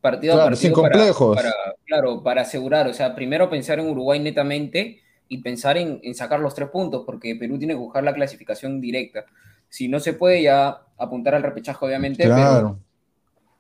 partido 0.02 0.34
a 0.34 0.46
partido 0.46 0.56
sin 0.56 0.72
complejos. 0.72 1.36
Para, 1.36 1.54
claro, 1.86 2.24
para 2.24 2.42
asegurar, 2.42 2.88
o 2.88 2.94
sea, 2.94 3.14
primero 3.14 3.50
pensar 3.50 3.80
en 3.80 3.90
Uruguay 3.90 4.20
netamente 4.20 5.02
y 5.28 5.40
pensar 5.40 5.78
en, 5.78 6.02
sacar 6.16 6.40
los 6.40 6.56
tres 6.56 6.70
puntos, 6.70 7.04
porque 7.06 7.36
Perú 7.36 7.60
tiene 7.60 7.74
que 7.74 7.80
buscar 7.80 8.04
la 8.04 8.14
clasificación 8.14 8.80
directa. 8.80 9.26
Si 9.68 9.88
no 9.88 10.00
se 10.00 10.14
puede 10.14 10.42
ya 10.42 10.82
apuntar 10.98 11.36
al 11.36 11.44
repechaje, 11.44 11.86
obviamente, 11.86 12.24
pero 12.24 12.80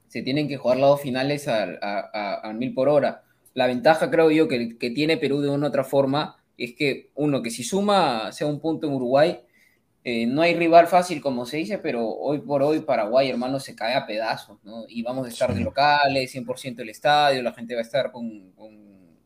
se 0.07 0.23
tienen 0.23 0.47
que 0.47 0.57
jugar 0.57 0.77
las 0.77 0.89
dos 0.89 1.01
finales 1.01 1.47
a 1.47 2.51
mil 2.55 2.73
por 2.73 2.87
hora. 2.89 3.23
La 3.54 3.68
ventaja, 3.68 4.10
creo 4.10 4.32
yo, 4.32 4.47
que, 4.47 4.78
que 4.78 4.91
tiene 4.91 5.18
Perú 5.18 5.41
de 5.41 5.50
una 5.50 5.68
u 5.68 5.70
otra 5.70 5.84
forma 5.84 6.38
es 6.58 6.76
que, 6.76 7.12
uno, 7.16 7.41
que 7.41 7.50
si 7.50 7.64
suma, 7.64 8.32
sea 8.32 8.47
un 8.47 8.60
punto 8.60 8.88
en 8.88 8.93
Uruguay, 8.93 9.39
eh, 10.04 10.26
no 10.26 10.41
hay 10.41 10.56
rival 10.56 10.88
fácil, 10.88 11.22
como 11.22 11.45
se 11.45 11.58
dice, 11.58 11.78
pero 11.78 12.08
hoy 12.08 12.39
por 12.39 12.64
hoy 12.64 12.80
Paraguay, 12.80 13.30
hermano, 13.30 13.60
se 13.60 13.76
cae 13.76 13.95
a 13.95 14.06
pedazos, 14.06 14.58
¿no? 14.64 14.86
Y 14.88 15.04
vamos 15.04 15.26
a 15.26 15.30
estar 15.30 15.54
de 15.54 15.62
locales, 15.62 16.34
100% 16.34 16.76
del 16.76 16.89
estadio, 16.89 17.43
la 17.43 17.54
gente 17.54 17.76
va 17.76 17.82
a 17.82 17.84
estar 17.84 18.12
con, 18.12 18.54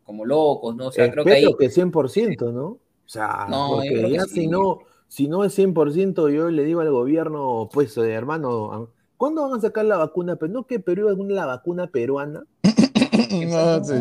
como 0.04 0.26
locos, 0.26 0.76
¿no? 0.76 0.88
O 0.88 0.92
sea, 0.92 1.12
creo 1.12 1.26
que 1.26 1.34
ahí... 1.34 1.46
que 1.60 1.70
100%, 1.70 2.52
¿no? 2.52 2.66
O 2.66 2.80
sea, 3.06 3.48
porque 3.48 4.10
ya 4.12 4.24
si 4.26 4.48
no, 4.48 4.80
si 5.08 5.28
no 5.28 5.44
es 5.44 5.58
100%, 5.58 6.34
yo 6.34 6.50
le 6.50 6.64
digo 6.64 6.82
al 6.82 6.92
gobierno, 6.92 7.70
pues, 7.72 7.96
eh, 7.98 8.12
hermano, 8.12 8.90
¿cuándo 9.18 9.48
van 9.48 9.60
a 9.60 9.62
sacar 9.62 9.86
la 9.86 9.98
vacuna? 9.98 10.38
Pero 10.38 10.52
no 10.52 10.66
que 10.66 10.80
Perú 10.80 11.10
es 11.10 11.18
la 11.18 11.46
vacuna 11.46 11.88
peruana. 11.88 12.46
No, 13.47 13.84
sí, 13.84 13.93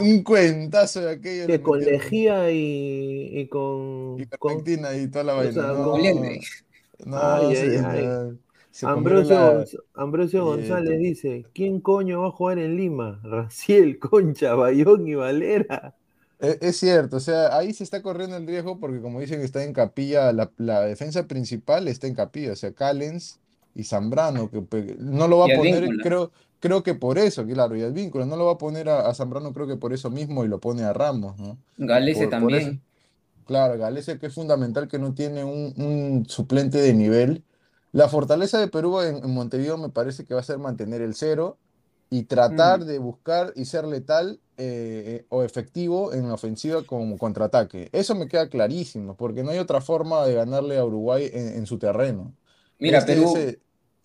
un, 0.00 0.22
cuentazo 0.22 1.00
de 1.02 1.12
aquello. 1.12 1.46
Que 1.46 1.62
con 1.62 1.80
lejía 1.80 2.50
y, 2.50 3.30
y 3.40 3.46
con. 3.46 4.16
Y 4.18 4.26
con 4.38 4.64
y 4.66 5.06
toda 5.08 5.24
la 5.24 5.34
vaina. 5.34 5.62
no, 5.68 5.96
no, 7.04 8.38
Ambrosio, 9.94 10.44
González 10.44 10.98
dice: 10.98 11.44
¿Quién 11.54 11.80
coño 11.80 12.22
va 12.22 12.28
a 12.28 12.32
jugar 12.32 12.58
en 12.58 12.76
Lima? 12.76 13.20
Raciel, 13.24 13.98
Concha, 13.98 14.54
Bayón 14.54 15.06
y 15.06 15.14
Valera. 15.14 15.94
E, 16.40 16.58
es, 16.60 16.78
cierto, 16.78 17.18
o 17.18 17.20
sea, 17.20 17.56
ahí 17.56 17.72
se 17.72 17.84
está 17.84 18.02
corriendo 18.02 18.36
el 18.36 18.46
riesgo 18.46 18.80
porque 18.80 19.00
como 19.00 19.20
dicen 19.20 19.38
que 19.38 19.44
está 19.44 19.62
en 19.62 19.72
capilla, 19.72 20.32
la, 20.32 20.80
defensa 20.80 21.28
principal 21.28 21.86
está 21.86 22.08
en 22.08 22.14
capilla, 22.14 22.52
o 22.52 22.56
sea, 22.56 22.72
Callens 22.72 23.38
y 23.76 23.84
Zambrano, 23.84 24.50
que 24.50 24.96
no 24.98 25.28
lo 25.28 25.38
va 25.38 25.44
a 25.44 25.56
poner, 25.56 25.88
creo, 26.02 26.32
creo 26.62 26.84
que 26.84 26.94
por 26.94 27.18
eso, 27.18 27.44
claro, 27.44 27.76
y 27.76 27.82
el 27.82 27.92
vínculo, 27.92 28.24
no 28.24 28.36
lo 28.36 28.46
va 28.46 28.52
a 28.52 28.58
poner 28.58 28.88
a, 28.88 29.12
Zambrano, 29.14 29.52
creo 29.52 29.66
que 29.66 29.76
por 29.76 29.92
eso 29.92 30.10
mismo 30.10 30.44
y 30.44 30.48
lo 30.48 30.60
pone 30.60 30.84
a 30.84 30.92
Ramos, 30.92 31.36
¿no? 31.36 31.58
Galese 31.76 32.28
también. 32.28 32.80
claro, 33.46 33.76
Galese 33.76 34.16
que 34.20 34.26
es 34.26 34.34
fundamental 34.34 34.86
que 34.86 35.00
no 35.00 35.12
tiene 35.12 35.42
un, 35.42 36.24
suplente 36.28 36.78
de 36.78 36.94
nivel. 36.94 37.42
La 37.90 38.08
fortaleza 38.08 38.60
de 38.60 38.68
Perú 38.68 39.00
en, 39.00 39.28
Montevideo 39.34 39.76
me 39.76 39.88
parece 39.88 40.24
que 40.24 40.34
va 40.34 40.40
a 40.40 40.44
ser 40.44 40.58
mantener 40.58 41.02
el 41.02 41.16
cero 41.16 41.58
y 42.10 42.22
tratar 42.22 42.80
mm. 42.80 42.84
de 42.84 42.98
buscar 42.98 43.52
y 43.56 43.64
ser 43.64 43.84
letal 43.84 44.38
eh, 44.56 45.26
o 45.30 45.42
efectivo 45.42 46.14
en 46.14 46.28
la 46.28 46.34
ofensiva 46.34 46.84
como 46.84 47.18
contraataque. 47.18 47.90
Eso 47.90 48.14
me 48.14 48.28
queda 48.28 48.48
clarísimo, 48.48 49.16
porque 49.16 49.42
no 49.42 49.50
hay 49.50 49.58
otra 49.58 49.80
forma 49.80 50.24
de 50.24 50.34
ganarle 50.34 50.78
a 50.78 50.84
Uruguay 50.84 51.28
en, 51.32 51.66
su 51.66 51.78
terreno. 51.78 52.32
Mira, 52.78 52.98
este, 52.98 53.14
Perú, 53.14 53.34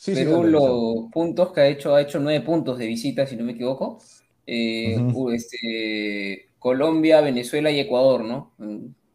Perú 0.06 0.44
los 0.44 1.12
puntos 1.12 1.52
que 1.52 1.62
ha 1.62 1.68
hecho, 1.68 1.96
ha 1.96 2.02
hecho 2.02 2.20
nueve 2.20 2.46
puntos 2.46 2.78
de 2.78 2.88
visita, 2.88 3.26
si 3.26 3.36
no 3.36 3.44
me 3.44 3.54
equivoco. 3.54 4.00
Eh, 4.46 4.98
este, 5.34 6.50
Colombia, 6.60 7.22
Venezuela 7.22 7.72
y 7.72 7.80
Ecuador, 7.80 8.24
¿no? 8.24 8.54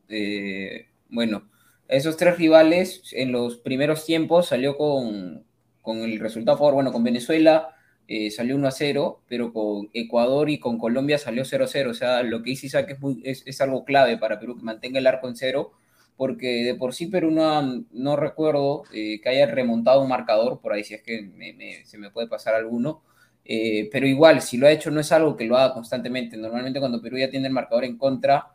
Eh, 0.08 0.88
bueno, 1.08 1.48
esos 1.88 2.16
tres 2.16 2.36
rivales 2.36 3.02
en 3.12 3.32
los 3.32 3.58
primeros 3.58 4.04
tiempos 4.04 4.48
salió 4.48 4.76
con, 4.76 5.44
con 5.80 5.98
el 5.98 6.18
resultado 6.20 6.56
a 6.56 6.58
favor, 6.58 6.74
bueno, 6.74 6.92
con 6.92 7.04
Venezuela 7.04 7.76
eh, 8.08 8.30
salió 8.30 8.56
1 8.56 8.68
a 8.68 8.70
0, 8.70 9.22
pero 9.28 9.52
con 9.52 9.88
Ecuador 9.94 10.50
y 10.50 10.58
con 10.58 10.78
Colombia 10.78 11.18
salió 11.18 11.44
0 11.44 11.64
a 11.64 11.68
0. 11.68 11.90
O 11.90 11.94
sea, 11.94 12.22
lo 12.22 12.42
que 12.42 12.50
dice 12.50 12.66
Isaac 12.66 12.90
es, 12.90 13.00
muy, 13.00 13.22
es, 13.24 13.60
algo 13.60 13.84
clave 13.84 14.18
para 14.18 14.38
Perú, 14.38 14.56
que 14.56 14.62
mantenga 14.62 14.98
el 14.98 15.06
arco 15.06 15.28
en 15.28 15.36
cero, 15.36 15.72
porque 16.16 16.64
de 16.64 16.74
por 16.74 16.94
sí 16.94 17.06
Perú 17.06 17.30
no, 17.30 18.16
recuerdo 18.16 18.84
eh, 18.92 19.20
que 19.20 19.28
haya 19.28 19.46
remontado 19.46 20.02
un 20.02 20.08
marcador, 20.08 20.60
por 20.60 20.72
ahí 20.72 20.84
si 20.84 20.94
es 20.94 21.02
que 21.02 21.82
se 21.84 21.98
me 21.98 22.10
puede 22.10 22.28
pasar 22.28 22.54
alguno. 22.54 23.02
Eh, 23.44 23.88
pero 23.90 24.06
igual, 24.06 24.40
si 24.40 24.56
lo 24.56 24.66
ha 24.66 24.70
hecho, 24.70 24.90
no 24.90 25.00
es 25.00 25.10
algo 25.12 25.36
que 25.36 25.44
lo 25.44 25.56
haga 25.56 25.74
constantemente. 25.74 26.36
Normalmente 26.36 26.80
cuando 26.80 27.02
Perú 27.02 27.18
ya 27.18 27.30
tiene 27.30 27.48
el 27.48 27.52
marcador 27.52 27.84
en 27.84 27.98
contra, 27.98 28.48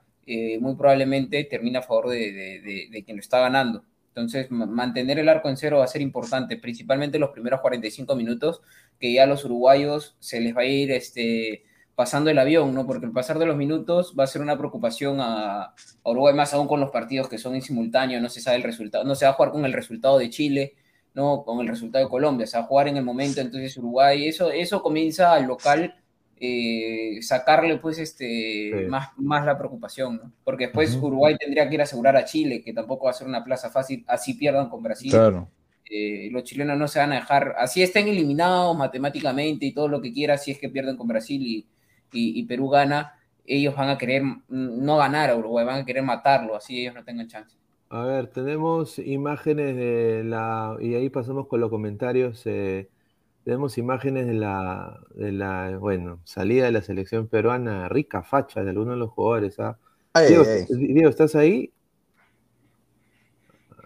muy 0.60 0.76
probablemente 0.76 1.44
termina 1.46 1.80
a 1.80 1.84
favor 1.84 2.10
de, 2.10 2.32
de, 2.32 2.88
de 2.92 3.04
quien 3.04 3.18
lo 3.18 3.22
está 3.22 3.40
ganando. 3.40 3.84
Entonces, 4.18 4.50
mantener 4.50 5.20
el 5.20 5.30
arco 5.30 5.48
en 5.48 5.58
cero 5.58 5.78
va 5.78 5.84
a 5.84 5.88
ser 5.88 6.02
importante, 6.02 6.58
principalmente 6.58 7.20
los 7.20 7.30
primeros 7.30 7.62
45 7.62 8.16
minutos, 8.16 8.62
que 9.00 9.14
ya 9.14 9.28
los 9.28 9.46
uruguayos 9.46 10.16
se 10.20 10.42
les 10.42 10.58
va 10.58 10.62
a 10.62 10.66
ir 10.66 10.92
este, 10.92 11.64
pasando 11.98 12.30
el 12.30 12.38
avión, 12.38 12.76
¿no? 12.76 12.86
Porque 12.86 13.08
el 13.08 13.12
pasar 13.12 13.40
de 13.40 13.48
los 13.48 13.58
minutos 13.58 14.14
va 14.18 14.24
a 14.24 14.28
ser 14.28 14.44
una 14.44 14.56
preocupación 14.56 15.18
a, 15.20 15.74
Uruguay, 16.04 16.36
más 16.36 16.54
aún 16.54 16.68
con 16.68 16.80
los 16.80 16.92
partidos 16.92 17.28
que 17.28 17.40
son 17.40 17.56
en 17.56 17.64
simultáneo, 17.64 18.22
no 18.22 18.30
se 18.30 18.40
sabe 18.40 18.58
el 18.58 18.62
resultado, 18.62 19.04
no 19.04 19.16
se 19.16 19.26
va 19.26 19.32
a 19.32 19.34
jugar 19.34 19.52
con 19.52 19.66
el 19.66 19.74
resultado 19.74 20.20
de 20.20 20.30
Chile, 20.30 20.76
no 21.16 21.44
con 21.44 21.60
el 21.60 21.68
resultado 21.68 22.06
de 22.06 22.12
Colombia, 22.12 22.46
se 22.46 22.56
va 22.56 22.66
a 22.66 22.68
jugar 22.68 22.88
en 22.88 22.98
el 22.98 23.04
momento, 23.04 23.42
entonces 23.42 23.76
Uruguay, 23.78 24.28
eso, 24.28 24.52
eso 24.52 24.84
comienza 24.84 25.34
al 25.34 25.46
local 25.46 25.96
eh, 26.40 27.18
sacarle 27.24 27.78
pues 27.78 27.98
este 27.98 28.86
más, 28.88 29.10
más 29.18 29.44
la 29.44 29.58
preocupación, 29.58 30.18
¿no? 30.18 30.32
Porque 30.44 30.66
después 30.66 30.96
Uruguay 31.02 31.36
tendría 31.36 31.68
que 31.68 31.74
ir 31.74 31.82
a 31.82 31.86
asegurar 31.86 32.16
a 32.16 32.26
Chile, 32.26 32.62
que 32.64 32.74
tampoco 32.74 33.06
va 33.06 33.10
a 33.10 33.16
ser 33.16 33.26
una 33.26 33.44
plaza 33.44 33.72
fácil, 33.72 34.06
así 34.08 34.36
pierdan 34.36 34.70
con 34.70 34.84
Brasil. 34.84 35.16
Eh, 35.90 36.30
los 36.32 36.44
chilenos 36.44 36.78
no 36.78 36.88
se 36.88 37.00
van 37.00 37.14
a 37.14 37.16
dejar, 37.16 37.56
así 37.58 37.82
estén 37.82 38.08
eliminados 38.08 38.78
matemáticamente 38.78 39.66
y 39.66 39.74
todo 39.74 39.88
lo 39.88 40.00
que 40.00 40.14
quiera, 40.14 40.38
si 40.38 40.52
es 40.52 40.60
que 40.60 40.70
pierden 40.70 40.96
con 40.96 41.08
Brasil 41.08 41.42
y, 41.42 41.66
y, 42.12 42.44
Perú 42.46 42.70
gana, 42.70 43.14
ellos 43.46 43.76
van 43.76 43.90
a 43.90 43.98
querer 43.98 44.24
no 44.48 44.98
ganar 44.98 45.30
a 45.30 45.36
Uruguay, 45.36 45.66
van 45.66 45.82
a 45.82 45.86
querer 45.86 46.04
matarlo, 46.04 46.56
así 46.56 46.82
ellos 46.82 46.96
no 46.96 47.04
tengan 47.04 47.28
chance. 47.28 47.58
A 47.90 48.02
ver, 48.02 48.28
tenemos 48.28 49.00
imágenes 49.00 49.76
de 49.76 50.24
la, 50.26 50.76
y 50.80 50.96
ahí 50.96 51.10
pasamos 51.10 51.48
con 51.48 51.62
los 51.62 51.70
comentarios. 51.70 52.42
Eh, 52.46 52.90
tenemos 53.46 53.78
imágenes 53.78 54.28
de 54.28 54.34
la, 54.34 55.00
de 55.16 55.32
la, 55.32 55.78
bueno, 55.78 56.20
salida 56.26 56.66
de 56.66 56.74
la 56.74 56.82
selección 56.82 57.28
peruana, 57.28 57.88
rica 57.88 58.24
facha 58.24 58.62
de 58.64 58.72
algunos 58.72 58.96
de 58.96 59.00
los 59.00 59.12
jugadores. 59.12 59.58
¿ah? 59.60 59.78
Diego, 60.70 61.10
¿estás 61.10 61.36
ahí? 61.36 61.72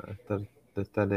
Estar, 0.09 0.41
estar 0.75 1.09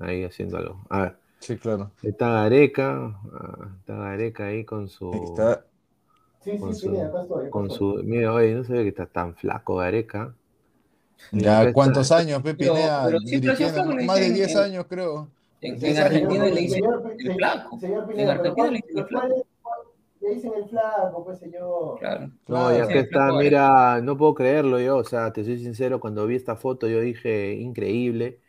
ahí 0.00 0.24
haciendo 0.24 0.56
algo. 0.56 0.80
A 0.88 1.02
ver. 1.02 1.16
Sí, 1.42 1.56
claro. 1.56 1.90
Está 2.02 2.30
Gareca, 2.30 3.18
ah, 3.32 3.68
está 3.80 3.96
Gareca 3.96 4.46
ahí 4.46 4.64
con 4.64 4.88
su. 4.88 5.12
Está... 5.12 5.66
Sí, 6.44 6.58
sí, 6.58 6.74
sí, 6.74 6.88
con 7.50 7.70
su, 7.70 8.00
mira, 8.02 8.32
oye, 8.32 8.54
no 8.54 8.64
se 8.64 8.72
ve 8.72 8.82
que 8.82 8.88
está 8.88 9.06
tan 9.06 9.34
flaco 9.36 9.76
Gareca. 9.76 10.34
Ya, 11.30 11.72
¿cuántos 11.72 12.10
años, 12.10 12.42
Pepe? 12.42 12.68
Más 14.04 14.18
de 14.18 14.30
10 14.30 14.56
años, 14.56 14.86
creo. 14.88 15.28
En, 15.60 15.96
Argentina 15.96 16.46
le 16.46 16.60
dicen 16.60 16.84
el 17.18 17.34
flaco. 17.34 17.78
en 17.82 18.28
Argentina 18.28 18.70
le 18.70 18.76
dicen 18.78 18.98
el 18.98 19.06
flaco. 19.06 19.46
Le 20.20 20.34
dicen 20.34 20.52
el 20.56 20.68
flaco, 20.68 21.24
pues 21.24 21.38
señor. 21.38 21.98
Claro. 22.00 22.30
No, 22.48 22.76
ya 22.76 22.88
que 22.88 22.98
está, 22.98 23.32
mira, 23.32 24.00
no 24.00 24.16
puedo 24.16 24.34
creerlo 24.34 24.80
yo, 24.80 24.96
o 24.96 25.04
sea, 25.04 25.32
te 25.32 25.44
soy 25.44 25.58
sincero, 25.60 26.00
cuando 26.00 26.26
vi 26.26 26.34
esta 26.34 26.56
foto 26.56 26.88
yo 26.88 27.00
dije, 27.00 27.54
increíble, 27.54 28.40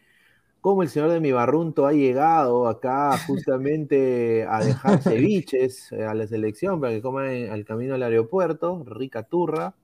cómo 0.64 0.82
el 0.82 0.88
señor 0.88 1.12
de 1.12 1.20
mi 1.20 1.34
barrunto 1.34 1.86
ha 1.86 1.92
llegado 1.92 2.70
acá 2.70 3.18
justamente 3.28 4.46
a 4.50 4.64
dejar 4.64 5.02
ceviches 5.04 5.92
eh, 5.92 6.06
a 6.06 6.14
la 6.14 6.26
selección 6.26 6.80
para 6.80 6.94
que 6.94 7.02
coman 7.02 7.50
al 7.52 7.66
camino 7.66 7.96
al 7.96 8.04
aeropuerto, 8.04 8.82
rica 8.86 9.24
turra, 9.24 9.76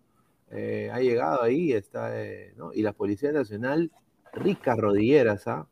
eh, 0.51 0.89
ha 0.93 0.99
llegado 1.01 1.43
ahí, 1.43 1.73
está, 1.73 2.23
eh, 2.23 2.53
¿no? 2.55 2.71
Y 2.73 2.81
la 2.81 2.93
Policía 2.93 3.33
Nacional, 3.33 3.91
ricas 4.31 4.77
rodilleras, 4.77 5.47
¿ah? 5.49 5.67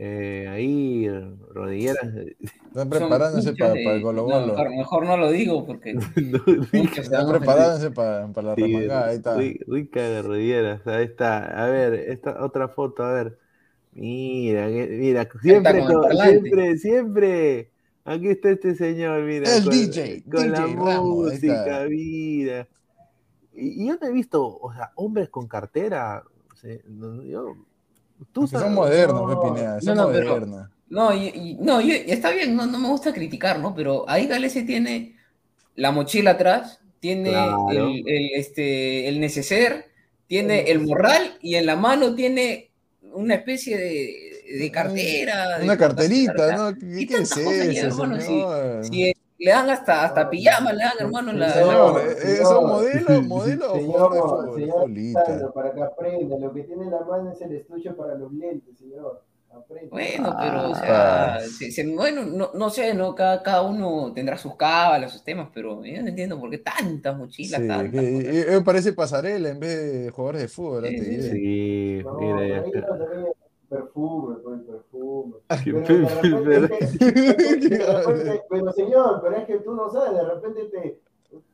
Eh, 0.00 0.48
ahí, 0.50 1.08
rodilleras. 1.50 2.02
Están 2.66 2.90
preparándose 2.90 3.54
para, 3.54 3.74
el 3.74 4.02
Golo 4.02 4.24
Golo. 4.24 4.56
mejor 4.70 5.06
no 5.06 5.16
lo 5.16 5.30
digo 5.30 5.64
porque. 5.64 5.92
están 6.72 7.28
preparándose 7.28 7.92
para, 7.92 8.26
para 8.32 8.48
la 8.48 8.54
sí, 8.56 8.74
ahí 8.90 9.14
está. 9.14 9.36
Rica 9.36 10.02
de 10.02 10.22
rodilleras, 10.22 10.84
ahí 10.88 11.04
está. 11.04 11.64
A 11.64 11.68
ver, 11.68 11.94
esta 11.94 12.44
otra 12.44 12.66
foto, 12.66 13.04
a 13.04 13.12
ver. 13.12 13.43
Mira, 13.94 14.66
mira, 14.66 15.28
siempre, 15.40 15.82
siempre, 16.20 16.78
siempre. 16.78 17.70
Aquí 18.04 18.28
está 18.28 18.50
este 18.50 18.74
señor, 18.74 19.22
mira. 19.22 19.48
El 19.56 19.64
DJ. 19.64 20.24
Con 20.30 20.50
la 20.50 20.66
música, 20.66 21.86
mira. 21.88 22.68
Y, 23.54 23.86
yo 23.86 23.96
no 24.00 24.06
he 24.08 24.12
visto, 24.12 24.58
o 24.60 24.72
sea, 24.72 24.90
hombres 24.96 25.28
con 25.28 25.46
cartera. 25.46 26.24
yo 27.24 27.54
son 28.46 28.74
modernos, 28.74 29.22
no, 29.22 29.80
son 29.80 29.96
no, 29.96 30.04
modernos. 30.04 30.68
no, 30.88 31.14
y, 31.14 31.56
no 31.60 31.80
está 31.80 32.30
bien, 32.30 32.56
no, 32.56 32.66
me 32.66 32.88
gusta 32.88 33.12
criticar, 33.12 33.60
¿no? 33.60 33.74
Pero 33.74 34.08
ahí 34.08 34.26
Galese 34.26 34.62
tiene 34.62 35.16
la 35.76 35.92
mochila 35.92 36.32
atrás, 36.32 36.80
tiene 37.00 37.32
el, 37.70 38.02
este, 38.34 39.08
el 39.08 39.20
neceser, 39.20 39.90
tiene 40.26 40.70
el 40.70 40.80
morral 40.80 41.38
y 41.40 41.56
en 41.56 41.66
la 41.66 41.76
mano 41.76 42.14
tiene 42.14 42.70
una 43.14 43.34
especie 43.34 43.78
de, 43.78 44.70
cartera. 44.70 45.58
Una 45.62 45.76
carterita, 45.76 46.56
¿no? 46.56 46.74
¿Qué, 46.74 47.06
qué 47.06 47.14
es 47.16 47.36
eso, 47.36 48.06
si, 48.82 49.14
le 49.38 49.50
dan 49.50 49.68
hasta, 49.68 50.04
hasta 50.04 50.30
pijama, 50.30 50.72
le 50.72 50.84
dan, 50.84 50.92
hermano, 51.00 51.32
la. 51.32 51.50
Señor, 51.50 52.00
¿eso 52.00 52.62
modelo, 52.62 53.22
modelo 53.22 53.72
o 53.72 53.78
jugador 53.78 54.54
de 54.54 54.66
fútbol? 54.66 55.52
para 55.52 55.72
que 55.74 55.82
aprenda, 55.82 56.38
lo 56.38 56.52
que 56.52 56.62
tiene 56.62 56.84
en 56.84 56.90
la 56.90 57.00
mano 57.00 57.32
es 57.32 57.40
el 57.40 57.54
estuche 57.56 57.90
para 57.92 58.14
los 58.14 58.32
lentes, 58.32 58.78
señor. 58.78 59.22
Bueno, 59.90 60.36
pero, 60.38 60.70
o 60.70 60.74
sea, 60.74 61.38
bueno, 61.94 62.24
no, 62.24 62.50
no, 62.54 62.70
sé, 62.70 62.94
¿no? 62.94 63.14
Cada, 63.14 63.42
cada 63.42 63.62
uno 63.62 64.12
tendrá 64.12 64.36
sus 64.36 64.56
cábalas, 64.56 65.12
sus 65.12 65.24
temas, 65.24 65.48
pero 65.52 65.84
yo 65.84 66.02
no 66.02 66.08
entiendo 66.08 66.38
por 66.40 66.50
qué 66.50 66.58
tantas 66.58 67.16
mochilas, 67.16 67.60
sí, 67.60 67.68
tantas. 67.68 68.02
me 68.02 68.60
parece 68.62 68.92
pasarela 68.92 69.50
en 69.50 69.60
vez 69.60 70.04
de 70.04 70.10
jugadores 70.10 70.42
de 70.42 70.48
fútbol. 70.48 70.86
Sí, 70.88 70.98
sí, 70.98 71.22
sí. 71.22 72.02
No, 72.04 72.14
mira, 72.14 72.64
perfume, 73.68 74.36
pues 74.42 74.60
perfume. 74.62 75.34
Pero, 75.48 75.82
pero 78.48 78.72
señor, 78.72 79.20
pero 79.22 79.36
es 79.36 79.46
que 79.46 79.58
tú 79.58 79.74
no 79.74 79.90
sabes, 79.90 80.14
de 80.14 80.24
repente 80.24 80.64
te. 80.66 81.00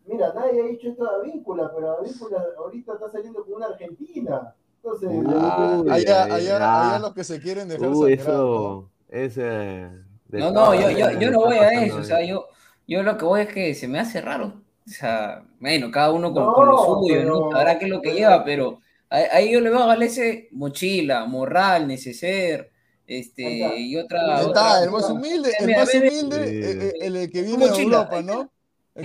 Mira, 0.07 0.33
nadie 0.35 0.61
ha 0.61 0.67
dicho 0.67 0.89
esto 0.89 1.05
de 1.05 1.11
Avíncula, 1.17 1.73
pero 1.75 1.99
Avíncula 1.99 2.45
ahorita 2.59 2.95
está 2.95 3.11
saliendo 3.11 3.45
con 3.45 3.55
una 3.55 3.67
Argentina. 3.67 4.55
Entonces, 4.83 5.11
ah, 5.27 5.83
allá, 5.91 6.25
allá, 6.25 6.57
allá, 6.57 6.99
los 7.01 7.15
que 7.15 7.25
se 7.25 7.41
quieren 7.41 7.69
dejar 7.69 7.89
Uy, 7.89 8.15
eso, 8.15 8.91
ese, 9.09 9.89
no, 10.29 10.51
no, 10.53 10.75
yo, 10.75 10.91
yo, 10.91 11.11
yo 11.19 11.31
no 11.31 11.41
voy 11.41 11.57
a 11.57 11.85
eso, 11.85 11.99
o 11.99 12.05
sea, 12.05 12.25
yo, 12.25 12.47
yo 12.89 13.03
lo 13.03 13.19
que 13.19 13.25
voy 13.25 13.43
es 13.43 13.49
que 13.53 13.75
se 13.75 13.89
me 13.89 13.99
hace 13.99 14.21
raro. 14.21 14.63
O 14.87 14.91
sea, 14.91 15.45
bueno, 15.61 15.91
cada 15.91 16.11
uno 16.13 16.33
con, 16.33 16.53
con 16.55 16.67
lo 16.67 16.79
suyo, 16.79 17.25
¿no? 17.25 17.51
Sabrá 17.53 17.79
qué 17.79 17.85
es 17.85 17.91
lo 17.91 18.01
que 18.01 18.15
lleva, 18.15 18.45
pero 18.45 18.81
Ahí 19.11 19.53
yo 19.53 19.61
le 19.61 19.71
veo 19.71 19.81
a 19.81 19.87
Galese 19.89 20.49
mochila, 20.53 21.27
morral, 21.27 21.89
neceser, 21.89 22.71
Este, 23.05 23.43
y 23.81 23.97
otra. 23.97 24.41
Está, 24.41 24.85
el 24.85 24.91
más 24.93 25.11
humilde, 25.11 25.53
el 25.59 25.71
más 25.75 25.93
humilde, 25.93 26.37
eh, 26.47 26.87
eh, 26.87 26.93
el, 27.01 27.31
que 27.31 27.43
viene 27.43 27.69
de 27.69 27.83
Europa, 27.83 28.23
¿no? 28.23 28.53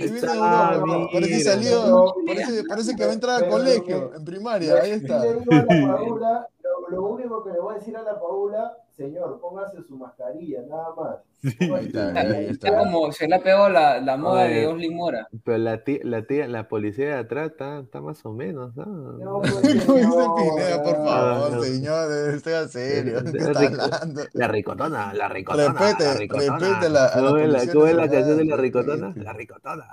El 0.00 0.12
que. 0.12 1.08
Parece 1.12 1.40
salió, 1.40 2.14
parece, 2.26 2.64
parece 2.64 2.96
que 2.96 3.04
va 3.04 3.10
a 3.10 3.14
entrar 3.14 3.42
al 3.44 3.50
colegio, 3.50 4.12
en 4.14 4.24
primaria, 4.24 4.74
ahí 4.82 4.92
está. 4.92 5.24
Lo 6.88 7.02
único 7.02 7.42
que 7.42 7.50
le 7.50 7.60
voy 7.60 7.74
a 7.74 7.78
decir 7.78 7.96
a 7.96 8.02
la 8.02 8.18
Paula 8.20 8.76
señor, 8.96 9.40
póngase 9.40 9.82
su 9.82 9.96
mascarilla, 9.96 10.62
nada 10.68 10.94
más. 10.96 11.18
está, 12.50 12.78
como 12.78 13.12
se 13.12 13.28
le 13.28 13.36
ha 13.36 13.42
pegado 13.42 13.68
la, 13.68 14.00
la 14.00 14.16
moda 14.16 14.44
de 14.44 14.66
Osli 14.66 14.90
Mora. 14.90 15.28
Pero 15.44 15.58
la 15.58 15.84
tía, 15.84 15.98
la 16.02 16.22
tía, 16.22 16.48
la 16.48 16.66
policía 16.66 17.06
de 17.06 17.14
atrás 17.14 17.52
está, 17.52 17.80
está 17.80 18.00
más 18.00 18.24
o 18.24 18.32
menos, 18.32 18.74
¿no? 18.74 18.84
No, 18.84 19.40
pues, 19.40 19.52
Pineda, 19.62 20.82
por 20.82 20.96
favor, 20.96 21.52
no. 21.52 21.62
señor, 21.62 22.12
esté 22.34 22.68
serio. 22.68 23.22
¿Qué 23.30 23.38
está 23.38 23.60
hablando? 23.60 24.22
La 24.32 24.48
ricotona, 24.48 25.14
la 25.14 25.28
ricotona. 25.28 25.72
Repete, 25.72 26.04
la 26.04 26.14
ricotona. 26.14 26.58
repete 26.58 26.88
la. 26.88 27.10
¿Cómo 27.14 27.36
es 27.36 27.48
la, 27.48 27.72
¿cómo 27.72 27.86
es 27.86 27.96
la 27.96 28.08
canción 28.08 28.36
de 28.38 28.44
la 28.44 28.56
ricotona? 28.56 29.12
La 29.16 29.32
ricotona. 29.32 29.86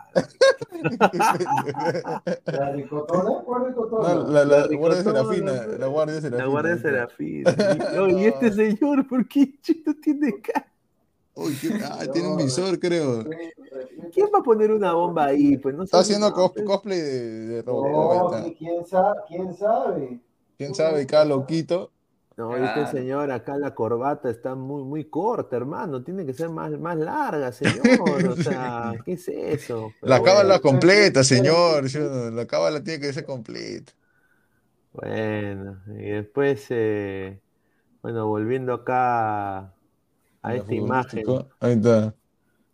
¿La 2.46 2.72
ricotona? 2.72 3.30
¿Cuál 3.46 3.66
ricotona? 3.68 4.14
No, 4.14 4.30
la, 4.32 4.46
la, 4.46 4.68
la 4.68 4.78
guardia 4.78 5.04
serafina. 5.04 5.52
La 5.78 5.88
guardia 5.88 6.22
serafina. 6.22 6.44
La 6.44 6.50
guardia 6.50 6.78
serafina. 6.78 7.54
y 8.10 8.26
este 8.26 8.52
señor 8.52 8.93
¿por 9.08 9.28
qué 9.28 9.60
Chito 9.62 9.94
tiene 9.96 10.40
cara? 10.42 10.72
Uy, 11.36 11.58
ah, 11.84 12.06
tiene 12.12 12.28
un 12.28 12.38
visor, 12.38 12.80
creo. 12.80 13.24
¿Quién 14.14 14.28
va 14.34 14.40
a 14.40 14.44
poner 14.44 14.72
una 14.72 14.94
bomba 14.94 15.26
ahí? 15.26 15.58
Pues 15.58 15.76
no 15.76 15.84
Está 15.84 16.00
haciendo 16.00 16.32
cosplay 16.34 17.00
de, 17.00 17.48
de 17.48 17.62
Robocop. 17.64 18.34
No, 18.34 18.54
¿quién, 18.54 18.86
sabe? 18.86 19.20
¿Quién 19.28 19.54
sabe? 19.56 20.20
¿Quién 20.58 20.76
sabe? 20.76 21.08
Cada 21.08 21.26
loquito. 21.26 21.92
No, 22.36 22.56
este 22.56 22.88
señor, 22.98 23.32
acá 23.32 23.58
la 23.58 23.76
corbata 23.76 24.28
está 24.30 24.56
muy, 24.56 24.84
muy 24.84 25.06
corta, 25.06 25.56
hermano. 25.56 26.04
Tiene 26.04 26.26
que 26.26 26.34
ser 26.34 26.50
más, 26.50 26.72
más 26.80 26.98
larga, 26.98 27.52
señor. 27.52 28.28
O 28.28 28.36
sea, 28.36 28.94
¿qué 29.06 29.14
es 29.14 29.28
eso? 29.28 29.92
la 30.02 30.22
cábala 30.22 30.60
completa, 30.60 31.24
señor. 31.24 31.86
La 32.34 32.46
cábala 32.48 32.84
tiene 32.84 33.00
que 33.00 33.14
ser 33.14 33.26
completa. 33.26 33.94
Bueno, 34.94 35.82
y 35.88 36.10
después 36.12 36.66
eh, 36.70 37.40
bueno, 38.04 38.28
volviendo 38.28 38.74
acá 38.74 39.74
a 40.42 40.56
esta 40.56 40.76
imagen. 40.76 41.24
Ahí 41.62 41.74
está. 41.74 42.14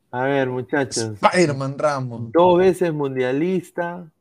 A 0.09 0.23
ver, 0.23 0.49
muchachos. 0.49 1.11
Spider-Man 1.21 1.77
Ramos. 1.77 2.31
Dos 2.31 2.57
veces 2.57 2.91
mundialista. 2.91 4.11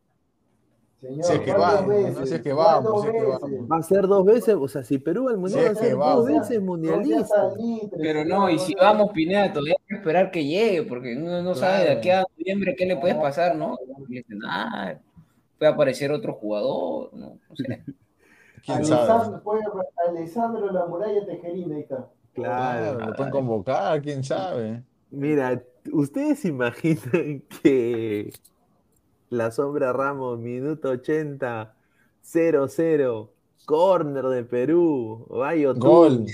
Señor, 1.00 1.24
si 1.24 1.32
es 1.32 1.40
que 1.40 1.52
vamos, 1.52 1.86
no, 1.86 2.26
si 2.26 2.34
es 2.34 2.40
que 2.42 2.52
vamos, 2.52 3.02
si 3.02 3.08
es 3.08 3.14
que 3.14 3.24
vamos. 3.24 3.50
Va 3.72 3.76
a 3.78 3.82
ser 3.82 4.02
dos 4.02 4.26
veces, 4.26 4.54
o 4.54 4.68
sea, 4.68 4.82
si 4.82 4.98
Perú 4.98 5.26
va 5.26 5.30
al 5.30 5.38
mundial, 5.38 5.66
va 5.66 5.70
a 5.70 5.74
ser 5.76 5.96
dos 5.96 6.26
veces 6.26 6.60
mundialista. 6.60 7.54
Pero 7.96 8.24
no, 8.26 8.50
y 8.50 8.58
si 8.58 8.74
vamos, 8.74 9.10
Pineda, 9.12 9.50
todavía 9.50 9.76
hay 9.78 9.86
que 9.88 9.94
esperar 9.94 10.30
que 10.30 10.44
llegue, 10.44 10.82
porque 10.82 11.16
uno 11.16 11.40
no 11.40 11.54
sabe 11.54 11.84
de 11.84 11.90
aquí 11.92 12.10
a 12.10 12.24
noviembre 12.36 12.74
qué 12.76 12.84
le 12.84 12.96
puede 12.96 13.14
pasar, 13.14 13.56
¿no? 13.56 13.78
puede 15.56 15.72
aparecer 15.72 16.12
otro 16.12 16.34
jugador, 16.34 17.10
no, 17.14 17.38
no 17.48 17.54
sé. 18.62 18.72
Alessandro, 18.72 19.42
Alessandro 20.08 20.72
La 20.72 20.86
Muralla 20.86 21.26
Tejerina, 21.26 21.76
ahí 21.76 21.82
está. 21.82 22.08
Claro, 22.34 23.00
lo 23.00 23.14
pueden 23.14 23.32
convocar, 23.32 24.00
quién 24.00 24.22
sabe. 24.22 24.82
Mira, 25.10 25.62
¿ustedes 25.92 26.44
imaginan 26.44 27.42
que 27.62 28.32
la 29.30 29.50
sombra 29.50 29.92
Ramos, 29.92 30.38
minuto 30.38 30.90
80, 30.90 31.74
0-0, 32.24 33.28
corner 33.66 34.24
de 34.26 34.44
Perú, 34.44 35.26
vaya 35.28 35.72
gol. 35.72 36.26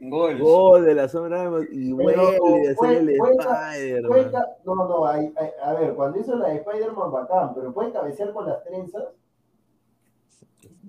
gol. 0.00 0.38
Gol 0.38 0.84
de 0.84 0.94
la 0.94 1.08
sombra 1.08 1.44
Ramos 1.44 1.64
y 1.72 1.92
vuelve 1.92 2.22
a 2.22 2.72
hacer 2.72 2.98
el 2.98 3.10
Spider-Man. 3.10 4.32
No, 4.64 4.74
no, 4.74 5.04
a 5.06 5.74
ver, 5.74 5.94
cuando 5.94 6.18
hizo 6.18 6.36
la 6.36 6.48
de 6.48 6.56
Spider-Man 6.56 7.12
bacán, 7.12 7.54
pero 7.54 7.72
puede 7.72 7.92
cabecear 7.92 8.32
con 8.32 8.46
las 8.46 8.62
trenzas. 8.64 9.04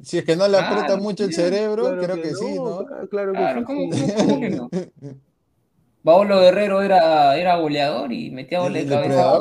Si 0.03 0.17
es 0.17 0.23
que 0.25 0.35
no 0.35 0.47
le 0.47 0.57
aprieta 0.57 0.97
mucho 0.97 1.25
el 1.25 1.33
cerebro, 1.33 1.97
creo 1.99 2.15
que, 2.15 2.33
sí, 2.33 2.55
¿no? 2.55 2.85
Claro 3.09 3.33
que 3.65 3.89
sí. 3.91 5.19
Paulo 6.03 6.39
Guerrero 6.39 6.81
era, 6.81 7.35
era 7.35 7.57
goleador 7.57 8.11
y 8.13 8.31
metía 8.31 8.61
goles 8.61 8.87
de 8.87 8.95
cabeza. 8.95 9.37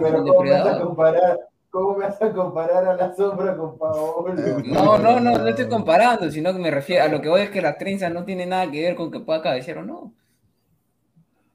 Pero, 0.00 0.22
¿cómo, 0.22 0.42
me 0.42 0.50
vas 0.50 0.66
a 0.66 0.80
comparar, 0.80 1.40
¿cómo 1.70 1.96
me 1.96 2.04
vas 2.04 2.22
a 2.22 2.32
comparar 2.32 2.84
a 2.84 2.94
la 2.94 3.14
sombra 3.14 3.56
con 3.56 3.78
Paolo? 3.78 4.34
No, 4.66 4.98
no, 4.98 5.20
no, 5.20 5.38
no 5.38 5.48
estoy 5.48 5.66
comparando, 5.66 6.30
sino 6.30 6.52
que 6.52 6.58
me 6.58 6.70
refiero 6.70 7.04
a 7.04 7.08
lo 7.08 7.22
que 7.22 7.28
voy 7.28 7.42
es 7.42 7.50
que 7.50 7.62
las 7.62 7.78
trenzas 7.78 8.12
no 8.12 8.24
tienen 8.24 8.50
nada 8.50 8.70
que 8.70 8.82
ver 8.82 8.94
con 8.94 9.10
que 9.10 9.20
pueda 9.20 9.40
cabecear 9.40 9.78
o 9.78 9.84
no. 9.84 10.12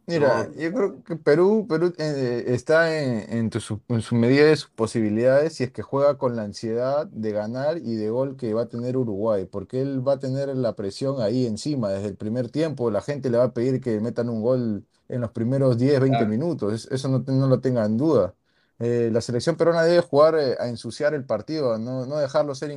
Mira, 0.10 0.50
yo 0.58 0.74
creo 0.74 1.04
que 1.04 1.16
Perú, 1.16 1.66
Perú 1.70 1.94
eh, 1.98 2.46
está 2.48 2.98
en, 2.98 3.52
su, 3.52 3.80
medida 4.12 4.46
de 4.46 4.56
sus 4.56 4.72
posibilidades 4.72 5.54
si 5.54 5.64
es 5.64 5.72
que 5.72 5.84
juega 5.84 6.18
con 6.18 6.36
la 6.36 6.44
ansiedad 6.44 7.06
de 7.08 7.32
ganar 7.32 7.78
y 7.78 7.96
de 7.96 8.10
gol 8.10 8.36
que 8.36 8.54
va 8.54 8.64
a 8.64 8.70
tener 8.70 8.98
Uruguay, 8.98 9.46
porque 9.46 9.82
él 9.82 10.06
va 10.06 10.14
a 10.14 10.20
tener 10.20 10.50
la 10.56 10.76
presión 10.76 11.22
ahí 11.22 11.46
encima 11.46 11.90
desde 11.90 12.08
el 12.08 12.16
primer 12.16 12.50
tiempo, 12.50 12.90
la 12.90 13.02
gente 13.02 13.30
le 13.30 13.38
va 13.38 13.46
a 13.46 13.54
pedir 13.54 13.82
que 13.82 14.00
metan 14.00 14.30
un 14.30 14.42
gol 14.42 14.84
en 15.08 15.22
los 15.22 15.32
primeros 15.32 15.78
10, 15.78 16.00
20 16.00 16.26
minutos, 16.26 16.88
eso 16.92 17.08
no, 17.08 17.24
no 17.28 17.48
lo 17.48 17.60
tenga 17.60 17.86
en 17.86 17.98
duda. 17.98 18.34
Eh, 18.80 19.10
la 19.12 19.22
selección 19.22 19.58
peruana 19.58 19.84
debe 19.84 20.02
jugar 20.02 20.36
eh, 20.40 20.56
a 20.60 20.68
ensuciar 20.70 21.14
el 21.14 21.26
partido, 21.26 21.78
no, 21.78 22.06
no 22.06 22.18
dejarlo 22.18 22.56
ser 22.56 22.72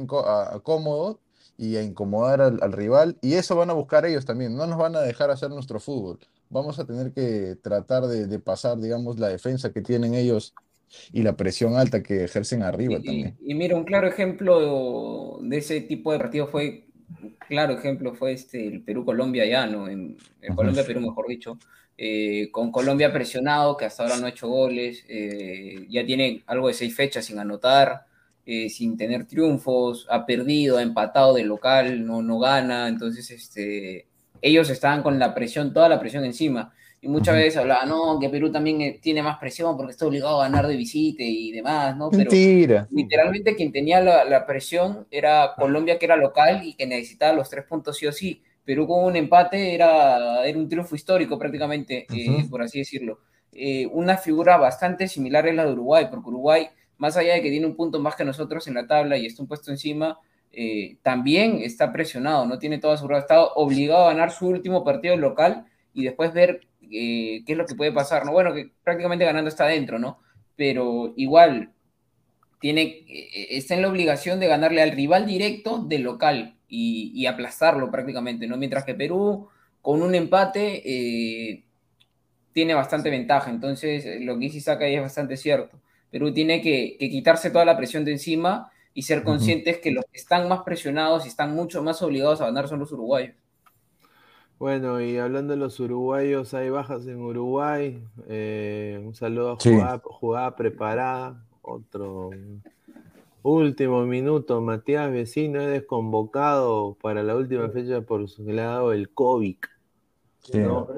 cómodo 0.62 1.20
y 1.57 1.76
a 1.76 1.82
incomodar 1.82 2.40
al, 2.40 2.59
al 2.62 2.72
rival, 2.72 3.18
y 3.20 3.34
eso 3.34 3.57
van 3.57 3.70
a 3.70 3.74
buscar 3.74 4.05
ellos 4.07 4.24
también, 4.24 4.57
no 4.57 4.66
nos 4.66 4.78
van 4.78 4.96
a 4.96 5.00
dejar 5.00 5.30
hacer 5.30 5.50
nuestro 5.50 5.80
fútbol 5.80 6.18
vamos 6.53 6.78
a 6.78 6.84
tener 6.84 7.12
que 7.12 7.57
tratar 7.61 8.05
de, 8.05 8.38
pasar, 8.38 8.78
digamos, 8.78 9.18
la 9.18 9.28
defensa 9.28 9.72
que 9.72 9.80
tienen 9.80 10.14
ellos 10.14 10.55
y 11.12 11.22
la 11.22 11.34
presión 11.34 11.74
alta 11.76 12.03
que 12.03 12.24
ejercen 12.24 12.62
arriba 12.62 12.96
también. 12.96 13.36
Y, 13.40 13.55
mira, 13.55 13.74
un 13.74 13.84
claro 13.84 14.07
ejemplo 14.07 15.38
de 15.40 15.57
ese 15.57 15.80
tipo 15.80 16.12
de 16.12 16.18
partido 16.18 16.46
fue, 16.48 16.84
claro 17.48 17.72
ejemplo 17.72 18.14
fue 18.14 18.32
este, 18.32 18.68
el 18.68 18.82
Perú-Colombia 18.82 19.46
ya, 19.46 19.66
¿no? 19.66 19.88
En, 19.88 20.18
Colombia-Perú, 20.55 21.00
mejor 21.00 21.26
dicho. 21.26 21.59
Eh, 21.96 22.50
con 22.50 22.70
Colombia 22.70 23.12
presionado, 23.12 23.76
que 23.76 23.86
hasta 23.86 24.03
ahora 24.03 24.18
no 24.18 24.26
ha 24.26 24.30
hecho 24.30 24.48
goles, 24.48 25.05
eh, 25.09 25.86
ya 25.88 26.05
tiene 26.05 26.42
algo 26.46 26.68
de 26.68 26.74
seis 26.74 26.94
fechas 26.94 27.24
sin 27.24 27.38
anotar, 27.38 28.05
eh, 28.45 28.68
sin 28.68 28.97
tener 28.97 29.26
triunfos, 29.26 30.07
ha 30.11 30.26
perdido, 30.26 30.78
ha 30.78 30.82
empatado 30.82 31.34
de 31.34 31.45
local, 31.45 32.05
no, 32.05 32.22
no 32.22 32.38
gana, 32.38 32.88
entonces 32.88 33.30
este, 33.30 34.07
ellos 34.40 34.68
estaban 34.70 35.03
con 35.03 35.18
la 35.18 35.34
presión, 35.34 35.72
toda 35.72 35.88
la 35.88 36.01
presión 36.01 36.24
encima. 36.24 36.72
Y 37.05 37.09
muchas 37.09 37.34
veces 37.34 37.57
hablaban, 37.57 37.88
no, 37.88 38.18
que 38.20 38.28
Perú 38.28 38.53
también 38.53 38.80
eh, 38.80 39.01
tiene 39.03 39.24
más 39.24 39.38
presión 39.38 39.76
porque 39.76 39.90
está 39.90 40.07
obligado 40.07 40.40
a 40.40 40.45
ganar 40.45 40.68
de 40.68 40.76
visite 40.76 41.24
y 41.24 41.51
demás, 41.51 41.97
¿no? 41.97 42.11
Pero 42.11 42.30
Mentira. 42.30 42.86
literalmente 42.93 43.57
quien 43.57 43.72
tenía 43.72 44.01
la, 44.01 44.47
presión 44.47 45.09
era 45.11 45.55
Colombia, 45.57 45.99
que 45.99 46.05
era 46.05 46.16
local 46.16 46.62
y 46.64 46.74
que 46.74 46.86
necesitaba 46.86 47.32
los 47.32 47.51
tres 47.51 47.64
puntos 47.64 47.97
sí 47.97 48.07
o 48.07 48.12
sí. 48.12 48.40
Perú 48.64 48.86
con 48.86 49.05
un 49.05 49.16
empate 49.16 49.74
era, 49.74 50.45
era 50.47 50.57
un 50.57 50.68
triunfo 50.68 50.95
histórico 50.95 51.36
prácticamente, 51.36 52.07
eh, 52.09 52.47
por 52.49 52.62
así 52.62 52.78
decirlo. 52.78 53.18
Eh, 53.53 53.86
una 53.93 54.16
figura 54.16 54.57
bastante 54.57 55.09
similar 55.09 55.47
es 55.49 55.57
la 55.57 55.66
de 55.66 55.72
Uruguay, 55.72 56.07
porque 56.09 56.28
Uruguay, 56.28 56.68
más 57.03 57.16
allá 57.16 57.34
de 57.34 57.42
que 57.42 57.50
tiene 57.50 57.66
un 57.66 57.74
punto 57.74 57.98
más 57.98 58.14
que 58.14 58.24
nosotros 58.24 58.68
en 58.68 58.74
la 58.74 58.86
tabla 58.86 59.16
y 59.16 59.26
está 59.26 59.42
un 59.42 59.48
puesto 59.48 59.72
encima, 59.72 60.20
eh, 60.53 60.98
también 61.03 61.59
está 61.61 61.92
presionado, 61.92 62.46
no 62.46 62.61
tiene 62.61 62.78
toda 62.78 62.96
su 62.96 63.12
está 63.12 63.42
obligado 63.42 64.05
a 64.05 64.12
ganar 64.12 64.30
su 64.30 64.46
último 64.46 64.84
partido 64.84 65.16
local 65.16 65.66
y 65.92 66.05
después 66.05 66.32
ver 66.32 66.61
eh, 66.92 67.42
qué 67.44 67.53
es 67.53 67.59
lo 67.59 67.66
que 67.66 67.74
puede 67.74 67.90
pasar, 67.90 68.24
¿no? 68.24 68.30
Bueno, 68.30 68.55
que 68.55 68.70
prácticamente 68.84 69.24
ganando 69.24 69.48
está 69.48 69.64
adentro, 69.64 69.98
¿no? 69.98 70.20
Pero 70.55 71.12
igual 71.16 71.72
tiene, 72.61 72.82
eh, 73.09 73.48
está 73.50 73.74
en 73.74 73.82
la 73.82 73.88
obligación 73.88 74.38
de 74.38 74.46
ganarle 74.46 74.80
al 74.80 74.92
rival 74.92 75.26
directo 75.26 75.78
del 75.78 76.03
local 76.03 76.55
y, 76.68 77.26
aplastarlo 77.26 77.90
prácticamente, 77.90 78.46
¿no? 78.46 78.57
Mientras 78.57 78.84
que 78.84 78.94
Perú, 78.94 79.48
con 79.80 80.03
un 80.03 80.14
empate, 80.14 81.64
tiene 82.53 82.74
bastante 82.74 83.11
ventaja. 83.11 83.50
Entonces, 83.50 84.20
lo 84.20 84.34
que 84.34 84.44
dice 84.44 84.61
Saca 84.61 84.84
ahí 84.84 84.94
es 84.94 85.03
bastante 85.03 85.36
cierto. 85.36 85.82
Perú 86.13 86.33
tiene 86.33 86.61
que 86.61 86.97
quitarse 86.99 87.51
toda 87.51 87.65
la 87.65 87.77
presión 87.77 88.05
de 88.05 88.13
encima 88.13 88.71
y 88.95 89.03
ser 89.03 89.25
conscientes 89.25 89.79
que 89.79 89.91
los 89.91 90.05
que 90.05 90.19
están 90.19 90.47
más 90.47 90.61
presionados 90.61 91.25
y 91.25 91.29
están 91.29 91.55
mucho 91.55 91.83
más 91.83 92.03
obligados 92.03 92.43
a 92.43 92.47
ganar 92.47 92.69
son 92.69 92.81
los 92.81 92.93
uruguayos. 92.93 93.35
Bueno, 94.59 95.01
y 95.01 95.17
hablando 95.17 95.55
de 95.55 95.59
los 95.59 95.81
uruguayos, 95.81 96.53
hay 96.55 96.69
bajas 96.69 97.07
en 97.07 97.21
Uruguay. 97.21 98.05
Eh, 98.29 99.01
un 99.03 99.15
saludo 99.15 99.59
a 99.59 99.99
jugada, 100.05 100.55
preparada. 100.55 101.45
Otro 101.63 102.31
último 103.43 104.05
minuto. 104.05 104.61
Matías 104.61 105.11
Vecino 105.11 105.63
es 105.63 105.69
desconvocado 105.69 106.97
para 107.01 107.23
la 107.23 107.35
última 107.35 107.71
fecha 107.71 108.03
por 108.03 108.29
su 108.29 108.45
lado 108.45 108.93
el 108.93 109.09
COVID. 109.11 109.57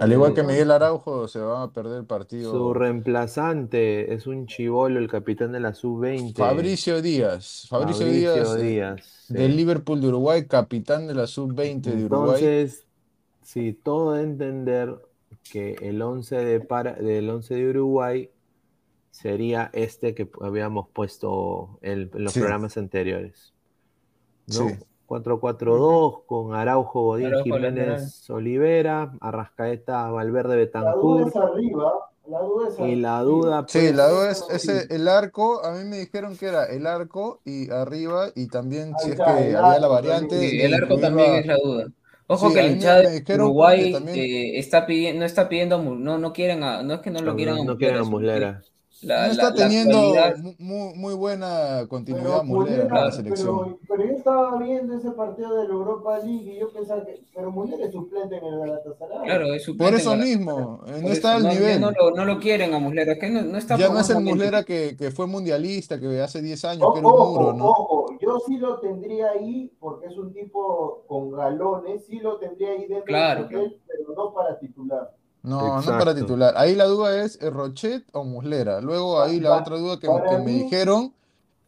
Al 0.01 0.13
igual 0.13 0.33
que 0.33 0.43
Miguel 0.43 0.71
Araujo, 0.71 1.29
se 1.29 1.39
va 1.39 1.65
a 1.65 1.71
perder 1.71 1.99
el 1.99 2.07
partido. 2.07 2.51
Su 2.51 2.73
reemplazante 2.73 4.15
es 4.15 4.27
un 4.27 4.47
chivolo, 4.47 4.99
el 4.99 5.09
capitán 5.09 5.53
de 5.53 5.61
la 5.61 5.75
sub-20. 5.75 6.35
Fabricio 6.35 7.03
Díaz. 7.03 7.67
Fabricio, 7.69 8.07
Díaz. 8.07 9.27
Del 9.29 9.57
Liverpool 9.57 10.01
de 10.01 10.09
Uruguay, 10.09 10.47
capitán 10.47 11.07
de 11.07 11.15
la 11.15 11.27
sub-20 11.27 11.83
de 11.83 12.05
Uruguay. 12.07 12.43
Entonces, 12.43 12.85
Sí, 13.45 13.75
todo 13.75 14.15
de 14.15 14.23
entender 14.23 14.97
que 15.53 15.77
el 15.83 16.01
11 16.01 16.37
de 16.37 16.61
para, 16.61 16.95
del 16.95 17.29
11 17.29 17.55
de 17.55 17.71
Uruguay 17.71 18.31
sería 19.11 19.71
este 19.75 20.15
que 20.15 20.29
habíamos 20.41 20.89
puesto 20.89 21.79
en, 21.83 22.11
los 22.15 22.33
programas 22.33 22.79
anteriores. 22.79 23.53
¿no? 24.47 24.71
4-4-2 25.07 26.23
con 26.27 26.55
Araujo, 26.55 27.03
Godín, 27.03 27.33
Jiménez, 27.43 28.29
Olivera, 28.31 29.13
Arrascaeta, 29.21 30.11
Valverde, 30.11 30.57
Betancourt. 30.57 31.35
arriba, 31.37 31.93
y 32.79 32.97
la 32.97 33.21
duda. 33.21 33.65
Sí, 33.69 33.93
la 33.93 34.09
duda 34.09 34.31
es 34.31 34.45
ese, 34.51 34.87
el 34.95 35.09
arco. 35.09 35.65
A 35.65 35.73
mí 35.73 35.85
me 35.85 35.99
dijeron 35.99 36.37
que 36.37 36.47
era 36.47 36.65
el 36.67 36.87
arco 36.87 37.41
y 37.45 37.71
arriba, 37.71 38.29
y 38.35 38.49
también 38.49 38.95
si 38.99 39.11
es 39.11 39.17
que 39.17 39.23
había 39.23 39.79
la 39.79 39.89
variante. 39.89 40.39
Sí, 40.39 40.61
el 40.61 40.75
arco 40.75 40.99
también 40.99 41.35
es 41.35 41.47
la 41.47 41.57
duda. 41.63 41.87
Ojo 42.27 42.53
que 42.53 42.61
el 42.61 42.73
hinchado 42.73 43.03
de 43.03 43.35
Uruguay 43.35 43.95
eh, 44.09 44.59
está 44.59 44.87
pidiendo, 44.87 45.21
no 45.21 45.27
está 45.27 45.47
pidiendo, 45.47 45.79
no, 45.79 46.17
no 46.19 46.33
quieren, 46.33 46.61
no 46.61 46.95
es 46.95 47.01
que 47.01 47.11
no 47.11 47.21
lo 47.21 47.37
quieran 47.37 47.57
no, 47.57 47.65
no 47.65 47.77
quieren 47.77 47.99
a 47.99 48.05
Muslera. 48.05 48.63
No 49.03 49.25
está 49.25 49.53
teniendo 49.53 50.15
muy, 50.59 50.95
muy, 50.95 51.15
buena 51.15 51.87
continuidad 51.89 52.43
Muslera 52.45 52.85
en 52.85 52.89
la 52.89 53.13
selección. 53.13 53.79
Pero, 53.89 54.05
yo 54.05 54.13
estaba 54.13 54.59
viendo 54.59 54.97
ese 54.97 55.11
partido 55.11 55.57
de 55.57 55.69
la 55.69 55.75
Europa 55.75 56.19
League 56.19 56.55
y 56.55 56.61
yo 56.61 56.71
pensaba 56.71 57.05
que, 57.05 57.23
pero 57.35 57.51
Muslera 57.51 57.87
es 57.87 57.93
suplente 57.93 58.37
en 58.37 58.45
el 58.45 58.59
Galatasaray. 58.61 59.23
Claro, 59.25 59.55
es 59.55 59.65
suplente. 59.65 59.93
Por 59.93 60.01
eso 60.01 60.17
mismo, 60.17 60.81
no 60.87 61.09
está 61.09 61.37
al 61.37 61.49
nivel. 61.49 61.81
No 61.81 61.91
lo, 61.91 62.11
no 62.13 62.25
lo, 62.25 62.39
quieren 62.39 62.75
a 62.75 62.79
Muslera, 62.79 63.13
es 63.13 63.19
que 63.19 63.31
no, 63.31 63.59
está 63.59 63.77
Ya 63.77 63.89
no 63.89 63.99
es 63.99 64.11
el 64.11 64.21
Muslera 64.21 64.63
que, 64.63 64.97
que, 64.97 65.11
fue 65.11 65.27
mundialista, 65.27 65.99
que 65.99 66.21
hace 66.21 66.41
10 66.41 66.65
años 66.65 66.93
que 66.93 66.99
era 67.01 67.09
un 67.09 67.33
muro, 67.33 67.53
¿no? 67.53 67.69
Ojo, 67.69 68.07
yo 68.21 68.39
sí 68.47 68.59
lo 68.59 68.79
tendría 68.81 69.31
ahí 69.31 69.73
porque 69.79 70.07
es 70.07 70.17
un 70.17 70.33
tipo 70.33 71.05
con 71.07 71.31
galones, 71.33 72.07
sí 72.07 72.19
lo 72.21 72.39
tendría 72.39 72.71
ahí 72.71 72.87
dentro 72.87 73.05
claro, 73.05 73.49
del 73.49 73.81
pero 73.87 74.15
no 74.17 74.33
para 74.33 74.59
titular. 74.59 75.11
No, 75.45 75.83
no 75.83 75.87
para 75.99 76.15
titular. 76.15 76.55
Ahí 76.57 76.75
la 76.75 76.87
duda 76.87 77.23
es 77.23 77.39
eh, 77.43 77.51
Rochet 77.51 78.03
o 78.13 78.25
Muslera. 78.25 78.81
Luego 78.81 79.21
ahí 79.21 79.41
la 79.41 79.55
otra 79.59 79.77
duda 79.77 80.01
que, 80.01 80.09
me 80.39 80.51
dijeron 80.51 81.13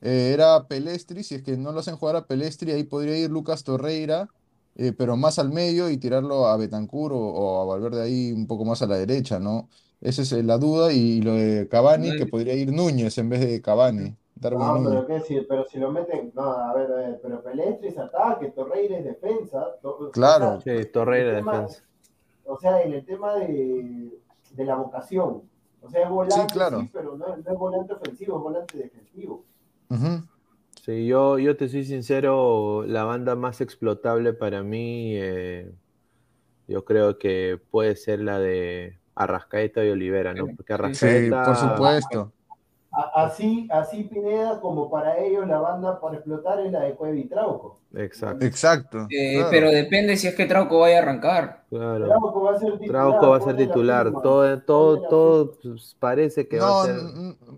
eh, 0.01 0.31
era 0.33 0.66
Pelestri. 0.66 1.22
Si 1.22 1.35
es 1.35 1.43
que 1.43 1.59
no 1.59 1.72
lo 1.72 1.81
hacen 1.81 1.97
jugar 1.97 2.16
a 2.16 2.27
Pelestri, 2.27 2.72
ahí 2.72 2.85
podría 2.85 3.18
ir 3.18 3.31
Lucas 3.31 3.64
Torreira, 3.64 4.31
eh, 4.77 4.95
pero 4.97 5.18
más 5.18 5.39
al 5.39 5.51
medio 5.51 5.91
y 5.91 5.99
tirarlo 5.99 6.47
a 6.47 6.57
Betancur 6.57 7.12
o, 7.14 7.61
a 7.61 7.66
Valverde 7.66 8.03
ahí 8.03 8.33
un 8.33 8.47
poco 8.47 8.64
más 8.64 8.81
a 8.81 8.87
la 8.87 8.97
derecha, 8.97 9.39
¿no? 9.39 9.68
Esa 10.01 10.22
es 10.22 10.33
la 10.33 10.57
duda. 10.57 10.91
Y 10.91 11.20
lo 11.20 11.35
de 11.35 11.68
Cavani, 11.68 12.16
que 12.16 12.24
podría 12.24 12.55
ir 12.55 12.72
Núñez 12.72 13.18
en 13.18 13.29
vez 13.29 13.41
de 13.41 13.61
Cavani. 13.61 14.16
No, 14.41 14.83
pero, 14.85 15.07
¿qué? 15.07 15.20
Si, 15.20 15.39
pero 15.43 15.66
si 15.66 15.79
lo 15.79 15.91
meten, 15.91 16.33
no, 16.35 16.43
a 16.43 16.74
ver, 16.74 16.93
a 16.93 16.95
ver 16.97 17.20
pero 17.22 17.43
Pelestri 17.43 17.89
es 17.89 17.99
ataque, 17.99 18.49
Torreira 18.49 18.99
es 18.99 19.05
defensa. 19.05 19.66
claro. 20.12 20.61
sí, 20.62 20.70
Torreira 20.93 21.39
es 21.39 21.45
defensa. 21.45 21.83
O 22.47 22.57
sea, 22.59 22.83
en 22.83 22.95
el 22.95 23.05
tema 23.05 23.35
de, 23.35 24.11
de 24.53 24.65
la 24.65 24.77
vocación. 24.77 25.43
O 25.83 25.91
sea, 25.91 26.03
es 26.03 26.11
volante, 26.11 26.41
sí, 26.41 26.47
claro. 26.53 26.89
pero 26.93 27.17
no, 27.17 27.37
no, 27.37 27.53
es 27.53 27.59
volante 27.59 27.93
ofensivo, 27.95 28.37
es 28.37 28.43
volante 28.43 28.79
defensivo. 28.79 29.45
Sí, 30.83 31.07
yo, 31.07 31.39
yo 31.39 31.57
te 31.57 31.69
soy 31.69 31.85
sincero, 31.85 32.85
la 32.87 33.05
banda 33.05 33.35
más 33.35 33.61
explotable 33.61 34.33
para 34.33 34.63
mí, 34.63 35.15
eh, 35.17 35.73
yo 36.69 36.85
creo 36.85 37.19
que 37.19 37.61
puede 37.71 37.97
ser 37.97 38.21
la 38.21 38.39
de 38.39 38.99
Arrascaeta 39.15 39.85
y 39.85 39.91
Olivera, 39.91 40.35
¿no? 40.35 40.47
Porque 40.57 40.73
Arrascaeta... 40.73 41.45
Sí, 41.45 41.51
por 41.51 41.71
supuesto. 41.71 42.33
Así, 43.17 43.67
así 43.71 44.05
Pineda, 44.05 44.61
como 44.61 44.91
para 44.91 45.19
ellos 45.19 45.49
la 45.49 45.59
banda 45.59 45.99
para 45.99 46.17
explotar 46.17 46.61
es 46.61 46.71
la 46.71 46.81
de 46.81 46.95
Cueva 46.95 47.17
y 47.17 47.25
Trauco. 47.25 47.79
Exacto. 47.95 48.45
Exacto. 48.45 49.07
Eh, 49.09 49.43
pero 49.51 49.71
depende 49.71 50.19
si 50.19 50.27
es 50.27 50.35
que 50.35 50.45
Trauco 50.45 50.81
vaya 50.81 50.99
a 50.99 51.03
arrancar. 51.03 51.64
Claro. 51.71 52.05
Trauco 52.05 52.43
va 52.43 52.53
a 52.53 52.59
ser 52.59 52.79
titular. 52.79 52.91
Trauco 52.91 53.31
va 53.31 53.37
a 53.39 53.41
ser 53.41 53.57
titular. 53.57 54.12
Todo, 54.23 54.61
todo, 54.61 55.09
todo 55.09 55.53
pues, 55.62 55.97
parece 55.99 56.47
que 56.47 56.59
no, 56.59 56.64
va 56.64 56.83
a 56.83 56.85
ser. 56.85 56.97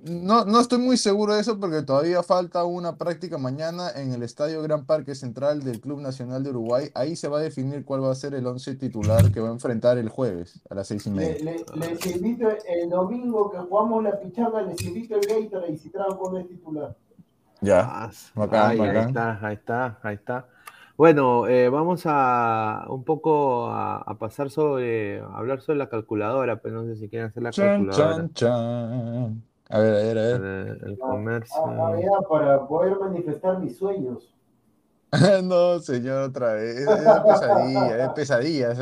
No, 0.04 0.44
no 0.44 0.60
estoy 0.60 0.78
muy 0.78 0.96
seguro 0.96 1.34
de 1.34 1.40
eso 1.40 1.58
porque 1.58 1.82
todavía 1.82 2.22
falta 2.22 2.64
una 2.64 2.96
práctica 2.96 3.36
mañana 3.36 3.90
en 3.96 4.12
el 4.12 4.22
Estadio 4.22 4.62
Gran 4.62 4.86
Parque 4.86 5.16
Central 5.16 5.64
del 5.64 5.80
Club 5.80 6.00
Nacional 6.00 6.44
de 6.44 6.50
Uruguay. 6.50 6.86
Ahí 6.94 7.16
se 7.16 7.26
va 7.26 7.38
a 7.38 7.42
definir 7.42 7.84
cuál 7.84 8.04
va 8.04 8.12
a 8.12 8.14
ser 8.14 8.34
el 8.34 8.46
once 8.46 8.76
titular 8.76 9.32
que 9.32 9.40
va 9.40 9.48
a 9.48 9.52
enfrentar 9.52 9.98
el 9.98 10.08
jueves 10.08 10.60
a 10.70 10.76
las 10.76 10.86
seis 10.86 11.04
y 11.08 11.10
media. 11.10 11.56
les 11.74 12.06
invito 12.06 12.48
el 12.48 12.88
domingo 12.88 13.50
que 13.50 13.58
jugamos 13.58 14.04
la 14.04 14.20
pichanga, 14.20 14.62
les 14.62 14.80
invito 14.82 15.16
el 15.16 15.26
Gatorade 15.26 15.47
y 15.68 15.76
si 15.76 15.90
Trauco 15.90 16.30
no 16.30 16.38
es 16.38 16.48
titular. 16.48 16.96
Ya, 17.60 17.80
ah, 17.80 18.10
ahí, 18.36 18.80
está, 18.80 19.38
ahí 19.42 19.54
está, 19.54 19.98
ahí 20.02 20.14
está. 20.14 20.46
Bueno, 20.96 21.46
eh, 21.46 21.68
vamos 21.68 22.02
a 22.06 22.86
un 22.88 23.04
poco 23.04 23.68
a, 23.70 24.16
pasar 24.18 24.50
sobre, 24.50 25.20
a 25.20 25.36
hablar 25.36 25.60
sobre 25.60 25.78
la 25.78 25.88
calculadora, 25.88 26.60
pero 26.60 26.82
no 26.82 26.86
sé 26.86 26.96
si 26.96 27.08
quieren 27.08 27.28
hacer 27.28 27.42
la 27.42 27.52
calculadora. 27.52 28.28
A 29.70 29.78
ver, 29.80 29.94
a 29.94 29.98
ver, 29.98 30.18
a 30.18 30.38
ver. 30.38 30.80
El, 30.86 30.98
comercio. 30.98 31.54
Ah, 31.56 31.92
ah, 31.94 32.28
para 32.28 32.66
poder 32.66 32.98
manifestar 32.98 33.58
mis 33.58 33.76
sueños. 33.76 34.34
no, 35.44 35.78
señor, 35.80 36.30
otra 36.30 36.54
vez. 36.54 36.78
Es, 36.78 36.86
pesadilla, 36.86 38.04
es 38.04 38.10
pesadilla. 38.10 38.74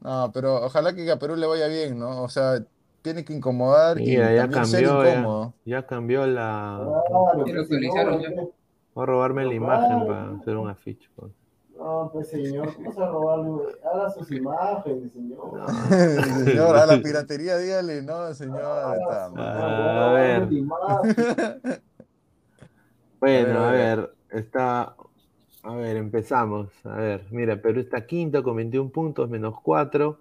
no, 0.00 0.30
pero 0.32 0.64
ojalá 0.64 0.94
que 0.94 1.10
a 1.10 1.18
Perú 1.18 1.36
le 1.36 1.46
vaya 1.46 1.68
bien, 1.68 1.98
¿no? 1.98 2.22
O 2.22 2.28
sea, 2.28 2.64
tiene 3.08 3.24
que 3.24 3.32
incomodar 3.32 3.98
y 3.98 4.16
ya 4.16 4.50
cambió, 4.50 5.02
ya, 5.02 5.52
ya, 5.64 5.86
cambió 5.86 6.26
la. 6.26 6.78
Voy 8.94 9.02
a 9.02 9.06
robarme 9.06 9.46
la 9.46 9.54
imagen 9.54 10.06
para 10.06 10.32
hacer 10.32 10.58
un 10.58 10.68
afiche. 10.68 11.08
Pues. 11.16 11.32
No, 11.78 12.10
pues 12.12 12.28
señor, 12.28 12.74
vamos 12.76 12.98
a 12.98 13.06
robarle? 13.06 13.62
Haga 13.82 14.10
sus 14.10 14.30
imágenes, 14.30 15.10
señor. 15.12 15.70
señor, 16.44 16.76
a 16.76 16.84
la 16.84 17.00
piratería 17.00 17.56
dígale, 17.56 18.02
no, 18.02 18.34
señor. 18.34 18.60
a 18.60 20.12
ver. 20.12 20.48
bueno, 23.20 23.60
a 23.60 23.70
ver, 23.70 24.12
está. 24.28 24.94
A 25.62 25.74
ver, 25.76 25.96
empezamos. 25.96 26.68
A 26.84 26.96
ver, 26.96 27.24
mira, 27.30 27.56
Perú 27.56 27.80
está 27.80 28.04
quinto 28.04 28.42
con 28.42 28.56
21 28.56 28.90
puntos, 28.90 29.30
menos 29.30 29.54
4. 29.62 30.18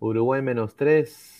Uruguay 0.00 0.42
menos 0.42 0.76
3. 0.76 1.39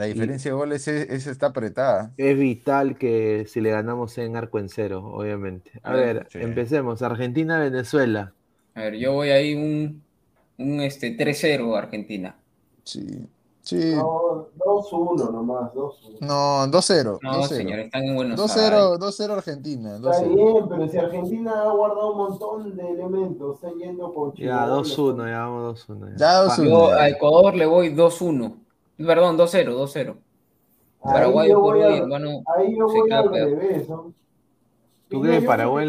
La 0.00 0.06
diferencia 0.06 0.50
de 0.50 0.56
goles 0.56 0.88
es, 0.88 1.26
está 1.26 1.48
apretada. 1.48 2.14
Es 2.16 2.38
vital 2.38 2.96
que 2.96 3.44
si 3.46 3.60
le 3.60 3.68
ganamos 3.68 4.16
en 4.16 4.34
arco 4.34 4.58
en 4.58 4.70
cero, 4.70 5.04
obviamente. 5.04 5.72
A 5.82 5.92
ver, 5.92 6.26
empecemos. 6.32 7.02
Argentina-Venezuela. 7.02 8.32
A 8.74 8.80
ver, 8.80 8.94
yo 8.94 9.12
voy 9.12 9.28
ahí 9.28 9.54
un, 9.54 10.02
un 10.56 10.80
este, 10.80 11.14
3-0 11.18 11.76
Argentina. 11.76 12.34
Sí. 12.82 13.26
Sí. 13.60 13.92
No, 13.94 14.48
2-1 14.56 15.32
nomás, 15.32 15.70
2-1. 15.74 16.20
No, 16.20 16.66
2-0. 16.68 17.18
No, 17.20 17.42
señor, 17.42 17.80
están 17.80 18.04
en 18.04 18.14
Buenos 18.14 18.40
2-0, 18.40 18.98
2-0 18.98 19.30
Argentina. 19.32 19.96
Está 19.96 20.22
bien, 20.22 20.66
pero 20.66 20.88
si 20.88 20.96
Argentina 20.96 21.52
ha 21.60 21.72
guardado 21.72 22.12
un 22.12 22.16
montón 22.16 22.74
de 22.74 22.90
elementos, 22.90 23.56
está 23.56 23.68
yendo 23.78 24.14
con 24.14 24.32
Chile. 24.32 24.48
Ya, 24.48 24.66
2-1, 24.66 25.30
ya 25.30 25.40
vamos 25.40 25.86
2-1. 25.86 26.16
Ya, 26.16 26.44
2-1. 26.46 26.64
Yo 26.64 26.90
a 26.90 27.08
Ecuador 27.10 27.54
le 27.54 27.66
voy 27.66 27.94
2-1. 27.94 28.54
Perdón, 29.06 29.38
2-0, 29.38 29.74
2-0. 29.74 30.16
Paraguay, 31.02 31.46
ahí 31.46 31.52
yo 31.52 31.60
voy, 31.60 31.82
a, 31.82 31.96
hermano, 31.96 32.42
ahí 32.56 32.76
yo 32.76 32.86
voy 32.86 33.10
al 33.10 33.30
revés. 33.30 33.88
¿no? 33.88 34.12
¿Tú 35.08 35.22
crees 35.22 35.44
Paraguay? 35.44 35.88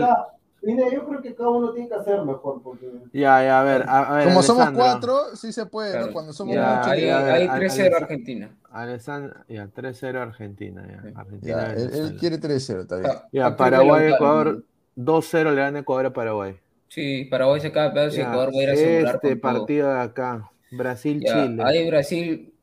Mira, 0.63 0.89
yo 0.91 1.05
creo 1.07 1.21
que 1.21 1.33
cada 1.33 1.49
uno 1.49 1.73
tiene 1.73 1.89
que 1.89 1.95
hacer 1.95 2.23
mejor. 2.23 2.61
Porque... 2.61 2.87
Ya, 3.13 3.43
ya, 3.43 3.61
a 3.61 3.63
ver. 3.63 3.83
A, 3.87 4.13
ver 4.13 4.27
Como 4.27 4.43
somos 4.43 4.69
cuatro, 4.71 5.35
sí 5.35 5.51
se 5.51 5.65
puede, 5.65 5.99
¿no? 5.99 6.13
Cuando 6.13 6.33
somos 6.33 6.53
ya, 6.53 6.75
muchos. 6.75 6.91
Ahí, 6.91 7.09
ahí 7.09 7.47
3-0 7.47 7.95
Argentina. 7.95 8.55
Alessandro, 8.69 9.35
ya, 9.47 9.67
3-0 9.67 10.15
Argentina. 10.17 10.87
Ya. 10.87 11.19
Argentina 11.19 11.57
ya, 11.57 11.73
él, 11.73 11.89
él, 11.93 12.17
quiere 12.17 12.39
3-0, 12.39 12.81
está 12.81 12.97
bien. 12.97 13.11
Ya, 13.31 13.55
Paraguay, 13.57 14.13
Ecuador, 14.13 14.63
2-0 14.95 15.55
le 15.55 15.61
dan 15.61 15.77
Ecuador 15.77 16.05
a 16.05 16.13
Paraguay. 16.13 16.55
Sí, 16.87 17.25
Paraguay 17.25 17.59
se 17.59 17.67
acaba 17.67 17.87
de 17.87 17.93
pedazo 17.93 18.17
y 18.17 18.21
Ecuador 18.21 18.49
va 18.49 18.59
a 18.59 18.63
ir 18.63 18.69
a 18.69 18.73
asegurar 18.73 19.15
Este 19.15 19.35
partido 19.37 19.93
de 19.93 19.99
acá, 19.99 20.51
Brasil-Chile. 20.71 21.63
Ahí 21.63 21.89
Brasil 21.89 22.53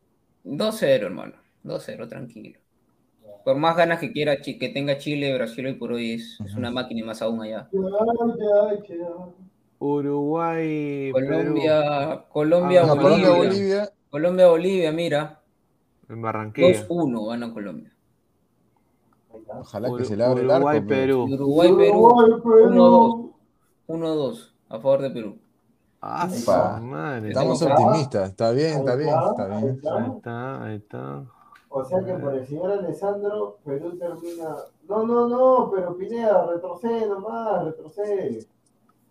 2-0, 0.56 0.82
hermano. 1.04 1.34
2-0, 1.64 2.08
tranquilo. 2.08 2.58
Por 3.44 3.56
más 3.56 3.76
ganas 3.76 4.00
que 4.00 4.12
quiera 4.12 4.36
que 4.40 4.70
tenga 4.72 4.98
Chile, 4.98 5.34
Brasil 5.34 5.66
hoy 5.66 5.74
por 5.74 5.92
hoy 5.92 6.14
es, 6.14 6.38
es 6.44 6.54
una 6.54 6.70
máquina 6.70 7.00
y 7.00 7.04
más 7.04 7.22
aún 7.22 7.42
allá. 7.42 7.68
Uruguay, 9.78 11.12
Colombia, 11.12 12.24
Colombia, 12.30 12.82
ah, 12.84 12.94
Bolivia. 12.94 13.30
Bolivia. 13.30 13.92
Colombia, 14.10 14.48
Bolivia, 14.48 14.92
mira. 14.92 15.40
En 16.08 16.20
Barranquilla. 16.20 16.88
2-1 16.88 17.28
gana 17.28 17.52
Colombia. 17.52 17.92
Ojalá 19.46 19.88
que 19.96 20.04
se 20.04 20.16
le 20.16 20.24
abra 20.24 20.42
el 20.42 20.50
arco. 20.50 20.68
Uruguay, 20.68 20.80
Perú. 20.86 21.24
Uruguay, 21.24 21.72
Perú. 21.76 23.32
1-2. 23.88 23.88
1-2 23.88 24.52
a 24.68 24.78
favor 24.80 25.02
de 25.02 25.10
Perú. 25.10 25.38
Ah, 26.00 26.80
madre. 26.80 27.28
Estamos 27.28 27.60
optimistas, 27.60 28.30
está 28.30 28.52
bien, 28.52 28.78
está 28.78 28.94
bien, 28.94 29.08
está 29.08 29.46
bien. 29.46 29.80
Ahí 29.92 30.10
está, 30.16 30.62
ahí 30.62 30.76
está. 30.76 31.24
O 31.70 31.84
sea 31.84 32.02
que 32.02 32.14
por 32.14 32.34
el 32.34 32.46
señor 32.46 32.70
Alessandro, 32.70 33.58
Perú 33.64 33.98
termina. 33.98 34.56
No, 34.88 35.04
no, 35.04 35.28
no, 35.28 35.70
pero 35.74 35.96
Pineda, 35.96 36.46
retrocede 36.46 37.06
nomás, 37.06 37.64
retrocede. 37.64 38.46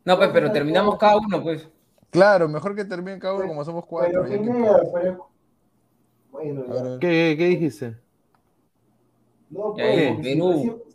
No, 0.05 0.17
pues, 0.17 0.29
pero 0.33 0.51
terminamos 0.51 0.97
cada 0.97 1.17
uno, 1.17 1.43
pues. 1.43 1.67
Claro, 2.09 2.47
mejor 2.47 2.73
que 2.75 2.85
termine 2.85 3.19
cada 3.19 3.35
uno 3.35 3.47
como 3.47 3.65
somos 3.65 3.85
cuatro. 3.85 4.23
Pero, 4.27 5.29
Bueno, 6.31 6.63
¿Qué, 6.99 7.35
¿Qué 7.37 7.45
dijiste? 7.47 7.97
No, 9.49 9.73
pues, 9.73 9.85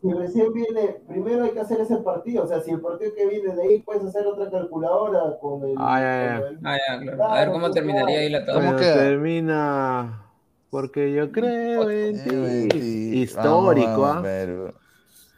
si, 0.00 0.12
recién, 0.12 0.52
viene, 0.52 1.00
primero 1.08 1.44
hay 1.44 1.52
que 1.52 1.60
hacer 1.60 1.80
ese 1.80 1.96
partido. 1.96 2.44
O 2.44 2.46
sea, 2.46 2.60
si 2.60 2.70
el 2.70 2.80
partido 2.80 3.14
que 3.14 3.26
viene 3.26 3.54
de 3.54 3.62
ahí 3.62 3.78
puedes 3.78 4.04
hacer 4.04 4.26
otra 4.26 4.50
calculadora 4.50 5.38
con 5.40 5.64
el. 5.64 5.74
Ah, 5.78 6.00
ya, 6.00 6.40
ya. 6.40 6.58
Ah, 6.64 6.76
ya 6.76 7.00
claro. 7.00 7.24
A 7.24 7.40
ver 7.40 7.52
cómo 7.52 7.70
terminaría 7.70 8.18
ahí 8.18 8.28
la 8.28 8.44
tabla. 8.44 8.66
¿Cómo 8.66 8.78
termina? 8.78 10.22
Porque 10.68 11.12
yo 11.14 11.32
creo 11.32 11.90
en 11.90 12.68
ti. 12.68 13.20
Histórico, 13.20 14.04
¿ah? 14.04 14.22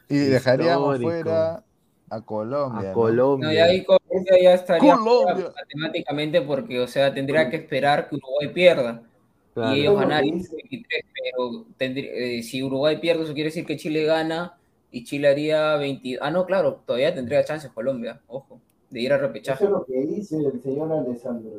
Y 0.09 0.17
dejaríamos 0.17 1.01
fuera 1.01 1.63
a 2.09 2.21
Colombia. 2.21 2.91
A 2.91 2.93
Colombia. 2.93 3.47
No, 3.47 3.53
y 3.53 3.57
ahí 3.57 3.85
Colombia 3.85 4.41
ya 4.41 4.53
estaría 4.53 4.95
matemáticamente 4.95 6.41
porque, 6.41 6.79
o 6.79 6.87
sea, 6.87 7.13
tendría 7.13 7.49
que 7.49 7.57
esperar 7.57 8.09
que 8.09 8.15
Uruguay 8.15 8.49
pierda. 8.53 9.01
Y 9.55 9.79
ellos 9.81 9.97
ganarían 9.97 10.37
23, 10.37 11.05
pero 11.13 11.65
eh, 11.79 12.43
si 12.43 12.61
Uruguay 12.61 12.97
pierde, 12.99 13.23
eso 13.23 13.33
quiere 13.33 13.49
decir 13.49 13.65
que 13.65 13.77
Chile 13.77 14.03
gana 14.03 14.57
y 14.91 15.05
Chile 15.05 15.29
haría 15.29 15.77
20. 15.77 16.17
Ah, 16.21 16.29
no, 16.29 16.45
claro, 16.45 16.81
todavía 16.85 17.15
tendría 17.15 17.43
chances 17.45 17.71
Colombia, 17.71 18.21
ojo, 18.27 18.59
de 18.89 18.99
ir 18.99 19.13
a 19.13 19.17
repechaje. 19.17 19.63
Eso 19.63 19.73
es 19.73 19.79
lo 19.79 19.85
que 19.85 20.05
dice 20.05 20.37
el 20.37 20.61
señor 20.61 20.91
Alessandro. 20.91 21.51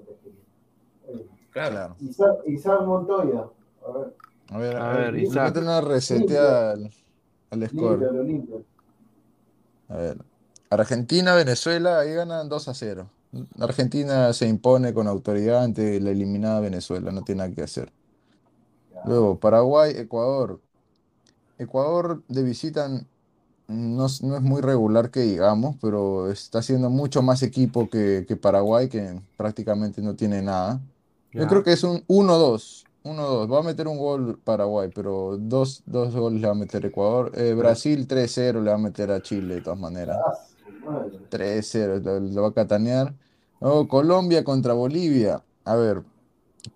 Claro. 1.53 1.97
Isaac, 2.01 2.37
Isaac 2.47 2.83
Montoya. 2.83 3.47
A 3.87 3.99
ver. 3.99 4.15
A 4.49 4.59
ver, 4.59 4.77
a 4.77 4.97
ver, 4.99 5.17
Isaac. 5.17 5.57
una 5.57 5.81
receta 5.81 6.73
al, 6.73 6.91
al 7.51 7.69
score. 7.69 8.11
A 9.89 9.97
ver. 9.97 10.19
Argentina, 10.69 11.35
Venezuela, 11.35 12.01
ahí 12.01 12.13
ganan 12.13 12.49
2 12.49 12.69
a 12.69 12.75
0. 12.75 13.09
Argentina 13.59 14.33
se 14.33 14.47
impone 14.49 14.93
con 14.93 15.07
autoridad 15.07 15.65
ante 15.65 16.01
la 16.01 16.11
eliminada 16.11 16.61
Venezuela, 16.61 17.13
no 17.13 17.23
tiene 17.23 17.41
nada 17.41 17.55
que 17.55 17.63
hacer. 17.63 17.93
Luego, 19.05 19.39
Paraguay, 19.39 19.93
Ecuador. 19.97 20.61
Ecuador 21.59 22.23
de 22.29 22.43
visita 22.43 22.89
no, 23.69 24.07
es 24.07 24.23
muy 24.23 24.61
regular 24.61 25.11
que 25.11 25.21
digamos, 25.21 25.77
pero 25.81 26.31
está 26.31 26.63
siendo 26.63 26.89
mucho 26.89 27.23
más 27.23 27.43
equipo 27.43 27.89
que, 27.89 28.25
Paraguay, 28.41 28.89
que 28.89 29.21
prácticamente 29.37 30.03
no 30.03 30.15
tiene 30.15 30.43
nada. 30.43 30.81
Yo 31.33 31.47
creo 31.47 31.63
que 31.63 31.73
es 31.73 31.83
un 31.83 32.05
1-2. 32.07 32.85
1-2. 33.05 33.53
Va 33.53 33.61
a 33.61 33.63
meter 33.63 33.89
un 33.89 33.99
gol 33.99 34.39
Paraguay, 34.43 34.91
pero 34.95 35.37
dos, 35.39 35.83
goles 35.87 36.41
le 36.41 36.47
va 36.47 36.53
a 36.53 36.57
meter 36.57 36.85
Ecuador. 36.87 37.33
Eh, 37.35 37.55
Brasil 37.55 38.07
3-0 38.07 38.63
le 38.63 38.71
va 38.71 38.75
a 38.75 38.79
meter 38.79 39.11
a 39.11 39.21
Chile 39.21 39.57
de 39.57 39.61
todas 39.61 39.79
maneras. 39.79 40.19
3-0, 41.31 42.31
lo, 42.33 42.43
va 42.43 42.49
a 42.49 42.53
catanear. 42.53 43.15
Luego 43.61 43.89
Colombia 43.89 44.45
contra 44.45 44.75
Bolivia. 44.75 45.43
A 45.65 45.75
ver, 45.77 46.03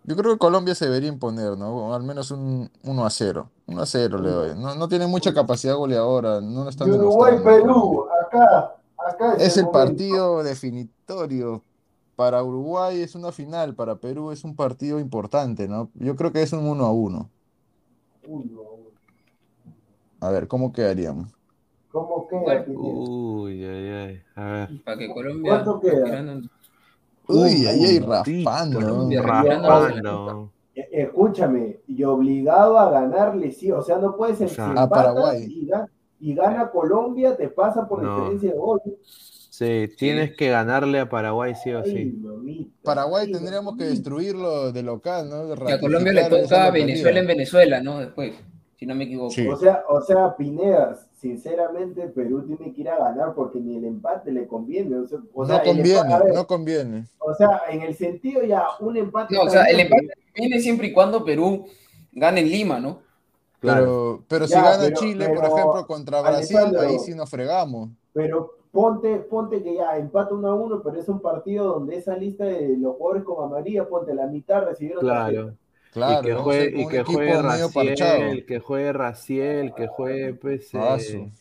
yo 0.04 0.16
creo 0.16 0.32
que 0.32 0.38
Colombia 0.38 0.74
se 0.74 0.86
debería 0.86 1.08
imponer, 1.08 1.56
¿no? 1.56 1.94
Al 1.94 2.02
menos 2.02 2.30
un 2.30 2.70
1 2.84 3.06
a 3.06 3.10
0. 3.10 3.50
1 3.66 3.82
a 3.82 3.86
0 3.86 4.18
le 4.18 4.30
doy. 4.30 4.58
No, 4.58 4.74
no 4.74 4.88
tiene 4.88 5.06
mucha 5.06 5.32
capacidad 5.32 5.76
goleadora. 5.76 6.40
No 6.40 6.64
lo 6.64 6.70
están 6.70 6.90
Uruguay, 6.90 7.38
Perú, 7.42 8.06
acá. 8.26 8.74
acá 8.96 9.34
es, 9.34 9.56
el, 9.56 9.68
partido 9.68 10.42
definitorio. 10.42 11.62
Para 12.16 12.42
Uruguay 12.42 13.00
es 13.00 13.14
una 13.14 13.32
final, 13.32 13.74
para 13.74 13.96
Perú 13.96 14.30
es 14.30 14.44
un 14.44 14.54
partido 14.54 15.00
importante, 15.00 15.68
¿no? 15.68 15.90
Yo 15.94 16.16
creo 16.16 16.32
que 16.32 16.42
es 16.42 16.52
un 16.52 16.66
1 16.66 16.84
a 16.84 16.92
1. 16.92 17.30
1 18.26 18.60
a 18.60 18.62
1. 18.62 18.80
A 20.20 20.30
ver, 20.30 20.46
¿cómo 20.48 20.72
quedaríamos? 20.72 21.28
¿Cómo 21.90 22.28
queda? 22.28 22.64
Uy, 22.68 23.64
ay, 23.64 23.88
ay. 23.88 24.22
A 24.36 24.44
ver. 24.44 24.84
Para 24.84 24.98
que 24.98 25.12
Colombia. 25.12 25.50
¿Cuánto 25.50 25.80
queda? 25.80 26.40
Uy, 27.30 27.66
ahí 27.66 27.84
hay 27.84 27.98
raspando. 28.00 29.08
Raspando. 29.22 30.52
Eh, 30.74 30.88
escúchame, 30.92 31.80
y 31.86 32.04
obligado 32.04 32.78
a 32.78 32.90
ganarle, 32.90 33.50
sí, 33.52 33.70
o 33.70 33.82
sea, 33.82 33.98
no 33.98 34.16
puedes 34.16 34.38
ser 34.38 34.50
a 34.60 34.88
Paraguay. 34.88 35.68
Y, 36.20 36.34
gana 36.34 36.70
Colombia, 36.70 37.36
te 37.36 37.48
pasa 37.48 37.88
por 37.88 38.00
diferencia 38.00 38.52
de 38.52 38.58
gol. 38.58 38.80
Sí, 39.02 39.88
tienes 39.98 40.34
que 40.36 40.48
ganarle 40.48 41.00
a 41.00 41.08
Paraguay 41.08 41.54
sí 41.54 41.72
o 41.72 41.84
sí. 41.84 42.18
Paraguay 42.82 43.30
tendríamos 43.30 43.76
que 43.76 43.84
destruirlo 43.84 44.72
de 44.72 44.82
local, 44.82 45.28
¿no? 45.28 45.54
Que 45.66 45.72
a 45.72 45.80
Colombia 45.80 46.12
le 46.12 46.24
toca 46.24 46.70
Venezuela 46.70 47.20
en 47.20 47.26
Venezuela, 47.26 47.82
¿no? 47.82 47.98
Después, 47.98 48.32
si 48.76 48.86
no 48.86 48.94
me 48.94 49.04
equivoco. 49.04 49.34
O 49.50 49.56
sea, 49.56 49.84
o 49.88 50.00
sea, 50.00 50.34
Pinedas, 50.36 51.09
sinceramente 51.20 52.08
Perú 52.08 52.42
tiene 52.46 52.72
que 52.72 52.80
ir 52.80 52.88
a 52.88 52.98
ganar 52.98 53.34
porque 53.34 53.60
ni 53.60 53.76
el 53.76 53.84
empate 53.84 54.32
le 54.32 54.46
conviene. 54.46 54.96
O 54.96 55.06
sea, 55.06 55.18
no 55.18 55.62
conviene, 55.62 56.34
no 56.34 56.46
conviene. 56.46 57.06
O 57.18 57.34
sea, 57.34 57.62
en 57.68 57.82
el 57.82 57.94
sentido 57.94 58.42
ya, 58.42 58.64
un 58.80 58.96
empate. 58.96 59.34
No, 59.34 59.42
o 59.42 59.50
sea, 59.50 59.64
el 59.64 59.80
empate 59.80 60.08
viene 60.34 60.60
siempre 60.60 60.88
y 60.88 60.92
cuando 60.92 61.24
Perú 61.24 61.66
gane 62.12 62.40
en 62.40 62.48
Lima, 62.48 62.80
¿no? 62.80 63.00
Claro. 63.60 64.24
Pero, 64.26 64.46
si 64.46 64.54
gana 64.54 64.90
Chile, 64.94 65.28
por 65.28 65.44
ejemplo, 65.44 65.86
contra 65.86 66.22
Brasil, 66.22 66.56
ahí 66.78 66.98
sí 66.98 67.14
nos 67.14 67.28
fregamos. 67.28 67.90
Pero 68.14 68.54
ponte, 68.72 69.16
ponte 69.16 69.62
que 69.62 69.74
ya 69.74 69.98
empata 69.98 70.34
1 70.34 70.48
a 70.48 70.54
1, 70.54 70.82
pero 70.82 70.98
es 70.98 71.08
un 71.10 71.20
partido 71.20 71.66
donde 71.66 71.96
esa 71.96 72.16
lista 72.16 72.44
de 72.44 72.78
los 72.78 72.96
jugadores 72.96 73.24
con 73.24 73.44
amarilla, 73.44 73.86
ponte 73.86 74.14
la 74.14 74.26
mitad 74.26 74.64
recibieron. 74.64 75.02
Claro. 75.02 75.52
Claro, 75.92 76.20
y 76.20 76.30
que 76.30 76.34
juegue, 76.34 76.82
y 76.82 76.86
que 76.86 77.02
juegue 77.02 77.42
Raciel, 77.42 78.44
que 78.46 78.60
juegue 78.60 78.92
Raciel, 78.92 79.74
que 79.74 79.86
juegue 79.88 80.34
PC. 80.34 81.32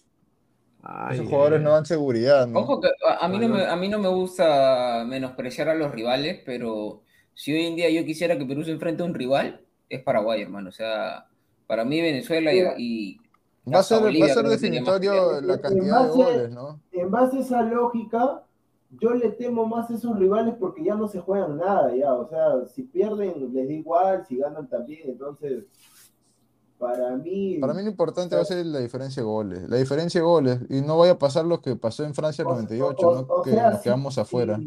Esos 1.11 1.27
jugadores 1.27 1.61
no 1.61 1.71
dan 1.71 1.85
seguridad, 1.85 2.47
¿no? 2.47 2.59
Ojo 2.59 2.79
que 2.79 2.89
a, 3.19 3.27
mí 3.27 3.37
no 3.37 3.49
me, 3.49 3.65
a 3.65 3.75
mí 3.75 3.89
no 3.89 3.99
me 3.99 4.07
gusta 4.07 5.03
menospreciar 5.05 5.69
a 5.69 5.75
los 5.75 5.91
rivales, 5.91 6.41
pero 6.45 7.03
si 7.33 7.53
hoy 7.53 7.65
en 7.65 7.75
día 7.75 7.89
yo 7.89 8.05
quisiera 8.05 8.37
que 8.37 8.45
Perú 8.45 8.63
se 8.63 8.71
enfrente 8.71 9.03
a 9.03 9.05
un 9.05 9.13
rival, 9.13 9.61
es 9.89 10.01
Paraguay, 10.01 10.41
hermano. 10.41 10.69
O 10.69 10.71
sea, 10.71 11.27
para 11.67 11.83
mí 11.83 12.01
Venezuela 12.01 12.51
y, 12.53 13.17
va 13.71 13.79
a 13.79 13.83
ser, 13.83 14.01
va 14.03 14.25
a 14.25 14.33
ser 14.33 14.45
definitorio 14.47 15.41
la 15.41 15.59
cantidad 15.59 16.03
de 16.03 16.09
goles, 16.09 16.51
¿no? 16.51 16.81
En 16.91 17.11
base 17.11 17.37
a 17.37 17.41
esa 17.41 17.61
lógica, 17.61 18.43
yo 18.91 19.13
le 19.13 19.29
temo 19.31 19.65
más 19.65 19.89
a 19.89 19.95
esos 19.95 20.17
rivales 20.17 20.55
porque 20.59 20.83
ya 20.83 20.95
no 20.95 21.07
se 21.07 21.19
juegan 21.19 21.57
nada, 21.57 21.95
ya, 21.95 22.13
o 22.13 22.27
sea, 22.27 22.65
si 22.67 22.83
pierden 22.83 23.53
les 23.53 23.67
da 23.67 23.73
igual, 23.73 24.25
si 24.25 24.37
ganan 24.37 24.67
también, 24.67 25.09
entonces, 25.09 25.65
para 26.77 27.15
mí... 27.17 27.57
Para 27.59 27.73
mí 27.73 27.83
lo 27.83 27.89
importante 27.89 28.35
va 28.35 28.41
a 28.41 28.45
ser 28.45 28.65
la 28.65 28.79
diferencia 28.79 29.21
de 29.21 29.27
goles, 29.27 29.69
la 29.69 29.77
diferencia 29.77 30.21
de 30.21 30.25
goles, 30.25 30.59
y 30.69 30.81
no 30.81 30.97
vaya 30.97 31.13
a 31.13 31.19
pasar 31.19 31.45
lo 31.45 31.61
que 31.61 31.75
pasó 31.75 32.03
en 32.03 32.15
Francia 32.15 32.41
el 32.41 32.47
98, 32.47 33.25
¿no? 33.27 33.43
que 33.43 33.51
nos 33.51 33.81
quedamos 33.81 34.17
afuera. 34.17 34.59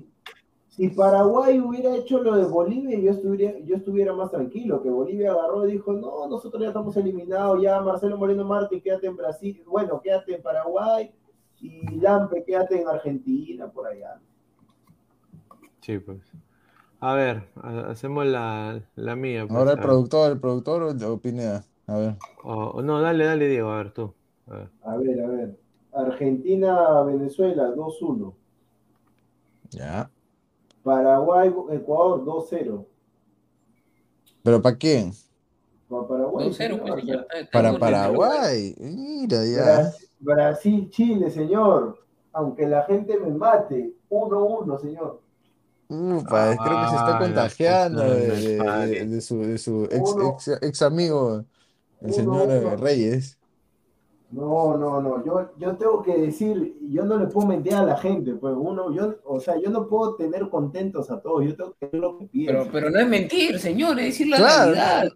Si, 0.69 0.89
Paraguay 0.89 1.61
hubiera 1.61 1.95
hecho 1.97 2.23
lo 2.23 2.35
de 2.37 2.45
Bolivia, 2.45 2.99
yo 2.99 3.11
estuviera, 3.11 3.59
yo 3.59 3.77
estuviera 3.77 4.15
más 4.15 4.31
tranquilo, 4.31 4.83
que 4.83 4.89
Bolivia 4.89 5.33
agarró 5.33 5.69
y 5.69 5.73
dijo, 5.73 5.93
no, 5.93 6.27
nosotros 6.29 6.63
ya 6.63 6.69
estamos 6.69 6.97
eliminados, 6.97 7.61
ya 7.61 7.81
Marcelo 7.81 8.17
Moreno 8.17 8.45
Martín, 8.45 8.81
quédate 8.81 9.07
en 9.07 9.17
Brasil, 9.17 9.63
bueno, 9.67 10.01
quédate 10.01 10.35
en 10.35 10.43
Paraguay, 10.43 11.13
y 11.63 12.01
Lampe, 12.01 12.45
quédate 12.45 12.81
en 12.81 12.89
Argentina, 12.89 13.71
por 13.71 13.87
allá. 13.87 14.21
Sí, 15.81 15.99
pues. 15.99 16.21
A 17.01 17.15
ver, 17.15 17.49
hacemos 17.89 18.27
la, 18.27 18.83
la 18.97 19.17
mía. 19.17 19.47
Pues, 19.47 19.59
Ahora 19.59 19.73
el 19.73 19.79
productor, 19.79 20.33
el 20.33 20.41
productor 20.41 20.83
o 20.83 21.19
Pineda. 21.19 21.65
A 21.87 21.97
ver. 21.97 22.17
no, 22.45 23.01
dale, 23.01 23.25
dale, 23.25 23.49
Diego, 23.49 23.71
a 23.71 23.79
ver 23.79 23.93
tú. 23.93 24.15
A 24.49 24.55
ver, 24.55 24.69
a 24.83 24.97
ver. 24.97 25.25
A 25.25 25.29
ver. 25.29 25.59
Argentina, 25.93 27.03
Venezuela, 27.03 27.75
2-1. 27.75 28.35
Ya. 29.71 30.11
Paraguay, 30.83 31.53
Ecuador, 31.71 32.25
2-0. 32.25 32.87
¿Pero 34.43 34.63
para 34.63 34.77
quién? 34.77 35.13
Para 35.89 36.09
Paraguay. 36.09 36.51
2-0, 36.51 36.81
pues, 36.81 37.49
Para 37.53 37.79
Paraguay. 37.79 38.75
Mira, 38.79 39.45
ya. 39.45 39.65
Brasil, 39.65 40.09
Chile, 40.91 41.31
señor. 41.31 41.99
Aunque 42.33 42.67
la 42.67 42.83
gente 42.85 43.19
me 43.19 43.31
mate. 43.31 43.93
1-1, 44.11 44.81
señor. 44.81 45.21
Ufa, 45.89 46.57
creo 46.57 46.81
que 46.81 46.89
se 46.89 46.97
está 46.97 47.17
ah, 47.17 47.19
contagiando 47.19 48.03
de, 48.03 49.21
su, 49.21 49.41
de 49.41 49.59
su 49.59 49.85
ex, 49.91 50.49
ex, 50.63 50.81
amigo, 50.81 51.45
el 52.01 52.13
señor 52.15 52.81
Reyes. 52.81 53.39
No, 54.33 54.79
no, 54.79 55.03
no, 55.03 55.23
yo, 55.27 55.51
yo 55.59 55.77
tengo 55.77 56.03
que 56.03 56.17
decir, 56.17 56.75
yo 56.89 57.05
no 57.05 57.19
le 57.19 57.27
puedo 57.27 57.49
mentir 57.49 57.75
a 57.75 57.83
la 57.83 57.99
gente, 57.99 58.33
pues 58.33 58.55
uno, 58.57 58.91
yo, 58.95 59.17
o 59.25 59.39
sea, 59.39 59.61
yo 59.63 59.69
no 59.69 59.87
puedo 59.87 60.15
tener 60.15 60.49
contentos 60.49 61.11
a 61.11 61.21
todos, 61.21 61.45
yo 61.45 61.55
tengo 61.55 61.75
que 61.79 61.85
hacer 61.85 62.01
lo 62.01 62.17
que 62.17 62.25
pienso. 62.25 62.53
Pero, 62.53 62.73
pero 62.73 62.91
no 62.91 62.99
es 62.99 63.07
mentir, 63.07 63.59
señor, 63.59 63.99
es 64.01 64.07
decir 64.07 64.29
la 64.29 64.39
realidad. 64.39 65.13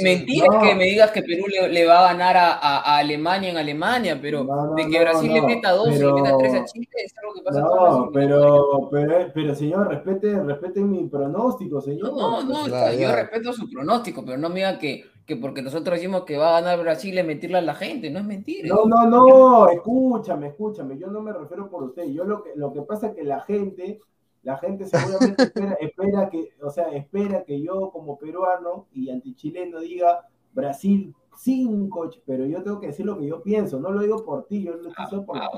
mentir 0.00 0.44
es 0.44 0.68
que 0.68 0.74
me 0.76 0.84
digas 0.84 1.10
que 1.10 1.22
Perú 1.22 1.46
le, 1.48 1.86
va 1.86 1.98
a 1.98 2.12
ganar 2.12 2.36
a, 2.36 2.52
a, 2.52 2.98
Alemania 2.98 3.50
en 3.50 3.56
Alemania, 3.56 4.16
pero 4.22 4.46
de 4.76 4.86
que 4.86 5.00
Brasil 5.00 5.32
le 5.32 5.42
meta 5.42 5.72
dos 5.72 5.88
y 5.88 5.98
le 5.98 6.12
meta 6.12 6.38
tres 6.38 6.54
a 6.54 6.64
Chile, 6.66 6.86
es 7.04 7.12
algo 7.20 7.34
que 7.34 7.42
pasa 7.42 7.60
No, 7.62 8.10
pero, 8.12 8.88
pero, 8.92 9.32
pero, 9.34 9.54
señor, 9.56 9.88
respete, 9.88 10.40
respete 10.40 10.82
mi 10.82 11.08
pronóstico, 11.08 11.80
señor. 11.80 12.12
No, 12.12 12.44
no, 12.44 12.68
no, 12.68 12.92
yo 12.92 13.12
respeto 13.12 13.52
su 13.52 13.68
pronóstico, 13.68 14.24
pero 14.24 14.38
no 14.38 14.48
me 14.50 14.56
diga 14.56 14.78
que 14.78 15.17
que 15.28 15.36
porque 15.36 15.60
nosotros 15.60 15.96
decimos 15.96 16.24
que 16.24 16.38
va 16.38 16.56
a 16.56 16.60
ganar 16.62 16.80
Brasil 16.80 17.18
es 17.18 17.26
mentirle 17.26 17.58
a 17.58 17.60
la 17.60 17.74
gente, 17.74 18.08
no 18.08 18.18
es 18.18 18.24
mentira. 18.24 18.74
No, 18.74 18.86
no, 18.86 19.04
no, 19.04 19.68
escúchame, 19.68 20.46
escúchame, 20.48 20.98
yo 20.98 21.08
no 21.08 21.20
me 21.20 21.34
refiero 21.34 21.68
por 21.68 21.82
usted, 21.82 22.06
yo 22.06 22.24
lo 22.24 22.42
que, 22.42 22.52
lo 22.56 22.72
que 22.72 22.80
pasa 22.80 23.08
es 23.08 23.14
que 23.14 23.24
la 23.24 23.40
gente, 23.42 24.00
La 24.42 24.56
gente 24.56 24.86
seguramente 24.86 25.42
espera, 25.42 25.74
espera, 25.74 26.30
que, 26.30 26.54
o 26.62 26.70
sea, 26.70 26.88
espera 26.92 27.44
que 27.44 27.60
yo 27.60 27.90
como 27.90 28.16
peruano 28.16 28.86
y 28.90 29.10
antichileno 29.10 29.80
diga 29.80 30.26
Brasil 30.54 31.14
5, 31.36 32.10
pero 32.24 32.46
yo 32.46 32.62
tengo 32.62 32.80
que 32.80 32.86
decir 32.86 33.04
lo 33.04 33.18
que 33.18 33.26
yo 33.26 33.42
pienso, 33.42 33.78
no 33.78 33.90
lo 33.90 34.00
digo 34.00 34.24
por 34.24 34.46
ti, 34.46 34.64
yo 34.64 34.76
lo 34.76 34.88
estoy 34.88 35.20
por 35.26 35.36
ah, 35.36 35.50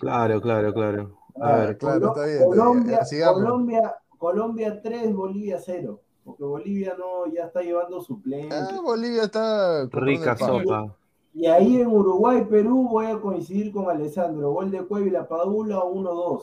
Claro, 0.00 0.40
claro, 0.40 0.72
claro. 0.72 1.18
A 1.38 1.56
ver, 1.56 1.76
claro, 1.76 2.06
está 2.06 2.24
bien. 2.24 2.42
Colombia, 2.42 3.00
Colombia, 3.34 3.94
Colombia 4.16 4.80
3, 4.80 5.14
Bolivia 5.14 5.58
0. 5.60 6.00
Porque 6.28 6.44
Bolivia 6.44 6.94
no 6.98 7.26
ya 7.32 7.46
está 7.46 7.62
llevando 7.62 8.02
suplente. 8.02 8.54
Ah, 8.54 8.78
Bolivia 8.84 9.22
está 9.22 9.86
rica 9.86 10.36
sopa. 10.36 10.94
Y 11.32 11.46
ahí 11.46 11.80
en 11.80 11.86
Uruguay, 11.86 12.44
Perú, 12.44 12.86
voy 12.86 13.06
a 13.06 13.18
coincidir 13.18 13.72
con 13.72 13.88
Alessandro. 13.88 14.50
Gol 14.50 14.70
de 14.70 14.84
Cueva 14.84 15.06
y 15.06 15.10
la 15.10 15.26
Padula 15.26 15.78
1-2. 15.78 16.42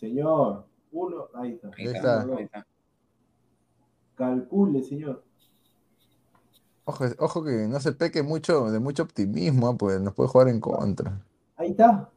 Señor, 0.00 0.64
uno, 0.90 1.26
ahí 1.34 1.52
está. 1.52 1.70
Ahí 1.76 1.84
está. 1.84 2.66
Calcule, 4.14 4.82
señor. 4.82 5.22
Ojo, 6.86 7.04
ojo 7.18 7.44
que 7.44 7.68
no 7.68 7.78
se 7.78 7.92
peque 7.92 8.22
mucho 8.22 8.70
de 8.70 8.78
mucho 8.78 9.02
optimismo, 9.02 9.76
pues 9.76 10.00
nos 10.00 10.14
puede 10.14 10.30
jugar 10.30 10.48
en 10.48 10.60
contra. 10.60 11.20
Ahí 11.56 11.72
está, 11.72 12.08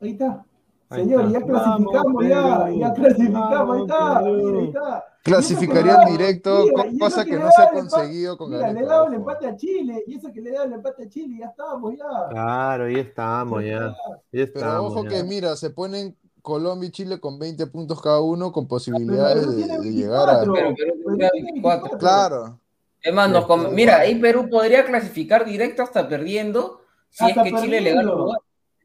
ahí 0.00 0.10
está. 0.10 0.46
Señor, 0.94 1.32
ya 1.32 1.40
clasificamos, 1.40 2.26
ya, 2.26 2.70
ya 2.70 2.92
clasificamos, 2.92 3.76
ahí 3.76 3.82
está, 3.82 4.18
ahí 4.18 4.64
está. 4.66 5.04
Clasificarían 5.22 6.04
directo, 6.10 6.64
cosa 6.98 7.24
que, 7.24 7.36
no 7.36 7.50
se 7.52 7.62
ha 7.62 7.70
conseguido 7.70 8.36
con 8.36 8.50
mira, 8.50 8.72
le 8.72 8.82
daba 8.82 9.06
el 9.06 9.14
empate 9.14 9.46
a 9.46 9.56
Chile, 9.56 10.02
y 10.06 10.16
eso 10.16 10.32
que 10.32 10.40
le 10.40 10.50
daba 10.50 10.64
el 10.64 10.72
empate 10.72 11.04
a 11.04 11.08
Chile, 11.08 11.36
ya 11.38 11.46
estábamos, 11.46 11.94
ya. 11.96 12.28
Claro, 12.30 12.88
ya 12.88 12.98
estamos, 12.98 13.64
ya. 13.64 13.94
Pero 14.30 14.84
ojo 14.84 15.04
que, 15.04 15.22
mira, 15.22 15.54
se 15.56 15.70
ponen 15.70 16.16
Colombia 16.42 16.88
y 16.88 16.90
Chile 16.90 17.20
con 17.20 17.38
20 17.38 17.66
puntos 17.68 18.02
cada 18.02 18.20
uno, 18.20 18.50
con 18.50 18.66
posibilidades 18.66 19.46
de, 19.56 19.92
llegar 19.92 20.28
a. 20.28 20.40
Pero, 20.40 20.54
pero 20.76 20.94
24. 21.32 21.98
Claro. 21.98 22.58
Es 23.00 23.14
más, 23.14 23.30
mira, 23.72 23.98
ahí 23.98 24.16
Perú 24.16 24.48
podría 24.48 24.84
clasificar 24.84 25.44
directo 25.44 25.82
hasta 25.82 26.08
perdiendo 26.08 26.82
si 27.10 27.30
es 27.30 27.36
que 27.36 27.52
Chile 27.60 27.80
le 27.80 27.94
gana 27.94 28.10
a 28.10 28.14
Uruguay. 28.14 28.38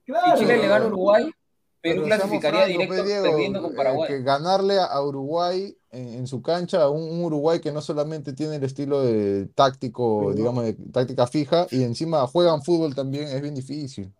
Si 0.05 0.39
Chile 0.39 0.57
le 0.57 0.67
gana 0.67 0.85
a 0.85 0.87
Uruguay, 0.87 1.31
Perú 1.81 2.03
clasificaría 2.03 2.65
directo 2.65 3.03
perdiendo 3.23 3.61
con 3.61 3.75
Paraguay. 3.75 4.07
que 4.07 4.21
ganarle 4.21 4.77
a 4.79 5.01
Uruguay 5.01 5.75
en, 5.91 6.27
su 6.27 6.41
cancha, 6.41 6.83
a 6.83 6.89
un, 6.89 7.23
Uruguay 7.23 7.59
que 7.59 7.71
no 7.71 7.81
solamente 7.81 8.33
tiene 8.33 8.57
el 8.57 8.63
estilo 8.63 9.01
de 9.01 9.47
táctico, 9.55 10.33
digamos, 10.33 10.63
de 10.65 10.73
táctica 10.91 11.27
fija, 11.27 11.67
y 11.71 11.83
encima 11.83 12.27
juegan 12.27 12.61
fútbol 12.61 12.93
también, 12.93 13.23
es 13.27 13.41
bien 13.41 13.55
difícil. 13.55 14.11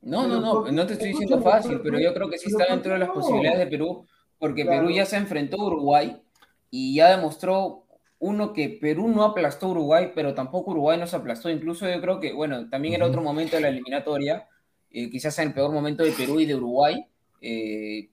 No, 0.00 0.26
no, 0.26 0.40
no, 0.40 0.70
no 0.70 0.86
te 0.86 0.92
estoy 0.92 1.08
diciendo 1.08 1.40
fácil, 1.42 1.80
pero 1.82 1.98
yo 1.98 2.14
creo 2.14 2.30
que 2.30 2.38
sí 2.38 2.46
está 2.50 2.72
dentro 2.72 2.92
de 2.92 3.00
las 3.00 3.10
posibilidades 3.10 3.58
de 3.58 3.66
Perú, 3.66 4.06
porque 4.38 4.64
Perú 4.64 4.90
ya 4.90 5.04
se 5.04 5.16
enfrentó 5.16 5.60
a 5.60 5.66
Uruguay 5.66 6.22
y 6.70 6.94
ya 6.94 7.10
demostró 7.16 7.84
uno 8.20 8.52
que 8.52 8.68
Perú 8.80 9.08
no 9.08 9.24
aplastó 9.24 9.66
a 9.66 9.70
Uruguay, 9.70 10.12
pero 10.14 10.34
tampoco 10.34 10.70
Uruguay 10.70 10.98
nos 10.98 11.14
aplastó. 11.14 11.50
Incluso 11.50 11.88
yo 11.88 12.00
creo 12.00 12.20
que, 12.20 12.32
bueno, 12.32 12.68
también 12.68 12.94
era 12.94 13.06
otro 13.06 13.22
momento 13.22 13.56
de 13.56 13.62
la 13.62 13.68
eliminatoria, 13.68 14.48
eh, 14.90 15.10
quizás 15.10 15.38
en 15.38 15.48
el 15.48 15.54
peor 15.54 15.72
momento 15.72 16.02
de 16.02 16.12
Perú 16.12 16.40
y 16.40 16.46
de 16.46 16.54
Uruguay. 16.54 17.04
Eh, 17.40 18.08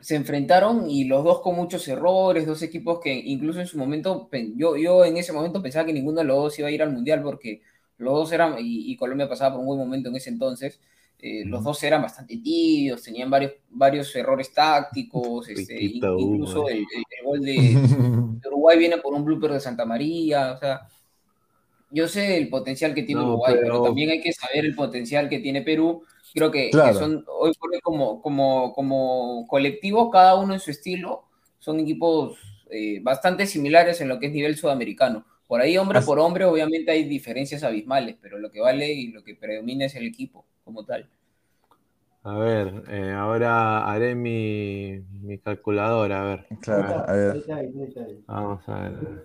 se 0.00 0.16
enfrentaron 0.16 0.90
y 0.90 1.04
los 1.04 1.22
dos 1.24 1.40
con 1.40 1.54
muchos 1.56 1.86
errores, 1.88 2.46
dos 2.46 2.62
equipos 2.62 3.00
que 3.00 3.12
incluso 3.12 3.60
en 3.60 3.66
su 3.66 3.76
momento, 3.76 4.30
yo, 4.56 4.76
yo 4.76 5.04
en 5.04 5.18
ese 5.18 5.32
momento 5.32 5.62
pensaba 5.62 5.84
que 5.84 5.92
ninguno 5.92 6.20
de 6.20 6.24
los 6.24 6.36
dos 6.36 6.58
iba 6.58 6.68
a 6.68 6.70
ir 6.70 6.82
al 6.82 6.92
Mundial 6.92 7.22
porque 7.22 7.60
los 7.98 8.14
dos 8.14 8.32
eran, 8.32 8.56
y, 8.58 8.96
Colombia 8.96 9.28
pasaba 9.28 9.52
por 9.52 9.60
un 9.60 9.66
buen 9.66 9.78
momento 9.78 10.08
en 10.08 10.16
ese 10.16 10.30
entonces, 10.30 10.80
eh, 11.18 11.44
los 11.44 11.62
dos 11.62 11.82
eran 11.82 12.00
bastante 12.00 12.38
tibios, 12.38 13.02
tenían 13.02 13.28
varios, 13.28 13.52
varios 13.68 14.16
errores 14.16 14.54
tácticos, 14.54 15.50
este, 15.50 15.82
incluso 15.82 16.66
el, 16.66 16.86
gol 17.22 17.40
de, 17.42 18.40
Uruguay 18.48 18.78
viene 18.78 18.96
por 18.98 19.12
un 19.12 19.22
blooper 19.22 19.52
de 19.52 19.60
Santa 19.60 19.84
María, 19.84 20.52
o 20.52 20.58
sea, 20.58 20.80
yo 21.90 22.08
sé 22.08 22.36
el 22.36 22.48
potencial 22.48 22.94
que 22.94 23.02
tiene 23.02 23.22
Uruguay, 23.22 23.56
pero... 23.60 23.82
también 23.82 24.10
hay 24.10 24.20
que 24.20 24.32
saber 24.32 24.64
el 24.64 24.74
potencial 24.74 25.28
que 25.28 25.40
tiene 25.40 25.62
Perú. 25.62 26.04
Creo 26.32 26.50
que, 26.50 26.70
son, 26.72 27.24
hoy 27.26 27.52
por 27.58 27.72
hoy 27.72 27.80
como, 27.80 28.22
como, 28.22 28.72
como 28.72 29.46
colectivo, 29.48 30.10
cada 30.10 30.36
uno 30.36 30.54
en 30.54 30.60
su 30.60 30.70
estilo, 30.70 31.24
son 31.58 31.80
equipos 31.80 32.38
eh, 32.70 33.00
bastante 33.02 33.46
similares 33.46 34.00
en 34.00 34.08
lo 34.08 34.20
que 34.20 34.26
es 34.26 34.32
nivel 34.32 34.56
sudamericano. 34.56 35.24
Por 35.48 35.60
ahí, 35.60 35.76
hombre 35.76 36.00
por 36.02 36.20
hombre, 36.20 36.44
obviamente 36.44 36.92
hay 36.92 37.04
diferencias 37.04 37.64
abismales, 37.64 38.16
pero 38.22 38.38
lo 38.38 38.52
que 38.52 38.60
vale 38.60 38.92
y 38.92 39.08
lo 39.08 39.24
que 39.24 39.34
predomina 39.34 39.86
es 39.86 39.96
el 39.96 40.06
equipo 40.06 40.46
como 40.62 40.84
tal. 40.84 41.10
A 42.22 42.34
ver, 42.34 42.84
eh, 42.88 43.12
ahora 43.12 43.90
haré 43.90 44.14
mi, 44.14 45.00
mi, 45.22 45.38
calculadora, 45.38 46.20
a 46.20 46.24
ver. 46.24 46.46
Claro, 46.60 47.04
a 47.08 47.12
ver. 47.12 47.44
Vamos 48.26 48.68
a 48.68 48.80
ver. 48.80 49.24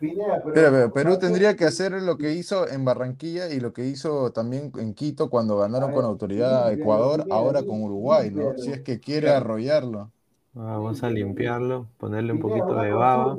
Pero, 0.53 0.93
Perú 0.93 1.19
tendría 1.19 1.57
que 1.57 1.65
hacer 1.65 1.91
lo 1.91 2.17
que 2.17 2.31
hizo 2.31 2.69
en 2.69 2.85
Barranquilla 2.85 3.49
y 3.49 3.59
lo 3.59 3.73
que 3.73 3.85
hizo 3.85 4.31
también 4.31 4.71
en 4.77 4.93
Quito 4.93 5.29
cuando 5.29 5.57
ganaron 5.57 5.91
con 5.91 6.05
autoridad 6.05 6.67
a 6.67 6.71
Ecuador, 6.71 7.25
ahora 7.29 7.63
con 7.63 7.83
Uruguay, 7.83 8.31
¿no? 8.31 8.53
Si 8.57 8.71
es 8.71 8.81
que 8.81 9.01
quiere 9.01 9.29
arrollarlo. 9.29 10.11
Vamos 10.53 11.03
a 11.03 11.09
limpiarlo, 11.09 11.87
ponerle 11.97 12.31
un 12.31 12.39
poquito 12.39 12.75
de 12.75 12.93
baba. 12.93 13.35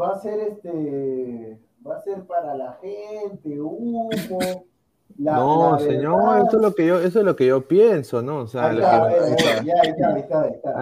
Va 0.00 0.10
a 0.12 0.20
ser 0.20 0.38
este 0.38 1.58
va 1.84 1.96
a 1.96 2.02
ser 2.02 2.22
para 2.24 2.54
la 2.54 2.78
gente, 2.80 3.60
humo. 3.60 4.08
No, 5.18 5.78
señor, 5.78 6.46
eso 6.46 6.56
es 6.56 6.62
lo 6.62 6.74
que 6.74 6.86
yo, 6.86 7.00
eso 7.00 7.20
es 7.20 7.24
lo 7.24 7.36
que 7.36 7.46
yo 7.46 7.66
pienso, 7.66 8.22
¿no? 8.22 8.38
O 8.38 8.46
sea, 8.46 8.70
ahí 8.70 8.78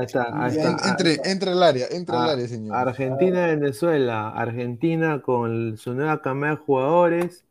está, 0.05 0.45
ahí 0.45 0.57
está, 0.57 0.91
Entre, 0.91 1.21
entre 1.25 1.53
el 1.53 1.63
área, 1.63 1.87
entre 1.91 2.17
el 2.17 2.23
área, 2.23 2.49
señor. 2.49 2.77
Argentina, 2.77 3.47
Venezuela, 3.47 4.31
Argentina 4.31 5.23
con 5.23 5.77
su 5.77 5.95
nueva 5.95 6.23
camada 6.23 6.55
de 6.55 6.59
jugadores, 6.59 7.45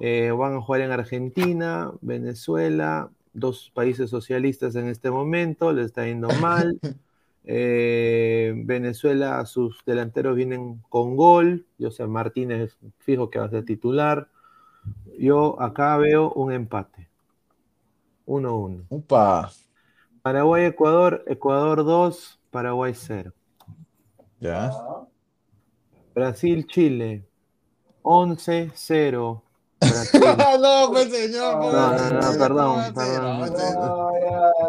eh, 0.00 0.30
van 0.30 0.54
a 0.54 0.60
jugar 0.60 0.82
en 0.82 0.90
Argentina, 0.90 1.92
Venezuela, 2.00 3.10
dos 3.32 3.70
países 3.74 4.10
socialistas 4.10 4.74
en 4.76 4.88
este 4.88 5.10
momento, 5.10 5.72
le 5.72 5.82
está 5.82 6.06
yendo 6.06 6.28
mal. 6.40 6.78
Eh, 7.48 8.52
Venezuela, 8.64 9.46
sus 9.46 9.84
delanteros 9.86 10.34
vienen 10.34 10.82
con 10.88 11.16
gol. 11.16 11.66
Yo 11.78 11.90
sé, 11.90 12.06
Martínez 12.06 12.76
fijo 12.98 13.30
que 13.30 13.38
va 13.38 13.46
a 13.46 13.50
ser 13.50 13.64
titular. 13.64 14.28
Yo 15.18 15.60
acá 15.60 15.96
veo 15.96 16.32
un 16.32 16.52
empate. 16.52 17.08
1-1. 18.26 18.86
Upa. 18.88 19.50
Paraguay, 20.22 20.66
Ecuador, 20.66 21.24
Ecuador 21.26 21.84
2, 21.84 22.40
Paraguay 22.50 22.92
0. 22.94 23.32
Ya. 24.40 24.70
Brasil, 26.14 26.66
Chile, 26.66 27.24
11-0. 28.02 29.42
no, 30.60 30.90
pues 30.90 31.10
señor. 31.12 31.58
No, 31.58 31.92
no, 31.92 32.10
no, 32.10 32.38
perdón, 32.38 32.94
perdón. 32.94 33.52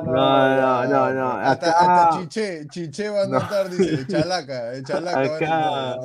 No, 0.06 0.56
no, 0.57 0.85
no, 0.85 1.14
no. 1.14 1.31
Hasta, 1.31 1.72
hasta 1.72 2.19
Chiche, 2.19 2.68
Chiche 2.68 3.10
va 3.10 3.23
a 3.23 3.27
notar, 3.27 3.69
dice, 3.69 4.06
Chalaca, 4.07 4.84
Chalaca. 4.84 5.22
Acá, 5.22 5.98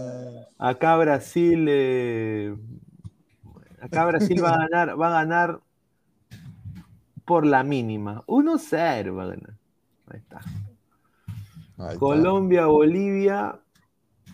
acá 0.59 0.97
Brasil, 0.97 1.67
eh, 1.69 2.55
acá 3.83 4.07
Brasil 4.07 4.43
va 4.43 4.55
a 4.55 4.69
ganar, 4.69 5.01
va 5.01 5.09
a 5.09 5.25
ganar 5.25 5.61
por 7.25 7.45
la 7.45 7.63
mínima. 7.65 8.23
1-0 8.27 9.17
va 9.17 9.23
a 9.25 9.27
ganar. 9.27 9.55
Ahí 10.07 10.19
está. 10.19 10.41
Colombia, 11.99 12.67
Bolivia, 12.67 13.59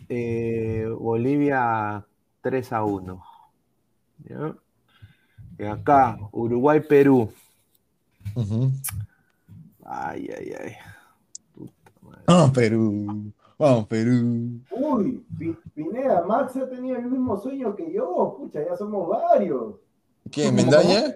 eh, 0.09 0.87
Bolivia 0.99 2.05
3 2.43 2.73
a 2.73 2.85
1. 2.85 3.25
¿Ya? 4.25 4.55
Y 5.59 5.65
acá, 5.65 6.19
Uruguay, 6.33 6.81
Perú. 6.81 7.33
Ay, 9.85 10.29
ay, 10.37 10.53
ay. 10.61 10.77
Vamos, 12.27 12.51
Perú. 12.51 13.33
Vamos, 13.59 13.87
Perú. 13.89 14.61
Uy, 14.71 15.25
Pineda, 15.75 16.25
Max 16.25 16.57
ha 16.57 16.69
tenido 16.69 16.97
el 16.97 17.11
mismo 17.11 17.37
sueño 17.37 17.75
que 17.75 17.93
yo. 17.93 18.37
Pucha, 18.39 18.65
ya 18.65 18.77
somos 18.77 19.09
varios. 19.09 19.75
¿Qué, 20.31 20.53
Mendaña? 20.53 21.15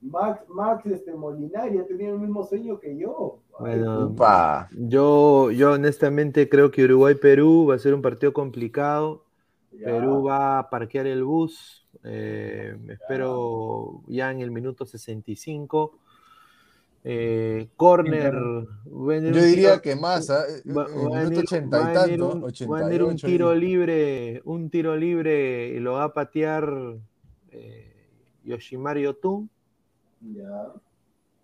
Max, 0.00 0.42
Max 0.48 0.86
este, 0.86 1.14
Molinari 1.14 1.78
ha 1.78 1.86
tenido 1.86 2.14
el 2.14 2.20
mismo 2.20 2.44
sueño 2.44 2.78
que 2.78 2.96
yo. 2.96 3.40
Bueno, 3.58 4.14
yo, 4.76 5.50
yo 5.50 5.72
honestamente 5.72 6.48
creo 6.48 6.70
que 6.70 6.84
Uruguay-Perú 6.84 7.66
va 7.70 7.74
a 7.74 7.78
ser 7.78 7.94
un 7.94 8.02
partido 8.02 8.32
complicado. 8.32 9.24
Perú 9.70 10.24
va 10.24 10.58
a 10.58 10.70
parquear 10.70 11.06
el 11.06 11.24
bus. 11.24 11.88
Eh, 12.04 12.76
espero 12.88 14.02
ya 14.06 14.30
en 14.30 14.40
el 14.40 14.50
minuto 14.50 14.84
65. 14.84 15.98
Eh, 17.04 17.68
corner. 17.76 18.34
Yo 18.84 19.42
diría 19.42 19.80
que 19.80 19.96
más, 19.96 20.30
¿ah? 20.30 20.44
eh, 20.48 20.70
va, 20.70 20.84
a 20.84 21.22
venir, 21.24 21.38
80 21.38 21.78
y 21.78 21.94
tanto, 21.94 22.32
un, 22.32 22.72
va 22.72 22.78
a 22.80 22.84
venir 22.84 23.02
un 23.02 23.16
tiro 23.16 23.54
libre, 23.54 24.42
un 24.44 24.68
tiro 24.68 24.96
libre 24.96 25.68
y 25.68 25.78
lo 25.78 25.94
va 25.94 26.04
a 26.04 26.12
patear 26.12 26.70
eh, 27.50 28.10
Yoshimari 28.44 29.06
Otun. 29.06 29.48
Ya. 30.20 30.72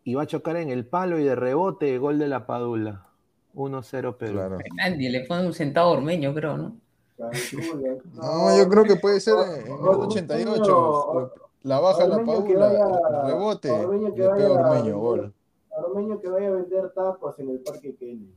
y 0.03 0.15
va 0.15 0.25
a 0.25 0.27
chocar 0.27 0.57
en 0.57 0.69
el 0.69 0.85
palo 0.85 1.19
y 1.21 1.25
de 1.25 1.37
rebote, 1.37 1.97
gol 1.99 2.19
de 2.19 2.27
la 2.27 2.45
Padula. 2.47 3.07
1-0 3.55 4.17
Perú. 4.17 4.33
Claro. 4.33 4.59
Nadie 4.75 5.11
le 5.11 5.21
pone 5.21 5.47
un 5.47 5.55
centavo 5.55 5.93
ormeño, 5.93 6.35
creo, 6.35 6.57
¿no? 6.57 6.77
No, 7.17 8.59
yo 8.59 8.69
creo 8.69 8.83
que 8.83 8.97
puede 8.97 9.21
ser 9.21 9.35
en 9.35 9.67
el 9.67 9.73
88. 9.73 11.33
La 11.63 11.79
baja 11.79 12.07
la 12.07 12.25
Padula, 12.25 13.25
rebote, 13.25 13.69
le 13.71 14.11
pega 14.11 14.51
Ormeño, 14.51 14.99
gol. 14.99 15.33
Ormeño 15.77 16.21
que 16.21 16.29
vaya 16.29 16.49
a 16.49 16.53
vender 16.53 16.91
tapas 16.91 17.39
en 17.39 17.51
el 17.51 17.61
Parque 17.61 17.95
Kennedy. 17.97 18.35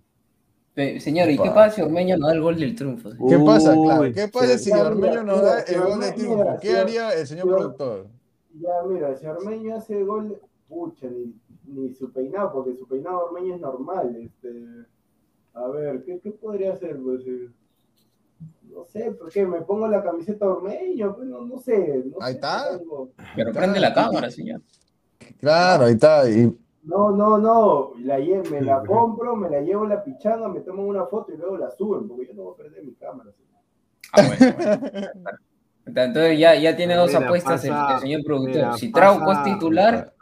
Señor, 1.00 1.30
¿y 1.32 1.38
qué 1.40 1.50
pasa 1.50 1.72
si 1.72 1.82
Ormeño 1.82 2.18
no 2.18 2.28
da 2.28 2.34
el 2.34 2.42
gol 2.42 2.60
del 2.60 2.76
triunfo? 2.76 3.10
¿Qué 3.28 3.40
pasa? 3.40 3.74
Claro, 3.74 4.14
¿qué 4.14 4.28
pasa 4.28 4.58
si 4.60 4.72
Ormeño 4.72 5.24
no 5.24 5.42
da 5.42 5.62
el 5.62 5.82
gol 5.82 6.00
del 6.00 6.14
triunfo? 6.14 6.58
¿Qué 6.62 6.78
haría 6.78 7.14
el 7.14 7.26
señor 7.26 7.48
productor? 7.48 8.08
Ya, 8.60 8.70
mira, 8.88 9.16
si 9.16 9.26
Ormeño 9.26 9.76
hace 9.76 9.98
el 9.98 10.06
gol, 10.06 10.40
pucha, 10.70 11.08
ni, 11.08 11.34
ni 11.66 11.94
su 11.94 12.12
peinado, 12.12 12.54
porque 12.54 12.76
su 12.76 12.88
peinado 12.88 13.26
Ormeño 13.26 13.56
es 13.56 13.62
normal. 13.62 14.16
Este, 14.18 14.86
a 15.56 15.68
ver, 15.70 16.04
¿qué, 16.04 16.20
qué 16.20 16.30
podría 16.30 16.74
hacer? 16.74 17.00
Pues, 17.02 17.26
eh, 17.26 17.50
no 18.72 18.86
sé, 18.86 19.12
¿por 19.14 19.32
qué? 19.32 19.48
¿Me 19.48 19.62
pongo 19.62 19.88
la 19.88 20.04
camiseta 20.04 20.48
Ormeño? 20.48 21.16
Pues 21.16 21.28
no, 21.28 21.42
no 21.42 21.58
sé. 21.58 22.04
ahí 22.20 22.34
está. 22.36 22.80
Pero 23.36 23.52
prende 23.52 23.80
la 23.80 23.96
cámara, 23.96 24.30
señor. 24.30 24.62
Claro, 25.40 25.86
ahí 25.86 25.94
está. 25.94 26.30
Y 26.30 26.56
no, 26.88 27.12
no, 27.12 27.38
no, 27.38 27.92
la, 28.00 28.18
me 28.50 28.62
la 28.62 28.82
compro, 28.82 29.36
me 29.36 29.50
la 29.50 29.60
llevo 29.60 29.86
la 29.86 30.02
pichanga, 30.02 30.48
me 30.48 30.62
tomo 30.62 30.84
una 30.84 31.06
foto 31.06 31.34
y 31.34 31.38
luego 31.38 31.58
la 31.58 31.70
suben, 31.70 32.08
porque 32.08 32.28
yo 32.28 32.34
no 32.34 32.44
voy 32.44 32.54
a 32.54 32.58
perder 32.64 32.84
mi 32.86 32.94
cámara. 32.94 33.30
Ah, 34.14 35.12
Entonces 35.86 36.40
ya, 36.40 36.56
ya 36.56 36.78
tiene 36.78 36.96
dos 36.96 37.14
apuestas 37.14 37.66
el, 37.66 37.74
señor 38.00 38.24
productor. 38.24 38.78
Si 38.78 38.90
Trauco 38.90 39.34
es 39.34 39.44
titular, 39.44 40.14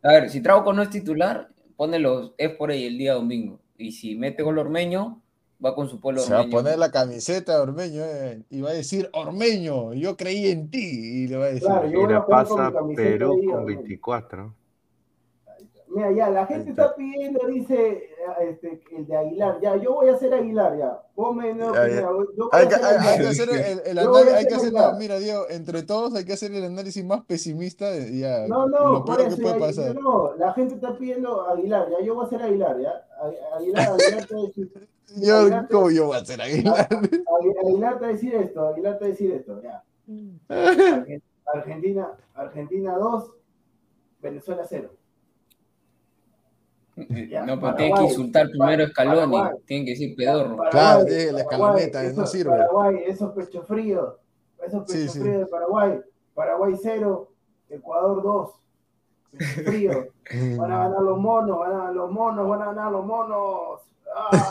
a 0.00 0.08
ver, 0.08 0.30
si 0.30 0.40
Trauco 0.40 0.72
no 0.72 0.82
es 0.82 0.90
titular, 0.90 1.48
pone 1.76 1.98
los 1.98 2.34
es 2.38 2.50
por 2.50 2.70
ahí 2.70 2.86
el 2.86 2.98
día 2.98 3.14
domingo. 3.14 3.58
Y 3.76 3.90
si 3.90 4.14
mete 4.14 4.44
gol 4.44 4.58
Ormeño, 4.58 5.20
va 5.64 5.74
con 5.74 5.88
su 5.88 6.00
pueblo 6.00 6.22
Ormeño. 6.22 6.42
Se 6.42 6.48
va 6.48 6.48
a 6.48 6.62
poner 6.62 6.78
la 6.78 6.92
camiseta 6.92 7.56
de 7.56 7.62
Ormeño 7.62 8.02
eh, 8.04 8.42
y 8.48 8.60
va 8.60 8.70
a 8.70 8.74
decir, 8.74 9.10
Ormeño, 9.12 9.92
yo 9.92 10.16
creí 10.16 10.52
en 10.52 10.70
ti. 10.70 11.24
Y 11.24 11.26
le 11.26 11.36
va 11.36 11.46
a 11.46 11.48
decir, 11.48 11.66
claro, 11.66 11.90
yo 11.90 12.26
pasa 12.28 12.72
Perú 12.94 13.40
con 13.50 13.66
24. 13.66 14.61
Mira, 15.94 16.10
ya, 16.12 16.30
la 16.30 16.46
gente 16.46 16.70
está 16.70 16.94
pidiendo, 16.94 17.46
dice 17.46 18.10
este, 18.40 18.80
el 18.96 19.06
de 19.06 19.16
Aguilar. 19.16 19.60
Ya, 19.60 19.76
yo 19.76 19.94
voy 19.94 20.08
a 20.08 20.14
hacer 20.14 20.32
Aguilar, 20.32 20.76
ya. 20.78 21.02
Ponme, 21.14 21.54
no, 21.54 21.74
hay, 21.74 21.90
que, 21.90 22.74
hacer 23.26 23.48
el, 23.84 23.98
análisis, 23.98 24.34
hay 24.34 24.46
que 24.46 24.54
hacer, 24.54 24.72
mira, 24.98 25.18
Diego, 25.18 25.44
entre 25.50 25.82
todos 25.82 26.14
hay 26.14 26.24
que 26.24 26.32
hacer 26.32 26.52
el 26.54 26.64
análisis 26.64 27.04
más 27.04 27.24
pesimista. 27.24 27.94
Ya, 27.98 28.46
no, 28.48 28.66
no, 28.66 28.92
lo 28.92 29.04
peor 29.04 29.28
que 29.28 29.42
puede 29.42 29.60
pasar. 29.60 29.94
No, 29.94 30.34
la 30.36 30.52
gente 30.54 30.74
está 30.74 30.96
pidiendo 30.96 31.46
Aguilar, 31.48 31.88
ya, 31.90 32.04
yo 32.04 32.14
voy 32.14 32.24
a 32.24 32.26
hacer 32.26 32.42
Aguilar, 32.42 32.80
ya. 32.80 33.06
Aguilar, 33.56 33.88
Aguilar 33.90 34.26
te 34.26 34.34
va 34.34 34.40
a 34.40 34.46
decir. 34.46 34.88
Yo, 35.16 35.48
¿Cómo 35.70 35.90
yo 35.90 36.06
voy 36.06 36.16
a 36.16 36.20
hacer 36.20 36.40
Aguilar? 36.40 36.88
Aguilar 37.62 37.94
te 37.94 38.00
va 38.00 38.06
a 38.06 38.12
decir 38.12 38.34
esto, 38.34 38.68
Aguilar 38.68 38.98
te 38.98 39.00
va 39.00 39.06
a 39.06 39.10
decir 39.10 39.30
esto, 39.32 39.60
ya. 39.62 39.82
Argentina, 41.52 42.12
Argentina 42.34 42.96
2, 42.96 43.30
Venezuela 44.22 44.64
0. 44.66 44.90
No, 46.96 47.60
pero 47.60 47.74
tiene 47.74 47.94
que 47.94 48.02
insultar 48.04 48.48
primero 48.50 48.84
a 48.84 48.88
Scaloni, 48.88 49.36
tienen 49.66 49.86
que 49.86 49.92
decir 49.92 50.14
pedorro. 50.14 50.58
claro, 50.70 51.04
la 51.08 51.40
escaloneta, 51.40 52.04
eso, 52.04 52.20
no 52.20 52.26
sirve. 52.26 52.50
Paraguay, 52.50 53.04
esos 53.06 53.32
pecho 53.32 53.62
fríos, 53.62 54.14
esos 54.64 54.84
pecho 54.84 55.12
fríos 55.12 55.38
de 55.38 55.46
Paraguay, 55.46 56.00
Paraguay 56.34 56.74
0, 56.80 57.28
Ecuador 57.70 58.22
2. 58.22 58.50
Pecho 59.38 59.62
frío, 59.64 60.08
van 60.58 60.72
a 60.72 60.78
ganar 60.88 61.02
los 61.02 61.18
monos, 61.18 61.58
van 61.58 61.72
a 61.72 61.78
ganar 61.78 61.94
los 61.94 62.10
monos, 62.10 62.48
van 62.48 62.62
a 62.62 62.66
ganar 62.66 62.92
los 62.92 63.04
monos. 63.04 63.80
Ah, 64.14 64.50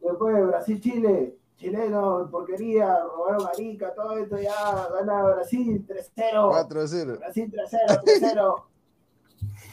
Después 0.00 0.46
Brasil, 0.46 0.80
Chile, 0.80 1.36
chileno, 1.58 2.26
porquería, 2.30 3.00
robaron 3.00 3.46
Arica, 3.46 3.92
todo 3.94 4.16
esto 4.16 4.38
ya, 4.38 4.88
gana 4.94 5.22
Brasil 5.24 5.86
3-0. 5.86 6.68
4-0. 6.68 7.18
Brasil 7.18 7.52
3-0, 7.52 8.02
3-0. 8.02 8.62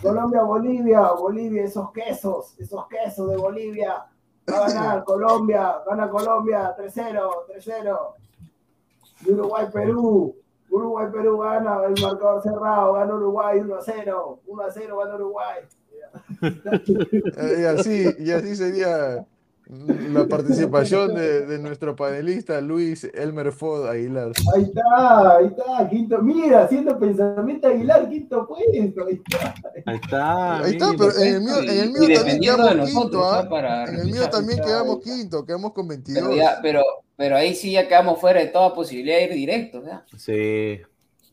Colombia, 0.01 0.43
Bolivia, 0.43 1.11
Bolivia, 1.11 1.63
esos 1.63 1.91
quesos, 1.91 2.55
esos 2.59 2.87
quesos 2.87 3.29
de 3.29 3.37
Bolivia. 3.37 4.05
Va 4.49 4.65
a 4.65 4.69
ganar 4.69 5.03
Colombia, 5.05 5.81
gana 5.85 6.09
Colombia 6.09 6.75
3-0, 6.77 7.19
3-0. 7.55 7.97
Uruguay, 9.27 9.67
Perú. 9.73 10.35
Uruguay, 10.69 11.07
Perú 11.11 11.39
gana 11.39 11.85
el 11.85 12.01
marcador 12.01 12.43
cerrado, 12.43 12.93
gana 12.93 13.15
Uruguay 13.15 13.59
1-0, 13.59 14.39
1-0 14.45 14.97
gana 14.97 15.15
Uruguay. 15.15 15.61
y 17.59 17.63
así, 17.63 18.05
y 18.19 18.31
así 18.31 18.55
sería 18.55 19.25
la 19.69 20.25
participación 20.29 21.13
de, 21.13 21.45
de, 21.45 21.59
nuestro 21.59 21.95
panelista 21.95 22.61
Luis 22.61 23.03
Elmer 23.13 23.51
Fod 23.51 23.87
Aguilar. 23.89 24.31
Ahí 24.55 24.63
está, 24.63 25.37
ahí 25.37 25.45
está, 25.47 25.89
quinto. 25.89 26.21
Mira, 26.21 26.63
haciendo 26.63 26.97
pensamiento 26.97 27.67
Aguilar, 27.67 28.09
quinto 28.09 28.47
puesto. 28.47 29.05
Ahí 29.05 29.21
está. 29.25 29.53
Ahí 29.85 29.95
está, 29.95 30.57
ahí 30.59 30.71
está 30.71 30.91
pero 30.97 31.17
en 31.17 31.35
el 31.35 31.41
mío, 31.41 31.59
en 31.59 31.69
el 31.69 31.91
mío 31.91 32.15
también 32.15 32.39
quedamos 32.39 32.89
quinto. 32.89 33.23
¿ah? 33.23 33.85
En 33.87 33.95
el 33.95 34.05
mío 34.05 34.29
también 34.29 34.59
quedamos 34.59 34.99
quinto, 34.99 35.45
quedamos 35.45 35.73
con 35.73 35.87
22. 35.87 36.29
Pero, 36.29 36.45
pero, 36.61 36.81
pero, 37.17 37.35
ahí 37.35 37.53
sí 37.53 37.73
ya 37.73 37.87
quedamos 37.87 38.19
fuera 38.19 38.39
de 38.39 38.47
toda 38.47 38.73
posibilidad 38.73 39.17
de 39.17 39.23
ir 39.25 39.33
directo. 39.33 39.81
¿verdad? 39.81 40.03
Sí, 40.17 40.79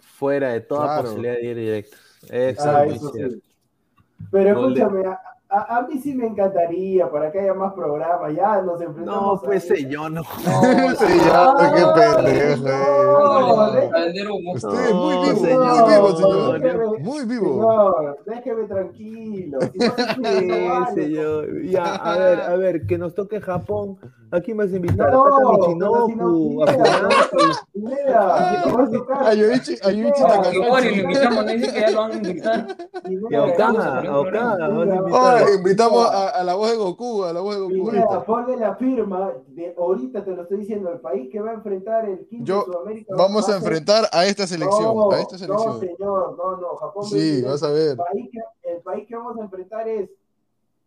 fuera 0.01 0.53
de 0.53 0.61
toda 0.61 1.03
posibilidad 1.03 1.35
de 1.35 1.45
ir 1.45 1.57
directo. 1.57 1.97
Exacto. 2.31 3.13
Ah, 3.15 3.29
pero 4.31 4.51
escúchame, 4.51 5.03
a, 5.55 5.77
a, 5.77 5.83
mí 5.87 5.99
sí 5.99 6.15
me 6.15 6.27
encantaría 6.27 7.09
para 7.09 7.31
que 7.31 7.41
haya 7.41 7.55
más 7.55 7.73
programas. 7.75 8.35
Ya 8.35 8.61
nos 8.61 8.81
enfrentamos. 8.81 9.41
No, 9.41 9.41
pues 9.43 9.69
yo 9.89 10.09
no. 10.11 10.23
No, 10.45 10.95
señor, 10.97 11.57
qué 11.75 11.85
pendejo. 11.95 12.69
No, 12.69 13.65
Usted 14.55 14.85
es 14.87 14.95
muy 14.95 15.15
vivo, 15.15 15.37
señor, 15.37 15.75
muy 15.75 15.85
vivo, 15.87 16.17
señor. 16.17 16.61
Déjeme, 16.61 16.99
muy 16.99 17.25
vivo. 17.25 17.55
Señor, 17.55 18.19
déjeme 18.27 18.65
tranquilo. 18.65 19.59
Si 19.61 19.79
no 19.79 20.87
sí, 20.89 20.95
señor. 20.95 21.63
Ya, 21.65 21.95
a 21.95 22.19
ver, 22.19 22.41
a 22.41 22.57
ver, 22.57 22.87
que 22.87 22.99
nos 22.99 23.15
toque 23.15 23.41
Japón. 23.41 23.99
¿A 24.35 24.41
quién 24.41 24.57
vas 24.57 24.73
a 24.73 24.77
invitar? 24.77 25.13
No, 25.13 25.27
a 25.27 25.59
Michinoku, 25.59 26.65
a 29.09 29.33
Yoichi, 29.33 29.77
a 29.81 29.93
Yoichi 29.93 30.23
Takanashi. 30.23 30.59
lo 30.59 31.03
invitamos, 31.03 31.47
dice 31.47 31.73
que 31.73 31.81
ya 31.81 31.91
lo 31.93 32.01
van 32.01 32.11
a 32.11 32.17
invitar. 32.17 32.77
Y 33.09 33.35
a 33.35 33.45
Okada, 33.45 34.01
a 34.01 34.19
Okada 34.19 35.55
invitamos 35.55 36.11
a, 36.11 36.43
la 36.43 36.55
voz 36.55 36.69
de 36.69 36.77
Goku, 36.77 37.23
a 37.23 37.33
la 37.33 37.41
voz 37.41 37.55
de 37.55 37.61
Goku. 37.61 37.93
Mira, 37.93 38.25
ponle 38.25 38.57
la 38.57 38.75
firma, 38.75 39.35
de, 39.47 39.73
ahorita 39.79 40.25
te 40.25 40.33
lo 40.33 40.43
estoy 40.43 40.59
diciendo, 40.59 40.91
el 40.91 40.99
país 40.99 41.29
que 41.31 41.41
va 41.41 41.51
a 41.51 41.55
enfrentar 41.55 42.09
el 42.09 42.27
quinto 42.27 42.45
Yo, 42.45 42.65
Sudamérica. 42.65 43.15
Vamos 43.17 43.49
a, 43.49 43.57
enfrentar 43.57 44.09
a 44.11 44.27
esta 44.27 44.49
selección, 44.49 44.97
no, 44.97 45.13
a 45.13 45.21
esta 45.21 45.39
selección. 45.39 45.75
No, 45.75 45.79
señor, 45.79 46.37
no, 46.37 46.57
no, 46.57 46.75
Japón. 46.75 47.05
Sí, 47.05 47.41
vas 47.43 47.63
a 47.63 47.71
ver. 47.71 47.97
El 48.65 48.83
país 48.83 49.07
que 49.07 49.15
vamos 49.15 49.39
a 49.39 49.43
enfrentar 49.43 49.87
es 49.87 50.11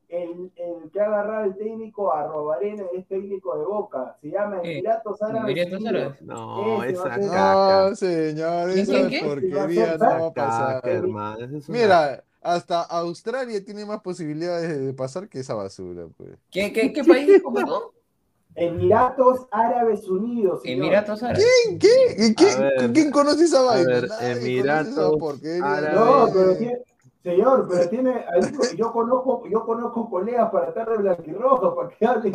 el, 0.09 0.51
el, 0.55 0.89
que 0.91 1.01
ha 1.01 1.05
agarrado 1.05 1.45
el 1.45 1.57
técnico 1.57 2.13
a 2.13 2.27
Robarena, 2.27 2.84
es 2.95 3.05
técnico 3.07 3.57
de 3.57 3.65
Boca. 3.65 4.15
Se 4.21 4.29
llama 4.29 4.61
Emiratos 4.63 5.21
Árabes. 5.21 6.21
No, 6.21 6.84
esa 6.84 7.09
caca. 7.09 7.89
No, 7.89 7.95
señor, 7.95 8.69
esa 8.69 9.25
porquería 9.25 9.97
no 9.97 10.05
va 10.05 10.27
a 10.27 10.34
pasar. 10.34 10.84
Mira, 11.67 12.23
hasta 12.41 12.81
Australia 12.84 13.63
tiene 13.63 13.85
más 13.85 14.01
posibilidades 14.01 14.85
de 14.85 14.93
pasar 14.93 15.27
que 15.27 15.39
esa 15.39 15.53
basura. 15.53 16.05
Pues. 16.15 16.29
¿Qué, 16.51 16.71
qué, 16.71 16.93
qué 16.93 17.03
país? 17.03 17.41
¿Cómo 17.43 17.59
no? 17.59 17.91
Emiratos 18.55 19.47
Árabes 19.51 20.07
Unidos. 20.07 20.61
Señor. 20.63 20.85
Emiratos 20.85 21.21
Árabes. 21.21 21.45
¿Quién? 21.67 21.77
¿Quién? 21.77 22.34
¿Quién, 22.34 22.93
¿quién 22.93 23.11
conoce 23.11 23.43
esa 23.43 23.61
vaina? 23.61 23.89
Ver, 23.89 24.09
Emiratos 24.21 25.21
Árabes. 25.61 25.93
No, 25.93 26.27
pero 26.34 26.57
señor, 27.28 27.68
pero 27.70 27.90
tiene, 27.90 28.26
yo 28.78 28.91
conozco, 28.91 29.44
yo 29.49 29.66
conozco 29.66 30.10
colegas 30.10 30.49
para 30.49 30.70
estar 30.70 30.90
de 30.90 30.98
blanquirrojo, 30.98 31.76
para 31.76 31.90
que 31.90 32.06
hablen 32.06 32.34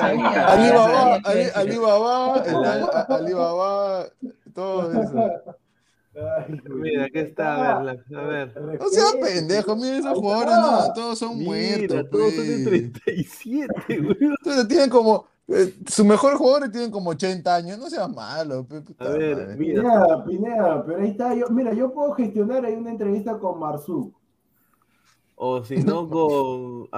ahí. 0.00 0.24
Alibaba, 0.46 1.20
Alibaba, 1.54 2.34
Alibaba, 3.08 4.06
todo 4.54 4.92
eso. 4.92 5.30
mira, 6.68 7.04
aquí 7.04 7.18
está, 7.18 7.78
a 7.78 7.82
ver. 7.82 8.04
A 8.14 8.20
ver. 8.22 8.80
No 8.80 8.88
sea 8.88 9.20
pendejo, 9.20 9.76
mira 9.76 9.98
esos 9.98 10.18
jugadores, 10.18 10.54
no, 10.54 10.92
todos 10.94 11.18
son 11.18 11.38
mira, 11.38 11.50
muertos. 11.50 12.10
Todos 12.10 12.34
son 12.34 12.46
de 12.46 12.64
37, 12.64 13.98
güey. 13.98 14.16
Entonces 14.20 14.68
tienen 14.68 14.90
como. 14.90 15.31
Eh, 15.54 15.74
sus 15.86 16.06
mejores 16.06 16.38
jugadores 16.38 16.70
tienen 16.70 16.90
como 16.90 17.10
80 17.10 17.54
años, 17.54 17.78
no 17.78 17.90
sea 17.90 18.08
malo. 18.08 18.66
A 18.98 19.08
ver, 19.10 19.56
mira. 19.58 20.24
Pineda, 20.24 20.84
pero 20.84 21.02
ahí 21.02 21.10
está. 21.10 21.34
Yo, 21.34 21.48
mira, 21.50 21.74
yo 21.74 21.92
puedo 21.92 22.12
gestionar 22.14 22.64
ahí 22.64 22.74
una 22.74 22.90
entrevista 22.90 23.38
con 23.38 23.58
Marzú. 23.58 24.12
O 25.36 25.64
si 25.64 25.76
no, 25.76 26.08
con. 26.10 26.88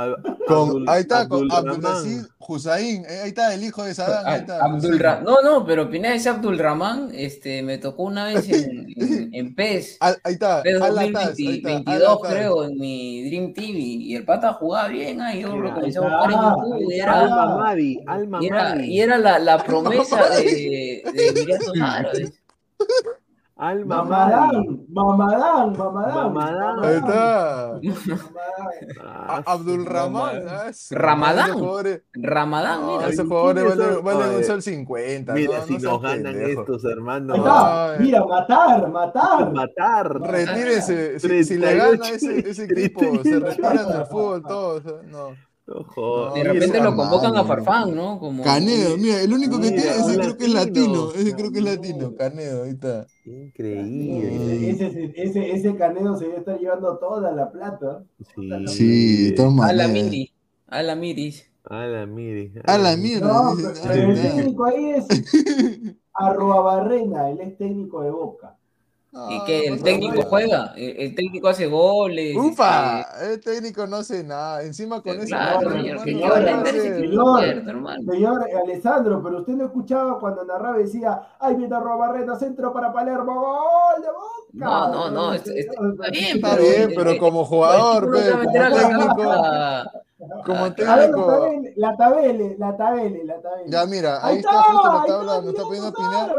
con 0.46 0.88
ahí 0.88 1.00
está, 1.00 1.28
con 1.28 1.50
Abdul 1.50 2.28
Hussein. 2.38 3.04
Eh, 3.08 3.20
ahí 3.22 3.28
está 3.28 3.54
el 3.54 3.64
hijo 3.64 3.84
de 3.84 3.94
Saddam. 3.94 4.26
Ahí 4.26 4.40
está, 4.40 4.64
Abdul 4.64 5.02
no, 5.24 5.42
no, 5.42 5.64
pero 5.64 5.88
Pineda 5.88 6.14
ese 6.14 6.28
Abdul 6.28 6.58
Rahman, 6.58 7.10
este, 7.14 7.62
me 7.62 7.78
tocó 7.78 8.04
una 8.04 8.26
vez 8.26 8.48
en, 8.50 9.32
en 9.32 9.54
PES. 9.54 9.98
ahí 10.00 10.14
está. 10.24 10.62
PES 10.62 10.78
2022, 10.78 12.20
creo, 12.22 12.64
en 12.64 12.78
mi 12.78 13.28
Dream 13.28 13.54
TV. 13.54 13.78
Y 13.78 14.16
el 14.16 14.24
pata 14.24 14.52
jugaba 14.52 14.88
bien, 14.88 15.20
ahí 15.20 15.42
yo 15.42 15.56
lo 15.56 15.72
comencé 15.72 15.98
a 15.98 16.02
buscar 16.02 16.30
en 16.30 16.38
YouTube. 16.40 16.92
Y 16.92 17.00
era, 17.00 17.20
Alma 17.20 17.56
Madi, 17.56 18.00
Alma 18.06 18.38
y 18.42 18.46
era, 18.46 18.84
y 18.84 19.00
era 19.00 19.18
la, 19.18 19.38
la 19.38 19.58
promesa 19.64 20.28
de, 20.28 21.02
de 21.12 21.28
Emiratos 21.28 22.32
Alma 23.56 24.02
Mamadán, 24.02 24.84
Mamadán, 24.88 25.76
Mamadán. 25.78 26.32
Mamadán. 26.32 26.84
Ahí 26.84 26.96
está. 26.96 27.80
Abdul 29.46 29.86
Rahman. 29.86 30.42
Ramadán. 30.90 31.50
Ramadán, 32.14 32.86
mira. 32.86 33.08
Ese 33.08 33.22
jugador 33.22 33.76
vale, 33.76 34.00
vale 34.02 34.36
un 34.38 34.44
sol 34.44 34.60
50. 34.60 35.34
Mira, 35.34 35.58
no, 35.58 35.66
si 35.66 35.78
no 35.78 35.90
nos 35.92 36.02
ganan 36.02 36.40
estos, 36.42 36.84
hermanos. 36.84 37.38
Mira, 38.00 38.24
matar, 38.24 38.90
matar. 38.90 39.52
Matar. 39.52 40.20
Retírese. 40.20 41.20
Si, 41.20 41.44
si 41.44 41.56
le 41.56 41.76
gana 41.76 42.08
ese, 42.08 42.38
ese 42.50 42.64
equipo, 42.64 43.22
se 43.22 43.38
retiran 43.38 43.88
del 43.88 44.06
fútbol 44.06 44.42
todos. 44.42 44.82
No. 45.06 45.30
Ojo, 45.66 46.34
de 46.34 46.44
repente 46.44 46.78
lo 46.78 46.94
convocan 46.94 47.34
a 47.36 47.44
Farfán, 47.44 47.96
¿no? 47.96 48.18
Como... 48.18 48.42
Canedo, 48.42 48.98
mira, 48.98 49.22
el 49.22 49.32
único 49.32 49.58
que 49.58 49.70
tiene, 49.70 49.88
ese 49.88 50.18
creo 50.18 50.36
que 50.36 50.44
es 50.44 50.52
latino, 50.52 51.10
ese 51.12 51.34
creo 51.34 51.50
que 51.50 51.58
es 51.58 51.64
latino, 51.64 52.14
Canedo, 52.14 52.64
ahí 52.64 52.70
está. 52.70 53.06
Increíble. 53.24 54.68
Ese, 54.70 55.12
ese, 55.16 55.52
ese 55.52 55.74
Canedo 55.76 56.16
se 56.18 56.26
debe 56.26 56.38
estar 56.38 56.58
llevando 56.58 56.98
toda 56.98 57.32
la 57.32 57.50
plata. 57.50 58.04
Sí, 58.34 58.66
sí 58.66 59.34
toma. 59.34 59.68
A 59.68 59.72
la 59.72 59.88
miri, 59.88 60.34
a 60.66 60.82
la 60.82 60.94
miris. 60.96 61.50
A 61.64 61.86
la 61.86 62.04
miri. 62.04 62.52
A 62.64 62.76
la 62.76 62.96
miri. 62.98 63.20
No, 63.22 63.54
pero 63.82 64.12
el 64.12 64.20
técnico 64.20 64.66
ahí 64.66 64.90
es 64.90 65.06
Arroa 66.12 66.60
Barrena, 66.60 67.30
él 67.30 67.40
es 67.40 67.56
técnico 67.56 68.02
de 68.02 68.10
Boca. 68.10 68.58
¿Y 69.30 69.44
que 69.44 69.66
el 69.68 69.80
técnico 69.80 70.22
juega? 70.22 70.72
¿El, 70.76 71.14
técnico 71.14 71.48
hace 71.48 71.66
goles? 71.66 72.36
¡Ufa! 72.36 73.00
Este, 73.00 73.32
el 73.32 73.40
técnico 73.40 73.86
no 73.86 73.96
hace 73.96 74.24
nada. 74.24 74.64
Encima 74.64 75.00
con 75.00 75.16
ese. 75.18 75.28
Claro, 75.28 75.70
señor, 75.70 76.00
señor, 76.00 77.54
señor, 78.10 78.44
Alessandro, 78.64 79.22
pero 79.22 79.38
usted 79.38 79.52
no 79.52 79.66
escuchaba 79.66 80.18
cuando 80.18 80.44
narraba 80.44 80.78
decía, 80.78 81.20
¡ay, 81.38 81.54
viene 81.54 81.76
Barreta, 81.76 82.36
centro 82.36 82.72
para 82.72 82.92
Palermo, 82.92 83.34
gol 83.34 84.02
de 84.02 84.08
Boca! 84.08 84.34
No, 84.52 84.88
no, 84.88 85.10
no, 85.10 85.34
está, 85.34 85.52
está 85.54 86.10
bien. 86.10 86.36
Está 86.36 86.56
bien, 86.56 86.92
pero 86.96 87.16
como 87.18 87.44
jugador, 87.44 88.10
como 88.10 88.52
técnico. 88.52 89.32
Como 90.44 90.72
técnico. 90.74 91.50
La 91.76 91.96
tabele, 91.96 92.56
la 92.58 92.76
tabele, 92.76 93.24
la 93.24 93.40
tabele. 93.40 93.70
Ya, 93.70 93.86
mira, 93.86 94.26
ahí, 94.26 94.38
está, 94.38 94.62
justo 94.62 94.92
la 94.92 95.04
tabla, 95.06 95.40
nos 95.40 95.46
está 95.46 95.62
pidiendo 95.64 95.88
opinar. 95.90 96.36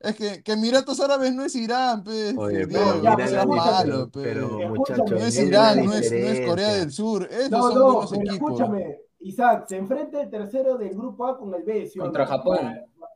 Es 0.00 0.14
que, 0.14 0.42
que 0.44 0.52
Emiratos 0.52 1.00
Árabes 1.00 1.34
no 1.34 1.44
es 1.44 1.54
Irán, 1.56 2.04
pe. 2.04 2.34
Oye, 2.36 2.68
pero, 2.68 3.00
Dios, 3.00 3.32
no 3.32 3.46
malo, 3.46 4.08
pe. 4.10 4.20
pero 4.22 4.48
muchachos, 4.68 5.10
no 5.10 5.16
es 5.16 5.36
Irán, 5.38 5.84
no 5.84 5.92
es, 5.92 6.10
no 6.12 6.16
es 6.18 6.48
Corea 6.48 6.74
del 6.74 6.92
Sur. 6.92 7.28
Esos 7.30 7.50
no, 7.50 7.62
son 7.62 7.74
no, 7.74 7.84
buenos 7.86 8.10
pero 8.10 8.22
equipos. 8.22 8.50
escúchame, 8.52 9.00
Isaac, 9.20 9.64
se 9.68 9.76
enfrenta 9.76 10.20
el 10.20 10.30
tercero 10.30 10.78
del 10.78 10.90
grupo 10.90 11.26
A 11.26 11.36
con 11.36 11.52
el 11.54 11.64
B, 11.64 11.88
¿sí 11.88 11.98
Contra 11.98 12.26
Japón. 12.26 12.58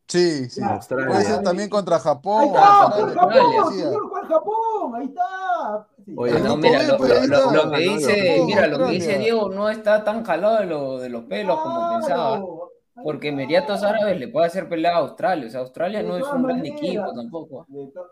Sí, 0.09 0.51
sí. 0.51 0.61
Australia. 0.61 1.07
Puede 1.07 1.25
ser 1.25 1.43
también 1.43 1.69
contra 1.71 1.99
Japón. 2.01 2.41
Ahí 2.43 2.47
está, 2.49 2.83
Australia. 2.83 3.15
Japón, 3.63 3.73
señor 3.73 4.29
Japón, 4.29 4.95
ahí 4.97 5.05
está. 5.07 5.89
Oye, 6.17 6.41
No, 6.41 6.57
mira, 6.57 6.83
lo, 6.83 6.97
pues, 6.99 7.29
lo- 7.29 7.71
que 7.71 7.79
dice, 7.79 8.43
mira, 8.45 8.67
lo 8.67 8.79
que 8.87 8.91
dice 8.91 9.19
Diego 9.19 9.49
no 9.51 9.71
está 9.71 10.03
tan 10.03 10.25
jalado 10.25 10.59
de, 10.59 10.67
lo- 10.67 10.99
de 10.99 11.09
los 11.09 11.23
pelos 11.25 11.61
como 11.61 11.91
pensaba. 12.01 12.43
Porque 13.03 13.29
Emiratos 13.29 13.83
Árabes 13.83 14.19
le 14.21 14.29
puede 14.29 14.47
hacer 14.47 14.69
pelea 14.69 14.97
a 14.97 14.99
Australia. 14.99 15.47
O 15.47 15.51
sea, 15.51 15.61
Australia 15.61 16.03
no 16.03 16.17
es 16.17 16.25
un 16.31 16.43
gran 16.43 16.65
equipo 16.67 17.13
tampoco. 17.15 17.67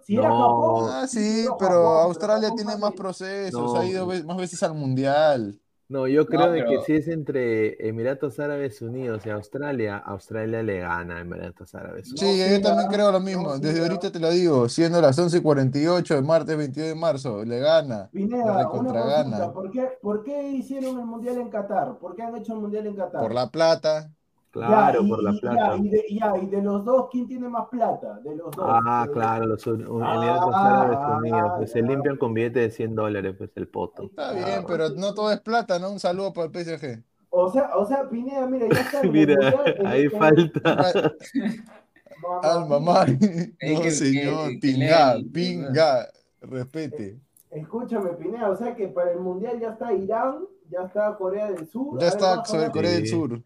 Si 0.06 0.16
era 0.16 0.28
No. 0.28 0.38
Japón. 0.38 0.90
Ah, 0.92 1.06
sí, 1.06 1.44
no, 1.46 1.56
pero 1.58 1.68
Japón, 1.84 2.04
Australia 2.06 2.50
tiene 2.56 2.76
más 2.78 2.92
procesos, 2.92 3.74
No. 3.74 3.78
ha 3.80 3.84
ido 3.84 4.06
más 4.06 4.36
veces 4.38 4.62
al 4.62 4.74
mundial. 4.74 5.60
No, 5.88 6.06
yo 6.06 6.24
creo 6.24 6.52
de 6.52 6.60
pero- 6.62 6.70
que 6.70 6.86
si 6.86 6.92
es 6.94 7.08
entre 7.08 7.88
Emiratos 7.88 8.38
Árabes 8.38 8.80
Unidos 8.80 9.26
y 9.26 9.30
Australia, 9.30 9.96
Australia 9.98 10.62
le 10.62 10.78
gana 10.78 11.16
a 11.16 11.20
Emiratos 11.22 11.74
Árabes 11.74 12.12
Unidos. 12.12 12.20
Sí, 12.20 12.38
yo 12.38 12.62
también 12.62 12.88
creo 12.88 13.10
lo 13.10 13.18
mismo. 13.18 13.42
no, 13.48 13.54
sí, 13.56 13.60
Desde 13.62 13.80
ah. 13.80 13.82
ahorita 13.82 14.12
te 14.12 14.20
lo 14.20 14.30
digo, 14.30 14.68
siendo 14.68 15.00
las 15.00 15.18
11.48 15.18 16.14
de 16.14 16.22
martes 16.22 16.56
22 16.56 16.88
de 16.90 16.94
marzo, 16.94 17.44
le 17.44 17.58
gana. 17.58 18.08
Le 18.12 18.20
Pineda, 18.20 18.70
una 18.70 18.92
gana. 19.04 19.52
¿por 19.52 19.68
qué, 19.72 19.88
¿por 20.00 20.22
qué 20.22 20.48
hicieron 20.50 20.96
el 21.00 21.06
mundial 21.06 21.38
en 21.38 21.50
Qatar? 21.50 21.98
¿Por 21.98 22.14
qué 22.14 22.22
han 22.22 22.36
hecho 22.36 22.54
el 22.54 22.60
mundial 22.60 22.86
en 22.86 22.94
Qatar? 22.94 23.20
Por 23.20 23.34
la 23.34 23.50
plata. 23.50 24.12
Claro, 24.52 25.00
Ya, 25.00 25.06
y- 25.06 25.08
por 25.08 25.22
la 25.22 25.30
y- 25.32 25.40
plata. 25.40 25.56
Ya 25.56 25.76
y, 25.76 25.88
de, 25.88 26.04
ya, 26.10 26.32
y 26.42 26.46
de 26.46 26.62
los 26.62 26.84
dos, 26.84 27.06
¿quién 27.12 27.26
tiene 27.28 27.48
más 27.48 27.68
plata? 27.68 28.18
De 28.24 28.34
los 28.34 28.50
dos. 28.50 28.66
Ah, 28.68 29.04
Eh, 29.08 29.12
claro, 29.12 29.46
los 29.46 29.64
Ah, 29.66 29.70
Emiratos 29.70 30.54
Árabes 30.54 30.98
ah, 31.00 31.16
Unidos, 31.18 31.52
pues 31.58 31.70
se 31.72 31.82
limpian 31.82 32.16
con 32.16 32.34
billetes 32.34 32.62
de 32.64 32.70
100 32.72 32.94
dólares, 32.96 33.34
pues 33.38 33.50
el 33.54 33.68
poto. 33.68 34.04
Está 34.04 34.32
bien, 34.32 34.64
pero 34.66 34.88
no 34.90 35.14
todo 35.14 35.30
es 35.30 35.40
plata, 35.40 35.78
¿no? 35.78 35.90
Un 35.92 36.00
saludo 36.00 36.32
para 36.32 36.46
el 36.46 36.52
PSG. 36.52 37.02
O 37.32 37.48
sea, 37.52 37.76
o 37.76 37.86
sea, 37.86 38.08
Pineda, 38.08 38.44
mira, 38.48 38.66
ya 38.72 38.80
está. 38.80 39.02
Mira, 39.04 39.34
mundial, 39.34 39.86
ahí 39.86 40.02
en- 40.02 40.10
falta. 40.10 41.12
Alma 42.42 42.80
Mari. 42.80 43.18
Es 43.60 43.72
No, 43.78 43.82
que- 43.82 43.90
señor. 43.92 44.48
que- 44.48 44.54
que 44.54 44.58
Pinga, 44.60 45.14
pinga. 45.32 46.08
Respete. 46.40 47.20
Escúchame, 47.50 48.10
Pineda, 48.14 48.50
o 48.50 48.56
sea 48.56 48.74
que 48.74 48.88
para 48.88 49.12
el 49.12 49.20
mundial 49.20 49.60
ya 49.60 49.70
está 49.70 49.92
Irán, 49.92 50.38
ya 50.70 50.82
está 50.86 51.16
Corea 51.16 51.50
del 51.50 51.68
Sur. 51.68 52.00
Ya 52.00 52.08
está 52.08 52.44
sobre. 52.44 52.70
Corea 52.70 52.90
del 52.92 53.06
Sí. 53.06 53.10
Sur. 53.12 53.42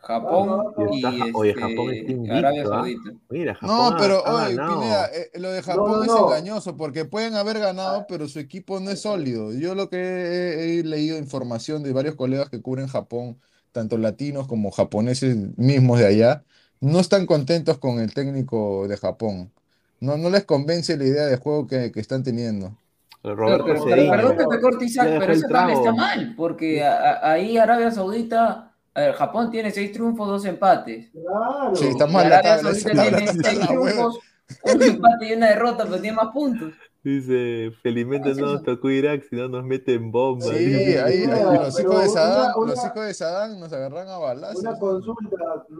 Japón 0.00 0.74
Y 0.78 0.82
y 0.82 0.96
está 0.96 1.12
Ja- 1.12 1.30
oye, 1.34 1.54
Japón 1.54 1.90
está 1.92 2.12
invicto, 2.12 2.34
Arabia 2.34 2.64
¿ah? 2.72 2.82
Mira, 3.30 3.54
Japón 3.54 3.76
No, 3.90 3.96
pero 3.98 4.26
ha 4.26 4.46
oye. 4.46 4.56
Pineda, 4.56 5.06
eh, 5.12 5.30
lo 5.34 5.50
de 5.50 5.62
Japón 5.62 5.90
no, 5.90 6.02
es 6.04 6.08
no. 6.08 6.26
engañoso 6.26 6.76
porque 6.76 7.04
pueden 7.04 7.34
haber 7.34 7.58
ganado, 7.58 8.06
pero 8.06 8.28
su 8.28 8.38
equipo 8.38 8.80
no 8.80 8.90
es 8.90 9.00
sólido. 9.02 9.52
Yo 9.52 9.74
lo 9.74 9.90
que 9.90 9.98
he, 9.98 10.78
he 10.80 10.84
leído 10.84 11.18
información 11.18 11.82
de 11.82 11.92
varios 11.92 12.14
colegas 12.14 12.48
que 12.50 12.62
cubren 12.62 12.86
Japón, 12.88 13.38
tanto 13.72 13.98
latinos 13.98 14.46
como 14.48 14.70
japoneses 14.70 15.36
mismos 15.58 15.98
de 15.98 16.06
allá, 16.06 16.44
no 16.80 17.00
están 17.00 17.26
contentos 17.26 17.78
con 17.78 17.98
el 18.00 18.14
técnico 18.14 18.86
de 18.88 18.96
Japón. 18.96 19.52
No, 20.00 20.16
no 20.16 20.30
les 20.30 20.44
convence 20.44 20.96
la 20.96 21.04
idea 21.04 21.26
de 21.26 21.36
juego 21.36 21.66
que, 21.66 21.90
que 21.92 22.00
están 22.00 22.22
teniendo. 22.22 22.76
Roberto 23.22 23.64
Pero, 23.64 23.84
pero, 23.84 23.90
Cedillo. 23.96 24.10
perdón 24.12 24.36
que 24.38 24.56
te 24.56 24.60
corte, 24.62 24.84
Isaac, 24.84 25.08
pero 25.18 25.32
eso 25.32 25.46
está 25.46 25.92
mal, 25.92 26.34
porque 26.36 26.84
a- 26.84 26.96
a- 27.12 27.32
ahí 27.32 27.58
Arabia 27.58 27.90
Saudita, 27.90 28.72
a 28.94 29.00
ver, 29.00 29.12
Japón 29.14 29.50
tiene 29.50 29.70
seis 29.70 29.92
triunfos, 29.92 30.26
dos 30.28 30.44
empates. 30.44 31.10
Claro. 31.12 31.74
Sí, 31.76 31.86
está 31.88 32.08
Y 32.08 32.12
mal 32.12 32.28
la 32.28 32.42
tabla, 32.42 32.72
tiene 32.72 33.26
seis 33.28 33.60
triunfos, 33.66 34.18
un 34.64 34.82
empate 34.82 35.28
y 35.28 35.32
una 35.34 35.48
derrota, 35.48 35.84
pero 35.84 36.00
tiene 36.00 36.16
más 36.16 36.28
puntos. 36.32 36.72
Dice, 37.00 37.70
felizmente 37.80 38.34
no 38.34 38.54
nos 38.54 38.62
tocó 38.64 38.90
Irak, 38.90 39.22
si 39.30 39.36
no 39.36 39.48
nos 39.48 39.64
meten 39.64 40.10
bombas. 40.10 40.48
Sí, 40.48 40.96
ahí, 40.96 41.26
los 41.26 41.78
hijos 41.78 41.82
de 41.82 41.86
una- 41.86 42.08
Saddam, 42.08 42.52
una- 42.58 42.70
los 42.72 42.84
hijos 42.84 43.06
de 43.06 43.14
Saddam 43.14 43.60
nos 43.60 43.72
agarran 43.72 44.08
a 44.08 44.18
balazos. 44.18 44.60
Una 44.60 44.78
consulta, 44.78 45.36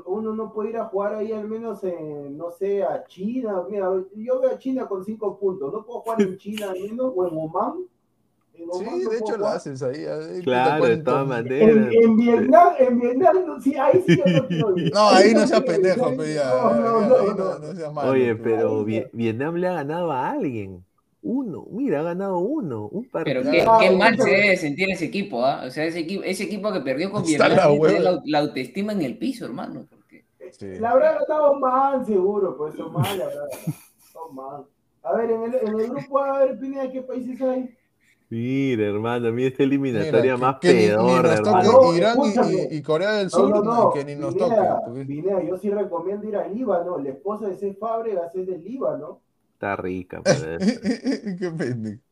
uno 0.07 0.33
no 0.33 0.53
puede 0.53 0.71
ir 0.71 0.77
a 0.79 0.85
jugar 0.87 1.17
ahí 1.17 1.33
al 1.33 1.47
menos 1.49 1.83
en, 1.83 2.39
no 2.39 2.51
sé, 2.53 2.85
a 2.85 3.05
China. 3.09 3.65
Mira, 3.69 3.89
yo 4.15 4.41
veo 4.41 4.51
a 4.53 4.59
China 4.59 4.87
con 4.87 5.05
cinco 5.05 5.39
puntos. 5.39 5.73
¿No 5.73 5.85
puedo 5.85 6.01
jugar 6.01 6.19
en 6.23 6.39
China 6.39 6.71
al 6.71 6.81
menos 6.81 7.13
o 7.15 7.27
en 7.27 7.37
Oman? 7.37 7.75
Sí, 8.59 8.85
no 9.05 9.11
de 9.11 9.19
hecho 9.19 9.37
lo 9.37 9.47
haces 9.47 9.83
ahí. 9.83 10.05
Claro, 10.43 10.85
de 10.85 10.97
todas 10.99 11.27
maneras. 11.27 11.89
en 11.93 12.17
Vietnam, 12.17 12.73
en 12.79 13.01
Vietnam, 13.01 13.37
no, 13.47 13.61
sí, 13.61 13.75
ahí 13.77 14.03
sí 14.07 14.17
yo 14.17 14.25
no 14.33 14.47
quiero. 14.49 14.75
No, 14.93 15.09
ahí 15.11 15.33
no 15.35 15.43
ir, 15.45 15.65
pendejo, 15.65 16.07
ahí- 16.07 16.17
pe, 16.17 16.35
ya, 16.35 16.51
no, 16.51 16.75
no, 16.75 17.01
ya, 17.01 17.07
no, 17.09 17.17
ahí 17.17 17.27
no. 17.29 17.35
no, 17.35 17.59
no 17.59 17.75
seas 17.75 17.93
malo, 17.93 18.11
Oye, 18.11 18.35
pe. 18.35 18.43
pero. 18.43 18.85
Vietnam 18.85 19.55
le 19.57 19.69
ha 19.69 19.73
ganado 19.75 20.13
a 20.13 20.31
alguien. 20.31 20.85
Uno, 21.23 21.67
mira, 21.71 22.01
ha 22.01 22.03
ganado 22.05 22.39
uno. 22.39 22.87
Un 22.89 23.09
Pero 23.11 23.43
partido. 23.43 23.51
qué, 23.51 23.65
Ah, 23.67 23.79
qué 23.81 23.91
mal 23.91 24.17
se 24.19 24.31
debe 24.31 24.57
sentir 24.57 24.91
ese 24.91 25.07
equipo, 25.07 25.45
¿ah? 25.45 25.65
O 25.67 25.71
sea, 25.71 25.85
ese 25.85 25.99
equipo, 26.01 26.23
ese 26.23 26.45
equipo 26.45 26.73
que 26.73 26.81
perdió 26.81 27.11
con 27.11 27.25
Vietnam 27.25 27.51
la 27.57 28.01
la, 28.01 28.23
la 28.25 28.39
autoestima 28.39 28.93
en 28.93 29.03
el 29.03 29.19
piso, 29.19 29.45
hermano. 29.45 29.85
Porque... 29.91 30.25
Sí. 30.53 30.77
La 30.79 30.91
habrá 30.91 31.19
ganado 31.19 31.55
mal, 31.59 32.07
seguro, 32.07 32.57
pues 32.57 32.75
son 32.77 32.93
mal, 32.93 33.19
la 33.19 33.27
ganado. 33.27 33.49
Son 34.13 34.35
mal. 34.35 34.65
A 35.03 35.13
ver, 35.17 35.31
en 35.31 35.43
el, 35.43 35.55
en 35.55 35.81
el 35.81 35.91
grupo, 35.91 36.19
a 36.19 36.39
ver, 36.45 36.59
Pineda, 36.59 36.91
¿qué 36.91 37.03
países 37.03 37.41
hay? 37.43 37.69
Mira, 38.31 38.87
hermano, 38.87 39.33
mira 39.33 39.49
esta 39.49 39.63
eliminatoria 39.63 40.37
Mira, 40.37 40.37
más 40.37 40.59
que, 40.61 40.69
que 40.69 40.75
ni, 40.75 40.81
ni 40.81 40.87
pedorra, 40.89 41.29
nos 41.31 41.39
hermano. 41.39 41.95
Irán 41.95 42.19
y, 42.71 42.83
Corea 42.83 43.13
del 43.13 43.31
Sur, 43.31 43.49
no, 43.49 43.63
no. 43.63 43.91
que 43.91 44.05
ni 44.05 44.17
nos. 44.17 44.35
Pineda, 44.35 44.83
Pineda, 45.07 45.43
yo 45.43 45.57
sí 45.57 45.71
recomiendo 45.71 46.29
ir 46.29 46.37
al 46.37 46.55
Líbano. 46.55 46.99
La 46.99 47.11
esposa 47.11 47.49
de 47.49 47.55
ese 47.55 47.75
Fábregas 47.75 48.35
es 48.35 48.47
del 48.47 48.63
Líbano. 48.63 49.21
Está 49.55 49.77
rica, 49.77 50.21
pues. 50.25 50.43
Qué 51.39 51.51
pendejo. 51.57 52.03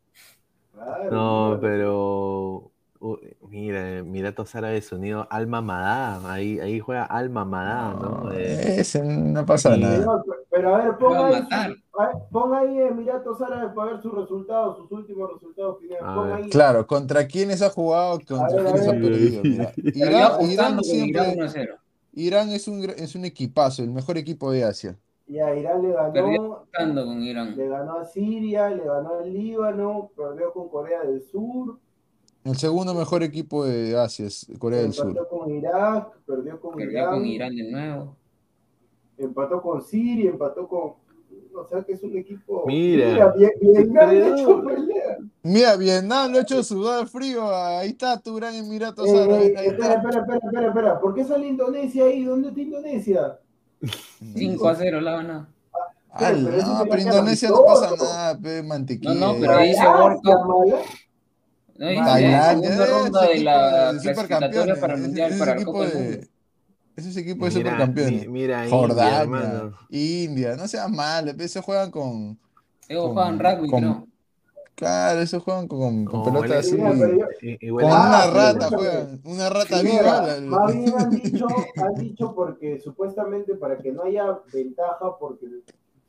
Claro, 0.73 1.11
No, 1.11 1.59
pero 1.61 2.71
uh, 3.01 3.17
mira, 3.49 3.99
Emiratos 3.99 4.55
Árabes 4.55 4.91
Unidos, 4.93 5.27
Alma 5.31 5.61
Madá, 5.63 6.33
ahí, 6.33 6.59
ahí 6.61 6.81
juega 6.81 7.05
Alma 7.05 7.45
Madá, 7.45 7.95
¿no? 7.95 8.33
Eh, 8.33 8.81
Ese 8.81 9.03
no 9.05 9.45
pasa 9.47 9.77
y- 9.77 9.81
nada. 9.81 10.23
Pero 10.51 10.75
a 10.75 10.79
ver, 10.79 10.87
Lo 10.87 10.99
pon 10.99 11.13
va 11.13 11.19
a 11.19 11.27
ahí, 11.29 11.43
matar. 11.43 11.71
su- 11.73 12.01
a 12.01 12.07
ver, 12.07 12.17
pon 12.31 12.55
ahí 12.55 12.79
Emiratos 12.79 13.41
Árabes 13.43 13.73
para 13.75 13.93
ver 13.93 14.03
sus 14.03 14.15
resultados, 14.15 14.77
sus 14.79 14.93
últimos 14.93 15.31
resultados. 15.33 15.79
Ahí. 16.03 16.49
Claro, 16.51 16.87
¿contra 16.87 17.27
quiénes 17.27 17.63
ha 17.63 17.71
jugado? 17.71 18.19
¿Contra 18.27 18.49
ver, 18.63 18.65
quiénes 18.65 18.89
ha 18.89 18.93
perdido? 18.93 19.43
Mira, 19.43 19.73
Irán, 19.77 20.13
Irán 20.13 20.23
ajustando 20.33 20.83
con 20.83 20.91
Irán 20.95 21.25
siempre, 21.35 21.63
1-0. 21.73 21.77
Irán 22.15 22.49
es 22.51 22.69
un, 22.69 22.85
es 22.85 23.15
un 23.15 23.25
equipazo, 23.27 23.83
el 23.83 23.91
mejor 23.91 24.17
equipo 24.17 24.51
de 24.51 24.65
Asia. 24.65 24.97
Ya, 25.29 25.53
Irán 25.55 25.83
le 25.83 25.93
ganó. 25.93 26.65
con 27.05 27.23
Irán. 27.23 27.57
Le 27.57 27.69
ganó 27.69 27.99
a 27.99 28.05
Siria, 28.05 28.71
le 28.71 28.85
ganó 28.85 29.19
al 29.19 29.33
Líbano, 29.33 30.11
perdió 30.17 30.53
con 30.53 30.69
Corea 30.69 31.03
del 31.03 31.21
Sur. 31.23 31.79
El 32.47 32.57
segundo 32.57 32.95
mejor 32.95 33.25
equipo 33.25 33.65
de 33.65 33.99
Asia 33.99 34.27
es 34.27 34.47
Corea 34.61 34.83
del 34.83 34.93
Sur. 34.93 35.07
Perdió 35.07 35.29
con 35.29 35.51
Irak, 35.51 36.13
perdió 36.25 36.61
con 36.61 36.77
perdió 36.77 36.93
Irán. 36.93 37.11
con 37.11 37.27
Irán 37.27 37.57
de 37.57 37.71
nuevo. 37.73 38.17
Empató 39.19 39.61
con 39.61 39.83
Siria, 39.83 40.31
empató 40.31 40.69
con. 40.69 40.93
O 41.59 41.67
sea 41.69 41.83
que 41.83 41.95
es 41.95 42.03
un 42.05 42.17
equipo. 42.17 42.63
Mira, 42.69 43.35
mira 43.37 43.51
Vietnam 43.61 44.11
le 44.11 44.25
ha 44.25 44.29
hecho 44.29 44.65
pelea. 44.65 45.19
Mira, 45.43 45.77
Vietnam 45.77 46.31
lo 46.31 46.39
ha 46.39 46.43
hecho 46.43 46.63
sudar 46.63 47.09
frío. 47.09 47.53
Ahí 47.53 47.89
está 47.89 48.21
tu 48.21 48.37
gran 48.37 48.55
Emiratos 48.55 49.09
eh, 49.09 49.25
Árabes. 49.25 49.49
Espera, 49.49 49.95
espera, 49.95 49.95
espera, 49.95 50.41
espera, 50.45 50.69
espera. 50.69 51.01
¿Por 51.01 51.15
qué 51.15 51.25
sale 51.25 51.49
Indonesia 51.49 52.05
ahí? 52.05 52.23
¿Dónde 52.23 52.51
está 52.51 52.61
Indonesia? 52.61 53.41
5 54.37 54.69
a 54.69 54.75
0 54.77 55.01
la 55.01 55.15
van 55.15 55.49
Ah, 56.19 56.33
no, 56.33 56.85
pero 56.89 57.03
Indonesia 57.03 57.49
no 57.51 57.65
pasa 57.65 57.91
nada, 57.97 58.39
pe, 58.39 58.63
mantequilla. 58.63 59.15
No, 59.15 59.35
no, 59.35 59.41
pero 59.41 59.57
ahí 59.57 59.75
se 59.75 59.83
No, 61.79 61.89
dice 61.89 62.73
segunda 62.73 62.87
ronda 62.87 63.27
de 63.29 63.41
la 63.41 63.95
clasificatoria 64.01 64.81
para 64.81 64.95
el 64.95 65.01
Mundial, 65.03 65.35
para 65.39 65.53
el 65.53 65.65
Copa 65.65 65.87
del 65.87 65.95
Mundo. 65.95 66.27
Ese 66.97 67.11
es 67.11 67.17
equipo 67.19 67.45
de 67.45 67.51
supercampeones. 67.51 68.29
Mira, 68.29 68.67
Jordania, 68.71 69.71
India, 69.91 70.57
no 70.57 70.67
seas 70.67 70.91
mal, 70.91 71.29
esos 71.41 71.65
juegan 71.65 71.91
con. 71.91 72.39
Ellos 72.89 73.13
juegan 73.13 73.39
rugby, 73.39 73.69
creo. 73.69 74.07
Claro, 74.75 75.21
esos 75.21 75.43
juegan 75.43 75.69
con, 75.69 76.05
con 76.05 76.25
pelota 76.25 76.59
así. 76.59 76.77
con 76.77 77.01
una 77.73 78.27
rata 78.31 78.69
juegan, 78.69 79.21
una 79.25 79.49
rata 79.49 79.83
viva. 79.83 80.39
Más 80.43 80.73
bien 80.73 80.95
han 80.99 81.11
dicho, 81.11 81.47
han 81.77 81.95
dicho 81.95 82.35
porque 82.35 82.79
supuestamente 82.81 83.55
para 83.55 83.79
que 83.79 83.93
no 83.93 84.03
haya 84.05 84.39
ventaja, 84.53 85.19
porque 85.19 85.47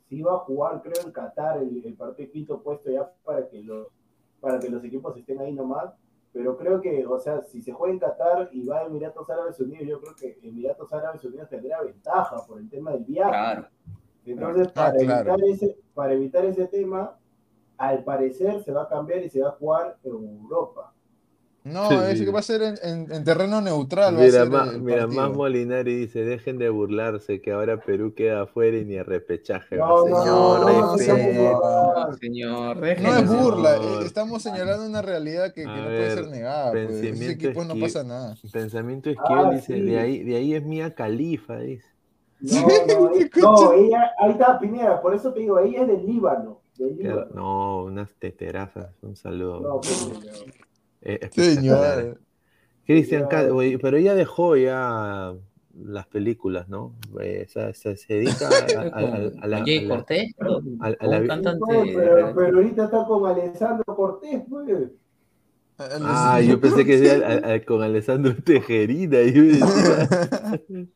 si 0.08 0.16
iba 0.16 0.34
a 0.34 0.38
jugar, 0.38 0.82
creo, 0.82 1.04
en 1.04 1.12
Qatar 1.12 1.58
el, 1.58 1.82
el 1.84 1.94
partido 1.94 2.30
quinto 2.30 2.62
puesto 2.62 2.90
ya 2.90 3.10
para 3.24 3.48
que, 3.48 3.62
los, 3.62 3.88
para 4.40 4.58
que 4.58 4.68
los 4.68 4.84
equipos 4.84 5.16
estén 5.16 5.40
ahí 5.40 5.52
nomás. 5.52 5.94
Pero 6.32 6.56
creo 6.56 6.80
que, 6.80 7.06
o 7.06 7.18
sea, 7.18 7.42
si 7.42 7.62
se 7.62 7.72
juega 7.72 7.94
en 7.94 7.98
Qatar 7.98 8.50
y 8.52 8.64
va 8.64 8.80
a 8.80 8.84
Emiratos 8.84 9.28
Árabes 9.30 9.58
Unidos, 9.60 9.86
yo 9.86 10.00
creo 10.00 10.14
que 10.14 10.38
Emiratos 10.46 10.92
Árabes 10.92 11.24
Unidos 11.24 11.48
tendría 11.48 11.80
ventaja 11.80 12.44
por 12.46 12.58
el 12.58 12.68
tema 12.68 12.92
del 12.92 13.04
viaje. 13.04 13.30
Claro. 13.30 13.68
Entonces, 14.26 14.68
para, 14.72 14.90
ah, 14.90 14.94
Evitar 14.98 15.40
ese, 15.44 15.78
para 15.94 16.12
evitar 16.12 16.44
ese 16.44 16.66
tema, 16.66 17.18
al 17.78 18.04
parecer 18.04 18.62
se 18.62 18.72
va 18.72 18.82
a 18.82 18.88
cambiar 18.88 19.22
y 19.24 19.30
se 19.30 19.40
va 19.40 19.48
a 19.48 19.52
jugar 19.52 19.96
en 20.02 20.12
Europa. 20.12 20.92
No, 21.64 22.02
es 22.02 22.20
que 22.20 22.30
va 22.30 22.38
a 22.38 22.42
ser 22.42 22.62
en, 22.62 23.12
en, 23.12 23.24
terreno 23.24 23.60
neutral. 23.60 24.14
Mira, 24.14 24.44
mira 24.78 25.06
más 25.06 25.30
Molinari 25.30 25.94
dice, 25.94 26.24
dejen 26.24 26.58
de 26.58 26.70
burlarse 26.70 27.40
que 27.40 27.52
ahora 27.52 27.80
Perú 27.80 28.14
queda 28.14 28.42
afuera 28.42 28.78
y 28.78 28.84
ni 28.84 28.96
a 28.96 29.02
repechaje. 29.02 29.76
No, 29.76 30.04
señor, 30.04 30.60
no, 30.60 30.80
no, 30.80 30.98
señor, 32.16 32.76
no 32.76 33.16
es 33.16 33.28
burla, 33.28 33.76
eh, 33.76 34.04
estamos 34.04 34.42
señalando 34.42 34.86
una 34.86 35.02
realidad 35.02 35.52
que, 35.52 35.62
que 35.62 35.66
no 35.66 35.84
puede 35.84 36.14
ser 36.14 36.28
negada. 36.28 36.72
Pues. 36.72 36.90
Ese 36.90 37.32
equipo 37.32 37.64
no 37.64 37.78
pasa 37.78 38.04
nada. 38.04 38.34
Pensamiento 38.50 39.10
Esquivel 39.10 39.46
ah, 39.46 39.50
dice, 39.50 39.74
de, 39.74 39.98
ahí, 39.98 40.22
de 40.22 40.36
ahí 40.36 40.54
es 40.54 40.64
Mía 40.64 40.94
Califa, 40.94 41.58
dice. 41.58 41.86
No, 42.40 42.60
no, 42.86 43.10
no, 43.42 43.72
ella, 43.72 44.12
ahí 44.18 44.30
está 44.30 44.58
Pineda, 44.58 45.02
por 45.02 45.14
eso 45.14 45.32
te 45.32 45.40
digo, 45.40 45.58
ella 45.58 45.82
es 45.82 45.88
del 45.88 46.06
Líbano. 46.06 46.60
No, 47.34 47.84
unas 47.84 48.14
teterazas. 48.14 48.90
Un 49.02 49.16
saludo. 49.16 49.60
No, 49.60 49.80
eh, 51.08 51.30
Señor. 51.32 52.20
Cristian, 52.86 53.26
pero 53.28 53.96
ella 53.98 54.14
dejó 54.14 54.56
ya 54.56 55.34
las 55.84 56.06
películas, 56.06 56.68
¿no? 56.68 56.94
Eh, 57.20 57.46
o 57.54 57.74
se, 57.74 57.96
dedica 58.08 58.48
a, 58.92 59.46
la. 59.46 59.58
Jay 59.58 59.86
Cortés, 59.86 60.34
a, 60.80 61.06
la 61.06 61.26
cantante. 61.26 61.66
Pero, 61.94 62.34
pero, 62.34 62.56
ahorita 62.56 62.84
está 62.86 63.04
con 63.04 63.26
Alessandro 63.26 63.84
Cortés, 63.94 64.42
pues. 64.48 64.90
Ah, 65.78 66.40
yo 66.40 66.60
pensé 66.60 66.84
que 66.84 67.06
era 67.06 67.64
con 67.64 67.82
Alessandro 67.82 68.34
Tejerina. 68.42 69.18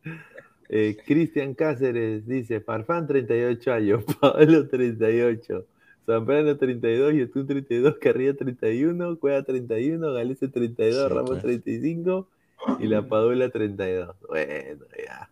eh, 0.68 0.96
Cristian 1.06 1.54
Cáceres 1.54 2.26
dice: 2.26 2.60
Farfán 2.60 3.06
38 3.06 3.72
años, 3.72 4.04
Pablo 4.20 4.66
38. 4.66 5.66
Zambrano 6.06 6.56
32, 6.56 7.14
YouTube 7.14 7.46
32, 7.46 7.96
Carrillo 8.00 8.36
31, 8.36 9.18
Cueva 9.18 9.42
31, 9.42 10.12
Galese 10.12 10.48
32, 10.48 11.10
Ramos 11.10 11.38
35 11.40 12.28
y 12.80 12.86
La 12.86 13.06
Padula 13.06 13.50
32. 13.50 14.16
Bueno, 14.28 14.84
ya. 15.06 15.30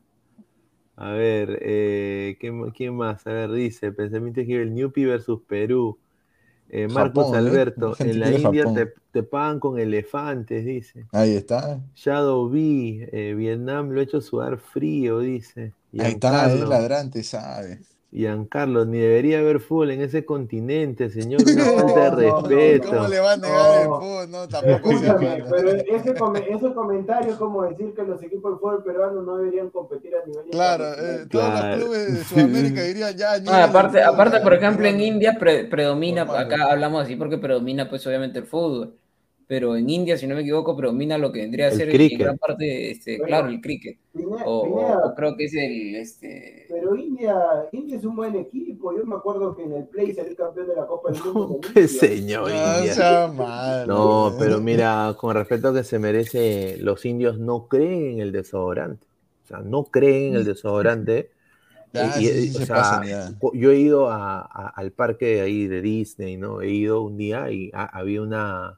A 0.96 1.12
ver, 1.12 1.58
eh, 1.62 2.36
¿quién, 2.38 2.94
más? 2.94 3.26
A 3.26 3.32
ver, 3.32 3.50
dice, 3.52 3.90
pensamiento 3.90 4.42
que 4.44 4.60
el 4.60 4.74
Newpi 4.74 5.06
versus 5.06 5.40
Perú. 5.48 5.98
Eh, 6.68 6.86
Marcos 6.86 7.32
¿eh? 7.34 7.38
Alberto, 7.38 7.96
en 7.98 8.20
la 8.20 8.30
India 8.30 8.64
te, 9.10 9.22
pagan 9.22 9.58
con 9.58 9.78
elefantes, 9.78 10.64
dice. 10.64 11.06
Ahí 11.10 11.34
está. 11.34 11.80
Shadow 11.96 12.48
B, 12.48 13.34
Vietnam 13.36 13.90
lo 13.90 14.00
ha 14.00 14.02
hecho 14.04 14.20
sudar 14.20 14.58
frío, 14.58 15.18
dice. 15.20 15.72
Ahí 15.98 16.12
está, 16.12 16.52
es 16.52 16.60
ladrante, 16.60 17.24
sabe. 17.24 17.80
Giancarlo, 18.12 18.84
ni 18.84 18.98
debería 18.98 19.38
haber 19.38 19.60
fútbol 19.60 19.92
en 19.92 20.00
ese 20.00 20.24
continente, 20.24 21.10
señor. 21.10 21.42
Una 21.42 21.64
falta 21.80 22.10
de 22.16 22.30
respeto. 22.30 22.88
¿Cómo 22.88 23.08
le 23.08 23.20
va 23.20 23.32
a 23.32 23.36
negar 23.36 23.80
el 23.82 23.86
fútbol? 23.86 24.30
No, 24.30 24.48
tampoco 24.48 24.90
Pero 25.48 25.70
ese, 25.70 25.86
ese, 26.56 26.74
comentario 26.74 27.32
es 27.32 27.38
como 27.38 27.62
decir 27.62 27.94
que 27.94 28.02
los 28.02 28.20
equipos 28.22 28.54
de 28.54 28.58
fútbol 28.58 28.82
peruanos 28.82 29.24
no 29.24 29.36
deberían 29.36 29.70
competir 29.70 30.12
a 30.16 30.26
nivel 30.26 30.44
Claro, 30.50 30.84
eh, 30.98 31.26
todos 31.30 31.50
los 31.50 31.76
clubes 31.76 32.14
de 32.14 32.24
Sudamérica 32.24 32.82
dirían 32.82 33.16
ya. 33.16 33.64
aparte, 33.64 34.02
aparte, 34.02 34.40
por 34.40 34.54
ejemplo, 34.54 34.86
en 34.86 35.00
India 35.00 35.38
predomina, 35.38 36.22
acá 36.22 36.72
hablamos 36.72 37.04
así 37.04 37.14
porque 37.14 37.38
predomina, 37.38 37.88
pues 37.88 38.04
obviamente 38.08 38.40
el 38.40 38.46
fútbol 38.46 38.96
pero 39.50 39.76
en 39.76 39.90
India, 39.90 40.16
si 40.16 40.28
no 40.28 40.36
me 40.36 40.42
equivoco, 40.42 40.76
predomina 40.76 41.18
lo 41.18 41.32
que 41.32 41.40
vendría 41.40 41.66
a 41.66 41.70
ser 41.72 41.90
en 41.90 42.18
gran 42.18 42.38
parte, 42.38 42.92
este, 42.92 43.18
claro, 43.18 43.48
el 43.48 43.60
cricket. 43.60 43.98
o, 44.46 45.12
creo 45.16 45.36
que 45.36 45.46
es 45.46 45.54
el... 45.56 45.96
Este... 45.96 46.66
Pero 46.68 46.94
India, 46.94 47.34
India 47.72 47.96
es 47.96 48.04
un 48.04 48.14
buen 48.14 48.36
equipo. 48.36 48.96
Yo 48.96 49.04
me 49.04 49.16
acuerdo 49.16 49.56
que 49.56 49.64
en 49.64 49.72
el 49.72 49.88
Play 49.88 50.14
salió 50.14 50.36
campeón 50.36 50.68
de 50.68 50.76
la 50.76 50.86
Copa 50.86 51.10
del 51.10 51.20
Mundo. 51.24 51.58
señor 51.88 52.48
India. 52.48 53.26
No, 53.88 54.32
pero 54.38 54.60
mira, 54.60 55.16
con 55.18 55.34
respecto 55.34 55.70
a 55.70 55.74
que 55.74 55.82
se 55.82 55.98
merece, 55.98 56.76
los 56.78 57.04
indios 57.04 57.40
no 57.40 57.66
creen 57.66 58.12
en 58.12 58.20
el 58.20 58.30
desodorante. 58.30 59.04
O 59.42 59.46
sea, 59.48 59.58
no 59.58 59.82
creen 59.86 60.28
en 60.28 60.34
el 60.36 60.44
desodorante. 60.44 61.30
yo 61.92 63.70
he 63.72 63.78
ido 63.80 64.10
a, 64.10 64.42
al 64.76 64.92
parque 64.92 65.40
ahí 65.40 65.66
de 65.66 65.82
Disney, 65.82 66.36
¿no? 66.36 66.62
He 66.62 66.70
ido 66.70 67.02
un 67.02 67.16
día 67.16 67.50
y 67.50 67.72
había 67.74 68.22
una 68.22 68.76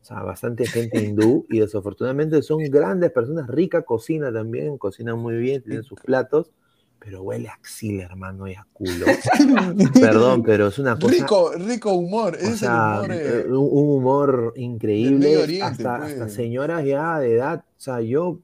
o 0.00 0.04
sea, 0.04 0.22
bastante 0.22 0.66
gente 0.66 1.02
hindú 1.02 1.46
y 1.50 1.60
desafortunadamente 1.60 2.42
son 2.42 2.58
grandes 2.70 3.10
personas, 3.12 3.48
rica 3.48 3.82
cocina 3.82 4.32
también, 4.32 4.78
cocinan 4.78 5.18
muy 5.18 5.36
bien, 5.36 5.62
tienen 5.62 5.82
sus 5.82 6.00
platos, 6.00 6.50
pero 6.98 7.22
huele 7.22 7.48
a 7.48 7.54
axila, 7.54 8.04
hermano, 8.04 8.46
y 8.46 8.54
a 8.54 8.66
culo. 8.72 9.06
Perdón, 10.00 10.42
pero 10.42 10.68
es 10.68 10.78
una 10.78 10.98
cosa. 10.98 11.14
Rico, 11.14 11.52
rico 11.52 11.92
humor, 11.94 12.36
es 12.38 12.62
humor, 12.62 13.10
eh, 13.10 13.44
un, 13.48 13.56
humor 13.56 14.52
increíble. 14.56 15.62
hasta, 15.62 15.96
hasta 15.96 16.18
pues. 16.18 16.34
señoras 16.34 16.84
ya 16.84 17.18
de 17.18 17.34
edad, 17.34 17.64
o 17.64 17.80
sea, 17.80 18.00
yo 18.00 18.40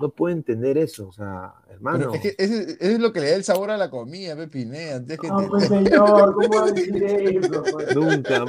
no 0.00 0.08
puedo 0.10 0.34
entender 0.34 0.76
eso, 0.76 1.08
o 1.08 1.12
sea, 1.12 1.54
hermano. 1.70 2.12
es 2.14 2.20
que 2.20 2.34
ese, 2.36 2.76
es 2.80 2.98
lo 2.98 3.12
que 3.12 3.20
le 3.20 3.30
da 3.30 3.36
el 3.36 3.44
sabor 3.44 3.70
a 3.70 3.76
la 3.76 3.90
comida, 3.90 4.34
Pepiné. 4.34 4.92
Antes 4.92 5.18
que 5.18 5.28
no, 5.28 5.48
pues 5.48 5.68
señor, 5.68 6.34
¿cómo 6.34 6.48
va 6.48 6.64
a 6.64 6.72
decir 6.72 7.04
eso? 7.04 7.62
Pues? 7.72 7.94
Nunca. 7.94 8.44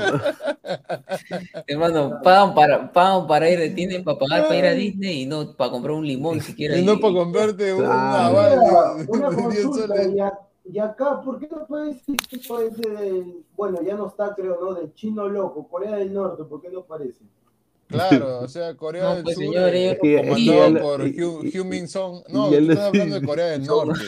hermano, 1.68 2.20
pagan 2.24 2.56
para, 2.56 2.92
pagan 2.92 3.28
para 3.28 3.50
ir, 3.50 3.76
tienen 3.76 4.04
para 4.04 4.18
pagar 4.18 4.44
para 4.48 4.58
ir 4.58 4.66
a 4.66 4.72
Disney 4.72 5.22
y 5.22 5.26
no 5.26 5.56
para 5.56 5.72
comprar 5.72 5.96
un 5.96 6.08
limón 6.08 6.42
siquiera. 6.42 6.78
Y 6.78 6.84
no 6.84 7.00
para 7.00 7.14
comprarte 7.14 7.74
una 7.74 8.30
bala. 8.30 9.06
Una 9.08 9.28
consulta, 9.36 9.96
y, 10.68 10.80
acá, 10.80 11.22
¿por 11.22 11.38
qué 11.38 11.48
no 11.48 11.68
puede 11.68 11.94
decir 11.94 12.18
tipo 12.28 12.60
ese 12.60 12.90
del, 12.90 13.46
bueno, 13.56 13.84
ya 13.84 13.96
no 13.96 14.08
está 14.08 14.34
creo, 14.34 14.58
¿no? 14.60 14.74
Del 14.74 14.94
chino 14.96 15.28
loco, 15.28 15.68
Corea 15.68 15.96
del 15.96 16.12
Norte, 16.12 16.44
¿por 16.44 16.60
qué 16.60 16.70
no 16.70 16.84
parece? 16.84 17.24
Claro, 17.88 18.40
o 18.44 18.48
sea, 18.48 18.76
Corea 18.76 19.16
del 19.16 19.24
pues, 19.24 19.38
Sur, 19.38 19.54
comandado 20.00 20.82
por 20.82 21.02
Hugh 21.02 21.66
Min 21.66 21.88
Song. 21.88 22.24
No, 22.30 22.52
estoy 22.52 22.78
hablando 22.78 23.20
de 23.20 23.26
Corea 23.26 23.46
del 23.48 23.64
Norte. 23.66 24.04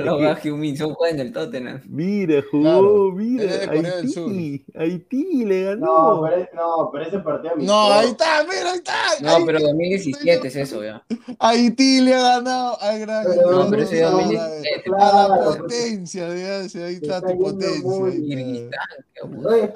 Lo 0.04 0.16
Hugh 0.16 0.56
Min 0.56 0.76
Song 0.76 0.94
juega 0.94 1.14
en 1.14 1.20
el 1.20 1.32
Tottenham. 1.32 1.80
Mira, 1.88 2.42
jugó, 2.50 3.12
mira. 3.12 3.44
De 3.44 3.66
Corea 3.66 3.92
Haití. 3.98 4.64
Haití 4.74 5.44
le 5.44 5.64
ganó. 5.64 5.86
No, 5.86 6.22
pero, 6.22 6.48
no, 6.54 6.90
pero 6.92 7.04
ese 7.04 7.18
partido. 7.20 7.54
No, 7.58 7.92
ahí 7.92 8.08
está, 8.08 8.44
mira, 8.44 8.72
ahí 8.72 8.78
está. 8.78 8.94
No, 9.20 9.46
pero 9.46 9.60
2017 9.60 10.48
es 10.48 10.56
eso, 10.56 10.82
ya. 10.82 11.04
Haití 11.38 12.00
le 12.00 12.14
ha 12.14 12.22
ganado 12.22 12.80
al 12.80 13.00
gran. 13.00 13.26
Pero, 13.26 13.50
no, 13.50 13.70
pero 13.70 13.82
ese 13.82 14.02
2017. 14.02 14.90
A 14.98 15.28
la 15.28 15.56
potencia, 15.56 16.30
digamos, 16.32 16.74
ahí 16.76 16.94
está 16.94 17.20
tu 17.20 17.38
potencia. 17.38 18.80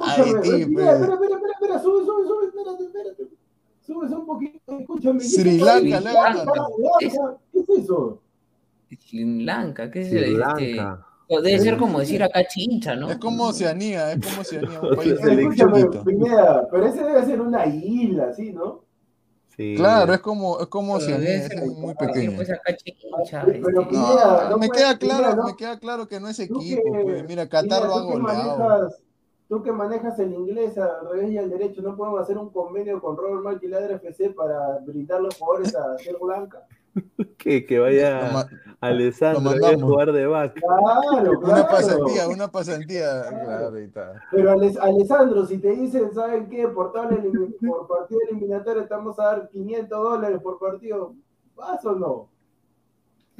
Haití, 0.00 0.62
espera, 0.62 0.92
espera, 0.92 1.14
espera, 1.14 1.52
espera, 1.52 1.82
sube, 1.82 2.04
sube, 2.04 2.26
sube, 2.26 2.46
espérate, 2.46 2.84
espérate. 2.84 3.34
Subes 3.86 4.10
un 4.12 4.24
poquito, 4.24 4.78
escúchame. 4.78 5.20
Sri 5.20 5.58
Lanka, 5.58 6.00
¿Qué 6.98 7.06
es 7.06 7.68
eso? 7.68 8.18
Sri 8.96 9.44
Lanka, 9.44 9.90
¿qué 9.90 10.02
es. 10.02 10.10
Debe 10.10 11.58
ser 11.58 11.78
como 11.78 12.00
decir 12.00 12.22
acá 12.22 12.46
chincha, 12.46 12.94
¿no? 12.94 13.10
Es 13.10 13.18
como 13.18 13.44
Oceanía, 13.44 14.12
es 14.12 14.20
como 14.20 14.42
Oceanía, 14.42 14.80
un 14.80 14.96
país 14.96 15.14
pero 16.70 16.86
ese 16.86 17.02
debe 17.02 17.24
ser 17.24 17.40
una 17.40 17.66
isla, 17.66 18.32
¿sí, 18.34 18.52
no? 18.52 18.84
Sí. 19.56 19.74
Claro, 19.76 20.12
es 20.12 20.20
como, 20.20 20.60
es 20.60 20.66
como 20.66 20.94
Oceanía, 20.94 21.46
es 21.46 21.70
muy 21.76 21.94
pequeño. 21.94 22.36
Pues 22.36 22.50
acá 22.50 22.76
chincha, 22.76 23.44
pero, 23.46 23.82
este. 23.82 23.94
no, 23.94 24.58
me 24.58 24.68
queda 24.68 24.98
claro, 24.98 25.44
me 25.44 25.56
queda 25.56 25.78
claro 25.78 26.06
que 26.06 26.20
no 26.20 26.28
es 26.28 26.38
equipo, 26.38 26.82
pues. 27.02 27.24
Mira, 27.26 27.48
Qatar 27.48 27.84
lo 27.84 27.94
ha 27.94 28.02
goleado 28.02 28.90
tú 29.48 29.62
que 29.62 29.72
manejas 29.72 30.18
el 30.18 30.32
inglés 30.32 30.76
al 30.78 31.08
revés 31.10 31.30
y 31.32 31.38
al 31.38 31.50
derecho, 31.50 31.82
¿no 31.82 31.96
podemos 31.96 32.20
hacer 32.20 32.38
un 32.38 32.50
convenio 32.50 33.00
con 33.00 33.16
Robert 33.16 33.42
Marquiladre 33.42 33.94
FC 33.96 34.30
para 34.30 34.78
brindar 34.78 35.20
los 35.20 35.36
jugadores 35.36 35.74
a 35.74 35.98
Ser 35.98 36.16
Blanca? 36.20 36.66
que, 37.38 37.64
que 37.66 37.78
vaya 37.78 38.48
Alessandro 38.86 39.66
a 39.66 39.78
jugar 39.78 40.12
de 40.12 40.26
back. 40.26 40.54
Claro, 40.54 41.40
Una 41.42 41.66
pasantía, 41.66 42.28
una 42.28 42.48
pasantía. 42.48 43.22
Pero 44.30 44.50
Alessandro, 44.50 45.46
si 45.46 45.58
te 45.58 45.70
dicen, 45.70 46.12
¿saben 46.14 46.48
qué? 46.48 46.68
Por, 46.68 46.92
por 46.92 47.88
partido 47.88 48.20
eliminatorio 48.30 48.82
estamos 48.82 49.18
a 49.18 49.24
dar 49.24 49.48
500 49.48 49.88
dólares 50.02 50.40
por 50.42 50.58
partido, 50.58 51.14
¿vas 51.54 51.84
o 51.84 51.94
no? 51.94 52.28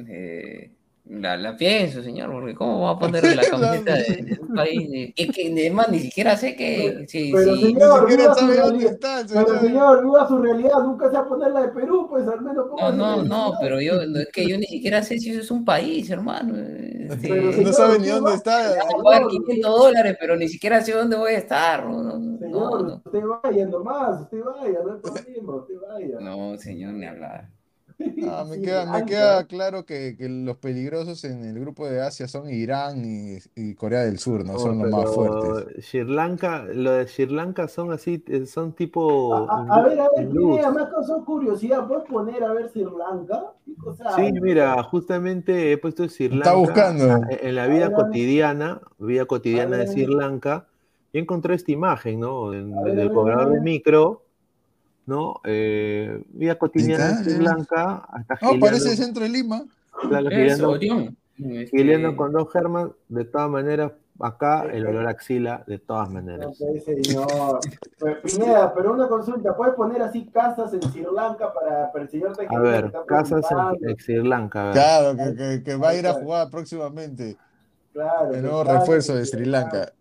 Eh, 0.07 0.74
la, 1.07 1.37
la, 1.37 1.55
pienso, 1.55 2.01
señor, 2.01 2.31
porque 2.31 2.55
¿cómo 2.55 2.81
va 2.81 2.91
a 2.91 2.99
poner 2.99 3.35
la 3.35 3.43
camiseta 3.49 3.93
de, 3.95 4.39
un 4.41 4.55
país? 4.55 5.13
Es 5.15 5.31
que 5.31 5.51
además 5.51 5.89
ni 5.89 5.99
siquiera 5.99 6.35
sé 6.35 6.55
que. 6.55 7.05
Sí, 7.07 7.31
pero, 7.31 7.55
sí, 7.55 7.61
señor, 7.61 8.07
viva 8.07 8.33
su 8.33 8.47
realidad, 8.47 8.97
pero 9.31 9.59
señor, 9.59 10.03
viva 10.03 10.27
su 10.27 10.37
realidad, 10.39 10.79
nunca 10.83 11.05
se 11.09 11.13
va 11.13 11.19
a 11.19 11.27
poner 11.27 11.51
la 11.51 11.61
de 11.61 11.67
Perú, 11.69 12.07
pues 12.09 12.27
al 12.27 12.41
menos. 12.41 12.65
No, 12.79 12.91
no, 12.91 13.23
no, 13.23 13.53
pero 13.61 13.79
yo, 13.79 14.01
es 14.01 14.29
que 14.33 14.47
yo 14.47 14.57
ni 14.57 14.65
siquiera 14.65 15.03
sé 15.03 15.19
si 15.19 15.29
eso 15.29 15.41
es 15.41 15.51
un 15.51 15.63
país, 15.63 16.09
hermano. 16.09 16.55
Este, 16.57 17.63
no 17.63 17.71
sabe 17.71 17.99
ni 17.99 18.07
dónde 18.07 18.33
está. 18.33 18.73
Voy 18.91 19.13
a 19.15 19.19
pagar 19.19 19.27
500 19.27 19.79
dólares, 19.79 20.17
pero 20.19 20.35
ni 20.35 20.47
siquiera 20.47 20.81
sé 20.81 20.93
dónde 20.93 21.17
voy 21.17 21.33
a 21.33 21.37
estar. 21.37 21.85
No, 21.85 22.01
no, 22.01 22.39
señor, 22.39 23.01
usted 23.05 23.21
vaya 23.43 23.65
nomás, 23.67 24.21
usted 24.21 24.39
vaya, 24.43 24.79
no 24.83 24.93
hay 24.93 24.99
problema, 24.99 25.55
usted 25.55 25.75
vaya. 25.87 26.19
No, 26.19 26.57
señor, 26.57 26.93
ni 26.93 27.05
hablar. 27.05 27.49
Ah, 28.27 28.43
me, 28.49 28.59
queda, 28.59 28.85
me 28.91 29.05
queda 29.05 29.45
claro 29.45 29.85
que, 29.85 30.15
que, 30.17 30.27
los 30.27 30.57
peligrosos 30.57 31.23
en 31.23 31.45
el 31.45 31.59
grupo 31.59 31.87
de 31.87 32.01
Asia 32.01 32.27
son 32.27 32.49
Irán 32.49 33.03
y, 33.55 33.75
Corea 33.75 34.01
del 34.01 34.19
Sur, 34.19 34.43
¿no? 34.43 34.59
son 34.59 34.79
los 34.79 34.91
más 34.91 35.13
fuertes. 35.13 35.85
Sri 35.85 36.03
Lanka, 36.03 36.65
lo 36.73 36.91
de 36.91 37.07
Sri 37.07 37.27
Lanka 37.27 37.67
son 37.67 37.91
así, 37.91 38.23
eh, 38.27 38.45
son 38.45 38.73
tipo. 38.73 39.33
A, 39.33 39.81
ver, 39.81 39.99
a 39.99 40.09
ver, 40.15 40.29
tiene 40.29 40.71
más 40.71 40.89
son 41.07 41.23
curiosidad, 41.23 41.87
¿puedes 41.87 42.05
poner 42.05 42.43
a 42.43 42.53
ver 42.53 42.69
Sri 42.69 42.83
Lanka? 42.83 43.53
sí, 44.15 44.31
mira, 44.41 44.81
justamente 44.83 45.71
he 45.71 45.77
puesto 45.77 46.07
Sri 46.09 46.29
Lanka. 46.29 46.49
Está 46.49 46.55
buscando. 46.55 47.21
En 47.29 47.55
la 47.55 47.67
vida 47.67 47.93
cotidiana, 47.93 48.81
vida 48.97 49.25
cotidiana 49.25 49.77
de 49.77 49.87
Sri 49.87 50.05
Lanka, 50.05 50.67
y 51.13 51.19
encontré 51.19 51.55
esta 51.55 51.71
imagen, 51.71 52.19
¿no? 52.19 52.51
del 52.51 53.11
cobrador 53.13 53.53
de 53.53 53.61
micro 53.61 54.24
¿no? 55.05 55.41
Eh, 55.43 56.23
vida 56.29 56.55
cotidiana 56.55 57.21
en 57.25 57.39
Blanca, 57.39 58.05
hasta 58.09 58.37
No, 58.41 58.59
parece 58.59 58.91
el 58.91 58.97
centro 58.97 59.23
de 59.23 59.29
Lima. 59.29 59.63
Claro, 60.07 60.29
este... 60.29 62.15
con 62.15 62.31
dos 62.31 62.51
germas, 62.51 62.89
de 63.09 63.25
todas 63.25 63.49
maneras, 63.49 63.91
acá 64.19 64.65
el 64.71 64.87
olor 64.87 65.07
axila, 65.07 65.63
de 65.67 65.79
todas 65.79 66.09
maneras. 66.09 66.57
señor. 66.57 67.59
Pineda, 68.23 68.73
pero 68.73 68.93
una 68.93 69.07
consulta, 69.07 69.55
¿puedes 69.55 69.75
poner 69.75 70.01
así 70.01 70.25
casas 70.27 70.73
en 70.73 70.81
Sri 70.81 71.05
Lanka 71.13 71.53
para, 71.53 71.91
para 71.91 72.03
el 72.03 72.09
señor 72.09 72.33
A 72.49 72.59
ver, 72.59 72.91
casas 73.07 73.45
en, 73.81 73.97
Sri 73.99 74.23
Lanka. 74.23 74.71
Claro, 74.71 75.15
que, 75.17 75.63
que, 75.63 75.75
va 75.75 75.89
a 75.89 75.95
ir 75.95 76.07
a 76.07 76.13
jugar 76.13 76.49
próximamente. 76.49 77.37
Claro. 77.93 78.33
El 78.33 78.41
nuevo 78.41 78.63
refuerzo 78.63 79.15
de 79.15 79.25
Sri 79.25 79.45
Lanka. 79.45 79.93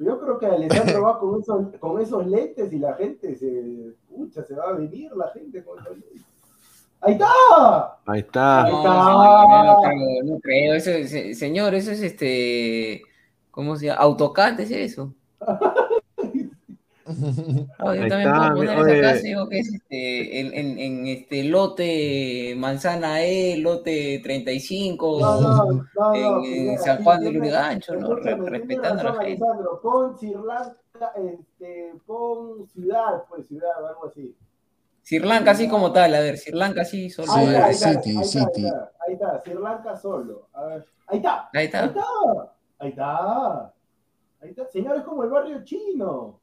Yo 0.00 0.18
creo 0.18 0.38
que 0.38 0.46
Alessandro 0.46 1.02
va 1.02 1.18
con 1.18 1.40
esos, 1.40 1.76
con 1.78 2.00
esos 2.00 2.26
lentes 2.26 2.72
y 2.72 2.78
la 2.78 2.94
gente 2.94 3.36
se. 3.36 3.92
Pucha, 4.08 4.42
se 4.42 4.54
va 4.54 4.70
a 4.70 4.72
venir 4.72 5.12
la 5.14 5.28
gente 5.28 5.62
con 5.62 5.78
esos 5.78 5.92
lentes. 5.92 6.22
¡Ahí 7.02 7.12
está! 7.12 7.98
Ahí 8.06 8.20
está. 8.20 8.64
Ahí 8.64 8.74
está. 8.74 10.24
No, 10.24 10.40
creo, 10.40 10.74
Eso, 10.74 10.90
señor, 11.34 11.74
eso 11.74 11.90
es 11.90 12.00
este. 12.00 13.02
¿Cómo 13.50 13.76
se 13.76 13.86
llama? 13.86 14.00
¿AutoCAD 14.00 14.60
es 14.60 14.70
eso? 14.70 15.12
Oh, 17.80 17.94
yo 17.94 18.08
también 18.08 18.32
puedo 18.54 18.74
poner 18.74 19.04
esa 19.04 19.22
digo 19.22 19.48
que 19.48 19.58
es 19.60 19.72
este, 19.72 20.40
en, 20.40 20.78
en, 20.78 21.06
este 21.06 21.44
lote 21.44 22.54
manzana 22.56 23.22
E, 23.22 23.56
lote 23.56 24.20
35, 24.22 25.18
no, 25.20 25.40
no, 25.40 25.88
no, 25.94 26.44
en, 26.44 26.78
San 26.78 27.02
Juan 27.02 27.22
del 27.22 27.38
Urigancho, 27.38 27.94
¿no? 27.96 28.14
respetando 28.16 29.00
a 29.00 29.14
la 29.14 29.22
gente. 29.22 29.44
Pon 29.82 30.18
Cirlanca, 30.18 31.12
este, 31.16 31.94
pon 32.06 32.66
ciudad, 32.68 33.24
pues 33.28 33.46
ciudad, 33.46 33.70
algo 33.88 34.06
así. 34.06 34.36
Sri 35.02 35.18
Lanka 35.18 35.52
así 35.52 35.68
como 35.68 35.92
tal, 35.92 36.14
a 36.14 36.20
ver, 36.20 36.38
Sri 36.38 36.52
Lanka 36.52 36.82
así 36.82 37.10
solo. 37.10 37.32
Ahí, 37.32 37.46
está, 37.46 37.66
ahí, 37.66 37.74
está, 37.74 38.90
ahí, 39.06 39.12
está, 39.14 39.40
Sri 39.40 39.54
Lanka 39.54 39.96
solo. 39.96 40.48
A 40.52 40.64
ver, 40.64 40.84
ahí 41.08 41.16
está. 41.16 41.50
Ahí 41.52 41.64
está. 41.64 41.80
Ahí 41.80 41.88
está. 41.88 42.02
Ahí 42.78 42.88
está. 42.90 43.74
Ahí 44.42 44.50
está. 44.50 44.66
Señor, 44.68 44.98
es 44.98 45.02
como 45.02 45.24
el 45.24 45.30
barrio 45.30 45.64
chino. 45.64 46.39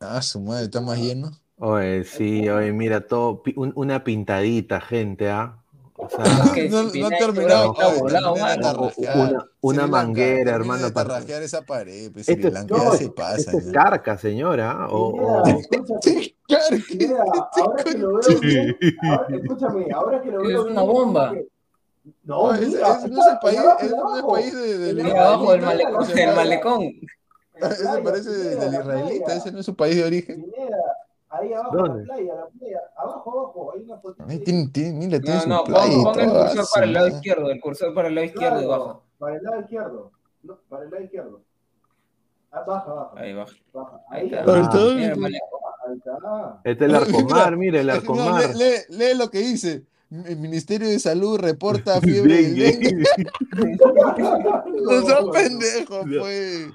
Ah, 0.00 0.22
su 0.22 0.40
madre, 0.40 0.64
está 0.64 0.80
más 0.80 0.98
lleno. 0.98 1.32
Oye, 1.56 2.04
sí, 2.04 2.48
oye, 2.48 2.72
mira, 2.72 3.06
todo, 3.06 3.42
una 3.56 4.04
pintadita, 4.04 4.80
gente, 4.80 5.28
¿ah? 5.28 5.58
O 6.00 6.08
sea, 6.08 6.18
no, 6.70 6.82
no 6.84 7.06
ha 7.06 7.10
terminado. 7.10 7.74
Una, 9.14 9.44
una 9.60 9.86
manguera, 9.88 10.54
hermano. 10.54 10.92
Para 10.92 11.18
rajear 11.18 11.42
esa 11.42 11.62
pared, 11.62 12.12
pues, 12.12 12.28
este, 12.28 12.50
no, 12.52 12.92
se 12.92 13.10
pasa. 13.10 13.50
Este 13.50 13.56
es 13.56 13.72
carca, 13.72 14.16
señora. 14.16 14.86
O, 14.90 15.42
este 15.44 16.36
ahora 17.56 17.84
que 17.84 17.98
lo 17.98 18.14
veo 18.14 18.20
escúchame, 19.28 19.86
ahora 19.92 20.22
que 20.22 20.30
lo 20.30 20.42
veo 20.42 20.66
Es 20.66 20.70
una 20.70 20.82
bomba. 20.82 21.34
No, 22.22 22.54
es, 22.54 22.60
no 22.70 22.76
es 22.76 23.04
el 23.04 23.38
país, 23.42 23.60
es, 23.80 23.90
el 23.90 24.24
país 24.26 24.54
de, 24.54 24.78
de, 24.78 24.94
de 24.94 25.18
abajo 25.18 25.52
del 25.52 26.34
malecón. 26.34 26.94
Ese 27.70 28.02
parece 28.02 28.30
del 28.30 28.74
israelita, 28.74 29.34
ese 29.34 29.52
no 29.52 29.60
es 29.60 29.66
su 29.66 29.74
país 29.74 29.96
de 29.96 30.04
origen. 30.04 30.46
Ahí 31.30 31.52
abajo, 31.52 31.76
¿Dónde? 31.76 32.06
la 32.06 32.14
playa, 32.14 32.34
la 32.34 32.46
playa, 32.46 32.80
abajo, 32.96 33.30
abajo, 33.30 33.72
hay 33.74 33.82
una 33.82 33.98
foto. 33.98 34.24
Tiene, 34.24 34.68
tiene, 34.68 34.92
mira, 34.92 35.20
tiene 35.20 35.40
no, 35.46 35.56
no, 35.56 35.64
playa 35.64 36.02
pon, 36.02 36.20
el 36.20 36.30
cursor 36.30 36.66
para 36.72 36.86
el 36.86 36.92
lado 36.94 37.08
izquierdo, 37.08 37.50
el 37.50 37.60
cursor 37.60 37.94
para 37.94 38.08
el 38.08 38.14
lado 38.14 38.26
izquierdo 38.26 38.58
claro, 38.58 38.86
baja. 38.86 39.00
Para 39.18 39.36
el 39.36 39.42
lado 39.42 39.60
izquierdo, 39.60 40.12
no, 40.42 40.58
para 40.68 40.84
el 40.84 40.90
lado 40.90 41.04
izquierdo. 41.04 41.42
Ah, 42.50 42.64
baja, 42.66 42.92
baja. 42.92 43.20
Ahí 43.20 43.34
baja. 43.34 43.52
baja. 43.74 44.00
Ahí, 44.08 44.24
está. 44.24 44.38
Ahí 44.40 44.62
está. 44.62 44.78
Ahí 44.78 45.96
está. 45.96 46.60
Este 46.64 46.84
es 46.84 46.90
el 46.90 46.96
arcomar, 47.02 47.56
mire, 47.58 47.80
el 47.80 47.90
arcomar. 47.90 48.26
No, 48.26 48.38
lee, 48.38 48.54
lee, 48.88 48.96
lee 48.96 49.18
lo 49.18 49.30
que 49.30 49.38
dice. 49.40 49.84
El 50.10 50.38
Ministerio 50.38 50.88
de 50.88 50.98
Salud 50.98 51.38
reporta 51.38 52.00
fiebre 52.00 52.40
y 52.40 52.54
dengue. 52.54 53.04
no 54.82 55.02
son 55.02 55.30
pendejos, 55.30 56.06
pues. 56.18 56.68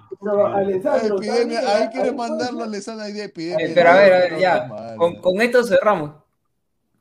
Ahí 0.56 1.90
quiere 1.92 2.12
mandarlo 2.12 2.62
a 2.62 2.66
Alessandro 2.66 3.06
de 3.06 3.24
epidemia. 3.24 3.68
Pero 3.74 3.90
a 3.90 3.96
ver, 3.96 4.14
a 4.14 4.18
ver, 4.20 4.40
ya. 4.40 4.96
Con, 4.98 5.16
con, 5.22 5.42
esto 5.42 5.64
cerramos. 5.64 6.12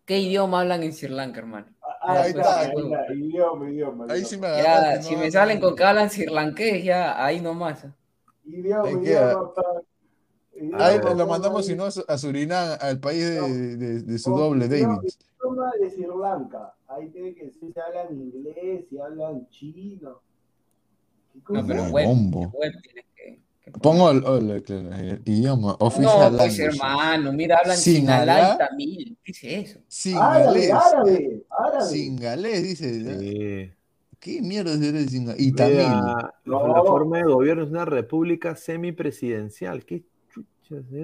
¿Qué 0.04 0.18
idioma 0.18 0.60
hablan 0.60 0.82
en 0.82 0.92
Sri 0.92 1.08
Lanka, 1.08 1.40
hermano? 1.40 1.66
ahí, 2.00 2.30
está, 2.30 2.60
ahí 2.60 2.72
está, 2.74 3.14
idioma, 3.14 3.70
idioma. 3.70 4.06
Ahí 4.08 4.24
sí 4.24 4.36
me 4.36 4.48
Ya, 4.48 5.00
si 5.00 5.14
me 5.16 5.30
salen 5.30 5.60
con 5.60 5.76
que 5.76 5.84
hablan 5.84 6.10
sri 6.10 6.26
ya 6.82 7.24
ahí 7.24 7.40
nomás. 7.40 7.86
Idioma, 8.44 8.90
idioma. 8.90 9.52
Ahí 10.74 10.98
lo 10.98 11.26
mandamos, 11.26 11.66
si 11.66 11.74
no, 11.74 11.84
a 11.84 12.18
Surinam, 12.18 12.76
al 12.80 13.00
país 13.00 13.24
de, 13.24 13.76
de, 13.76 14.02
de 14.02 14.18
su 14.18 14.36
doble, 14.36 14.68
David 14.68 14.98
de 15.80 15.90
Sri 15.90 16.06
Lanka. 16.06 16.74
Ahí 16.88 17.08
tiene 17.10 17.34
que 17.34 17.46
decir 17.46 17.72
si 17.72 17.80
hablan 17.80 18.12
inglés, 18.12 18.86
si 18.88 18.98
hablan 18.98 19.48
chino. 19.48 20.20
No, 21.48 21.66
pero 21.66 21.84
web, 21.84 22.06
web 22.52 22.72
tienes 22.82 23.04
que, 23.06 23.11
Pongo 23.80 24.10
el, 24.10 24.50
el, 24.50 25.22
idioma 25.24 25.76
oficial. 25.80 26.32
No, 26.32 26.38
pues 26.38 26.58
hermano, 26.58 27.32
mira, 27.32 27.58
hablan 27.58 27.76
singalés 27.76 28.58
tamil. 28.58 29.18
¿Qué 29.24 29.32
es 29.32 29.70
eso? 29.70 29.80
Singalés. 29.88 30.72
Árabe, 30.72 31.44
árabe. 31.50 31.86
Singalés, 31.86 32.62
dice. 32.62 33.76
¿Qué 34.20 34.40
mierda 34.40 34.74
es 34.74 34.80
el 34.80 35.08
singalés? 35.08 35.42
Y 35.42 35.52
tamil. 35.52 35.86
La 36.44 36.82
forma 36.84 37.18
de 37.18 37.24
gobierno 37.24 37.64
es 37.64 37.70
una 37.70 37.84
república 37.84 38.54
semipresidencial. 38.56 39.84
¿Qué 39.84 40.04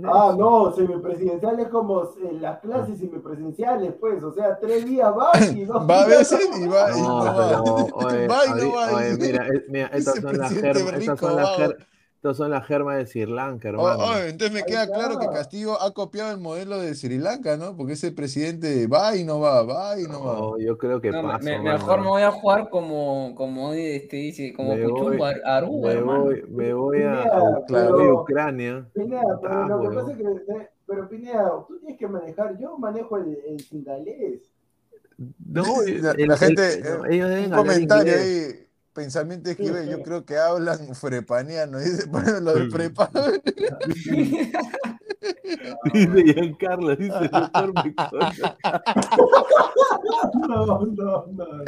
Ah, 0.05 0.35
no, 0.39 0.73
semipresidencial 0.73 1.61
es 1.61 1.69
como 1.69 2.03
eh, 2.03 2.39
las 2.41 2.59
clases 2.61 2.99
semipresenciales, 2.99 3.93
pues, 4.01 4.23
o 4.23 4.33
sea, 4.33 4.59
tres 4.59 4.87
días 4.87 5.13
va 5.13 5.31
y 5.53 5.65
dos 5.67 5.89
Va 5.89 6.03
a 6.03 6.07
veces 6.07 6.49
y 6.59 6.67
va 6.67 6.97
y 6.97 7.03
no, 7.03 7.17
va. 7.17 7.33
va 8.27 8.47
y 8.47 8.65
no 8.65 8.73
va. 8.73 8.95
Oye, 8.95 9.17
mira, 9.19 9.47
mira, 9.69 9.87
estas 9.93 10.21
son 10.21 10.39
las 10.39 10.53
germas, 10.53 10.95
estas 10.95 11.21
son 11.21 11.37
las 11.37 11.75
Estos 12.19 12.37
son 12.37 12.51
las 12.51 12.67
germas 12.67 12.97
de 12.97 13.07
Sri 13.07 13.27
Lanka, 13.27 13.69
hermano. 13.69 14.19
entonces 14.27 14.51
me 14.51 14.65
queda 14.65 14.89
claro 14.89 15.21
que 15.21 15.29
Castillo 15.29 15.81
ha 15.81 15.95
copiado 15.95 16.33
el 16.33 16.39
modelo 16.39 16.81
de 16.81 16.93
Sri 16.97 17.17
Lanka, 17.17 17.57
¿no? 17.57 17.77
Porque 17.77 17.93
ese 17.93 18.11
presidente 18.11 18.89
va 18.89 19.15
y 19.15 19.23
no 19.23 19.39
va, 19.39 19.63
va 19.63 20.01
y 20.01 20.03
no 20.03 20.25
va. 20.25 20.59
yo 20.59 20.77
creo 20.77 21.01
que 21.01 21.13
pasa. 21.13 21.39
mejor 21.39 22.01
me 22.01 22.09
voy 22.09 22.23
a 22.23 22.33
jugar 22.33 22.71
como, 22.71 23.37
como 23.37 23.73
este 23.73 24.17
dice, 24.17 24.53
como 24.53 24.73
Aruba, 25.45 25.95
me 25.95 26.03
voy, 26.03 26.43
me 26.49 26.75
voy 26.75 27.03
a, 27.03 27.63
claro, 27.69 28.23
Ucrania. 28.23 28.85
Pineda, 28.93 29.39
pero 29.41 29.69
lo 29.69 29.81
que 29.89 29.95
pasa 29.95 30.11
es 30.11 30.17
que, 30.17 30.25
eh, 30.25 30.69
pero 30.89 31.09
Pineda, 31.09 31.53
tú 31.69 31.79
tienes 31.79 31.99
que 32.01 32.09
manejar, 32.09 32.59
yo 32.59 32.77
manejo 32.79 33.17
el, 33.19 33.39
el 33.47 33.61
singalés. 33.61 34.41
No, 35.47 35.63
la, 35.87 36.37
gente, 36.37 36.83
ellos 37.11 37.29
deben 37.31 37.53
un 37.53 37.59
comentario 37.59 38.13
ahí 38.13 38.68
pensamiento 38.99 39.49
escribe, 39.49 39.89
yo 39.89 40.03
creo 40.03 40.25
que 40.25 40.37
hablan 40.37 40.79
frepaniano, 40.97 41.79
dice, 41.79 42.07
bueno, 42.09 42.41
lo 42.41 42.55
del 42.55 42.69
prepa. 42.69 43.09
dice 45.93 46.25
Giancarlo, 46.25 46.97
dice 46.97 47.17
el 47.17 47.31
doctor 47.31 47.73
No, 50.49 50.67
no, 50.67 51.27
no. 51.29 51.65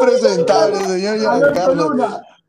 Presentable, 0.00 0.76
señor 0.76 1.18
Giancarlo. 1.18 1.94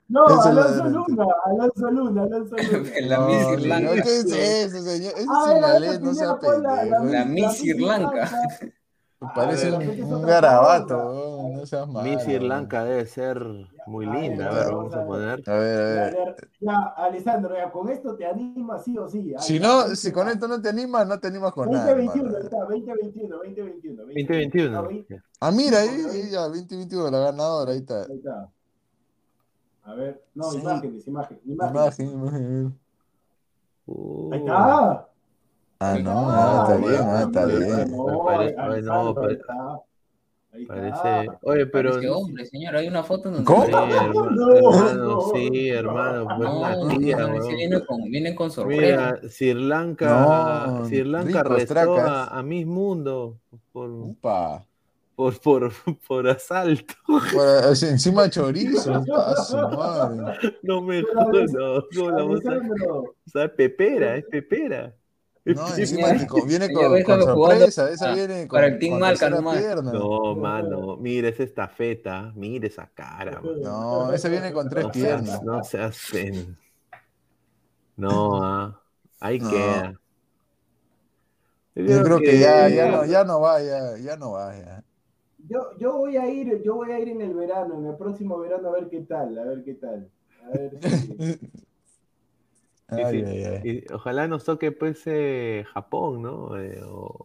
No, 0.07 0.26
Alonso 0.26 0.89
Luna, 0.89 1.26
Alonso 1.45 1.91
Luna, 1.91 2.23
Alonso 2.23 2.55
Luna. 2.57 2.89
La 3.01 3.19
Miss 3.19 3.47
Irlanda. 3.59 3.91
¿Qué 3.93 4.18
es 4.18 4.26
eso, 4.26 4.81
señor? 4.84 5.13
Ese 5.15 5.23
singalés 5.23 6.01
no 6.01 6.13
se 6.13 6.26
pendejo. 6.41 7.05
La 7.05 7.23
Miss 7.26 7.63
Irlanda. 7.63 8.30
Parece 9.35 9.72
un, 9.72 10.23
garabato, 10.23 11.48
no 11.53 11.64
seas 11.68 11.88
malo. 11.88 12.10
Mi 12.10 12.19
Sri 12.19 12.39
Lanka 12.39 12.84
debe 12.84 13.06
ser 13.06 13.39
muy 13.85 14.07
linda. 14.07 14.49
A 14.49 14.53
ver, 14.56 14.73
vamos 14.73 14.95
a 14.95 15.06
poner. 15.06 15.43
A 15.48 15.53
ver, 15.53 15.80
a 15.80 16.03
ver. 16.10 16.49
Ya, 16.60 16.77
Alessandro, 16.98 17.56
ya, 17.56 17.69
con 17.69 17.88
esto 17.91 18.15
te 18.15 18.26
animas 18.26 18.84
sí 18.84 18.98
o 18.98 19.07
sí. 19.07 19.31
Si 19.38 19.60
no, 19.60 19.95
si 19.95 20.11
con 20.11 20.27
esto 20.27 20.48
no 20.48 20.60
te 20.60 20.69
animas, 20.69 21.07
no 21.07 21.19
te 21.19 21.27
animas 21.27 21.52
con 21.52 21.69
2021, 21.69 22.31
nada. 22.31 22.65
2021, 22.65 23.38
2021, 23.38 24.03
2021. 24.03 24.81
2021. 24.81 25.15
Ah, 25.39 25.52
mira, 25.52 25.81
ahí, 25.81 26.31
ya, 26.31 26.41
2021, 26.48 27.11
la 27.11 27.19
ganadora, 27.19 27.73
ahí 27.73 27.77
está. 27.77 28.02
Ahí 28.02 28.18
está. 28.18 28.49
A 29.84 29.93
ver, 29.93 30.26
no, 30.34 30.52
imágenes, 30.52 31.07
imágenes. 31.07 31.43
Imagen, 31.45 32.10
imagen. 32.10 32.80
Ahí 34.31 34.39
está. 34.39 35.10
Ah, 35.83 35.97
no, 35.97 36.29
ah, 36.29 36.59
está 36.61 36.77
bien, 36.77 37.01
ah, 37.01 37.23
está 37.23 37.45
bien. 37.47 37.91
No, 38.85 39.15
parece. 40.67 41.27
Oye, 41.41 41.65
pero. 41.65 41.89
Parece 41.93 42.09
hombre, 42.09 42.45
señor, 42.45 42.75
hay 42.75 42.87
una 42.87 43.03
foto 43.03 43.31
donde. 43.31 43.45
¿Cómo? 43.45 43.65
Sí, 43.65 43.71
hermano, 43.73 45.21
sí, 45.33 45.69
hermano. 45.71 46.27
Pues, 46.37 46.49
no, 46.49 46.99
viene, 47.57 47.83
con, 47.83 48.03
viene 48.11 48.35
con 48.35 48.51
sorpresa. 48.51 48.81
Mira, 48.81 49.19
Sri 49.27 49.55
Lanka, 49.55 50.67
no, 50.67 50.85
Sri 50.85 51.03
Lanka 51.03 51.39
arrestó 51.39 51.95
a, 51.97 52.27
a 52.27 52.43
Miss 52.43 52.67
Mundo 52.67 53.39
por. 53.71 53.89
Upa. 53.89 54.63
Por, 55.15 55.39
por, 55.39 55.71
por 56.07 56.27
asalto. 56.27 56.93
Por, 57.07 57.65
encima 57.65 58.29
chorizo. 58.29 59.03
No 60.61 60.81
me 60.83 61.01
jodas, 61.01 61.51
no. 61.53 61.83
¿Cómo 61.95 62.11
la 62.11 62.17
vamos 62.17 62.45
a... 62.45 62.51
O 62.97 63.15
sea, 63.25 63.51
pepera, 63.51 64.15
es 64.17 64.25
pepera. 64.25 64.95
No, 65.43 65.76
encima 65.76 66.07
viene 66.45 66.72
con, 66.72 67.03
con 67.03 67.22
sorpresa, 67.23 67.89
esa 67.89 68.13
viene 68.13 68.47
con, 68.47 68.57
para 68.57 68.68
el 68.68 68.80
Team 68.80 68.99
Malca 68.99 69.27
pierna. 69.27 69.91
No, 69.91 70.35
mano, 70.35 70.97
mire 70.97 71.30
esa 71.30 71.43
estafeta, 71.43 72.31
mire 72.35 72.68
esa 72.68 72.88
cara. 72.88 73.41
No, 73.41 74.13
esa 74.13 74.30
viene 74.30 74.53
con 74.53 74.69
tres 74.69 74.85
piernas. 74.93 75.41
no 75.43 75.63
se 75.63 75.80
hacen. 75.80 76.57
No, 77.97 78.43
ah, 78.43 78.81
ahí 79.19 79.39
queda. 79.39 79.93
Yo, 81.73 82.03
creo 82.03 82.19
que, 82.19 82.38
ya, 82.38 82.68
ya, 82.68 82.91
no, 82.91 83.05
ya 83.05 83.23
no 83.23 83.39
va, 83.39 83.61
ya, 83.61 83.97
ya 83.97 84.18
no 84.18 84.31
va. 84.34 84.55
Ya. 84.57 84.84
Yo, 85.47 85.77
yo 85.80 85.97
voy 85.97 86.18
a 86.18 86.27
ir, 86.30 86.61
yo 86.63 86.76
voy 86.76 86.91
a 86.91 86.99
ir 86.99 87.09
en 87.09 87.22
el 87.22 87.34
verano, 87.34 87.80
en 87.80 87.88
el 87.88 87.95
próximo 87.95 88.38
verano 88.38 88.69
a 88.69 88.73
ver 88.73 88.89
qué 88.89 89.01
tal, 89.01 89.38
a 89.39 89.43
ver 89.45 89.63
qué 89.63 89.73
tal. 89.73 90.09
A 90.43 90.49
ver 90.49 90.72
si... 92.91 93.69
Y, 93.69 93.85
ojalá 93.93 94.27
nos 94.27 94.43
toque 94.43 94.72
pues 94.72 95.01
eh, 95.05 95.63
Japón, 95.73 96.22
¿no? 96.22 96.59
Eh, 96.59 96.81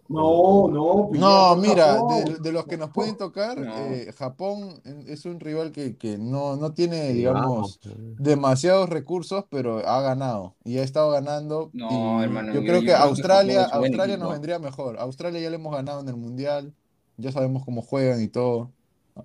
no, 0.09 0.69
no. 0.69 1.11
No, 1.13 1.57
mira, 1.57 1.99
de, 2.41 2.53
los 2.53 2.67
que 2.67 2.77
nos 2.77 2.91
pueden 2.91 3.17
tocar, 3.17 3.59
eh, 3.59 4.13
Japón 4.17 4.81
es 5.07 5.25
un 5.25 5.41
rival 5.41 5.73
que, 5.73 5.97
que 5.97 6.19
no, 6.19 6.57
no, 6.57 6.73
tiene, 6.73 7.13
digamos, 7.13 7.81
pues. 7.83 7.95
demasiados 8.19 8.89
recursos, 8.89 9.45
pero 9.51 9.87
ha 9.87 10.01
ganado 10.03 10.55
y 10.65 10.79
ha 10.79 10.83
estado 10.83 11.11
ganando. 11.11 11.71
No, 11.73 12.23
hermano. 12.23 12.55
Yo, 12.55 12.63
creo 12.63 12.83
que 12.83 12.95
Australia, 12.95 13.65
Australia 13.65 14.17
nos 14.17 14.33
vendría 14.33 14.59
mejor. 14.59 14.99
Australia 14.99 15.41
ya 15.41 15.51
le 15.51 15.57
hemos 15.57 15.75
ganado 15.75 16.01
en 16.01 16.09
el 16.09 16.17
mundial, 16.17 16.73
ya 17.17 17.33
sabemos 17.33 17.65
cómo 17.65 17.83
juegan 17.83 18.23
y 18.23 18.29
todo. 18.29 18.71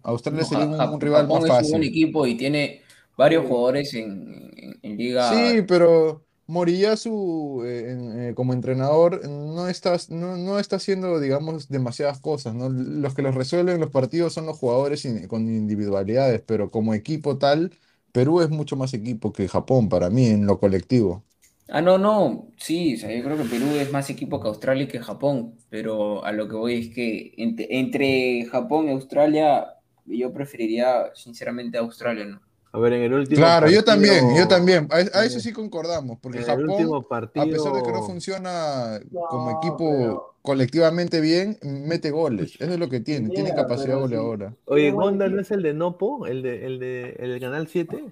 Australia 0.04 0.46
sería 0.46 0.66
un, 0.66 1.02
rival 1.02 1.28
más 1.28 1.48
fácil. 1.48 1.68
Es 1.68 1.74
un 1.74 1.84
equipo 1.84 2.26
y 2.26 2.36
tiene 2.36 2.82
varios 3.18 3.46
jugadores 3.46 3.94
en, 3.94 4.80
en 4.82 4.98
liga. 4.98 5.30
Sí, 5.30 5.62
pero 5.68 6.24
Moriyasu 6.52 7.64
eh, 7.66 8.30
eh, 8.30 8.34
como 8.36 8.54
entrenador 8.54 9.26
no 9.28 9.68
está, 9.68 9.98
no, 10.10 10.60
está 10.60 10.76
haciendo, 10.76 11.20
digamos, 11.20 11.70
demasiadas 11.70 12.20
cosas, 12.20 12.54
¿no? 12.56 12.70
Los 12.70 13.16
que 13.16 13.22
los 13.22 13.36
resuelven 13.36 13.80
los 13.80 13.90
partidos 13.90 14.34
son 14.34 14.46
los 14.46 14.58
jugadores 14.58 15.08
con 15.30 15.48
individualidades, 15.48 16.42
pero 16.46 16.70
como 16.70 16.94
equipo 16.94 17.38
tal, 17.38 17.72
Perú 18.12 18.42
es 18.42 18.50
mucho 18.50 18.76
más 18.76 18.94
equipo 18.94 19.32
que 19.32 19.48
Japón 19.48 19.90
para 19.90 20.10
mí 20.10 20.28
en 20.28 20.46
lo 20.46 20.60
colectivo. 20.60 21.24
Ah, 21.70 21.82
no, 21.82 21.98
no, 21.98 22.52
sí, 22.58 22.98
yo 22.98 23.08
creo 23.08 23.38
que 23.38 23.46
Perú 23.46 23.68
es 23.78 23.92
más 23.94 24.10
equipo 24.10 24.42
que 24.42 24.50
Australia 24.50 24.84
y 24.84 24.88
que 24.90 25.00
Japón, 25.00 25.58
pero 25.70 26.24
a 26.26 26.34
lo 26.34 26.50
que 26.50 26.56
voy 26.56 26.74
es 26.76 26.94
que 26.94 27.34
entre, 27.38 28.46
Japón 28.46 28.90
y 28.90 28.92
Australia, 28.92 29.78
yo 30.06 30.34
preferiría 30.34 31.12
sinceramente 31.16 31.78
Australia, 31.78 32.26
¿no? 32.26 32.42
A 32.74 32.80
ver, 32.80 32.94
en 32.94 33.02
el 33.02 33.14
último 33.14 33.38
Claro, 33.38 33.70
yo 33.70 33.84
también, 33.84 34.36
yo 34.38 34.48
también. 34.48 34.88
A, 34.92 35.26
eso 35.26 35.40
sí 35.40 35.52
concordamos, 35.52 36.18
porque 36.22 36.40
Japón, 36.40 36.72
a 36.72 37.46
pesar 37.46 37.74
de 37.74 37.84
que 37.84 37.92
no 37.92 38.04
funciona 38.04 39.00
como 39.30 39.60
equipo 39.60 40.36
colectivamente 40.42 41.20
bien, 41.20 41.58
mete 41.62 42.12
goles. 42.12 42.56
Eso 42.60 42.72
es 42.72 42.80
lo 42.80 42.90
que 42.90 43.02
tiene, 43.02 43.30
tiene 43.30 43.54
capacidad 43.54 44.00
goleadora. 44.00 44.54
Oye, 44.66 44.92
Gonda 44.92 45.28
no 45.28 45.42
es 45.42 45.52
el 45.52 45.64
de 45.64 45.74
Nopo, 45.74 46.26
el 46.28 46.42
de 46.42 46.66
el 46.66 46.80
de 46.80 47.16
el 47.20 47.40
Canal 47.40 47.68
7. 47.68 48.06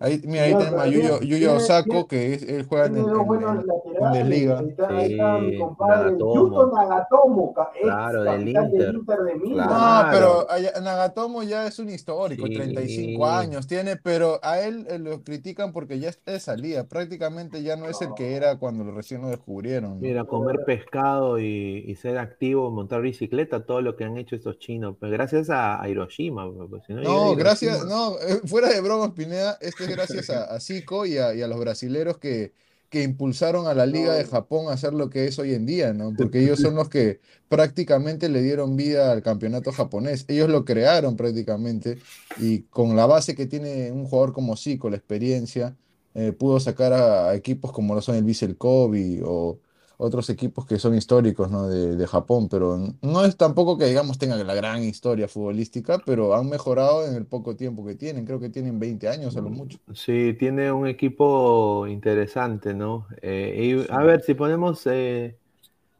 Ahí, 0.00 0.20
mira, 0.24 0.44
ahí 0.44 0.54
tenemos 0.54 0.80
a 0.80 0.86
Yuyo, 0.86 1.20
Yuyo 1.20 1.54
Osako, 1.54 2.06
que 2.08 2.34
es, 2.34 2.42
él 2.42 2.66
juega 2.68 2.86
en, 2.86 2.96
el, 2.96 3.04
en, 3.06 4.16
en, 4.16 4.30
Liga. 4.30 4.64
Ahí 4.88 5.12
está 5.12 5.38
mi 5.38 5.58
compadre 5.58 6.12
Yuto 6.12 6.72
Nagatomo, 6.72 7.54
claro, 7.82 8.22
del 8.24 8.48
Inter. 8.48 8.92
de 8.92 9.34
No, 9.56 10.06
pero 10.10 10.46
Nagatomo 10.82 11.42
ya 11.42 11.66
es 11.66 11.78
un 11.78 11.90
histórico, 11.90 12.44
35 12.44 13.26
años 13.26 13.66
tiene, 13.66 13.96
pero 13.96 14.40
a 14.42 14.60
él 14.60 14.86
eh, 14.88 14.98
lo 14.98 15.22
critican 15.22 15.72
porque 15.72 15.98
ya 15.98 16.08
es 16.08 16.24
de 16.24 16.40
salida, 16.40 16.84
prácticamente 16.84 17.62
ya 17.62 17.76
no 17.76 17.86
es 17.86 18.00
el 18.02 18.14
que 18.14 18.34
era 18.34 18.58
cuando 18.58 18.90
recién 18.90 19.22
lo 19.22 19.28
descubrieron. 19.28 20.00
Mira, 20.00 20.24
comer 20.24 20.64
pescado 20.64 21.38
y, 21.38 21.84
y, 21.86 21.94
ser 21.96 22.18
activo, 22.18 22.70
montar 22.70 23.02
bicicleta, 23.02 23.64
todo 23.64 23.82
lo 23.82 23.96
que 23.96 24.04
han 24.04 24.16
hecho 24.16 24.36
estos 24.36 24.58
chinos, 24.58 24.96
pues 24.98 25.12
gracias 25.12 25.48
a, 25.50 25.86
Hiroshima. 25.88 26.44
Pues, 26.68 26.82
no, 26.88 27.02
no 27.02 27.36
gracias, 27.36 27.84
no, 27.84 28.18
eh, 28.18 28.40
fuera 28.44 28.68
de 28.68 28.80
bromas, 28.80 29.12
esto 29.32 29.84
es 29.84 29.90
gracias 29.90 30.30
a, 30.30 30.58
Zico 30.60 31.06
y 31.06 31.18
a, 31.18 31.32
los 31.32 31.58
brasileros 31.58 32.18
que, 32.18 32.52
que 32.90 33.02
impulsaron 33.02 33.66
a 33.66 33.74
la 33.74 33.86
Liga 33.86 34.14
de 34.14 34.24
Japón 34.24 34.68
a 34.68 34.72
hacer 34.72 34.94
lo 34.94 35.10
que 35.10 35.26
es 35.26 35.38
hoy 35.38 35.54
en 35.54 35.66
día, 35.66 35.92
¿no? 35.92 36.12
Porque 36.16 36.40
ellos 36.40 36.60
son 36.60 36.74
los 36.74 36.88
que 36.88 37.20
prácticamente 37.48 38.28
le 38.28 38.42
dieron 38.42 38.76
vida 38.76 39.12
al 39.12 39.22
campeonato 39.22 39.72
japonés. 39.72 40.24
Ellos 40.28 40.48
lo 40.48 40.64
crearon 40.64 41.16
prácticamente 41.16 41.98
y 42.38 42.62
con 42.62 42.96
la 42.96 43.06
base 43.06 43.34
que 43.34 43.46
tiene 43.46 43.92
un 43.92 44.04
jugador 44.04 44.32
como 44.32 44.56
Zico, 44.56 44.90
la 44.90 44.96
experiencia, 44.96 45.76
eh, 46.14 46.32
pudo 46.32 46.58
sacar 46.58 46.92
a, 46.92 47.34
equipos 47.34 47.72
como 47.72 47.94
lo 47.94 48.00
son 48.00 48.16
el 48.16 48.24
Vissel 48.24 48.56
Kobe 48.56 49.20
o 49.24 49.60
otros 49.98 50.30
equipos 50.30 50.64
que 50.64 50.78
son 50.78 50.94
históricos 50.94 51.50
¿no? 51.50 51.68
de, 51.68 52.06
Japón, 52.06 52.48
pero 52.48 52.78
no 53.02 53.24
es 53.24 53.36
tampoco 53.36 53.76
que 53.76 53.86
digamos 53.86 54.16
tengan 54.16 54.46
la 54.46 54.54
gran 54.54 54.82
historia 54.82 55.26
futbolística, 55.26 55.98
pero 56.06 56.34
han 56.34 56.48
mejorado 56.48 57.06
en 57.06 57.14
el 57.14 57.26
poco 57.26 57.56
tiempo 57.56 57.84
que 57.84 57.96
tienen, 57.96 58.24
creo 58.24 58.38
que 58.38 58.48
tienen 58.48 58.78
20 58.78 59.08
años 59.08 59.36
a 59.36 59.40
lo 59.40 59.50
mucho. 59.50 59.78
Sí, 59.92 60.36
tiene 60.38 60.70
un 60.70 60.86
equipo 60.86 61.86
interesante, 61.88 62.74
¿no? 62.74 63.08
Eh, 63.20 63.86
y, 63.88 63.92
a 63.92 63.98
ver, 63.98 64.22
si 64.22 64.34
ponemos 64.34 64.82
eh, 64.86 65.36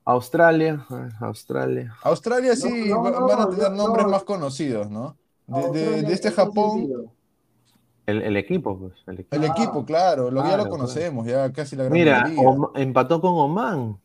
Australia, 0.04 0.86
Australia. 1.20 1.96
Australia 2.02 2.54
sí 2.54 2.90
van 2.90 3.40
a 3.40 3.50
tener 3.50 3.72
nombres 3.72 4.06
más 4.06 4.22
conocidos, 4.22 4.88
¿no? 4.88 5.16
De, 5.72 6.00
este 6.12 6.30
Japón... 6.30 7.10
El, 8.08 8.38
equipo, 8.38 8.78
pues. 8.78 8.94
El 9.06 9.44
equipo, 9.44 9.84
claro, 9.84 10.30
lo, 10.30 10.42
ya 10.42 10.56
lo 10.56 10.70
conocemos, 10.70 11.26
ya 11.26 11.52
casi 11.52 11.76
la 11.76 11.84
gran 11.84 11.92
Mira, 11.92 12.32
empató 12.74 13.20
con 13.20 13.34
Oman. 13.34 13.98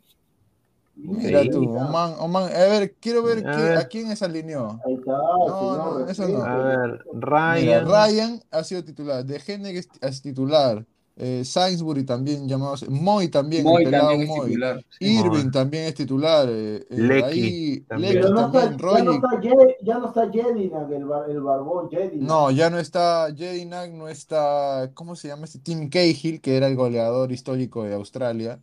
Mira 0.98 1.42
tú, 1.50 1.74
Oman, 1.74 2.16
Oman, 2.20 2.44
a 2.44 2.60
ver, 2.66 2.96
quiero 3.00 3.24
ver, 3.24 3.48
a, 3.48 3.88
quién 3.88 4.12
es 4.12 4.22
alineó. 4.22 4.78
Ahí 4.86 4.96
está, 4.96 5.14
no, 5.14 6.00
no, 6.00 6.08
eso 6.10 6.28
no. 6.28 6.44
A 6.44 6.58
ver, 6.58 7.06
Ryan. 7.14 7.86
Ryan 7.86 8.44
ha 8.52 8.64
sido 8.66 8.84
titular, 8.84 9.24
De 9.24 9.40
Gene 9.40 9.72
es 10.02 10.22
titular, 10.22 10.86
eh, 11.16 11.46
Sainsbury 11.46 12.06
también 12.06 12.48
llamados, 12.48 12.90
Moy 12.90 13.28
también, 13.28 13.64
Moy 13.64 13.84
también 13.90 14.22
es 14.22 14.34
titular. 14.34 14.86
Irving 15.00 15.52
también 15.52 15.84
es 15.84 15.94
titular, 15.94 16.48
eh, 16.50 16.86
eh 16.90 17.24
ahí, 17.24 17.82
también. 17.82 18.14
Pero 18.14 18.30
no 18.30 18.52
también, 18.52 18.74
está, 18.74 18.90
ya, 18.90 19.04
no 19.04 19.12
está, 19.14 19.84
ya 19.84 20.00
no 20.00 20.08
está 20.08 20.32
Jedinak, 20.32 20.90
el, 20.90 21.06
el 21.30 21.42
barbón 21.42 21.90
Jedinak. 21.92 22.28
No, 22.28 22.50
ya 22.50 22.72
no 22.72 22.80
está 22.80 23.28
Jedinak, 23.36 23.92
no 23.92 24.10
está, 24.10 24.90
¿cómo 24.96 25.16
se 25.16 25.28
llama 25.28 25.46
este? 25.46 25.60
Tim 25.60 25.88
Cahill, 25.90 26.42
que 26.42 26.58
era 26.58 26.66
el 26.66 26.76
goleador 26.76 27.32
histórico 27.32 27.84
de 27.84 27.94
Australia. 27.94 28.60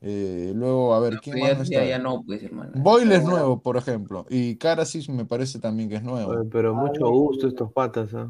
Eh, 0.00 0.52
luego, 0.54 0.94
a 0.94 1.00
ver, 1.00 1.14
no, 1.14 1.20
¿quién 1.20 1.40
más 1.40 1.56
no 1.56 1.64
está? 1.64 1.84
Ya, 1.84 1.98
no, 1.98 2.22
pues, 2.24 2.44
hermano. 2.44 2.70
Boyle 2.76 3.16
es 3.16 3.24
nuevo, 3.24 3.60
por 3.60 3.76
ejemplo, 3.76 4.24
y 4.30 4.54
Karasis 4.54 5.08
me 5.08 5.24
parece 5.24 5.58
también 5.58 5.88
que 5.88 5.96
es 5.96 6.04
nuevo. 6.04 6.32
Pero 6.52 6.76
mucho 6.76 7.08
gusto 7.10 7.48
estos 7.48 7.72
patas, 7.72 8.12
¿eh? 8.12 8.26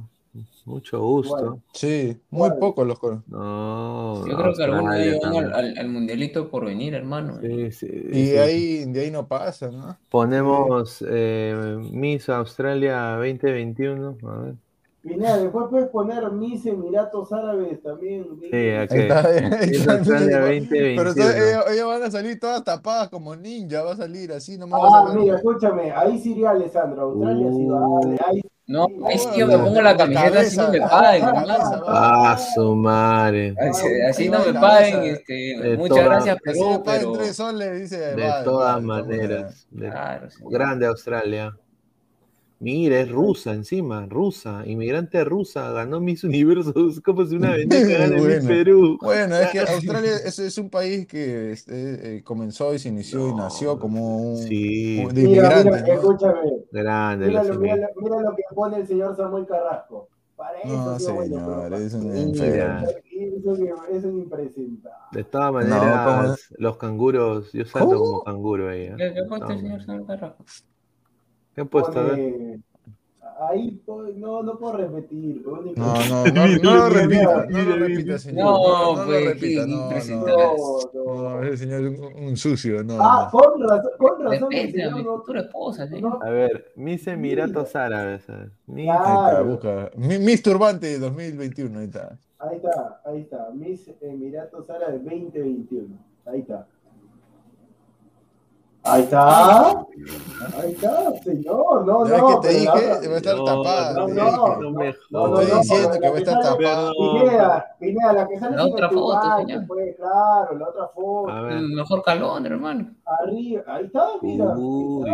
Mucho 0.64 1.00
gusto. 1.00 1.60
Sí, 1.72 2.20
muy 2.30 2.50
poco 2.60 2.84
los 2.84 2.98
No, 3.26 4.26
Yo 4.26 4.36
creo 4.36 4.54
que 4.54 4.64
algunos 4.64 4.94
de 4.94 5.08
ellos 5.08 5.20
van 5.22 5.52
al, 5.54 5.88
mundialito 5.88 6.48
por 6.48 6.66
venir, 6.66 6.94
hermano. 6.94 7.38
Sí, 7.40 7.72
sí, 7.72 7.88
y 8.12 8.36
Ahí, 8.36 8.84
de 8.84 9.00
ahí 9.00 9.10
no 9.10 9.26
pasa, 9.26 9.70
¿no? 9.70 9.96
Ponemos 10.08 11.04
eh, 11.08 11.78
Miss 11.90 12.28
Australia 12.28 13.16
2021. 13.16 14.18
A 14.22 14.36
ver. 14.42 14.54
Mira, 15.02 15.38
después 15.38 15.66
puedes 15.70 15.88
poner 15.88 16.30
Miss 16.32 16.66
Emiratos 16.66 17.32
Árabes 17.32 17.80
también. 17.82 18.26
Sí, 18.40 18.70
aquí. 18.70 18.98
Australia 19.88 20.40
2021. 20.40 21.02
Pero 21.14 21.70
ellos, 21.72 21.86
van 21.86 22.02
a 22.02 22.10
salir 22.10 22.38
todas 22.38 22.62
tapadas 22.62 23.08
como 23.08 23.34
ninja, 23.34 23.82
va 23.82 23.92
a 23.92 23.96
salir 23.96 24.32
así 24.32 24.58
nomás. 24.58 24.80
Ah, 24.84 25.12
mira, 25.14 25.36
escúchame, 25.36 25.92
ahí 25.92 26.18
sí 26.18 26.32
iría 26.32 26.50
Alessandro, 26.50 27.02
Australia 27.02 27.52
sí 27.52 27.64
va, 27.64 27.88
uh. 27.88 28.16
ahí 28.26 28.40
no, 28.68 28.86
es 29.10 29.26
que 29.26 29.38
yo 29.38 29.46
me 29.46 29.56
pongo 29.56 29.80
la 29.80 29.96
camiseta 29.96 30.40
así 30.40 30.56
no 30.58 30.70
me 30.70 30.80
paguen. 30.80 31.24
Ah, 31.86 32.38
su 32.54 32.76
madre. 32.76 33.54
Así, 34.08 34.28
no 34.28 34.44
me 34.44 34.52
paguen. 34.52 35.04
Este, 35.04 35.76
muchas 35.78 36.04
gracias, 36.04 36.38
Perú. 36.42 36.82
Pero... 36.84 37.12
Tres 37.12 37.34
soles, 37.34 37.80
dice, 37.80 38.14
de 38.14 38.30
todas 38.44 38.82
maneras. 38.82 39.66
Claro, 39.74 40.28
Grande 40.50 40.86
Australia. 40.86 41.56
Mira, 42.60 42.98
es 42.98 43.08
rusa 43.08 43.52
encima, 43.52 44.06
rusa, 44.06 44.64
inmigrante 44.66 45.22
rusa, 45.22 45.70
ganó 45.70 46.00
Miss 46.00 46.24
Universos, 46.24 47.00
como 47.02 47.24
si 47.24 47.36
una 47.36 47.56
en 47.56 47.68
bueno. 47.68 48.48
Perú. 48.48 48.98
Bueno, 49.00 49.36
es 49.36 49.50
que 49.50 49.60
Australia 49.60 50.16
es, 50.16 50.40
es 50.40 50.58
un 50.58 50.68
país 50.68 51.06
que 51.06 51.52
este, 51.52 52.16
eh, 52.16 52.24
comenzó 52.24 52.74
y 52.74 52.80
se 52.80 52.88
inició 52.88 53.28
y 53.28 53.34
nació 53.34 53.78
como 53.78 54.32
un, 54.32 54.38
sí. 54.38 55.04
de 55.12 55.22
inmigrante. 55.22 55.70
Mira, 55.70 55.94
escúchame. 55.94 56.40
Grande, 56.72 57.26
mira, 57.28 57.44
lo, 57.44 57.58
mira, 57.60 57.88
mira, 57.96 58.22
lo 58.22 58.34
que 58.34 58.42
pone 58.52 58.78
el 58.78 58.86
señor 58.88 59.16
Samuel 59.16 59.46
Carrasco. 59.46 60.08
Para 60.34 60.60
eso, 60.60 60.76
no, 60.76 60.98
señor, 60.98 61.60
bueno, 61.60 61.76
es 61.76 61.94
un 61.94 62.16
enfermo. 62.16 62.88
Eso, 62.88 63.54
es 63.90 64.04
impresentable. 64.04 64.98
De 65.12 65.24
todas 65.24 65.52
maneras, 65.52 66.28
no, 66.28 66.36
los 66.58 66.76
canguros, 66.76 67.52
yo 67.52 67.64
salto 67.64 67.98
como 67.98 68.22
canguro 68.22 68.68
ahí. 68.68 68.82
¿eh? 68.82 68.94
¿Qué, 68.96 69.14
qué 69.14 69.52
el 69.52 69.60
señor 69.60 69.82
Samuel 69.84 70.06
Carrasco? 70.06 70.44
¿Qué 71.58 71.62
han 71.62 71.68
puesto? 71.68 72.00
ahí 73.50 73.82
no, 74.14 74.44
no 74.44 74.58
puedo 74.58 74.76
repetir. 74.76 75.42
No, 75.44 75.60
no, 75.60 76.24
no, 76.26 76.46
no, 76.62 76.76
lo 76.76 76.88
repita, 76.88 77.46
no 77.48 77.62
lo 77.62 77.76
repita, 77.76 78.18
señor. 78.20 78.44
No, 78.44 78.94
no, 78.94 79.04
pues, 79.04 79.24
lo 79.24 79.30
repita, 79.30 79.66
no, 79.66 79.90
no, 80.94 81.30
no, 81.32 81.42
ese 81.42 81.56
señor 81.56 81.84
es 81.84 81.98
un, 81.98 82.36
sucio, 82.36 82.84
no. 82.84 82.96
Ah, 83.00 83.28
con 83.32 83.60
razón, 83.60 83.90
con 83.98 84.24
razón. 84.24 84.52
Esposa, 84.52 85.86
¿no? 85.86 86.20
A 86.22 86.30
ver, 86.30 86.70
Miss 86.76 87.08
Emiratos 87.08 87.74
Árabes. 87.74 88.24
Mis, 88.66 88.88
ahí 88.88 88.96
está, 88.96 89.42
busca. 89.42 89.90
Miss 89.96 90.40
Turbante 90.40 90.96
2021, 90.96 91.76
ahí 91.76 91.86
está. 91.86 92.18
Ahí 92.38 92.56
está, 92.56 93.00
ahí 93.04 93.20
está. 93.22 93.50
Miss 93.52 93.90
Emiratos 94.00 94.70
Árabes 94.70 95.02
2021. 95.02 95.88
Ahí 96.26 96.40
está. 96.40 96.68
Ahí 98.88 99.02
está. 99.02 99.68
Ahí 99.68 100.72
está, 100.72 101.12
señor. 101.22 101.84
No, 101.84 102.06
¿Ya 102.06 102.18
no. 102.18 102.40
que 102.40 102.48
te 102.48 102.54
dije? 102.54 102.66
Va 102.66 103.14
a 103.14 103.16
estar 103.16 103.44
tapada. 103.44 103.92
No, 103.92 104.08
no, 104.08 104.56
no. 104.56 104.70
no, 104.70 105.40
estoy 105.40 105.58
diciendo 105.58 106.00
que 106.00 106.08
va 106.08 106.14
a 106.14 106.18
estar 106.18 106.42
tapada. 106.42 106.90
Pineda, 106.92 107.76
Pineda, 107.78 108.12
la 108.14 108.28
que 108.28 108.38
sale 108.38 108.56
la 108.56 108.66
otra 108.66 108.88
foto, 108.88 109.36
señor. 109.38 109.66
Claro, 109.96 110.58
la 110.58 110.68
otra 110.68 110.88
foto. 110.88 111.32
Mejor 111.76 112.02
calón, 112.02 112.46
hermano. 112.46 112.94
Arriba, 113.04 113.62
ahí 113.66 113.84
está, 113.84 114.06
mira. 114.22 114.54
Uy. 114.56 115.04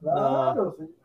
Claro, 0.00 0.74
señor. 0.76 1.03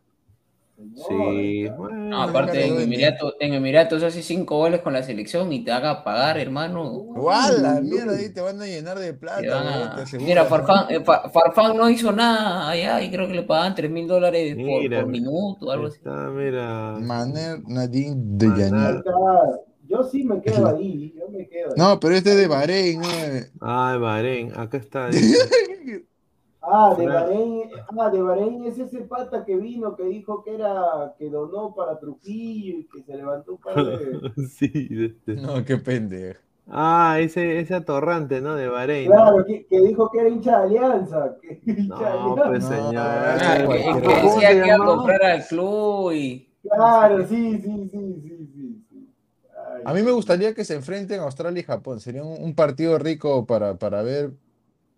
Sí, 0.96 1.68
bueno, 1.78 2.22
aparte 2.22 2.66
en 2.66 2.80
Emiratos, 2.80 3.36
en 3.40 3.54
Emiratos 3.54 4.02
hace 4.02 4.22
cinco 4.22 4.58
goles 4.58 4.82
con 4.82 4.94
la 4.94 5.04
selección 5.04 5.52
y 5.52 5.64
te 5.64 5.72
haga 5.72 6.04
pagar, 6.04 6.38
hermano. 6.38 7.06
Igual, 7.16 7.62
la 7.62 7.82
mierda 7.82 8.16
ahí 8.18 8.30
te 8.30 8.40
van 8.42 8.62
a 8.62 8.66
llenar 8.66 8.98
de 8.98 9.14
plata. 9.14 10.06
Mira, 10.20 10.46
Farfán, 10.46 10.86
eh, 10.90 11.04
Farfán 11.04 11.76
no 11.76 11.90
hizo 11.90 12.12
nada 12.12 12.70
allá 12.70 13.02
y 13.02 13.12
creo 13.12 13.28
que 13.28 13.34
le 13.34 13.44
pagan 13.44 13.76
tres 13.76 13.92
mil 13.92 14.08
dólares 14.08 14.56
por, 14.56 15.06
minuto, 15.08 15.72
algo 15.72 15.88
así. 15.88 16.00
mira. 16.36 16.98
Maner 17.00 17.62
Nadine 17.68 18.16
de 18.16 18.48
Llanar. 18.48 19.04
Yo 19.88 20.04
sí 20.04 20.24
me 20.24 20.40
quedo 20.40 20.68
ahí, 20.68 21.14
yo 21.18 21.28
me 21.30 21.48
quedo 21.48 21.70
ahí. 21.70 21.76
No, 21.76 22.00
pero 22.00 22.14
este 22.16 22.32
es 22.32 22.38
de 22.38 22.48
Bahrein. 22.48 23.02
Ah, 23.60 23.94
de 23.94 23.98
Bahrein, 23.98 24.54
acá 24.56 24.78
está. 24.78 25.10
Ah, 26.62 26.94
de 26.98 27.08
Bahrein, 27.08 27.70
ah, 27.98 28.10
de 28.10 28.22
Bahrein 28.22 28.66
es 28.66 28.78
ese 28.78 29.00
pata 29.02 29.46
que 29.46 29.56
vino, 29.56 29.96
que 29.96 30.04
dijo 30.04 30.44
que 30.44 30.56
era, 30.56 31.16
que 31.18 31.30
donó 31.30 31.74
para 31.74 31.98
Trujillo 32.00 32.80
y 32.80 32.88
que 32.88 33.02
se 33.02 33.16
levantó 33.16 33.54
un 33.54 33.58
par 33.60 33.76
de... 33.76 34.32
sí, 34.50 34.88
este. 34.92 35.36
No, 35.42 35.64
qué 35.64 35.78
pendejo. 35.78 36.40
Ah, 36.68 37.18
ese, 37.20 37.60
ese 37.60 37.74
atorrante, 37.74 38.42
¿no? 38.42 38.56
De 38.56 38.68
Bahrein. 38.68 39.10
Claro, 39.10 39.44
que, 39.46 39.66
que, 39.66 39.82
dijo 39.82 40.12
que 40.12 40.20
era 40.20 40.30
hincha 40.30 40.60
de 40.60 40.78
Alianza. 40.78 41.38
Que 41.42 41.60
hincha 41.72 41.96
no, 41.96 42.36
de 42.36 42.42
alianza. 42.42 42.44
pues 42.48 42.64
señor. 42.66 42.96
Ah, 42.98 43.58
que, 43.58 44.02
que, 44.02 44.22
decía 44.22 44.50
que 44.50 44.68
iba 44.68 44.76
a 44.76 44.86
comprar 44.86 45.24
al 45.24 45.46
club 45.46 46.12
y... 46.12 46.48
Claro, 46.62 47.26
sí, 47.26 47.62
sí, 47.64 47.90
sí, 47.90 48.22
sí, 48.22 48.50
sí. 48.54 49.16
Ay, 49.56 49.82
a 49.86 49.94
mí 49.94 50.04
me 50.04 50.12
gustaría 50.12 50.54
que 50.54 50.66
se 50.66 50.76
enfrenten 50.76 51.22
Australia 51.22 51.62
y 51.62 51.64
Japón. 51.64 52.02
Sería 52.02 52.24
un, 52.24 52.44
un 52.44 52.54
partido 52.54 53.00
rico 53.00 53.46
para, 53.46 53.76
para 53.80 54.04
ver 54.04 54.34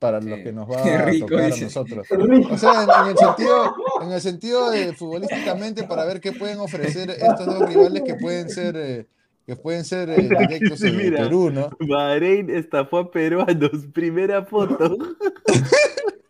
para 0.01 0.19
lo 0.19 0.35
que 0.37 0.51
nos 0.51 0.67
va 0.69 0.81
a 0.81 1.11
tocar 1.19 1.41
a 1.41 1.49
nosotros. 1.49 2.07
O 2.49 2.57
sea, 2.57 2.83
en, 3.03 3.09
el 3.11 3.17
sentido, 3.17 3.75
en 4.01 4.11
el 4.11 4.21
sentido 4.21 4.71
de 4.71 4.93
futbolísticamente 4.93 5.83
para 5.83 6.05
ver 6.05 6.19
qué 6.19 6.31
pueden 6.31 6.59
ofrecer 6.59 7.11
estos 7.11 7.45
dos 7.45 7.69
rivales 7.69 8.01
que 8.01 8.15
pueden 8.15 8.49
ser 8.49 8.75
eh, 8.75 9.05
que 9.45 9.55
pueden 9.55 9.85
ser 9.85 10.09
eh, 10.09 10.27
directos 10.39 10.81
en 10.83 10.97
Perú, 11.13 11.51
¿no? 11.51 11.69
Bahrein 11.79 12.49
estafó 12.49 12.97
a 12.97 13.11
peruanos, 13.11 13.85
primera 13.93 14.43
foto. 14.43 14.97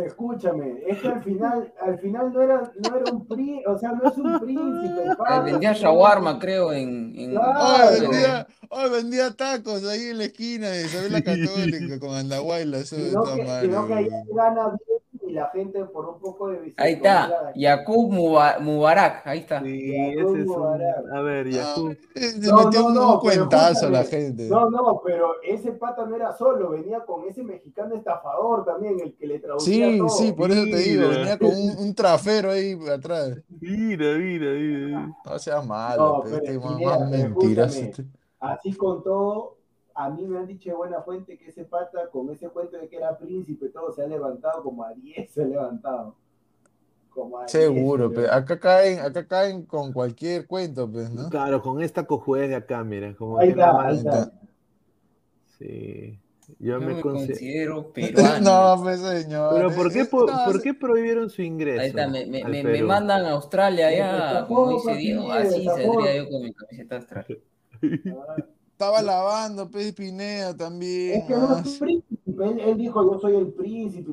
escúchame, 0.00 0.82
es 0.86 1.00
que 1.00 1.08
al 1.08 1.22
final, 1.22 1.72
al 1.80 1.98
final 1.98 2.32
no 2.32 2.40
era, 2.40 2.72
no 2.88 2.96
era 2.96 3.12
un 3.12 3.26
príncipe, 3.26 3.68
o 3.68 3.78
sea, 3.78 3.92
no 3.92 4.08
es 4.08 4.16
un 4.16 4.40
príncipe. 4.40 5.02
vendía 5.44 5.72
shawarma, 5.74 6.38
creo, 6.38 6.72
en. 6.72 7.12
en... 7.16 7.34
vendía, 8.00 8.46
vendía, 8.90 9.30
tacos 9.36 9.84
ahí 9.84 10.08
en 10.08 10.18
la 10.18 10.24
esquina 10.24 10.68
de 10.70 10.86
Isabel 10.86 11.12
la 11.12 11.22
Católica 11.22 12.00
con 12.00 12.14
Andahuayla, 12.14 12.78
eso 12.78 12.96
de 12.96 13.12
todas 13.12 13.36
maneras. 13.36 13.86
que 13.86 13.94
ahí 13.94 14.08
gana 14.34 14.68
bien 14.68 15.11
y 15.32 15.34
la 15.34 15.48
gente 15.48 15.82
por 15.86 16.06
un 16.06 16.20
poco 16.20 16.48
de 16.48 16.74
Ahí 16.76 16.92
está, 16.92 17.52
Yakub 17.54 18.12
Mubarak, 18.12 19.26
ahí 19.26 19.38
está. 19.38 19.62
Sí, 19.62 19.94
ese 19.96 20.20
es 20.20 20.46
un... 20.46 20.82
A 21.10 21.22
ver, 21.22 21.48
Yakub. 21.48 21.96
Ah, 22.14 22.20
se 22.20 22.52
metió 22.52 22.86
un 22.86 23.18
cuentazo 23.18 23.86
a 23.86 23.90
la 23.90 24.04
gente. 24.04 24.46
No, 24.48 24.68
no, 24.68 25.00
pero 25.02 25.36
ese 25.42 25.72
pata 25.72 26.04
no 26.04 26.16
era 26.16 26.36
solo, 26.36 26.70
venía 26.70 27.00
con 27.00 27.26
ese 27.26 27.42
mexicano 27.42 27.94
estafador 27.94 28.66
también, 28.66 29.00
el 29.00 29.14
que 29.16 29.26
le 29.26 29.38
traducía 29.38 29.90
Sí, 29.90 29.98
todo. 29.98 30.08
sí, 30.10 30.32
por 30.32 30.50
eso 30.50 30.64
te 30.64 30.76
digo, 30.76 31.08
venía 31.08 31.38
con 31.38 31.48
un, 31.48 31.78
un, 31.78 31.94
trafero 31.94 32.50
ahí 32.50 32.78
atrás. 32.94 33.38
Mira, 33.58 34.18
mira, 34.18 34.50
mira. 34.50 35.16
No 35.24 35.38
seas 35.38 35.66
malo, 35.66 36.18
no, 36.18 36.22
pero, 36.24 36.36
este, 36.36 36.58
más 36.58 37.10
mentiras. 37.10 37.82
Así 38.38 38.74
con 38.74 39.02
todo, 39.02 39.56
a 39.94 40.10
mí 40.10 40.26
me 40.26 40.38
han 40.38 40.46
dicho 40.46 40.70
de 40.70 40.76
buena 40.76 41.02
fuente 41.02 41.38
que 41.38 41.48
ese 41.48 41.64
pata, 41.64 42.08
con 42.10 42.30
ese 42.30 42.48
cuento 42.48 42.76
de 42.78 42.88
que 42.88 42.96
era 42.96 43.16
príncipe, 43.18 43.68
todo 43.68 43.92
se 43.92 44.02
ha 44.02 44.06
levantado 44.06 44.62
como 44.62 44.84
a 44.84 44.92
10 44.94 45.30
se 45.30 45.42
ha 45.42 45.46
levantado. 45.46 46.16
Como 47.10 47.38
a 47.38 47.48
Seguro, 47.48 48.10
pero 48.10 48.32
acá 48.32 48.58
caen, 48.58 49.00
acá 49.00 49.26
caen 49.26 49.66
con 49.66 49.92
cualquier 49.92 50.46
cuento, 50.46 50.90
pues, 50.90 51.10
¿no? 51.10 51.28
Claro, 51.28 51.60
con 51.60 51.82
esta 51.82 52.06
cojuez 52.06 52.48
de 52.48 52.54
acá, 52.56 52.82
mira, 52.84 53.14
como 53.14 53.38
ahí 53.38 53.50
está, 53.50 53.86
ahí 53.86 53.96
está. 53.98 54.32
Sí. 55.58 56.18
Yo, 56.58 56.80
me, 56.80 57.00
considero 57.00 57.92
peruano. 57.92 58.76
no, 58.76 58.82
pues 58.82 59.00
señor. 59.00 59.54
Pero 59.54 59.70
¿por 59.72 59.92
qué, 59.92 60.04
por, 60.04 60.30
¿por 60.44 60.62
qué 60.62 60.74
prohibieron 60.74 61.30
su 61.30 61.42
ingreso? 61.42 61.80
Ahí 61.80 61.88
está, 61.88 62.08
me, 62.08 62.26
me, 62.26 62.42
me 62.44 62.82
mandan 62.82 63.24
a 63.24 63.32
Australia 63.32 63.94
ya, 63.94 64.46
como 64.46 64.72
dice 64.72 64.94
Diego, 64.94 65.32
así 65.32 65.64
saldría 65.64 66.16
yo 66.16 66.28
con 66.28 66.42
mi 66.42 66.52
camiseta 66.52 66.96
austral. 66.96 67.38
Estaba 68.82 69.00
lavando, 69.00 69.70
Pez 69.70 69.94
Pineda 69.94 70.56
también. 70.56 71.20
Es 71.20 71.24
que 71.28 71.34
no 71.34 71.56
es 71.56 71.66
un 71.66 71.78
príncipe. 71.78 72.68
Él, 72.68 72.76
dijo, 72.76 73.12
yo 73.12 73.20
soy 73.20 73.36
el 73.36 73.52
príncipe. 73.52 74.10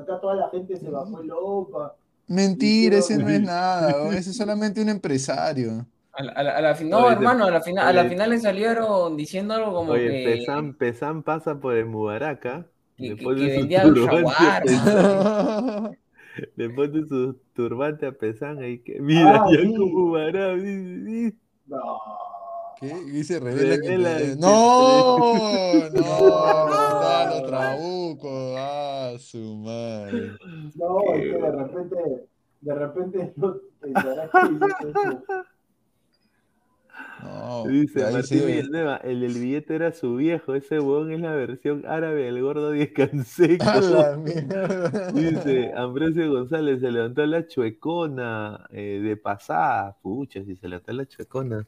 acá 0.00 0.20
toda 0.20 0.36
la 0.36 0.48
gente 0.50 0.76
se 0.76 0.88
bajó 0.88 1.20
loca. 1.24 1.96
Mentira, 2.28 2.98
ese 2.98 3.18
no 3.18 3.28
es 3.28 3.42
nada. 3.42 4.08
ese 4.16 4.30
es 4.30 4.36
solamente 4.36 4.80
un 4.80 4.90
empresario. 4.90 5.84
A 6.12 6.22
la, 6.22 6.78
no, 6.84 7.10
hermano, 7.10 7.46
a 7.46 7.50
la, 7.50 7.62
final, 7.62 7.88
a 7.88 7.92
la 7.92 8.08
final 8.08 8.30
le 8.30 8.38
salieron 8.38 9.16
diciendo 9.16 9.54
algo 9.54 9.74
como 9.74 9.92
oye, 9.92 10.08
que. 10.08 10.24
Pesán, 10.24 10.74
Pesán 10.74 11.24
pasa 11.24 11.58
por 11.58 11.74
el 11.74 11.86
Mubaraka. 11.86 12.68
Que, 12.96 13.16
que, 13.16 13.24
que 13.24 13.34
vendía 13.34 13.82
el 13.82 14.06
jaguar. 14.06 14.62
Le 16.54 16.70
pone 16.76 17.06
su 17.08 17.34
turbante 17.54 18.06
a 18.06 18.12
Pesán 18.12 18.64
y 18.64 18.78
que 18.78 19.00
mira, 19.00 19.42
ah, 19.42 19.48
ya 19.50 19.62
sí. 19.62 19.74
como 19.74 20.16
No. 21.66 22.31
¿Qué? 22.82 22.92
Y 23.12 23.22
se 23.22 23.38
revela, 23.38 23.76
revela 23.76 24.18
que... 24.18 24.36
¡No! 24.40 25.18
¡No! 25.18 25.88
¡Está 25.94 27.30
los 27.30 27.46
trabucos! 27.46 28.56
¡Ah, 28.58 29.14
su 29.20 29.56
madre! 29.58 30.32
No, 30.74 31.00
es 31.14 31.20
que 31.20 31.38
de 31.38 31.52
repente, 31.52 31.96
de 32.60 32.74
repente 32.74 33.32
no 33.36 33.54
no, 37.22 37.64
Dice 37.68 38.10
Martín 38.10 38.46
Villanueva, 38.46 38.96
el 38.96 39.20
del 39.20 39.34
billete 39.34 39.76
era 39.76 39.92
su 39.92 40.16
viejo, 40.16 40.56
ese 40.56 40.80
huevón 40.80 41.12
es 41.12 41.20
la 41.20 41.32
versión 41.34 41.84
árabe 41.86 42.24
del 42.24 42.42
gordo 42.42 42.72
Diez 42.72 42.90
Canseco. 42.92 43.64
Dice 45.14 45.72
Ambrosio 45.76 46.32
González, 46.32 46.80
se 46.80 46.90
levantó 46.90 47.24
la 47.26 47.46
chuecona 47.46 48.66
eh, 48.70 49.00
de 49.00 49.16
pasada. 49.16 49.96
Pucha, 50.02 50.42
si 50.42 50.56
se 50.56 50.68
levantó 50.68 50.92
la 50.92 51.06
chuecona. 51.06 51.64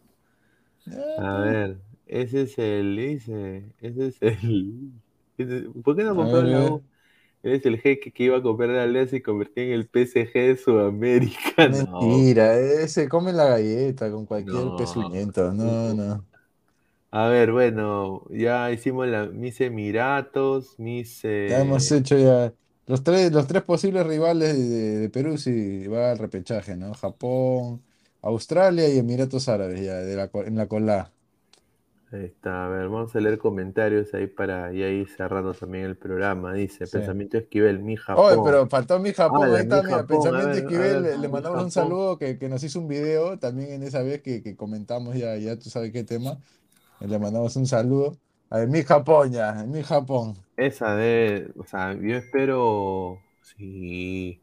A 1.19 1.41
ver, 1.41 1.79
ese 2.07 2.43
es 2.43 2.59
el, 2.59 2.97
dice, 2.97 3.65
ese 3.81 4.09
es 4.09 4.17
el... 4.21 4.91
¿Por 5.85 5.97
qué 5.97 6.05
no 6.05 6.15
compraron 6.15 6.53
la 6.53 6.81
es 7.45 7.67
el 7.67 7.79
jeque 7.79 8.11
que 8.11 8.25
iba 8.25 8.39
a 8.39 8.43
comprar 8.43 8.71
la 8.71 8.85
Alianza 8.85 9.17
y 9.17 9.21
convertía 9.21 9.65
en 9.65 9.73
el 9.73 9.85
PSG 9.85 10.33
de 10.33 10.57
Sudamérica. 10.57 11.69
Mentira, 11.69 12.59
ese 12.59 13.09
come 13.09 13.33
la 13.35 13.45
galleta 13.45 14.11
con 14.11 14.25
cualquier 14.25 14.65
no. 14.65 14.77
pezuñento. 14.77 15.53
No, 15.53 15.93
no. 15.93 16.25
A 17.11 17.29
ver, 17.29 17.53
bueno, 17.53 18.25
ya 18.31 18.73
hicimos 18.73 19.07
la, 19.07 19.27
mis 19.27 19.61
Emiratos, 19.61 20.79
mis. 20.79 21.23
Ya 21.23 21.61
hemos 21.61 21.91
hecho 21.93 22.17
ya. 22.17 22.53
Los 22.87 23.05
tres, 23.05 23.31
los 23.31 23.47
tres 23.47 23.63
posibles 23.63 24.07
rivales 24.07 24.59
de, 24.59 25.09
Perú 25.11 25.39
si 25.39 25.87
va 25.87 26.13
al 26.13 26.19
repechaje, 26.19 26.77
¿no? 26.77 26.93
Japón, 26.95 27.83
Australia 28.25 28.89
y 28.89 28.99
Emiratos 28.99 29.49
Árabes, 29.49 29.81
ya, 29.81 29.97
de 29.97 30.17
la, 30.17 30.31
en 30.47 30.57
la 30.57 30.67
cola. 30.67 31.11
Ahí 32.11 32.25
está, 32.25 32.67
a 32.67 32.69
ver, 32.69 32.89
vamos 32.89 33.15
a 33.15 33.21
leer 33.21 33.39
comentarios 33.39 34.15
ahí 34.15 34.27
para 34.27 34.73
y 34.73 34.83
ahí 34.83 35.05
cerrando 35.05 35.53
también 35.53 35.85
el 35.85 35.97
programa. 35.97 36.55
Dice, 36.55 36.87
Pensamiento 36.87 37.39
Esquivel, 37.39 37.81
mi 37.81 37.97
Japón. 37.97 38.25
Oye, 38.27 38.41
pero 38.45 38.69
faltó 38.69 38.99
mi 38.99 39.13
Japón, 39.13 39.53
ahí 39.55 39.63
está, 39.63 39.83
mira, 39.83 40.07
Pensamiento 40.07 40.53
Esquivel, 40.53 41.21
le, 41.21 41.29
mandamos 41.29 41.65
un 41.65 41.71
saludo 41.71 42.17
que, 42.17 42.39
que, 42.39 42.49
nos 42.49 42.63
hizo 42.63 42.79
un 42.79 42.89
video 42.89 43.39
también 43.39 43.73
en 43.73 43.83
esa 43.83 44.03
vez 44.03 44.23
que, 44.23 44.43
que, 44.43 44.57
comentamos 44.57 45.17
ya, 45.17 45.37
ya 45.37 45.59
tú 45.59 45.69
sabes 45.69 45.93
qué 45.93 46.05
tema. 46.05 46.39
Le 47.01 47.19
mandamos 47.19 47.57
un 47.57 47.67
saludo. 47.67 48.17
A 48.49 48.59
ver, 48.59 48.69
mi 48.69 48.83
Japón 48.83 49.33
ya, 49.33 49.65
mi 49.67 49.83
Japón. 49.83 50.35
Esa 50.57 50.95
de, 50.95 51.51
o 51.59 51.65
sea, 51.65 51.95
yo 51.95 52.17
espero, 52.17 53.19
sí, 53.43 54.41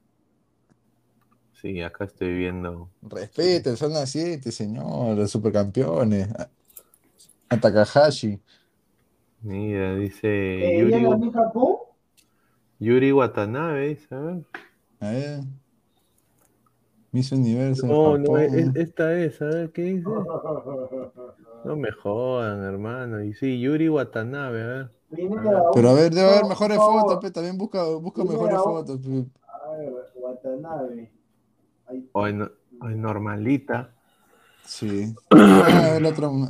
sí, 1.61 1.81
acá 1.81 2.05
estoy 2.05 2.33
viendo. 2.33 2.89
Respete, 3.01 3.75
son 3.75 3.93
las 3.93 4.09
7, 4.09 4.51
señor, 4.51 5.17
los 5.17 5.29
supercampeones. 5.31 6.29
A 7.49 7.57
Takahashi. 7.59 8.39
Mira, 9.41 9.95
dice. 9.95 10.27
¿Eh, 10.27 10.79
Yuri? 10.79 11.07
Yuri 12.79 13.11
Watanabe, 13.11 13.89
dice, 13.89 14.15
a 14.15 14.19
ver. 14.19 14.43
A 14.99 15.09
ver. 15.11 15.39
Miss 17.11 17.31
Universo. 17.31 17.85
No, 17.85 18.17
no, 18.17 18.37
esta 18.37 19.17
es, 19.17 19.41
a 19.41 19.45
ver, 19.45 19.71
¿qué 19.71 19.81
dice? 19.83 20.09
No 21.63 21.75
me 21.75 21.91
jodan, 21.91 22.63
hermano. 22.63 23.21
Y 23.21 23.33
sí, 23.33 23.59
Yuri 23.59 23.89
Watanabe, 23.89 24.63
a 24.63 24.67
ver. 24.67 24.91
Pero 25.73 25.89
a 25.89 25.93
ver, 25.93 26.13
debe 26.13 26.29
haber 26.29 26.45
mejores 26.45 26.77
fotos, 26.77 27.17
pe. 27.19 27.31
también 27.31 27.57
busca, 27.57 27.83
busca 27.83 28.23
mejores 28.23 28.57
fotos. 28.59 28.99
Pe. 29.01 29.25
A 29.45 29.71
ver, 29.77 29.93
Watanabe. 30.15 31.20
Hoy 32.13 32.33
normalita. 32.95 33.93
Sí. 34.65 35.13
Ah, 35.31 35.99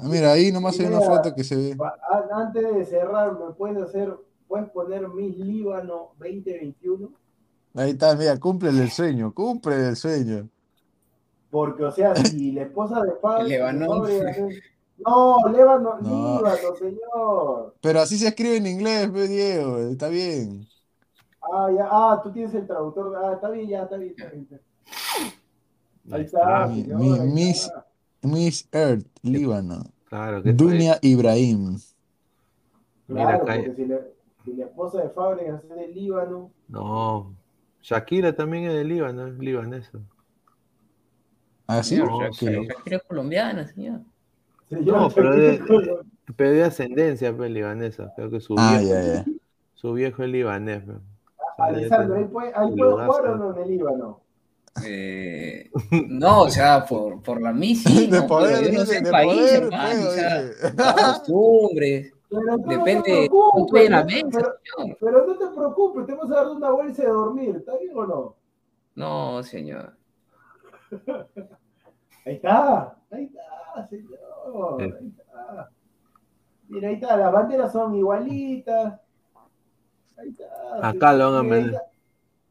mira, 0.04 0.34
ahí 0.34 0.52
nomás 0.52 0.80
hay 0.80 0.86
una 0.86 1.02
foto 1.02 1.34
que 1.34 1.44
se 1.44 1.56
ve. 1.56 1.78
Antes 2.32 2.76
de 2.76 2.86
cerrar, 2.86 3.38
¿me 3.40 3.54
puedes 3.54 3.82
hacer, 3.82 4.16
puedes 4.48 4.70
poner 4.70 5.08
Miss 5.10 5.38
Líbano 5.38 6.12
2021? 6.20 7.10
Ahí 7.74 7.92
está, 7.92 8.16
mira, 8.16 8.38
cumple 8.38 8.70
el 8.70 8.92
sueño, 8.92 9.34
cumple 9.34 9.90
el 9.90 9.96
sueño. 9.96 10.50
Porque, 11.50 11.84
o 11.84 11.92
sea, 11.92 12.16
si 12.16 12.52
la 12.52 12.64
esposa 12.64 13.02
de 13.02 13.12
padre. 13.12 13.60
No, 15.04 15.40
Líbano, 15.50 16.00
no. 16.00 16.38
Líbano, 16.38 16.76
señor. 16.78 17.74
Pero 17.82 18.02
así 18.02 18.20
se 18.20 18.28
escribe 18.28 18.58
en 18.58 18.68
inglés, 18.68 19.12
Diego, 19.12 19.80
está 19.80 20.10
bien. 20.10 20.68
Ah, 21.42 21.72
ya, 21.76 21.88
ah, 21.90 22.22
tú 22.22 22.32
tienes 22.32 22.54
el 22.54 22.68
traductor. 22.68 23.16
Ah, 23.16 23.34
está 23.34 23.50
bien, 23.50 23.68
ya, 23.68 23.82
está 23.82 23.98
bien, 23.98 24.14
está 24.16 24.30
bien. 24.30 24.48
Ahí 26.12 26.24
está. 26.24 26.68
Miss, 26.68 27.72
Miss 28.22 28.68
Earth, 28.72 29.06
Líbano. 29.22 29.84
Claro, 30.06 30.42
Dunia 30.44 30.98
Ibrahim. 31.02 31.78
Claro, 33.08 33.40
porque 33.40 33.74
si, 34.44 34.54
la 34.54 34.66
esposa 34.66 35.02
de 35.04 35.10
Fábregas 35.10 35.64
es 35.64 35.70
de 35.70 35.88
Líbano. 35.88 36.52
No, 36.68 37.34
Shakira 37.82 38.34
también 38.34 38.66
es 38.66 38.74
de 38.74 38.84
Líbano, 38.84 39.28
es 39.28 39.38
libanesa. 39.38 40.00
¿Ah, 41.68 41.84
sí? 41.84 41.98
No, 41.98 42.30
Shakira 42.32 42.98
es 42.98 43.04
colombiana, 43.04 43.68
señor. 43.68 44.02
No, 44.70 45.10
pero 45.10 45.36
de, 45.36 45.62
pero 46.36 46.52
de 46.52 46.64
ascendencia 46.64 47.36
pues, 47.36 47.52
libanesa. 47.52 48.14
Creo 48.16 48.30
que 48.30 48.40
su, 48.40 48.56
ah, 48.58 48.78
viejo, 48.80 48.94
ya, 48.94 49.02
ya. 49.02 49.26
su 49.76 49.94
viejo 49.94 50.24
es 50.24 50.30
libanés. 50.30 50.84
Pues. 50.86 50.98
Alessandro, 51.58 52.16
¿ahí 52.16 52.26
puede, 52.26 52.52
ahí 52.56 52.76
puede 52.76 52.92
jugar 52.92 53.28
o 53.28 53.36
no 53.38 53.56
en 53.56 53.64
el 53.64 53.70
Líbano? 53.70 54.22
Eh, 54.86 55.70
no, 56.08 56.44
o 56.44 56.50
sea, 56.50 56.86
por, 56.86 57.22
por 57.22 57.42
la 57.42 57.52
misión. 57.52 58.10
De 58.12 58.22
no, 58.22 58.28
poder, 58.28 58.74
no 58.74 58.86
sé, 58.86 59.02
de 59.02 59.12
país, 59.12 59.34
poder, 59.34 59.64
hermano, 59.64 60.08
o 60.08 60.12
sea, 60.12 60.44
costumbres. 60.96 62.14
Depende 62.66 63.30
de 63.74 63.90
la 63.90 64.06
mesa. 64.06 64.30
Pero, 64.32 64.96
pero, 65.00 65.28
no 65.28 65.38
te 65.38 65.48
preocupes, 65.48 66.06
te 66.06 66.14
vamos 66.14 66.32
a 66.32 66.36
dar 66.36 66.48
una 66.48 66.70
bolsa 66.70 67.04
de 67.04 67.10
dormir, 67.10 67.56
¿está 67.58 67.78
bien 67.78 67.92
o 67.94 68.06
no? 68.06 68.36
No, 68.96 69.44
señor. 69.44 69.94
Ahí 72.24 72.36
está, 72.36 72.96
ahí 73.10 73.24
está, 73.24 73.88
señor. 73.88 74.80
Ahí 74.80 75.08
está. 75.08 75.72
Mira, 76.68 76.90
ahí 76.90 76.94
está, 76.94 77.18
las 77.18 77.32
banderas 77.32 77.72
son 77.72 77.96
igualitas. 77.96 79.00
Ahí 80.18 80.30
está. 80.30 80.88
Acá 80.88 81.14
lo 81.14 81.34
van 81.34 81.74
a. 81.74 81.82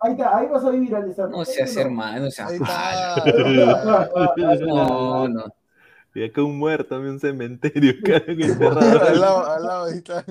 Ahí 0.02 0.12
está, 0.12 0.38
ahí 0.38 0.46
vas 0.48 0.64
a 0.64 0.70
vivir, 0.70 0.94
Alessandro. 0.94 1.36
No 1.38 1.44
seas 1.44 1.76
hermano, 1.76 2.24
no 2.24 2.30
seas 2.30 2.52
No, 4.60 5.28
no. 5.28 5.44
Y 6.14 6.24
acá 6.24 6.42
un 6.42 6.58
muerto, 6.58 6.98
un 6.98 7.20
cementerio. 7.20 7.92
al, 8.26 9.20
lado, 9.20 9.46
al 9.46 9.62
lado 9.62 9.84
ahí 9.84 9.98
está. 9.98 10.24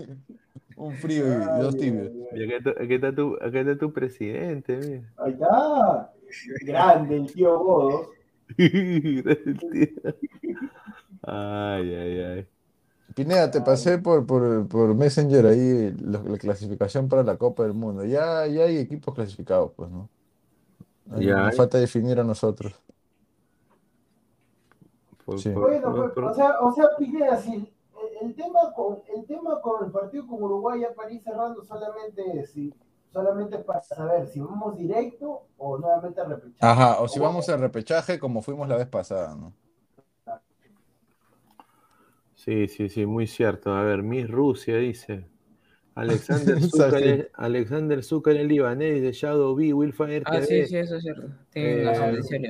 Un 0.76 0.96
frío 0.96 1.24
y 1.26 1.36
dos 1.62 1.78
tibios. 1.78 2.10
Y 2.34 2.46
acá, 2.46 2.56
está 2.96 3.14
tu, 3.14 3.36
acá 3.36 3.60
está 3.60 3.78
tu 3.78 3.94
presidente. 3.94 4.78
Mira. 4.78 5.04
Ahí 5.18 5.34
está. 5.34 6.12
Grande 6.62 7.18
el 7.18 7.32
tío 7.32 7.60
Godo. 7.60 8.10
ay, 11.22 11.96
ay, 11.96 12.22
ay. 12.22 12.48
Pineda, 13.20 13.52
te 13.52 13.60
pasé 13.60 13.98
por, 13.98 14.26
por, 14.26 14.66
por 14.70 14.96
Messenger 14.96 15.46
ahí 15.48 15.94
la, 16.00 16.22
clasificación 16.38 17.10
para 17.10 17.22
la 17.22 17.36
Copa 17.36 17.64
del 17.64 17.74
Mundo. 17.74 18.06
Ya, 18.06 18.48
ya 18.48 18.64
hay 18.64 18.78
equipos 18.78 19.14
clasificados, 19.14 19.74
pues, 19.76 19.92
¿no? 19.92 20.08
ya 21.20 21.36
nos 21.44 21.58
falta 21.58 21.78
definir 21.78 22.18
a 22.18 22.24
nosotros. 22.24 22.74
sí. 25.36 25.50
Bueno, 25.50 25.94
pues, 26.14 26.26
o, 26.28 26.34
sea, 26.34 26.62
o 26.62 26.72
sea, 26.72 26.86
Pineda, 26.98 27.36
si 27.36 27.70
el, 28.22 28.34
tema 28.36 28.72
con, 28.74 29.00
el 29.14 29.26
tema 29.26 29.60
con 29.60 29.84
el 29.84 29.92
partido 29.92 30.26
con 30.26 30.42
Uruguay 30.42 30.80
ya 30.80 30.94
para 30.94 31.12
ir 31.12 31.22
cerrando 31.22 31.62
solamente 31.66 32.46
si 32.46 32.74
solamente 33.12 33.58
para 33.58 33.82
saber 33.82 34.28
si 34.28 34.40
vamos 34.40 34.78
directo 34.78 35.42
o 35.58 35.78
nuevamente 35.78 36.22
a 36.22 36.24
repechaje. 36.24 36.58
Ajá, 36.62 37.02
o 37.02 37.08
si 37.10 37.20
vamos 37.20 37.50
a 37.50 37.58
repechaje 37.58 38.18
como 38.18 38.42
fuimos 38.42 38.70
la 38.70 38.78
vez 38.78 38.88
pasada, 38.88 39.36
¿no? 39.36 39.52
Sí, 42.40 42.70
sí, 42.70 42.88
sí, 42.88 43.06
muy 43.06 43.28
cierto. 43.28 43.74
A 43.74 43.84
ver, 43.84 44.02
Miss 44.02 44.30
Rusia 44.30 44.78
dice. 44.78 45.26
Alexander 45.94 46.58
Zucker, 46.62 47.32
Alexander 47.34 48.02
Zucker 48.02 48.38
el 48.38 48.48
libanés 48.48 49.02
de 49.02 49.12
Shadow 49.12 49.54
B, 49.54 49.74
Willfire 49.74 50.24
Ah, 50.26 50.42
sí, 50.42 50.66
sí, 50.66 50.78
eso 50.78 50.96
es 50.96 51.04
cierto. 51.04 51.28
Tiene 51.50 51.84
eh, 51.84 52.50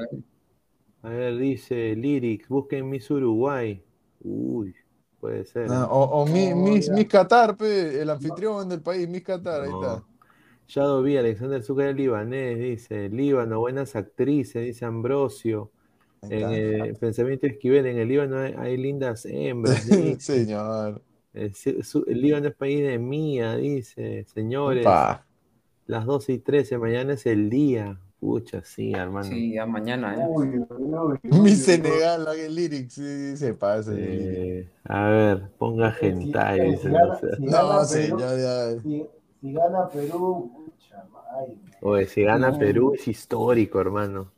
A 1.02 1.10
ver, 1.10 1.38
dice 1.38 1.95
Lyrics, 1.95 2.48
busquen 2.48 2.88
Miss 2.88 3.10
Uruguay. 3.10 3.84
Uy. 4.22 4.76
Puede 5.20 5.44
ser. 5.45 5.72
o, 5.72 6.03
o 6.03 6.26
mi, 6.28 6.53
Miss, 6.53 6.91
Qatar, 7.10 7.57
el 7.60 8.10
anfitrión 8.11 8.70
del 8.70 8.82
país, 8.82 9.10
Miss 9.10 9.24
Qatar, 9.24 9.64
ahí 9.64 9.72
está. 9.72 10.03
Ya 10.68 10.95
vi, 10.98 11.18
Alexander 11.18 11.64
Zucker 11.64 11.95
libanés, 11.95 12.60
dice. 12.60 13.10
Líbano, 13.10 13.60
buenas 13.60 13.95
actrices, 13.95 14.64
dice 14.64 14.86
Ambrosio. 14.86 15.72
En 16.23 16.49
el 16.51 16.95
pensamiento 16.95 17.47
Esquivel, 17.47 17.85
en 17.85 17.97
el 17.97 18.07
Líbano 18.07 18.37
hay, 18.39 18.77
lindas 18.77 19.25
hembras. 19.25 19.83
Señor. 20.19 21.01
El, 21.33 21.53
Líbano 22.07 22.47
es 22.49 22.55
país 22.55 22.81
de 22.81 22.99
mía, 22.99 23.55
dice. 23.55 24.25
Señores. 24.33 24.85
Las 25.85 26.05
12 26.05 26.33
y 26.33 26.37
13, 26.39 26.77
mañana 26.77 27.13
es 27.13 27.25
el 27.25 27.49
día. 27.49 27.99
Pucha, 28.19 28.61
sí, 28.65 28.91
hermano. 28.91 29.29
Sí, 29.29 29.53
ya 29.53 29.65
mañana, 29.65 30.13
¿eh? 30.13 30.27
Mi 31.23 31.55
Senegal, 31.55 32.27
el 32.37 32.53
lyrics, 32.53 32.93
sí, 32.95 33.37
se 33.37 33.53
pasa. 33.53 33.91
a 34.83 35.09
ver, 35.09 35.49
ponga 35.57 35.95
hentai. 35.99 36.77
Si, 36.77 36.87
no, 36.89 37.85
sí, 37.85 38.09
ya, 38.19 38.35
ya. 38.37 38.79
Si, 38.81 39.07
gana 39.41 39.87
Perú, 39.87 40.51
pucha, 40.53 41.07
Oye, 41.81 42.07
si 42.07 42.23
gana 42.23 42.57
Perú 42.57 42.93
es 42.93 43.07
histórico, 43.07 43.79
hermano. 43.79 44.33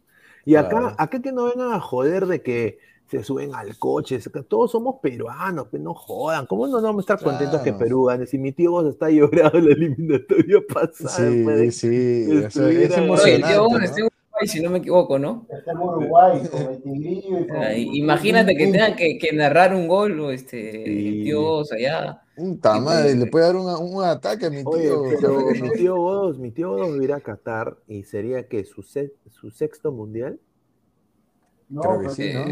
Y 0.52 0.56
acá, 0.58 0.96
acá 0.98 1.22
que 1.22 1.32
no 1.32 1.46
vengan 1.46 1.72
a 1.72 1.80
joder 1.80 2.26
de 2.26 2.42
que 2.42 2.78
se 3.10 3.24
suben 3.24 3.56
al 3.56 3.78
coche, 3.78 4.20
todos 4.50 4.70
somos 4.70 4.96
peruanos, 5.02 5.70
que 5.70 5.80
no 5.80 5.94
jodan, 5.94 6.46
¿cómo 6.46 6.68
no 6.68 6.82
vamos 6.82 7.10
a 7.10 7.14
estar 7.14 7.24
contentos 7.24 7.62
que 7.62 7.72
Perú 7.72 8.04
gane? 8.06 8.26
Si 8.26 8.38
mi 8.38 8.52
tío 8.52 8.72
vos 8.72 8.86
está 8.86 9.10
llorando 9.10 9.62
la 9.62 9.72
eliminatoria 9.72 10.60
pasada. 10.68 11.30
Sí, 11.30 11.72
sí, 11.72 12.28
es 12.30 12.98
emocionante. 12.98 13.56
¿no? 13.56 14.10
Si 14.48 14.62
no 14.62 14.70
me 14.70 14.80
equivoco, 14.80 15.20
¿no? 15.20 15.46
Está 15.50 15.72
en 15.72 15.78
Uruguay, 15.78 16.42
con 16.50 16.62
el 16.62 16.82
tigrillo 16.82 17.40
y 17.76 18.00
Imagínate 18.00 18.56
que 18.56 18.72
tengan 18.72 18.96
que, 18.96 19.18
que, 19.18 19.34
narrar 19.34 19.74
un 19.74 19.88
gol, 19.88 20.20
o 20.20 20.32
este, 20.32 20.86
sí. 20.86 21.24
Dios 21.24 21.72
allá. 21.72 22.24
Un 22.38 22.60
madre, 22.84 23.16
le 23.16 23.28
puede 23.28 23.46
dar 23.46 23.56
un, 23.56 23.68
un 23.68 24.04
ataque 24.04 24.48
a 24.48 24.50
mi 24.50 24.64
tío. 24.64 25.02
Oye, 25.02 25.18
pero 25.20 25.40
mi 25.40 25.72
tío 25.72 25.96
vos, 25.96 26.40
mi 26.40 26.52
tío 26.52 26.72
vos 26.72 27.02
irá 27.02 27.18
a 27.18 27.22
Qatar 27.22 27.78
y 27.88 28.04
sería 28.04 28.48
que 28.48 28.64
su, 28.64 28.82
se, 28.82 29.14
su 29.30 29.52
sexto 29.52 29.92
mundial. 29.92 30.40
No, 31.70 31.82
Creo 31.82 32.02
que 32.02 32.10
sí, 32.10 32.34
¿no? 32.34 32.44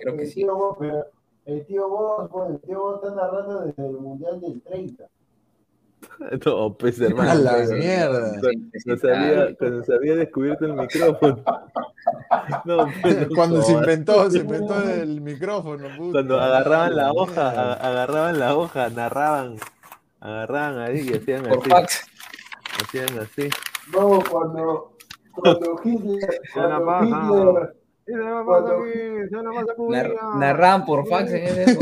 Creo 0.00 0.16
que 0.16 0.26
sí. 0.26 0.34
Tío 0.34 0.76
pero 0.78 1.06
el 1.46 1.64
tío 1.64 1.88
bueno, 1.88 2.54
el 2.54 2.60
tío 2.60 2.80
vos 2.80 2.96
está 2.96 3.14
narrando 3.14 3.60
desde 3.66 3.86
el 3.86 3.92
mundial 3.92 4.40
del 4.40 4.60
30. 4.62 5.08
No, 6.44 6.74
pues 6.74 7.00
hermano. 7.00 7.30
A 7.30 7.34
la 7.34 7.52
pues, 7.52 7.70
mierda. 7.72 8.40
Cuando, 8.40 9.84
se 9.84 9.94
había, 9.94 10.14
descubierto 10.16 10.66
el 10.66 10.74
micrófono. 10.74 11.42
No, 12.64 12.86
pues, 13.02 13.26
cuando 13.34 13.60
se 13.62 13.72
inventó, 13.72 14.30
se 14.30 14.38
inventó 14.38 14.80
el 14.88 15.20
micrófono. 15.20 15.88
Cuando 16.12 16.40
agarraban 16.40 16.94
la 16.94 17.12
hoja, 17.12 17.72
agarraban 17.74 18.38
la 18.38 18.56
hoja, 18.56 18.88
narraban, 18.90 19.56
agarraban 20.20 20.78
ahí 20.78 21.08
y 21.10 21.14
hacían 21.14 21.42
Por 21.42 21.58
así. 21.58 21.70
Fax. 21.70 22.06
Hacían 22.80 23.18
así. 23.18 23.48
No, 23.92 24.22
cuando, 24.30 24.92
cuando 25.32 25.80
Hitler, 25.82 26.40
cuando 28.44 28.86
Hitler 28.86 30.14
narraban 30.36 30.84
por 30.84 31.08
fax 31.08 31.32
en 31.32 31.76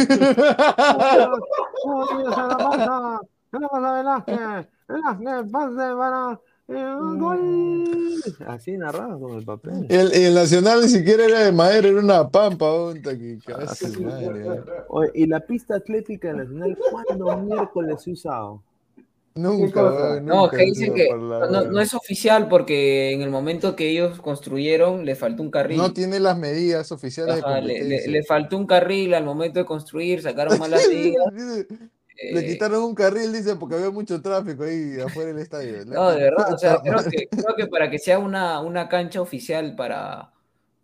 eso. 6.66 8.44
Así 8.46 8.76
narraba 8.76 9.18
con 9.18 9.36
el 9.36 9.44
papel. 9.44 9.86
El, 9.88 10.12
el, 10.12 10.34
Nacional 10.34 10.80
ni 10.80 10.88
siquiera 10.88 11.24
era 11.24 11.40
de 11.40 11.52
madera, 11.52 11.88
era 11.88 12.00
una 12.00 12.28
pampa. 12.28 12.66
¿Y 15.14 15.26
la 15.26 15.40
pista 15.40 15.76
atlética 15.76 16.32
Nacional 16.32 16.78
cuándo 16.90 17.36
miércoles 17.38 18.02
se 18.02 18.12
usado? 18.12 18.62
Nunca, 19.36 20.20
No, 20.22 20.48
que 20.48 20.58
dicen 20.58 20.94
que 20.94 21.08
no, 21.12 21.80
es 21.80 21.92
oficial 21.92 22.48
porque 22.48 23.10
en 23.10 23.20
el 23.20 23.30
momento 23.30 23.74
que 23.74 23.90
ellos 23.90 24.20
construyeron 24.20 25.04
le 25.04 25.16
faltó 25.16 25.42
un 25.42 25.50
carril. 25.50 25.76
No 25.76 25.92
tiene 25.92 26.20
las 26.20 26.38
medidas 26.38 26.92
oficiales 26.92 27.42
le, 27.64 28.06
le, 28.06 28.22
faltó 28.22 28.56
un 28.56 28.66
carril 28.66 29.12
al 29.12 29.24
momento 29.24 29.58
de 29.58 29.64
construir, 29.64 30.22
sacaron 30.22 30.56
malas 30.60 30.86
medidas. 30.88 31.26
Le 32.16 32.40
eh, 32.40 32.46
quitaron 32.46 32.84
un 32.84 32.94
carril, 32.94 33.32
dice, 33.32 33.56
porque 33.56 33.74
había 33.74 33.90
mucho 33.90 34.22
tráfico 34.22 34.64
ahí 34.64 35.00
afuera 35.00 35.32
del 35.32 35.42
estadio. 35.42 35.84
No, 35.86 36.10
de 36.10 36.22
verdad, 36.22 36.52
o 36.52 36.58
sea, 36.58 36.80
creo 36.82 37.02
que, 37.10 37.26
creo 37.28 37.56
que 37.56 37.66
para 37.66 37.90
que 37.90 37.98
sea 37.98 38.18
una, 38.18 38.60
una 38.60 38.88
cancha 38.88 39.20
oficial 39.20 39.74
para, 39.74 40.32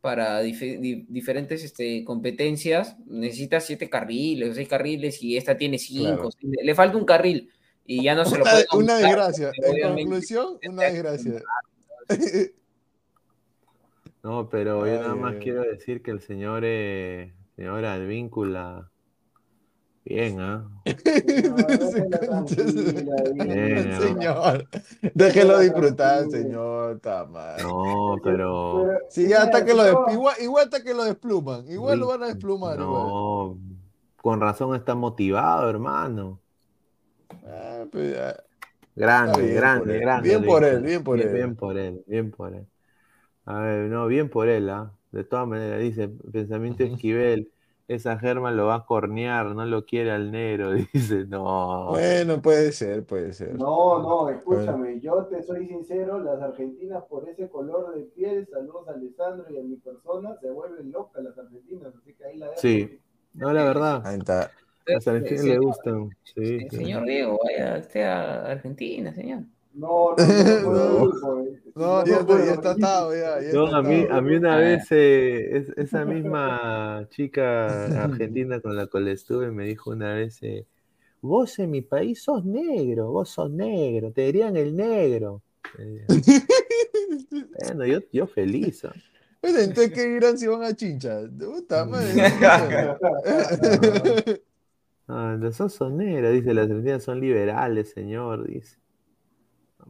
para 0.01 0.41
diferentes 0.41 1.63
este, 1.63 2.05
competencias, 2.05 2.97
necesita 3.07 3.61
siete 3.61 3.89
carriles, 3.89 4.57
seis 4.57 4.69
carriles, 4.69 5.23
y 5.23 5.37
esta 5.37 5.57
tiene 5.57 5.79
cinco. 5.79 6.31
Le 6.41 6.75
falta 6.75 6.97
un 6.97 7.05
carril 7.05 7.51
y 7.87 8.03
ya 8.03 8.15
no 8.15 8.25
se 8.25 8.39
lo 8.39 8.45
puede. 8.45 8.67
Una 8.73 8.97
desgracia. 8.97 9.53
En 9.57 9.95
conclusión, 9.95 10.59
una 10.69 10.85
desgracia. 10.85 11.43
No, 14.23 14.51
pero 14.51 14.87
yo 14.87 15.01
nada 15.01 15.15
más 15.15 15.37
quiero 15.37 15.63
decir 15.63 16.03
que 16.03 16.11
el 16.11 16.21
señor, 16.21 16.61
eh, 16.67 17.33
señor 17.57 17.87
Advíncula 17.87 18.90
Bien, 20.05 20.41
¿ah? 20.41 20.67
señor, 24.01 24.67
déjelo 25.15 25.59
disfrutar, 25.59 26.29
señor. 26.31 27.01
No, 27.63 28.17
pero. 28.25 28.89
Sí, 29.11 29.33
hasta 29.33 29.65
que 29.65 29.75
lo 29.75 30.11
igual, 30.11 30.37
igual 30.41 30.65
hasta 30.65 30.83
que 30.83 30.95
lo 30.95 31.05
despluman. 31.05 31.71
Igual 31.71 32.01
lo 32.01 32.09
van 32.09 32.23
a 32.23 32.29
desplumar. 32.29 32.79
No, 32.79 33.59
con 34.17 34.41
razón 34.41 34.75
está 34.75 34.95
motivado, 34.95 35.69
hermano. 35.69 36.41
Ah, 37.47 37.85
pues 37.93 38.17
grande, 38.97 39.53
grande, 39.53 39.99
grande. 39.99 40.29
Bien 40.29 40.45
por 40.45 40.65
él, 40.65 40.83
bien 40.83 41.05
por 41.05 41.21
él. 41.21 41.33
Bien 41.33 41.55
por 41.57 41.77
él, 41.77 42.03
bien 42.07 42.31
por 42.31 42.55
él. 42.55 42.67
A 43.45 43.61
ver, 43.61 43.91
no, 43.91 44.07
bien 44.07 44.31
por 44.31 44.49
él, 44.49 44.71
¿ah? 44.71 44.93
De 45.13 45.25
todas 45.25 45.47
maneras, 45.47 45.81
dice 45.81 46.09
pensamiento 46.33 46.85
Esquivel 46.85 47.51
esa 47.91 48.17
Germa 48.21 48.53
lo 48.53 48.67
va 48.67 48.77
a 48.77 48.87
cornear, 48.87 49.47
no 49.47 49.67
lo 49.67 49.85
quiere 49.85 50.13
al 50.13 50.31
negro, 50.31 50.71
dice, 50.93 51.27
no. 51.27 51.89
Bueno, 51.89 52.41
puede 52.41 52.71
ser, 52.71 53.05
puede 53.05 53.33
ser. 53.33 53.59
No, 53.59 54.01
no, 54.01 54.29
escúchame, 54.29 55.01
yo 55.01 55.27
te 55.27 55.43
soy 55.43 55.67
sincero, 55.67 56.21
las 56.21 56.41
argentinas 56.41 57.03
por 57.05 57.29
ese 57.29 57.49
color 57.49 57.93
de 57.97 58.03
piel, 58.03 58.47
saludos 58.47 58.87
a 58.87 58.93
Alessandro 58.93 59.47
y 59.51 59.59
a 59.59 59.63
mi 59.63 59.75
persona, 59.75 60.37
se 60.41 60.51
vuelven 60.51 60.93
locas 60.93 61.25
las 61.25 61.37
argentinas, 61.37 61.93
así 61.97 62.15
que 62.15 62.25
ahí 62.25 62.37
la 62.39 62.47
dejo. 62.47 62.61
Sí, 62.61 63.01
no, 63.35 63.53
la 63.53 63.65
verdad. 63.65 64.03
Ahí 64.05 64.19
está. 64.19 64.43
A 64.43 64.51
las 64.87 65.09
argentinas 65.09 65.45
le 65.45 65.59
gustan. 65.59 66.11
Sí, 66.23 66.69
señor 66.71 67.05
Diego, 67.05 67.41
vaya 67.43 67.79
usted 67.79 68.03
a 68.03 68.53
Argentina, 68.53 69.13
señor. 69.13 69.41
No, 69.73 70.17
no, 70.17 71.13
no, 71.77 72.05
ya, 72.05 72.53
está 72.53 72.73
atado, 72.73 73.13
ya, 73.15 73.37
a, 73.37 73.83
mí, 73.83 74.05
a 74.11 74.21
mí 74.21 74.35
una 74.35 74.57
vez 74.57 74.89
eh, 74.91 75.65
esa 75.77 76.05
misma 76.07 77.07
chica 77.11 78.03
argentina 78.03 78.61
con 78.61 78.75
la 78.75 78.89
cual 78.89 79.07
estuve 79.09 79.53
me 79.53 79.67
dijo 79.67 79.91
una 79.91 80.15
vez, 80.15 80.43
eh, 80.43 80.67
vos 81.21 81.57
en 81.61 81.71
mi 81.71 81.83
país 81.83 82.23
sos 82.23 82.45
negro, 82.45 83.13
vos 83.13 83.31
sos 83.31 83.51
negro, 83.51 84.11
te 84.11 84.23
dirían 84.23 84.57
el 84.57 84.75
negro. 84.75 85.43
bueno, 87.65 87.87
yo, 87.87 88.01
yo 88.13 88.27
feliz. 88.27 88.83
entonces, 89.43 89.93
¿qué 89.93 90.09
dirán 90.09 90.37
si 90.37 90.49
van 90.49 90.65
a 90.65 90.75
chincha? 90.75 91.21
Puta 91.39 91.85
madre. 91.85 92.25
ah, 95.07 95.37
los 95.39 95.57
son 95.57 95.97
negros, 95.97 96.33
dice, 96.33 96.55
las 96.55 96.65
argentinas 96.69 97.05
son 97.05 97.21
liberales, 97.21 97.91
señor, 97.91 98.49
dice. 98.49 98.80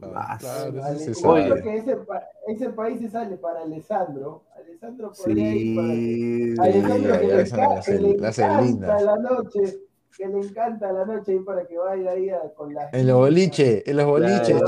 Claro, 0.01 0.73
que 1.61 1.75
ese, 1.75 1.97
ese, 2.47 2.69
país 2.71 2.99
se 2.99 3.09
sale 3.09 3.37
para 3.37 3.61
Alessandro. 3.61 4.43
Alessandro 4.55 5.07
por 5.09 5.15
sí, 5.15 5.75
para... 6.55 6.67
Alessandro 6.67 7.81
que, 7.85 7.99
le, 7.99 8.11
encanta 8.11 9.01
la 9.01 9.15
noche. 9.17 9.79
Que 10.17 10.27
le 10.27 10.39
encanta 10.39 10.91
la 10.91 11.05
noche 11.05 11.35
y 11.35 11.39
para 11.39 11.65
que 11.67 11.77
vaya 11.77 12.11
ahí 12.11 12.31
con 12.55 12.73
la. 12.73 12.89
En 12.91 13.07
los 13.07 13.17
boliches, 13.17 13.83
en 13.85 13.97
los 13.97 14.05
boliches, 14.07 14.59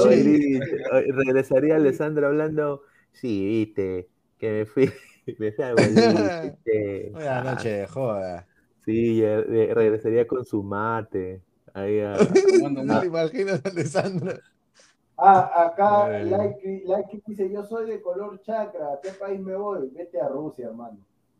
Regresaría 1.15 1.77
Alessandro 1.77 2.27
hablando. 2.27 2.83
Sí, 3.11 3.45
viste, 3.45 4.09
que 4.37 4.51
me 4.51 4.65
fui, 4.65 4.91
me 5.39 5.51
fui 5.51 5.63
al 5.63 5.73
boliche. 5.73 7.09
Buenas 7.11 7.45
noches, 7.45 7.89
joda. 7.89 8.47
Sí, 8.85 9.23
regresaría 9.23 10.27
con 10.27 10.45
su 10.45 10.61
mate. 10.61 11.41
Ahí 11.73 12.01
a, 12.01 12.17
no 12.83 12.99
te 12.99 13.07
imaginas, 13.07 13.61
Alessandro. 13.65 14.33
Ah, 15.25 15.67
acá 15.67 16.09
like, 16.09 16.83
like 16.85 17.21
dice, 17.25 17.49
yo 17.49 17.63
soy 17.63 17.89
de 17.89 18.01
color 18.01 18.41
chakra, 18.41 18.93
¿a 18.93 18.99
qué 19.01 19.11
país 19.11 19.39
me 19.39 19.55
voy? 19.55 19.89
Vete 19.95 20.19
a 20.19 20.27
Rusia, 20.27 20.65
hermano. 20.65 20.97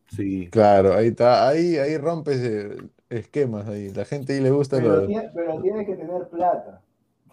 Sí. 0.08 0.48
Claro, 0.50 0.94
ahí 0.94 1.08
está, 1.08 1.50
ahí, 1.50 1.78
ahí 1.78 1.98
rompes 1.98 2.78
esquemas 3.10 3.68
ahí. 3.68 3.90
La 3.90 4.06
gente 4.06 4.34
ahí 4.34 4.40
le 4.40 4.52
gusta 4.52 4.78
pero, 4.78 5.06
pero 5.34 5.62
tienes 5.62 5.86
que 5.86 5.96
tener 5.96 6.30
plata. 6.30 6.82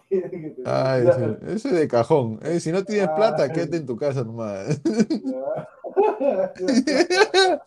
ah, 0.65 0.99
Eso, 1.47 1.69
es 1.69 1.73
de 1.73 1.87
cajón. 1.87 2.39
Eh, 2.43 2.59
si 2.59 2.73
no 2.73 2.83
tienes 2.83 3.07
plata, 3.09 3.43
ah. 3.43 3.49
quédate 3.49 3.77
en 3.77 3.85
tu 3.85 3.95
casa 3.95 4.25
nomás. 4.25 4.81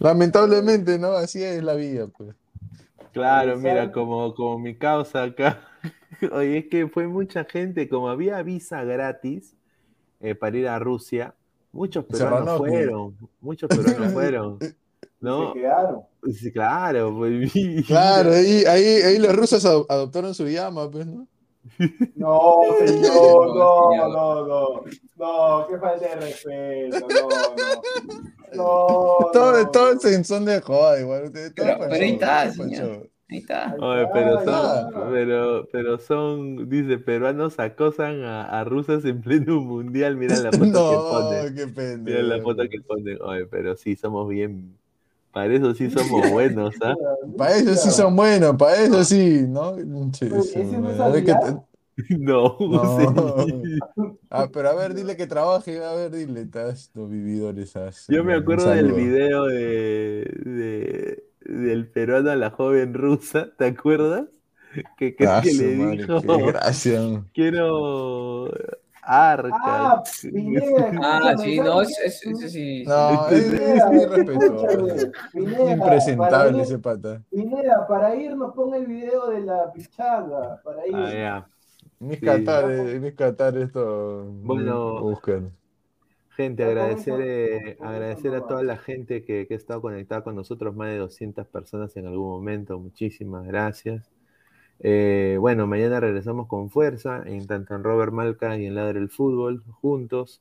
Lamentablemente, 0.00 0.98
¿no? 0.98 1.12
Así 1.12 1.44
es 1.44 1.62
la 1.62 1.74
vida, 1.74 2.08
pues. 2.08 2.34
Claro, 3.12 3.56
mira, 3.58 3.92
como, 3.92 4.34
como 4.34 4.58
mi 4.58 4.76
causa 4.76 5.22
acá. 5.22 5.60
Oye, 6.32 6.58
es 6.58 6.66
que 6.66 6.88
fue 6.88 7.06
mucha 7.06 7.44
gente, 7.44 7.88
como 7.88 8.08
había 8.08 8.42
visa 8.42 8.84
gratis 8.84 9.56
eh, 10.20 10.34
para 10.34 10.56
ir 10.56 10.68
a 10.68 10.78
Rusia, 10.78 11.34
muchos 11.72 12.04
peruanos 12.04 12.58
fueron, 12.58 13.16
muchos 13.40 13.68
peruanos 13.68 14.12
fueron. 14.12 14.58
¿no? 15.20 15.52
Se 15.52 15.60
quedaron. 15.60 16.02
Sí, 16.32 16.52
claro, 16.52 17.14
pues, 17.16 17.52
Claro, 17.86 18.32
ahí, 18.32 18.64
ahí, 18.64 18.84
ahí 18.84 19.18
los 19.18 19.34
rusos 19.34 19.64
adoptaron 19.64 20.34
su 20.34 20.46
llama, 20.46 20.90
pues, 20.90 21.06
¿no? 21.06 21.26
No, 22.16 22.60
señor, 22.86 23.54
no, 23.54 24.08
no, 24.08 24.46
no. 24.46 24.84
No, 25.16 25.66
qué 25.68 25.78
falta 25.78 26.08
de 26.08 26.14
respeto, 26.16 27.00
no, 27.00 27.28
no. 27.28 28.54
No. 28.54 29.30
Todo, 29.32 29.70
todo 29.70 30.08
en 30.08 30.24
son 30.24 30.46
de 30.46 30.60
joda, 30.60 30.98
igual. 31.00 31.30
Pero, 31.32 31.52
pero 31.54 31.92
ahí 31.92 32.12
está, 32.12 32.50
señor. 32.50 33.10
Ahí 33.30 33.38
está. 33.38 33.76
Oye, 33.78 34.06
pero 34.12 34.38
son, 34.44 34.90
pero, 35.12 35.68
pero 35.72 35.98
son, 35.98 36.68
dice, 36.68 36.98
peruanos 36.98 37.58
acosan 37.58 38.22
a, 38.24 38.44
a 38.60 38.64
rusas 38.64 39.04
en 39.04 39.20
pleno 39.22 39.60
mundial. 39.60 40.16
Mira 40.16 40.38
la 40.40 40.52
foto 40.52 40.66
no, 40.72 40.88
que 40.90 40.98
ponen. 40.98 41.54
qué 41.54 41.66
pendejo. 41.66 42.04
Mira 42.04 42.22
la 42.22 42.40
foto 42.42 42.62
que 42.68 42.80
ponen. 42.80 43.18
Oye, 43.22 43.46
pero 43.46 43.76
sí, 43.76 43.96
somos 43.96 44.28
bien. 44.28 44.76
Para 45.32 45.54
eso 45.54 45.74
sí 45.74 45.90
somos 45.90 46.28
buenos, 46.30 46.76
¿ah? 46.82 46.94
Para 47.36 47.56
eso 47.56 47.76
sí 47.76 47.90
son 47.92 48.16
buenos, 48.16 48.56
para 48.56 48.76
eso 48.82 49.04
sí, 49.04 49.44
¿no? 49.48 49.76
Sí, 50.42 50.60
no. 52.18 52.56
Ah, 54.30 54.48
pero 54.52 54.68
a 54.70 54.74
ver, 54.74 54.94
dile 54.94 55.16
que 55.16 55.26
trabaje, 55.26 55.84
a 55.84 55.92
ver, 55.92 56.10
dile, 56.12 56.42
estás 56.42 56.90
los 56.94 57.10
vividores. 57.10 57.74
haz- 57.76 58.06
Yo 58.08 58.24
me 58.24 58.34
acuerdo 58.34 58.70
del 58.70 58.92
video 58.92 59.44
de, 59.46 60.24
de- 60.44 61.24
del 61.50 61.88
peruano 61.90 62.30
a 62.30 62.36
la 62.36 62.50
joven 62.50 62.94
rusa, 62.94 63.48
¿te 63.56 63.66
acuerdas? 63.66 64.24
Que 64.96 65.16
Ah, 65.26 65.40
que 65.42 65.50
su 65.52 65.62
le 65.64 65.76
madre, 65.76 65.96
dijo, 65.96 66.20
qué 66.20 66.42
gracia. 66.46 67.24
quiero 67.34 68.46
arca. 69.02 69.50
Ah, 69.64 70.02
Pineda, 70.22 70.90
Ah, 71.02 71.36
sí, 71.36 71.58
no, 71.58 71.64
¿sabes 71.84 71.98
es, 72.04 72.26
es, 72.26 72.52
sí. 72.52 72.84
No, 72.86 73.28
es, 73.28 73.38
es 73.38 73.50
Pineda, 73.50 73.94
irrespetuoso. 73.94 75.12
Impresentable 75.34 76.58
ir- 76.58 76.62
ese 76.62 76.78
pata. 76.78 77.22
Pineda, 77.30 77.86
para 77.88 78.14
ir 78.14 78.36
nos 78.36 78.54
pon 78.54 78.74
el 78.74 78.86
video 78.86 79.28
de 79.30 79.40
la 79.40 79.72
pichanga, 79.72 80.60
para 80.62 80.86
ir. 80.86 80.94
Ah, 80.94 81.12
ya. 81.12 81.48
Mis 81.98 82.18
Sí. 82.18 82.24
catares, 82.24 83.00
mis 83.00 83.14
catares, 83.14 83.64
esto. 83.66 84.24
Bueno, 84.26 85.00
buscan. 85.02 85.50
Gente, 86.40 86.64
agradecer, 86.64 87.20
eh, 87.20 87.76
agradecer 87.80 88.34
a 88.34 88.46
toda 88.46 88.62
la 88.62 88.78
gente 88.78 89.22
que, 89.24 89.46
que 89.46 89.52
ha 89.52 89.56
estado 89.58 89.82
conectada 89.82 90.24
con 90.24 90.34
nosotros, 90.34 90.74
más 90.74 90.88
de 90.88 90.96
200 90.96 91.46
personas 91.46 91.94
en 91.98 92.06
algún 92.06 92.30
momento. 92.30 92.78
Muchísimas 92.78 93.46
gracias. 93.46 94.10
Eh, 94.78 95.36
bueno, 95.38 95.66
mañana 95.66 96.00
regresamos 96.00 96.48
con 96.48 96.70
fuerza, 96.70 97.22
en 97.26 97.46
tanto 97.46 97.74
en 97.74 97.84
Robert 97.84 98.10
Malca 98.12 98.56
y 98.56 98.64
en 98.64 98.74
Ladre 98.74 99.00
el 99.00 99.10
Fútbol, 99.10 99.62
juntos. 99.82 100.40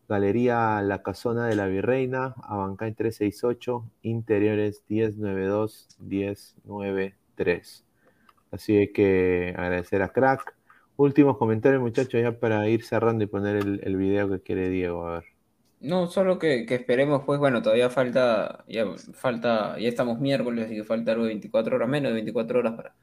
Galería 0.08 0.82
La 0.82 1.02
Casona 1.04 1.48
de 1.48 1.56
la 1.56 1.68
Virreina, 1.68 2.34
Abancay 2.44 2.94
368, 2.94 3.84
Interiores 4.02 4.84
1092-1093. 4.90 7.84
Así 8.52 8.92
que 8.92 9.54
agradecer 9.56 10.02
a 10.02 10.10
Crack. 10.10 10.56
Últimos 10.98 11.38
comentarios, 11.38 11.82
muchachos, 11.82 12.22
ya 12.22 12.40
para 12.40 12.68
ir 12.68 12.84
cerrando 12.84 13.24
y 13.24 13.28
poner 13.28 13.58
el, 13.58 13.96
video 13.96 14.30
que 14.30 14.42
quiere 14.42 14.70
Diego. 14.70 15.08
A 15.08 15.20
ver. 15.20 15.26
No, 15.80 16.08
solo 16.08 16.40
que, 16.40 16.66
esperemos, 16.68 17.24
pues 17.26 17.40
bueno, 17.40 17.62
todavía 17.62 17.90
falta, 17.90 18.66
ya 18.68 18.86
falta, 19.14 19.80
ya 19.80 19.88
estamos 19.88 20.20
miércoles, 20.20 20.66
así 20.66 20.76
que 20.76 20.84
falta 20.84 21.12
algo 21.12 21.24
de 21.24 21.30
24 21.30 21.76
horas, 21.76 21.88
menos 21.88 22.10
de 22.10 22.16
24 22.16 22.60
horas 22.60 22.74
para, 22.74 22.96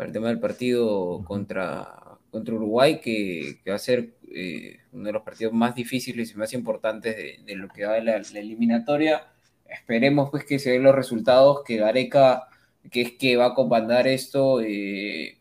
para 0.00 0.06
el 0.08 0.14
tema 0.14 0.28
del 0.28 0.40
partido 0.40 1.22
contra, 1.26 1.86
contra 2.30 2.54
Uruguay, 2.54 3.00
que, 3.00 3.58
que 3.62 3.68
va 3.68 3.76
a 3.76 3.78
ser 3.78 4.14
eh, 4.34 4.78
uno 4.92 5.04
de 5.04 5.12
los 5.12 5.20
partidos 5.20 5.52
más 5.52 5.74
difíciles 5.74 6.32
y 6.32 6.38
más 6.38 6.54
importantes 6.54 7.14
de, 7.18 7.40
de 7.44 7.54
lo 7.54 7.68
que 7.68 7.84
va 7.84 7.92
de 7.96 8.02
la, 8.04 8.12
la 8.18 8.40
eliminatoria. 8.40 9.26
Esperemos 9.68 10.30
pues 10.30 10.46
que 10.46 10.58
se 10.58 10.70
den 10.70 10.84
los 10.84 10.94
resultados, 10.94 11.62
que 11.66 11.76
Gareca, 11.76 12.48
que 12.90 13.02
es 13.02 13.12
que 13.18 13.36
va 13.36 13.48
a 13.48 13.54
comandar 13.54 14.06
esto, 14.06 14.62
eh, 14.62 15.36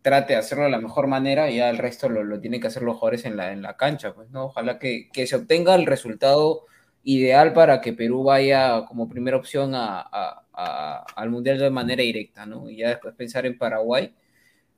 trate 0.00 0.32
de 0.32 0.38
hacerlo 0.38 0.64
de 0.64 0.70
la 0.70 0.80
mejor 0.80 1.06
manera 1.06 1.50
y 1.50 1.56
ya 1.56 1.68
el 1.68 1.76
resto 1.76 2.08
lo, 2.08 2.24
lo 2.24 2.40
tienen 2.40 2.62
que 2.62 2.68
hacer 2.68 2.84
los 2.84 2.96
jugadores 2.96 3.26
en 3.26 3.36
la, 3.36 3.52
en 3.52 3.60
la 3.60 3.76
cancha, 3.76 4.14
pues, 4.14 4.30
¿no? 4.30 4.46
Ojalá 4.46 4.78
que, 4.78 5.10
que 5.12 5.26
se 5.26 5.36
obtenga 5.36 5.74
el 5.74 5.84
resultado 5.84 6.64
ideal 7.04 7.52
para 7.52 7.82
que 7.82 7.92
Perú 7.92 8.22
vaya 8.22 8.86
como 8.86 9.06
primera 9.06 9.36
opción 9.36 9.74
a, 9.74 10.00
a- 10.00 10.44
a- 10.58 11.04
al 11.16 11.30
Mundial 11.30 11.58
de 11.58 11.70
manera 11.70 12.02
directa, 12.02 12.46
¿no? 12.46 12.68
Y 12.70 12.78
ya 12.78 12.90
después 12.90 13.14
pensar 13.14 13.46
en 13.46 13.58
Paraguay, 13.58 14.14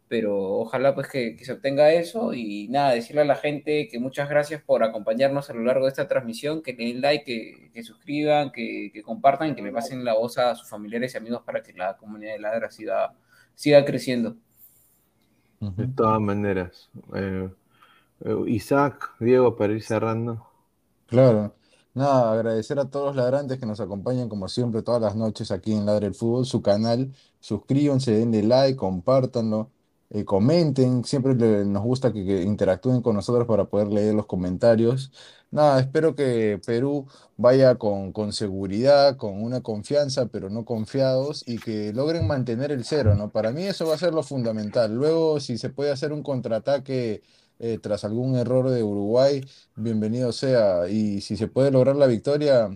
pero 0.08 0.36
ojalá 0.60 0.94
pues 0.94 1.08
que, 1.08 1.36
que 1.36 1.44
se 1.44 1.52
obtenga 1.52 1.92
eso 1.92 2.34
y 2.34 2.68
nada, 2.68 2.92
decirle 2.92 3.22
a 3.22 3.24
la 3.24 3.36
gente 3.36 3.88
que 3.88 3.98
muchas 4.00 4.28
gracias 4.28 4.62
por 4.62 4.82
acompañarnos 4.82 5.50
a 5.50 5.54
lo 5.54 5.62
largo 5.64 5.84
de 5.86 5.90
esta 5.90 6.08
transmisión, 6.08 6.62
que 6.62 6.72
le 6.74 6.86
den 6.86 7.00
like, 7.00 7.24
que, 7.24 7.70
que 7.72 7.82
suscriban, 7.84 8.50
que, 8.52 8.90
que 8.92 9.02
compartan 9.02 9.50
y 9.50 9.54
que 9.54 9.62
le 9.62 9.72
pasen 9.72 10.04
la 10.04 10.14
voz 10.14 10.38
a 10.38 10.54
sus 10.56 10.68
familiares 10.68 11.14
y 11.14 11.18
amigos 11.18 11.42
para 11.44 11.62
que 11.62 11.72
la 11.74 11.96
comunidad 11.96 12.32
de 12.34 12.40
Ladra 12.40 12.70
siga, 12.70 13.14
siga 13.54 13.84
creciendo. 13.84 14.36
De 15.76 15.86
todas 15.88 16.20
maneras. 16.20 16.90
Eh, 17.14 17.48
eh, 18.24 18.36
Isaac, 18.48 19.14
Diego, 19.20 19.56
para 19.56 19.74
ir 19.74 19.82
cerrando. 19.82 20.46
Claro. 21.06 21.54
Nada, 21.92 22.32
agradecer 22.32 22.78
a 22.78 22.88
todos 22.88 23.06
los 23.08 23.16
ladrantes 23.16 23.58
que 23.58 23.66
nos 23.66 23.80
acompañan 23.80 24.28
como 24.28 24.46
siempre 24.48 24.82
todas 24.82 25.02
las 25.02 25.16
noches 25.16 25.50
aquí 25.50 25.72
en 25.72 25.86
Ladre 25.86 26.06
el 26.06 26.14
Fútbol, 26.14 26.46
su 26.46 26.62
canal. 26.62 27.12
Suscríbanse, 27.40 28.12
denle 28.12 28.44
like, 28.44 28.76
compártanlo, 28.76 29.72
eh, 30.10 30.24
comenten. 30.24 31.04
Siempre 31.04 31.34
nos 31.34 31.82
gusta 31.82 32.12
que, 32.12 32.24
que 32.24 32.42
interactúen 32.42 33.02
con 33.02 33.16
nosotros 33.16 33.44
para 33.46 33.64
poder 33.64 33.88
leer 33.88 34.14
los 34.14 34.26
comentarios. 34.26 35.10
Nada, 35.50 35.80
espero 35.80 36.14
que 36.14 36.60
Perú 36.64 37.06
vaya 37.36 37.74
con, 37.74 38.12
con 38.12 38.32
seguridad, 38.32 39.16
con 39.16 39.42
una 39.42 39.60
confianza, 39.60 40.26
pero 40.26 40.48
no 40.48 40.64
confiados, 40.64 41.42
y 41.46 41.58
que 41.58 41.92
logren 41.92 42.24
mantener 42.28 42.70
el 42.70 42.84
cero, 42.84 43.16
¿no? 43.16 43.30
Para 43.32 43.50
mí 43.50 43.64
eso 43.64 43.86
va 43.86 43.94
a 43.94 43.98
ser 43.98 44.14
lo 44.14 44.22
fundamental. 44.22 44.94
Luego, 44.94 45.40
si 45.40 45.58
se 45.58 45.70
puede 45.70 45.90
hacer 45.90 46.12
un 46.12 46.22
contraataque 46.22 47.22
eh, 47.60 47.78
tras 47.78 48.04
algún 48.04 48.36
error 48.36 48.68
de 48.70 48.82
Uruguay 48.82 49.42
bienvenido 49.76 50.32
sea. 50.32 50.88
Y 50.88 51.20
si 51.20 51.36
se 51.36 51.48
puede 51.48 51.70
lograr 51.70 51.96
la 51.96 52.06
victoria, 52.08 52.70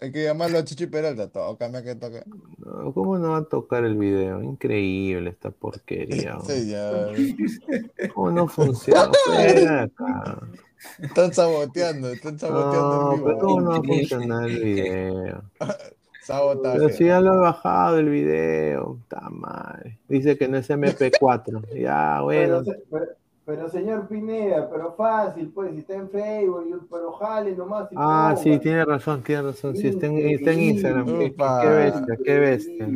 hay 0.00 0.12
que 0.12 0.24
llamarlo 0.24 0.58
a 0.58 0.64
Chichi 0.64 0.86
Peralta, 0.86 1.28
tócame 1.28 1.82
que 1.82 1.96
toque. 1.96 2.22
No, 2.58 2.92
¿Cómo 2.92 3.18
no 3.18 3.30
va 3.30 3.38
a 3.38 3.44
tocar 3.44 3.84
el 3.84 3.96
video? 3.96 4.42
Increíble 4.42 5.30
esta 5.30 5.50
porquería. 5.50 6.38
Sí, 6.46 6.70
ya. 6.70 7.08
¿Cómo 8.14 8.30
no 8.30 8.48
funciona? 8.48 9.10
Están 11.00 11.34
saboteando, 11.34 12.12
están 12.12 12.38
saboteando. 12.38 13.16
No, 13.16 13.24
pero 13.24 13.38
¿cómo 13.38 13.60
no 13.60 13.70
va 13.70 13.76
a 13.78 13.82
funcionar 13.82 14.48
el 14.48 14.62
video? 14.62 15.42
Sabotaje. 16.22 16.78
Pero 16.78 16.88
si 16.90 17.06
ya 17.06 17.20
lo 17.20 17.34
he 17.34 17.38
bajado 17.38 17.98
el 17.98 18.08
video, 18.10 18.98
está 19.02 19.28
mal. 19.30 19.98
Dice 20.08 20.38
que 20.38 20.46
no 20.46 20.58
es 20.58 20.70
MP4. 20.70 21.80
Ya, 21.80 22.20
bueno. 22.20 22.62
Pero, 22.90 23.06
señor 23.70 24.06
Pineda, 24.08 24.68
pero 24.70 24.92
fácil, 24.92 25.50
pues, 25.54 25.72
si 25.72 25.78
está 25.78 25.94
en 25.94 26.10
Facebook, 26.10 26.86
pero 26.90 27.12
jale 27.12 27.56
nomás. 27.56 27.88
ah, 27.96 28.34
sí, 28.36 28.58
tiene 28.58 28.84
razón, 28.84 29.22
tiene 29.22 29.42
razón. 29.42 29.76
Sí, 29.76 29.88
está 29.88 30.06
en, 30.06 30.18
está 30.18 30.52
en 30.52 30.60
Instagram. 30.60 31.06
Qué, 31.06 31.68
bestia, 31.68 32.18
qué 32.24 32.38
bestia. 32.38 32.88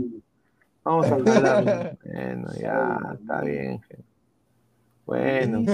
Vamos 0.85 1.11
a 1.11 1.15
hablar. 1.15 1.99
bueno, 2.05 2.49
ya, 2.61 2.99
está 3.19 3.41
bien. 3.41 3.81
Bueno. 5.07 5.65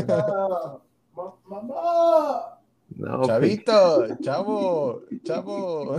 Mamá. 1.47 2.59
No, 2.97 3.25
Chavito, 3.25 4.17
chavo, 4.21 5.03
chavo. 5.23 5.97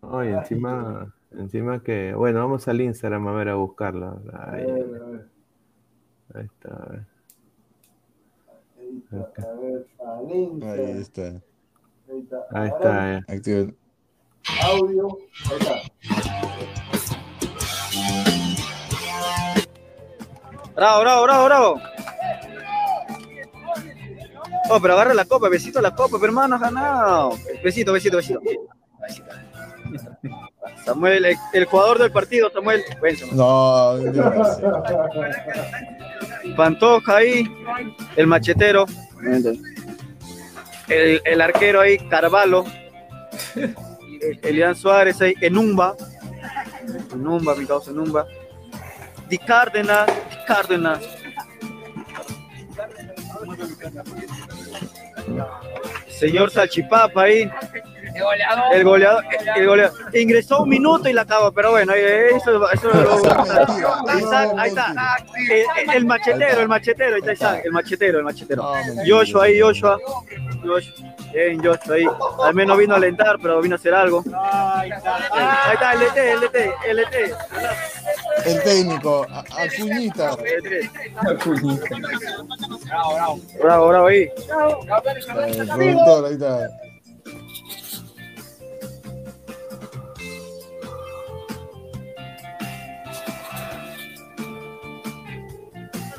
Oye, 0.00 0.32
encima, 0.32 1.14
encima 1.32 1.82
que, 1.82 2.14
bueno, 2.14 2.40
vamos 2.40 2.66
al 2.68 2.80
Instagram 2.80 3.26
a 3.28 3.32
ver 3.32 3.48
a 3.48 3.54
buscarla. 3.56 4.18
Ahí, 4.32 4.66
ahí 6.34 6.44
está, 6.44 6.74
a 6.74 6.86
ver. 6.90 7.13
Ahí 10.62 11.00
está. 11.00 11.26
Ahí 12.08 12.20
está. 12.20 12.46
Ahí 12.52 12.68
está. 12.68 13.14
Eh. 13.14 13.20
Activa. 13.28 13.72
Audio. 14.62 15.18
Ahí 15.50 15.58
está. 15.60 15.74
Bravo, 20.74 21.00
bravo, 21.02 21.22
bravo, 21.22 21.44
bravo. 21.44 21.80
Oh, 24.70 24.80
pero 24.80 24.94
agarra 24.94 25.12
la 25.14 25.24
copa, 25.24 25.48
besito 25.48 25.78
a 25.78 25.82
la 25.82 25.94
copa, 25.94 26.16
pero 26.18 26.26
hermano, 26.26 26.58
ganado. 26.58 27.38
Besito, 27.62 27.92
besito, 27.92 28.16
besito. 28.16 28.40
Samuel, 30.84 31.36
el, 31.52 31.64
jugador 31.66 31.98
del 31.98 32.10
partido, 32.10 32.50
Samuel. 32.50 32.82
No, 33.32 33.96
Pantoja 36.56 37.16
ahí, 37.16 37.50
el 38.16 38.26
machetero. 38.26 38.86
El, 40.88 41.40
arquero 41.40 41.80
ahí, 41.80 41.98
Carvalho. 42.08 42.64
Elian 44.42 44.74
Suárez 44.74 45.20
ahí, 45.20 45.34
Enumba. 45.40 45.96
Enumba, 47.12 47.54
mi 47.54 47.66
causa 47.66 47.90
Enumba. 47.90 48.26
Di 49.28 49.38
Cárdenas, 49.38 50.10
Cárdenas. 50.46 51.00
Señor 56.08 56.50
Salchipapa 56.50 57.22
ahí. 57.22 57.50
El 58.14 58.22
goleador. 58.22 58.74
El 58.74 58.84
goleador, 58.84 59.24
el 59.56 59.66
goleador. 59.66 60.14
Ingresó 60.14 60.62
un 60.62 60.68
minuto 60.68 61.08
y 61.08 61.12
la 61.12 61.22
acabó, 61.22 61.50
pero 61.50 61.72
bueno, 61.72 61.92
eso, 61.94 62.36
eso 62.36 62.52
lo... 62.52 62.66
ahí 64.58 64.68
está. 64.68 65.16
El, 65.92 66.06
machetero, 66.06 66.60
el 66.60 66.68
machetero, 66.68 67.16
ahí 67.16 67.20
está 67.20 67.32
Isaac, 67.32 67.62
el 67.64 67.72
machetero, 67.72 68.18
el 68.18 68.24
machetero. 68.24 68.62
Joshua 69.06 69.44
ahí, 69.44 69.60
Joshua. 69.60 69.98
Joshua. 70.62 71.14
Bien, 71.32 71.58
Joshua 71.62 71.96
ahí. 71.96 72.04
Al 72.44 72.54
menos 72.54 72.78
vino 72.78 72.94
a 72.94 72.98
alentar, 72.98 73.36
pero 73.42 73.60
vino 73.60 73.74
a 73.74 73.78
hacer 73.78 73.94
algo. 73.94 74.22
Ahí 74.32 74.90
está, 74.90 75.92
el 75.94 76.00
DT, 76.00 76.16
el 76.18 76.40
DT, 76.40 76.56
el 76.86 76.96
DT. 76.98 77.34
El 78.46 78.62
técnico, 78.62 79.26
Acuñita. 79.30 80.30
Acuñita. 80.30 81.86
Bravo, 82.86 83.14
bravo. 83.14 83.40
Bravo, 83.60 83.88
bravo 83.88 84.06
ahí. 84.06 84.28
El 85.48 85.68
productor, 85.68 86.26
ahí 86.26 86.32
está. 86.34 86.83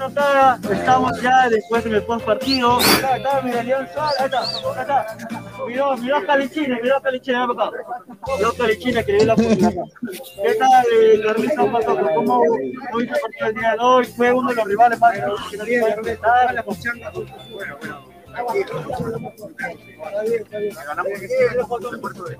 Estamos 0.08 1.22
ya 1.22 1.50
después 1.50 1.84
del 1.84 2.04
post 2.04 2.26
partido. 2.26 2.80
Acá 2.80 3.18
está, 3.18 3.42
mira, 3.42 3.64
León 3.64 3.86
está. 3.86 4.12
Miró, 5.68 5.96
ven 5.96 6.14
acá. 6.26 7.98
Miró 8.38 8.54
Calichine 8.54 9.04
que 9.04 9.12
le 9.12 9.18
dio 9.20 9.28
la 9.28 9.34
oportunidad. 9.34 9.72
¿Qué 10.44 10.54
tal, 10.56 10.86
eh, 10.94 11.14
el 11.14 11.22
partido 13.20 13.56
día 13.56 13.72
de 13.72 13.80
hoy? 13.80 14.06
Fue 14.06 14.32
uno 14.32 14.50
de 14.50 14.56
los 14.56 14.66
rivales 14.66 15.00
más 15.00 15.14
que 15.14 15.58
no 15.58 15.64
tiene 15.66 15.86
que 15.86 16.18
Bueno, 17.52 17.78
bueno. 17.80 18.15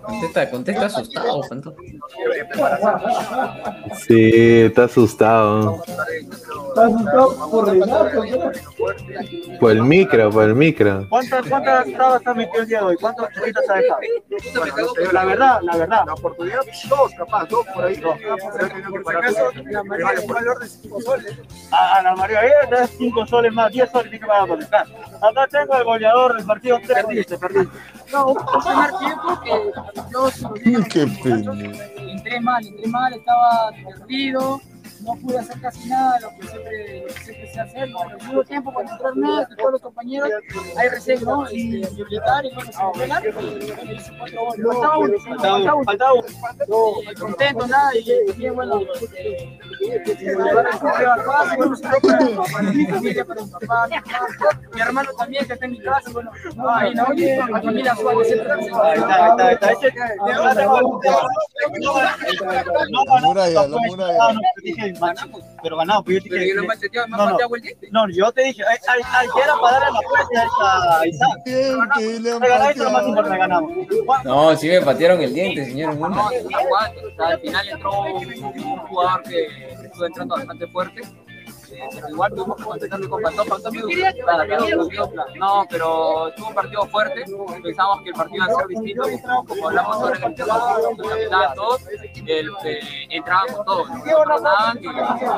Contesta, 0.06 0.50
contesta 0.50 0.86
asustado, 0.86 1.42
Sí, 4.08 4.62
está 4.62 4.86
asustado. 4.86 5.84
Está 6.70 6.86
asustado 6.86 7.50
por 7.50 7.66
Por 9.60 9.72
el 9.72 9.84
micro, 9.84 10.30
por 10.30 10.44
el 10.44 10.56
micro. 10.56 11.08
¿Cuántas 11.10 11.46
cuántas 11.48 11.88
estabas 11.88 12.22
has 12.26 12.36
metido 12.36 12.62
el 12.62 12.68
día 12.68 12.80
de 12.80 12.86
hoy? 12.86 12.96
¿Cuántas 12.98 13.34
chiquitas 13.34 13.64
has 13.70 13.78
dejado? 13.78 14.02
la 15.14 15.26
verdad, 15.26 15.60
la 15.62 15.78
verdad. 15.78 16.04
La 16.06 16.14
oportunidad, 16.14 16.62
dos, 16.90 17.12
capaz, 17.18 17.46
dos 17.46 17.66
por 17.74 17.86
ahí. 17.86 17.96
Dos. 17.96 18.16
A 21.72 22.02
la 22.02 22.16
María, 22.16 22.40
ahí 22.40 22.50
cinco 22.98 23.26
soles 23.26 23.54
más, 23.54 23.72
diez 23.72 23.90
soles 23.92 24.10
tiene 24.10 24.20
que 24.20 24.28
pagar 24.28 24.48
por 24.48 24.62
estar. 24.62 24.86
Acá 25.22 25.48
tengo 25.50 25.76
el 25.76 25.85
goleador 25.86 26.36
del 26.36 26.46
partido. 26.46 26.80
Perdiste, 26.86 27.38
perdiste. 27.38 27.78
No, 28.12 28.28
un 28.28 28.38
primer 28.64 28.92
tiempo 29.00 29.42
que 29.42 29.72
yo... 30.12 30.84
Qué 30.92 31.08
pena. 31.24 31.54
Entré 31.98 32.42
mal, 32.42 32.66
entré 32.66 32.88
mal, 32.88 33.14
estaba 33.14 33.72
perdido 33.72 34.62
no 35.02 35.16
pude 35.16 35.40
hacer 35.40 35.60
casi 35.62 35.90
nada 35.90 36.20
lo 36.20 36.30
que 36.30 36.48
siempre, 36.48 37.02
lo 37.02 37.08
que 37.08 37.20
siempre 37.22 37.54
sé 37.54 37.60
hacer. 37.60 37.84
En 37.84 37.96
el 38.12 38.20
segundo 38.20 38.44
tiempo, 38.44 38.74
cuando 38.74 38.92
entró 38.92 39.10
Ernesto 39.10 39.54
y 39.54 39.58
todos 39.58 39.72
los 39.74 39.82
compañeros, 39.82 40.30
ahí 40.78 40.90
recién, 40.90 41.24
¿no? 41.24 41.46
Este, 41.46 41.58
y 41.58 41.96
militar 41.96 42.46
y 42.46 42.54
bueno, 42.54 42.72
se. 42.72 42.80
Faltaba 44.16 44.98
uno, 44.98 45.20
faltaba 45.20 45.58
uno. 45.58 45.84
Faltaba 45.84 46.14
uno. 46.14 46.26
Contento, 47.20 47.68
nada, 47.68 47.92
y 47.96 48.32
bien, 48.34 48.56
bueno. 48.56 48.82
Mi 54.74 54.82
hermano 54.82 55.12
también, 55.18 55.46
que 55.46 55.54
está 55.54 55.66
en 55.66 55.72
mi 55.72 55.82
casa, 55.82 56.12
bueno, 56.12 56.32
ahí 56.70 56.94
no, 56.94 57.08
mi 57.10 57.28
familia 57.38 57.96
Suárez. 57.96 58.32
Está, 58.32 59.52
está, 59.52 59.72
está. 59.72 59.86
Muralla, 64.94 65.14
la 65.22 65.28
muralla 65.28 65.56
pero 65.66 65.78
ganado, 65.78 66.04
pues 66.04 66.24
yo 66.24 66.30
te 66.30 66.38
dije. 66.38 66.54
no, 66.54 67.18
no, 67.18 67.38
no, 67.92 68.10
yo 68.10 68.32
te 68.32 68.44
dije, 68.44 68.64
hay, 68.68 68.78
que 69.28 69.42
era 69.42 69.56
para 69.60 69.80
darle 69.80 69.94
la 69.94 70.02
puerta 70.02 70.48
a 71.00 71.08
Isaac. 71.08 71.40
No, 74.24 74.56
sí 74.56 74.68
me 74.70 74.82
patearon 74.82 75.22
el 75.22 75.34
diente, 75.34 75.66
señor. 75.66 75.96
No, 75.96 76.30
al 76.30 77.40
final 77.40 77.68
entró 77.68 78.02
un 78.04 78.78
jugador 78.88 79.24
que 79.24 79.48
estuvo 79.86 80.06
entrando 80.06 80.36
bastante 80.36 80.68
fuerte 80.68 81.02
pero 81.94 82.10
igual 82.10 82.32
tuvimos 82.32 82.58
que 82.58 82.64
contestarle 82.64 83.10
con 83.10 83.22
Pantón. 83.22 83.48
Pantón 83.48 83.74
no, 85.40 85.66
pero 85.70 86.32
tuvo 86.36 86.48
un 86.48 86.54
partido 86.54 86.88
fuerte, 86.88 87.24
pensamos 87.62 88.02
que 88.04 88.10
el 88.10 88.16
partido 88.16 88.46
iba 88.46 88.46
a 88.46 88.58
ser 88.58 88.68
distinto, 88.68 89.04
como 89.48 89.68
hablamos 89.68 90.18
en 90.18 90.24
el 90.24 90.36
tema 90.36 90.78
de 90.78 91.56
todos, 91.56 91.82
el, 92.26 92.52
eh, 92.66 92.80
entrábamos 93.10 93.66
todos, 93.66 93.88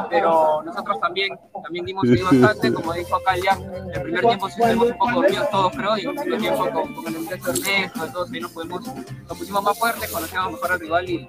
pero 0.10 0.64
nosotros 0.64 1.00
también, 1.00 1.38
también 1.64 1.86
dimos 1.86 2.04
ahí 2.06 2.22
bastante, 2.22 2.74
como 2.74 2.94
dijo 2.94 3.16
acá 3.16 3.36
ya, 3.38 3.58
el 3.94 4.02
primer 4.02 4.26
tiempo 4.26 4.48
estuvimos 4.48 4.88
un 4.92 4.98
poco 4.98 5.12
dormidos 5.22 5.50
todos 5.50 5.72
creo, 5.76 5.98
y 5.98 6.06
el 6.06 6.18
segundo 6.18 6.38
tiempo 6.38 6.70
con, 6.72 6.96
con 6.96 7.16
el 7.16 7.22
muchacho 7.22 7.52
Ernesto, 7.52 8.08
todos 8.12 8.32
ahí 8.32 8.40
nos, 8.40 8.52
podemos, 8.52 8.86
nos 8.86 9.38
pusimos 9.38 9.64
más 9.64 9.78
fuertes, 9.78 10.12
conocíamos 10.12 10.52
mejor 10.54 10.72
al 10.72 10.80
rival 10.80 11.10
y... 11.10 11.28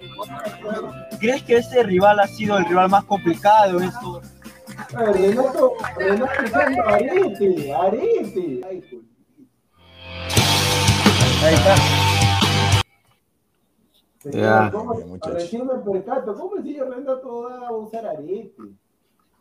¿Crees 1.19 1.43
que 1.43 1.57
este 1.57 1.83
rival 1.83 2.21
ha 2.21 2.27
sido 2.27 2.59
el 2.59 2.65
rival 2.65 2.89
más 2.89 3.05
complicado 3.05 3.79
en 3.79 3.89
esto? 3.89 4.21
Renato, 4.91 5.75
Renato 5.97 6.33
Arete, 6.87 7.75
Arete. 7.75 8.61
Ahí 11.45 11.55
está. 11.55 11.75
Ya. 14.25 14.71
¿Cómo, 14.73 14.95
recién 15.33 15.67
me 15.67 15.75
percato, 15.75 16.35
¿cómo 16.35 16.57
el 16.57 16.65
señor 16.65 16.91
Renato 16.91 17.43
va 17.45 17.69
a 17.69 17.73
usar 17.73 18.07
arete? 18.07 18.63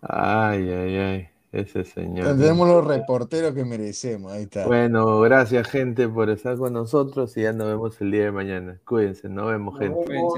Ay, 0.02 0.70
ay, 0.70 0.98
ay. 0.98 1.28
Ese 1.52 1.86
señor. 1.86 2.28
Tendremos 2.28 2.68
los 2.68 2.86
reporteros 2.86 3.54
que 3.54 3.64
merecemos. 3.64 4.34
Ahí 4.34 4.44
está. 4.44 4.68
Bueno, 4.68 5.22
gracias, 5.22 5.68
gente, 5.70 6.08
por 6.08 6.30
estar 6.30 6.58
con 6.58 6.74
nosotros 6.74 7.36
y 7.38 7.44
ya 7.44 7.54
nos 7.54 7.68
vemos 7.68 8.00
el 8.02 8.12
día 8.12 8.26
de 8.26 8.32
mañana. 8.32 8.80
Cuídense, 8.86 9.30
nos 9.30 9.48
vemos, 9.48 9.80
gente. 9.80 9.98
Cuídense. 10.06 10.38